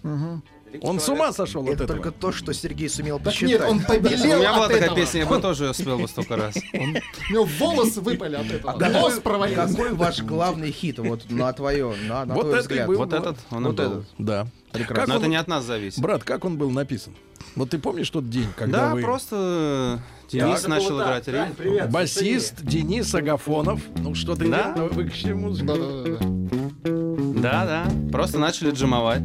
Он 0.80 0.98
с 1.00 1.08
ума 1.08 1.32
сошел 1.32 1.64
Это 1.64 1.84
этого. 1.84 1.88
только 1.88 2.10
то, 2.10 2.32
что 2.32 2.52
Сергей 2.54 2.88
сумел 2.88 3.18
посчитать. 3.18 3.48
нет, 3.48 3.62
он 3.68 3.78
У 3.78 3.82
побелел 3.82 4.38
меня 4.38 4.54
была 4.54 4.68
такая 4.68 4.94
песня, 4.94 5.20
я 5.20 5.26
бы 5.26 5.38
тоже 5.40 5.70
успел 5.70 5.98
бы 5.98 6.08
столько 6.08 6.36
раз. 6.36 6.54
У 6.72 7.32
него 7.32 7.44
волосы 7.58 8.00
выпали 8.00 8.36
от 8.36 8.50
этого. 8.50 8.72
Какой- 8.78 8.92
Нос 8.92 9.20
провалился. 9.20 9.68
Какой 9.76 9.92
ваш 9.92 10.22
главный 10.22 10.70
хит? 10.72 10.98
Вот 10.98 11.30
на 11.30 11.52
твое, 11.52 11.94
на, 12.08 12.24
твой 12.26 12.60
взгляд. 12.60 12.86
был. 12.88 12.96
Вот 12.96 13.12
этот, 13.12 13.36
Вот 13.50 13.78
этот. 13.78 14.04
Да. 14.18 14.46
Прекрасно. 14.72 15.14
Но 15.14 15.20
это 15.20 15.28
не 15.28 15.36
от 15.36 15.48
нас 15.48 15.64
зависит. 15.64 16.00
Брат, 16.00 16.24
как 16.24 16.44
он 16.46 16.56
был 16.56 16.70
написан? 16.70 17.14
Вот 17.56 17.68
ты 17.70 17.78
помнишь 17.78 18.08
тот 18.08 18.30
день, 18.30 18.48
когда 18.56 18.88
Да, 18.88 18.94
вы... 18.94 19.02
просто 19.02 20.00
Денис 20.30 20.66
начал 20.66 20.98
играть 21.02 21.28
рим. 21.28 21.90
Басист 21.90 22.62
Денис 22.62 23.14
Агафонов. 23.14 23.82
Ну, 23.96 24.14
что-то 24.14 24.48
Да? 24.48 24.72
да? 24.74 24.84
выключи 24.84 25.26
музыку. 25.34 25.76
Да, 26.84 27.64
да. 27.66 27.86
Просто 28.10 28.38
начали 28.38 28.70
джимовать. 28.70 29.22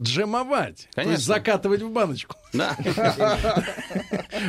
Джемовать. 0.00 0.88
То 0.94 1.00
есть 1.00 1.08
Конечно. 1.08 1.24
закатывать 1.24 1.82
в 1.82 1.90
баночку. 1.90 2.36
Да. 2.52 2.76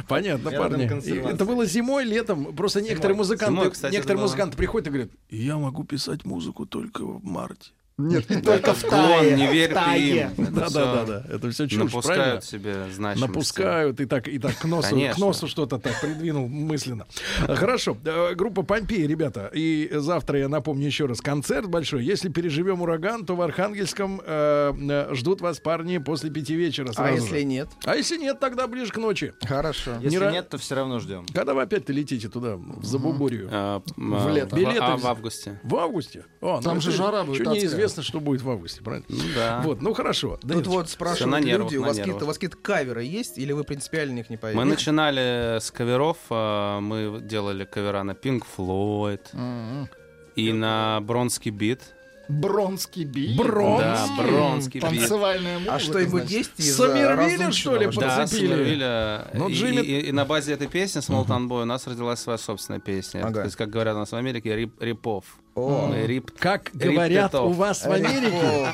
Понятно, 0.07 0.51
парни. 0.51 1.31
Это 1.31 1.45
было 1.45 1.65
зимой, 1.65 2.03
летом. 2.03 2.55
Просто 2.55 2.81
некоторые 2.81 3.15
музыканты, 3.15 3.89
некоторые 3.89 4.21
музыканты 4.21 4.57
приходят 4.57 4.87
и 4.87 4.91
говорят, 4.91 5.11
я 5.29 5.57
могу 5.57 5.83
писать 5.83 6.25
музыку 6.25 6.65
только 6.65 7.05
в 7.05 7.23
марте. 7.23 7.71
Нет, 7.99 8.25
Ну, 8.29 8.51
Это 8.51 8.75
склон, 8.75 9.35
не 9.35 9.47
верь 9.51 9.73
ты 9.73 9.97
им. 9.99 10.29
Это 10.37 10.51
Да, 10.51 10.65
всё 10.67 10.85
да, 10.85 10.93
да, 10.93 11.05
да. 11.05 11.35
Это 11.35 11.49
все 11.49 11.67
чушь, 11.67 11.79
Напускают 11.79 12.15
правильно? 12.15 12.41
себе 12.41 12.93
значимости. 12.93 13.27
Напускают 13.27 13.99
и 13.99 14.05
так, 14.05 14.27
и 14.27 14.37
так 14.37 14.55
к 14.55 14.65
носу, 14.65 14.95
к 14.95 15.17
носу 15.17 15.47
что-то 15.47 15.79
так 15.79 15.99
придвинул 15.99 16.47
мысленно. 16.47 17.07
Хорошо. 17.47 17.97
Э, 18.05 18.35
Группа 18.35 18.61
Помпеи, 18.61 19.07
ребята. 19.07 19.49
И 19.51 19.89
завтра, 19.93 20.37
я 20.37 20.47
напомню 20.47 20.85
еще 20.85 21.07
раз, 21.07 21.21
концерт 21.21 21.69
большой. 21.69 22.03
Если 22.05 22.29
переживем 22.29 22.83
ураган, 22.83 23.25
то 23.25 23.35
в 23.35 23.41
Архангельском 23.41 24.21
э, 24.23 24.73
э, 24.77 25.15
ждут 25.15 25.41
вас 25.41 25.59
парни 25.59 25.97
после 25.97 26.29
пяти 26.29 26.53
вечера 26.53 26.91
А 26.97 27.09
если 27.09 27.41
нет? 27.41 27.69
А 27.83 27.95
если 27.95 28.17
нет, 28.17 28.39
тогда 28.39 28.67
ближе 28.67 28.91
к 28.91 28.97
ночи. 28.97 29.33
Хорошо. 29.41 29.93
Если 30.01 30.31
нет, 30.31 30.49
то 30.49 30.59
все 30.59 30.75
равно 30.75 30.99
ждем. 30.99 31.25
Когда 31.33 31.55
вы 31.55 31.63
опять-то 31.63 31.93
летите 31.93 32.29
туда, 32.29 32.57
в 32.57 32.85
Забубурию? 32.85 33.49
А, 33.51 33.81
В 33.95 34.27
а, 34.27 34.31
лето. 34.31 34.55
Билеты 34.55 34.77
а, 34.81 34.97
в 34.97 35.07
августе. 35.07 35.59
В 35.63 35.75
августе? 35.77 36.25
О, 36.41 36.61
Там 36.61 36.79
же 36.79 36.91
жара 36.91 37.23
будет 37.23 37.39
Еще 37.39 37.49
адская. 37.49 37.86
Неизвестно, 37.87 38.03
что 38.03 38.19
будет 38.19 38.41
в 38.41 38.49
августе, 38.49 38.81
правильно? 38.81 39.05
Ну 39.09 39.23
да. 39.35 39.61
Вот, 39.63 39.81
ну 39.81 39.93
хорошо. 39.93 40.37
Тут 40.41 40.67
вот 40.67 40.89
спрашивают 40.89 41.31
на 41.31 41.39
нервах, 41.39 41.71
люди, 41.71 41.77
у 41.77 41.81
на 41.81 41.87
вас 41.87 41.97
нервах. 41.97 42.05
какие-то, 42.13 42.25
у 42.25 42.27
вас 42.27 42.37
какие-то 42.37 42.57
каверы 42.57 43.03
есть, 43.03 43.37
или 43.37 43.51
вы 43.51 43.63
принципиально 43.63 44.13
них 44.13 44.29
не 44.29 44.37
поверите? 44.37 44.59
Мы 44.59 44.65
начинали 44.69 45.59
с 45.59 45.71
каверов, 45.71 46.17
а, 46.29 46.79
мы 46.79 47.19
делали 47.21 47.65
кавера 47.65 48.03
на 48.03 48.11
Pink 48.11 48.43
Floyd 48.57 49.21
М-м. 49.33 49.89
и 50.35 50.53
на 50.53 50.99
Бронский 51.01 51.51
бит. 51.51 51.81
Бронский 52.29 53.03
бит. 53.03 53.37
Бронский. 53.37 53.83
Да, 54.17 54.23
Бронский 54.23 54.79
бит. 54.81 54.89
Танцевальная 54.89 55.55
музыка. 55.59 55.75
А 55.75 55.79
что-нибудь 55.79 56.21
значит. 56.23 56.37
есть 56.37 56.51
из 56.57 56.75
Сомервиля, 56.75 57.51
что 57.51 57.75
ли, 57.77 57.85
Да, 57.87 58.17
Подцепили. 58.17 58.47
Смирвиля. 58.47 59.27
Ну, 59.33 59.47
И- 59.49 59.53
Джимми- 59.53 59.81
и, 59.81 59.99
и- 60.01 60.07
и 60.07 60.11
на 60.11 60.25
базе 60.25 60.53
этой 60.53 60.67
песни 60.67 61.01
Small 61.01 61.25
Boy 61.25 61.61
у 61.61 61.65
нас 61.65 61.87
родилась 61.87 62.19
своя 62.19 62.37
собственная 62.37 62.79
песня. 62.79 63.21
Ага. 63.23 63.39
То 63.41 63.43
есть, 63.45 63.55
как 63.55 63.69
говорят 63.69 63.95
у 63.95 63.99
нас 63.99 64.11
в 64.11 64.15
Америке, 64.15 64.55
рип, 64.55 64.81
рипов. 64.81 65.25
О. 65.55 65.91
Рип, 66.05 66.31
Как 66.37 66.69
Рип 66.75 66.91
говорят 66.93 67.31
Петов. 67.31 67.45
у 67.47 67.53
вас 67.53 67.83
в 67.85 67.91
Америке, 67.91 68.67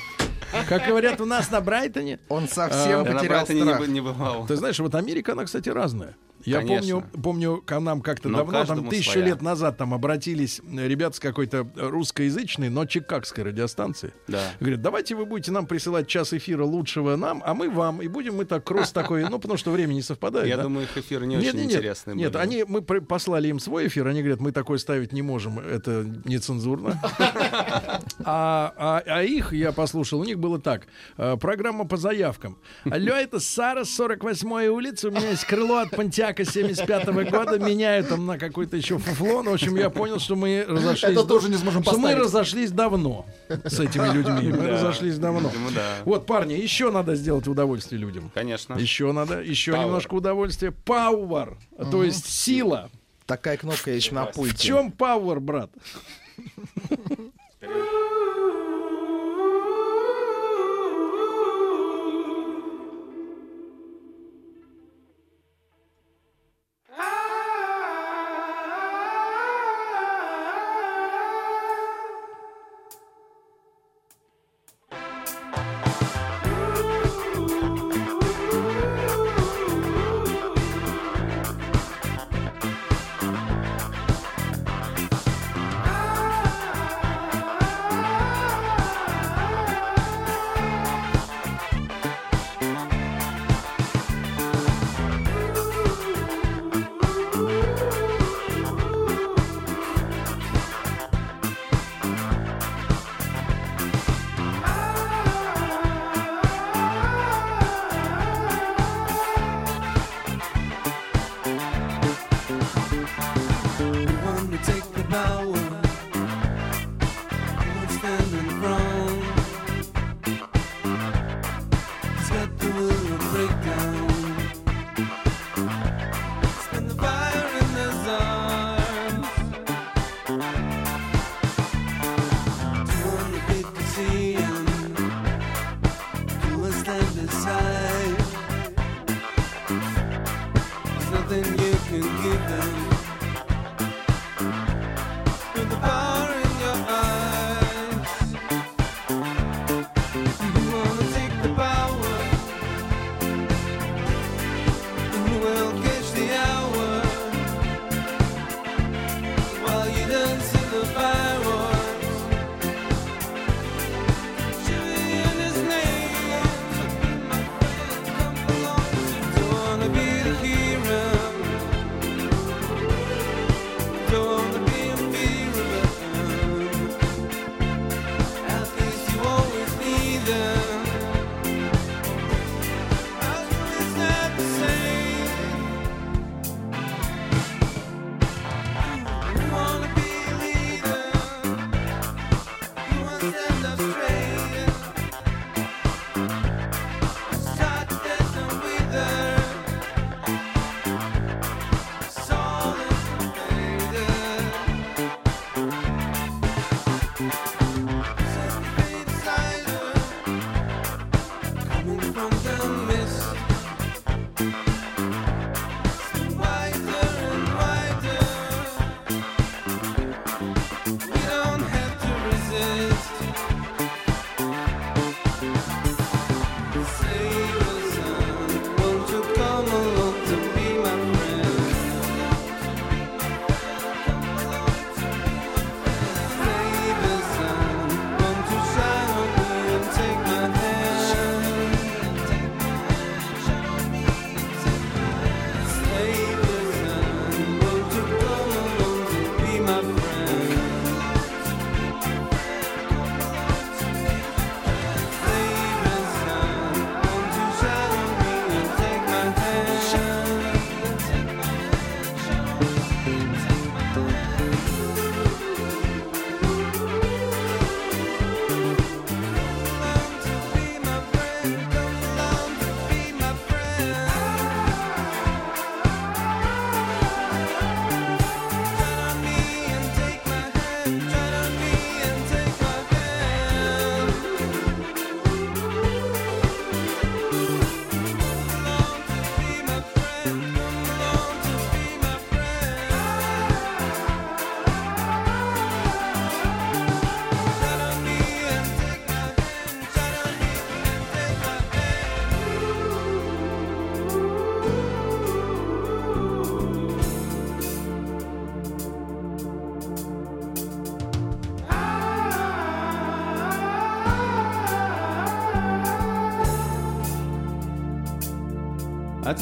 как 0.68 0.86
говорят 0.88 1.22
у 1.22 1.26
нас 1.26 1.50
на 1.50 1.62
Брайтоне, 1.62 2.20
Он 2.30 2.48
совсем 2.48 2.90
Я 2.90 2.98
на 2.98 3.04
потерял 3.06 3.24
Брайтоне 3.46 3.62
страх. 3.64 3.80
не, 3.88 3.94
не 3.94 4.02
бывал. 4.02 4.46
Ты 4.48 4.56
знаешь, 4.56 4.80
вот 4.80 4.94
Америка, 4.96 5.32
она, 5.32 5.46
кстати, 5.46 5.70
разная. 5.70 6.16
Я 6.46 6.60
Конечно. 6.60 7.02
помню, 7.02 7.22
помню, 7.24 7.64
к 7.66 7.80
нам 7.80 8.02
как-то 8.02 8.30
Но 8.30 8.40
давно, 8.40 8.66
там 8.66 8.90
тысячу 8.90 9.12
своя. 9.12 9.28
лет 9.28 9.42
назад, 9.42 9.78
там 9.78 9.94
обратились 9.94 10.62
э, 10.66 10.88
ребята 10.88 11.16
с 11.16 11.20
какой-то 11.20 11.68
русскоязычной, 11.76 12.70
но 12.70 12.86
чикагской 12.86 13.46
радиостанции. 13.46 14.14
Да. 14.28 14.52
Говорят, 14.60 14.82
давайте 14.82 15.16
вы 15.16 15.26
будете 15.26 15.52
нам 15.52 15.66
присылать 15.68 16.08
час 16.08 16.34
эфира 16.34 16.66
лучшего 16.66 17.16
нам, 17.16 17.42
а 17.46 17.54
мы 17.54 17.70
вам. 17.70 18.02
И 18.02 18.08
будем 18.08 18.36
мы 18.36 18.46
так 18.46 18.64
кросс 18.66 18.92
такой, 18.92 19.28
ну, 19.30 19.40
потому 19.40 19.58
что 19.58 19.72
время 19.72 19.94
не 19.94 20.02
совпадает. 20.02 20.48
Я 20.48 20.58
да? 20.58 20.64
думаю, 20.64 20.84
их 20.86 20.98
эфиры 20.98 21.26
не 21.26 21.36
Нет, 21.36 21.50
очень 21.50 21.60
нет, 21.60 21.68
нет. 21.68 21.78
интересные 21.78 22.16
Нет, 22.16 22.34
были. 22.34 22.42
они, 22.42 22.64
мы 22.68 22.82
послали 22.82 23.48
им 23.48 23.60
свой 23.60 23.88
эфир, 23.88 24.08
они 24.08 24.20
говорят, 24.22 24.40
мы 24.40 24.52
такой 24.52 24.80
ставить 24.80 25.14
не 25.14 25.22
можем, 25.22 25.60
это 25.60 26.06
нецензурно. 26.26 27.00
А, 28.26 28.74
а, 28.78 29.04
а 29.06 29.24
их, 29.24 29.52
я 29.54 29.72
послушал, 29.72 30.20
у 30.22 30.24
них 30.24 30.40
было 30.40 30.60
так. 30.60 30.88
э, 31.18 31.36
Программа 31.38 31.86
по 31.86 31.98
заявкам. 31.98 32.58
Алло, 32.90 33.14
это 33.16 33.40
Сара, 33.40 33.82
48-я 33.82 34.72
улица, 34.72 35.10
у 35.10 35.12
меня 35.12 35.32
есть 35.32 35.46
крыло 35.46 35.80
от 35.80 35.90
Пантиака 35.92 36.33
75-го 36.42 37.30
года, 37.30 37.60
меняю 37.60 38.04
там 38.04 38.26
на 38.26 38.40
какое-то 38.40 38.76
еще 38.76 38.98
фуфло, 38.98 39.44
но, 39.44 39.52
в 39.52 39.54
общем, 39.54 39.76
я 39.76 39.92
понял, 39.92 40.18
что 40.20 40.36
мы 40.36 40.66
разошлись... 40.68 41.12
Это 41.12 41.24
тоже 41.24 41.50
не 41.50 41.58
сможем 41.58 41.84
что 41.84 41.94
мы 41.98 42.08
поставить. 42.10 42.24
разошлись 42.26 42.72
давно 42.72 43.26
с 43.48 43.80
этими 43.80 44.12
людьми. 44.14 44.50
Мы 44.52 44.58
Да. 44.58 44.68
разошлись 44.72 45.18
давно. 45.20 45.50
Видимо, 45.50 45.72
да. 45.72 45.98
Вот, 46.06 46.26
парни, 46.26 46.54
еще 46.54 46.92
надо 46.92 47.16
сделать 47.16 47.48
удовольствие 47.48 48.02
людям. 48.02 48.32
Конечно. 48.34 48.74
Еще 48.76 49.12
надо, 49.12 49.42
еще 49.42 49.72
Power. 49.74 49.84
немножко 49.86 50.14
удовольствия. 50.16 50.74
Power, 50.86 51.56
то 51.92 52.04
есть 52.04 52.26
сила. 52.26 52.90
Такая 53.26 53.56
кнопка 53.58 53.92
есть 53.92 54.12
на 54.12 54.26
В 54.26 54.32
пульте. 54.34 54.58
чем 54.58 54.94
power, 54.98 55.40
брат? 55.40 55.70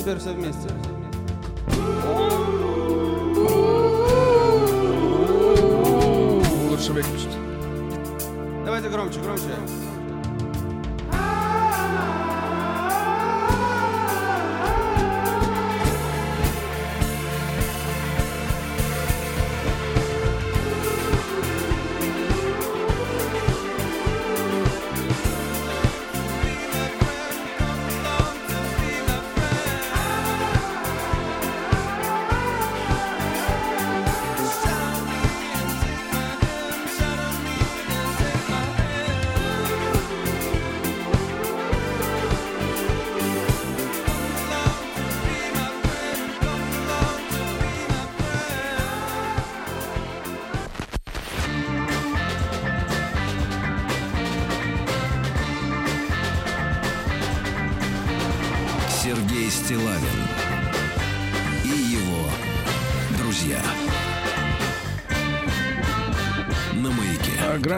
А 0.02 0.04
теперь 0.04 0.18
все 0.18 0.34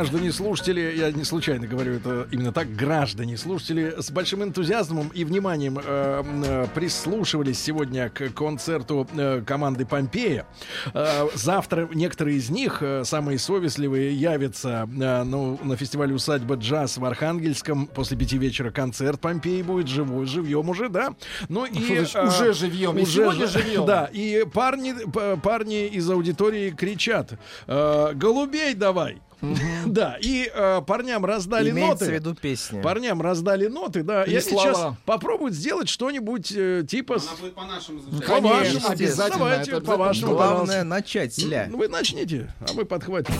Граждане 0.03 0.33
слушатели, 0.33 0.95
я 0.97 1.13
не 1.13 1.23
случайно 1.23 1.65
говорю 1.65 1.93
это 1.93 2.27
именно 2.29 2.51
так, 2.51 2.75
граждане 2.75 3.37
слушатели 3.37 3.95
с 3.97 4.11
большим 4.11 4.43
энтузиазмом 4.43 5.07
и 5.13 5.23
вниманием 5.23 5.79
э, 5.81 6.23
э, 6.45 6.67
прислушивались 6.75 7.57
сегодня 7.57 8.09
к 8.09 8.27
концерту 8.31 9.07
э, 9.15 9.41
команды 9.47 9.85
Помпея. 9.85 10.45
Э, 10.93 11.27
завтра 11.35 11.87
некоторые 11.93 12.35
из 12.35 12.49
них, 12.49 12.79
э, 12.81 13.05
самые 13.05 13.39
совестливые, 13.39 14.13
явятся 14.13 14.89
э, 14.93 15.23
ну, 15.23 15.57
на 15.63 15.77
фестивале 15.77 16.13
«Усадьба 16.13 16.55
джаз» 16.55 16.97
в 16.97 17.05
Архангельском. 17.05 17.87
После 17.87 18.17
пяти 18.17 18.37
вечера 18.37 18.71
концерт 18.71 19.21
Помпеи 19.21 19.61
будет 19.61 19.87
живой, 19.87 20.25
живьем 20.25 20.67
уже, 20.67 20.89
да? 20.89 21.15
Ну 21.47 21.63
и... 21.63 21.79
Значит 21.79 22.15
э, 22.15 22.27
уже 22.27 22.53
живьем? 22.53 22.97
И 22.97 23.03
уже 23.03 23.11
сегодня 23.21 23.47
ж- 23.47 23.51
живьем. 23.51 23.85
Да, 23.85 24.09
и 24.11 24.43
парни, 24.53 24.95
парни 25.37 25.87
из 25.87 26.09
аудитории 26.09 26.71
кричат, 26.71 27.39
э, 27.67 28.11
голубей 28.15 28.73
давай. 28.73 29.21
Да, 29.85 30.17
и 30.21 30.49
э, 30.53 30.81
парням 30.87 31.25
раздали 31.25 31.69
Имеется 31.71 32.05
ноты. 32.05 32.05
в 32.05 32.09
виду 32.13 32.35
песня. 32.35 32.81
Парням 32.81 33.21
раздали 33.21 33.67
ноты, 33.67 34.03
да. 34.03 34.23
И 34.23 34.39
слова. 34.39 34.63
сейчас 34.63 34.97
попробуют 35.05 35.53
сделать 35.53 35.89
что-нибудь 35.89 36.51
э, 36.55 36.83
типа... 36.87 37.17
будет 37.39 37.53
по-нашему 37.53 38.01
По-вашему. 38.21 38.87
обязательно, 38.87 39.37
Давайте, 39.39 39.81
по-вашему, 39.81 40.33
Главное 40.33 40.83
начать 40.83 41.33
с 41.33 41.39
ля. 41.43 41.67
Ну, 41.69 41.77
Вы 41.77 41.87
начните, 41.89 42.53
а 42.61 42.73
мы 42.73 42.85
подхватим. 42.85 43.33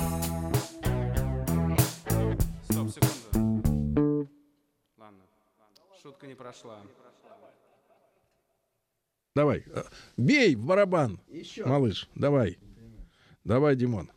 Стоп, 2.69 2.89
секунду. 2.89 4.30
Ладно. 4.97 5.19
Шутка 6.01 6.27
не 6.27 6.35
прошла. 6.35 6.80
Давай. 9.35 9.63
э, 9.73 9.84
Бей 10.17 10.55
в 10.55 10.65
барабан. 10.65 11.19
Малыш, 11.65 12.07
давай. 12.15 12.59
Давай, 13.43 13.75
Димон. 13.75 14.09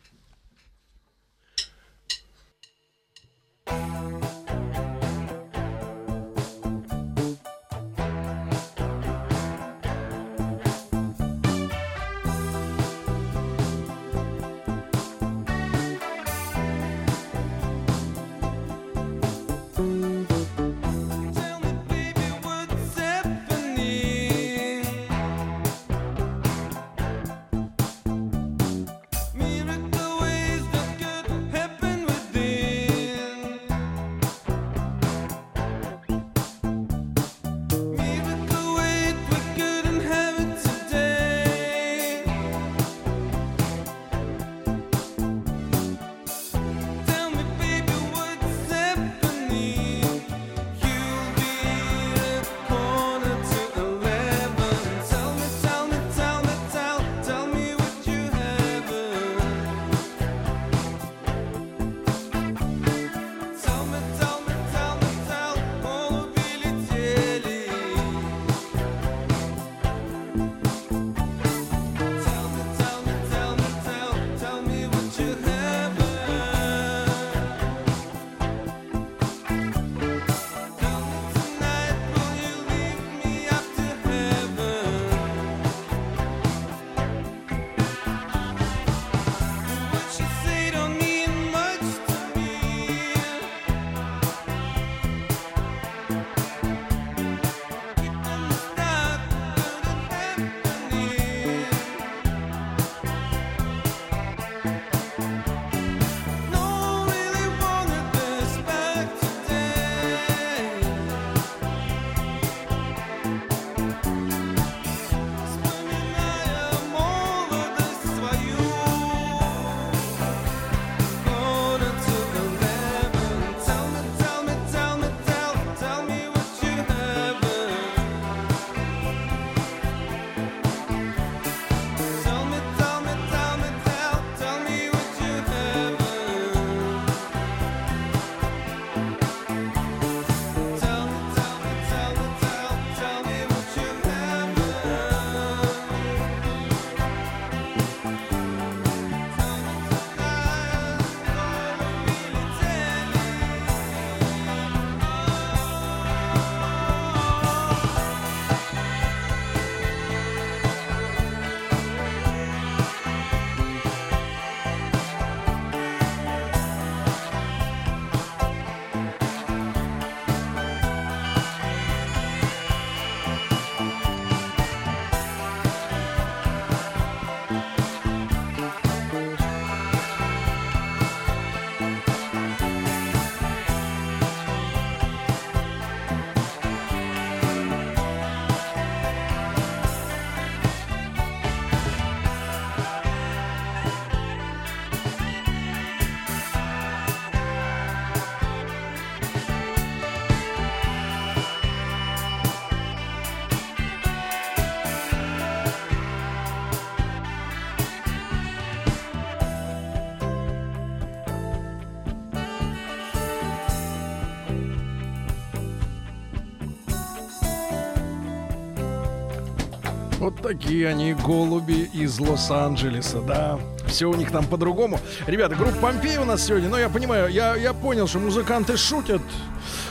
Такие 220.47 220.87
они 220.87 221.13
голуби 221.13 221.91
из 221.93 222.21
Лос-Анджелеса, 222.21 223.21
да. 223.21 223.59
Все 223.89 224.09
у 224.09 224.15
них 224.15 224.31
там 224.31 224.47
по-другому. 224.47 225.01
Ребята, 225.27 225.57
группа 225.57 225.75
Помпей 225.79 226.19
у 226.19 226.25
нас 226.25 226.47
сегодня. 226.47 226.69
Но 226.69 226.79
я 226.79 226.89
понимаю, 226.89 227.29
я, 227.33 227.57
я 227.57 227.73
понял, 227.75 228.07
что 228.07 228.21
музыканты 228.21 228.77
шутят. 228.77 229.23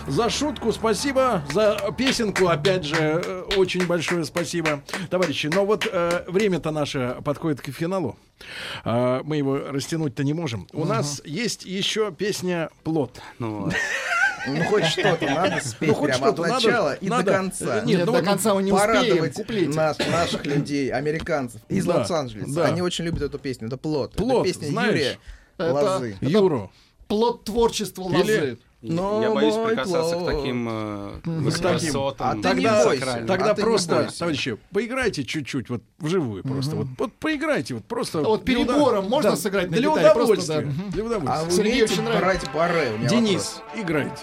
За 0.07 0.30
шутку 0.30 0.72
спасибо, 0.72 1.41
за 1.52 1.77
песенку, 1.98 2.48
опять 2.48 2.86
же, 2.86 2.95
э, 2.95 3.44
очень 3.57 3.86
большое 3.86 4.23
спасибо, 4.23 4.82
товарищи. 5.10 5.48
Но 5.53 5.65
вот 5.65 5.88
э, 5.91 6.23
время-то 6.27 6.72
наше 6.72 7.18
подходит 7.26 7.60
к 7.60 7.69
финалу. 7.72 8.15
А, 8.84 9.23
мы 9.23 9.38
его 9.38 9.57
растянуть-то 9.57 10.23
не 10.23 10.34
можем. 10.34 10.68
У 10.72 10.86
нас 10.86 11.22
есть 11.26 11.65
еще 11.65 12.11
песня 12.11 12.69
«Плод». 12.84 13.19
Ну, 13.40 13.72
Ну, 14.47 14.63
хоть 14.65 14.85
что-то 14.85 15.26
надо 15.26 15.59
спеть 15.63 15.89
Ну, 15.89 15.95
хоть 15.95 16.09
прямо 16.09 16.27
от 16.27 16.34
что-то 16.35 16.41
надо. 16.49 16.53
начала 16.67 16.93
и 16.93 17.09
Надо. 17.09 17.23
до 17.23 17.31
конца. 17.31 17.76
Нет, 17.77 17.85
Нет, 17.85 17.99
ну, 18.01 18.05
до 18.05 18.11
вот 18.13 18.23
конца 18.26 18.53
мы 18.53 18.63
не 18.63 18.72
успеем, 18.72 18.93
Порадовать 18.93 19.34
куплете. 19.34 19.69
наш- 19.77 19.97
наших 19.99 20.45
людей, 20.45 20.91
американцев 20.91 21.61
из 21.69 21.85
Да, 21.85 21.97
Лос-Анджелеса. 21.97 22.53
да. 22.53 22.65
Они 22.65 22.81
очень 22.81 23.05
любят 23.05 23.22
эту 23.22 23.39
песню. 23.39 23.67
Это 23.67 23.77
«Плод». 23.77 24.13
«Плод», 24.13 24.45
Это 24.45 24.53
песня 24.59 24.67
знаешь, 24.72 24.89
Юрия 24.91 25.17
это- 25.57 25.73
Лозы. 25.73 26.15
это 26.22 26.26
Юру. 26.30 26.72
Плод 27.07 27.43
творчества 27.43 28.03
Или- 28.09 28.17
лозы. 28.17 28.57
Но 28.87 29.21
я 29.21 29.31
боюсь 29.31 29.55
мой 29.55 29.67
прикасаться 29.69 30.15
к 30.15 30.25
таким 30.25 30.67
э, 30.69 31.11
таким. 31.23 32.15
А 32.19 32.35
не 32.35 32.41
Тогда, 32.41 32.85
бойся. 32.85 33.23
тогда 33.27 33.51
А 33.51 33.55
просто, 33.55 34.09
товарищи, 34.17 34.57
поиграйте 34.71 35.23
чуть-чуть, 35.23 35.69
вот 35.69 35.81
вживую 35.99 36.43
просто. 36.43 36.75
Вот, 36.75 36.87
вот 36.97 37.13
поиграйте, 37.13 37.73
вот 37.75 37.85
просто. 37.85 38.19
А 38.19 38.23
вот 38.23 38.45
перебором 38.45 39.09
можно 39.09 39.35
сыграть 39.35 39.69
на 39.71 39.77
Для 39.77 39.89
гитаре? 39.89 40.13
Просто, 40.13 40.21
удовольствия. 40.23 40.61
да. 40.61 40.67
Мгм. 40.67 40.91
Для 40.91 41.03
А 41.03 41.05
удовольствия. 41.05 41.45
вы 41.45 41.51
Сергею 41.51 41.85
умеете 41.85 42.01
брать 42.19 42.43
меня 42.97 43.09
Денис, 43.09 43.61
играйте. 43.75 44.21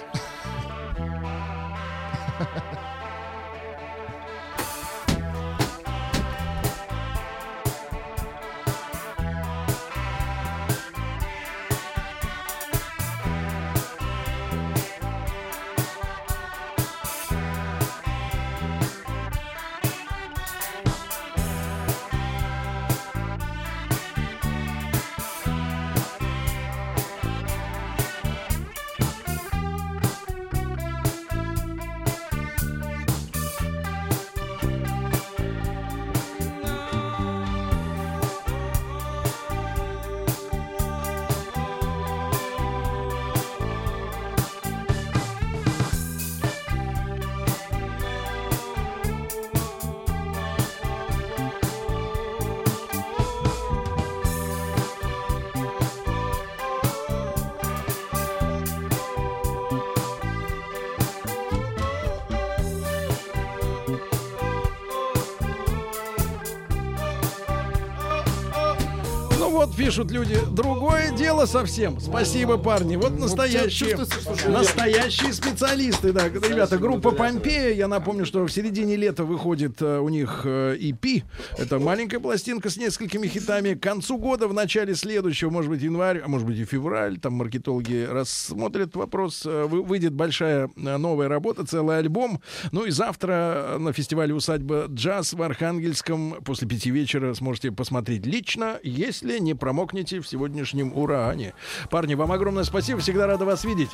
Пишут 69.93 70.11
люди, 70.11 70.39
другое 70.51 71.13
дело 71.13 71.45
совсем. 71.45 72.01
Спасибо, 72.01 72.57
парни. 72.57 72.97
Вот 72.97 73.19
настоящие, 73.19 73.95
что 73.95 74.35
же 74.35 74.49
настоящие 74.49 75.35
специалисты. 75.35 76.15
Да, 76.15 76.29
ребята, 76.29 76.79
группа 76.79 77.11
Помпея. 77.11 77.75
Я 77.75 77.89
напомню, 77.89 78.25
что 78.25 78.43
в 78.47 78.51
середине 78.51 78.97
лета 78.97 79.25
выходит 79.25 79.83
э, 79.83 79.99
у 79.99 80.09
них 80.09 80.43
э, 80.47 80.79
EP. 80.81 81.25
Это 81.59 81.79
маленькая 81.79 82.21
пластинка 82.21 82.71
с 82.71 82.79
несколькими 82.79 83.27
хитами. 83.27 83.75
К 83.75 83.83
концу 83.83 84.17
года, 84.17 84.49
в 84.49 84.55
начале 84.55 84.95
следующего, 84.95 85.51
может 85.51 85.71
быть, 85.71 85.83
январь, 85.83 86.23
а 86.25 86.29
может 86.29 86.47
быть 86.47 86.57
и 86.57 86.65
февраль, 86.65 87.19
там 87.19 87.35
маркетологи 87.35 88.07
рассмотрят 88.11 88.97
вопрос. 88.97 89.43
э, 89.45 89.67
вы- 89.69 89.83
Выйдет 89.83 90.15
большая 90.15 90.71
э, 90.75 90.97
новая 90.97 91.29
работа, 91.29 91.67
целый 91.67 91.99
альбом. 91.99 92.41
Ну 92.71 92.87
и 92.87 92.91
завтра 92.91 93.77
на 93.79 93.93
фестивале 93.93 94.33
«Усадьба 94.33 94.87
джаз» 94.89 95.35
в 95.35 95.43
Архангельском 95.43 96.37
после 96.43 96.67
пяти 96.67 96.91
вечера 96.91 97.35
сможете 97.35 97.73
посмотреть 97.73 98.25
лично, 98.25 98.79
если 98.83 99.39
не 99.39 99.55
промокнете 99.83 100.21
в 100.21 100.29
сегодняшнем 100.29 100.97
уране. 100.97 101.55
Парни, 101.91 102.15
вам 102.15 102.31
огромное 102.31 102.65
спасибо, 102.65 103.01
всегда 103.01 103.27
рада 103.27 103.45
вас 103.45 103.65
видеть. 103.65 103.91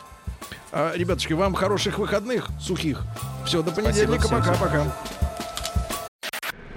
А, 0.70 0.92
ребятушки, 0.94 1.32
вам 1.32 1.54
хороших 1.54 1.98
выходных, 1.98 2.48
сухих. 2.60 3.04
Все, 3.46 3.62
до 3.62 3.70
понедельника, 3.70 4.28
пока-пока. 4.28 4.92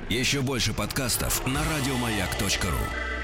Еще 0.09 0.41
больше 0.41 0.73
подкастов 0.73 1.45
на 1.45 1.59
радиомаяк.ру. 1.59 3.20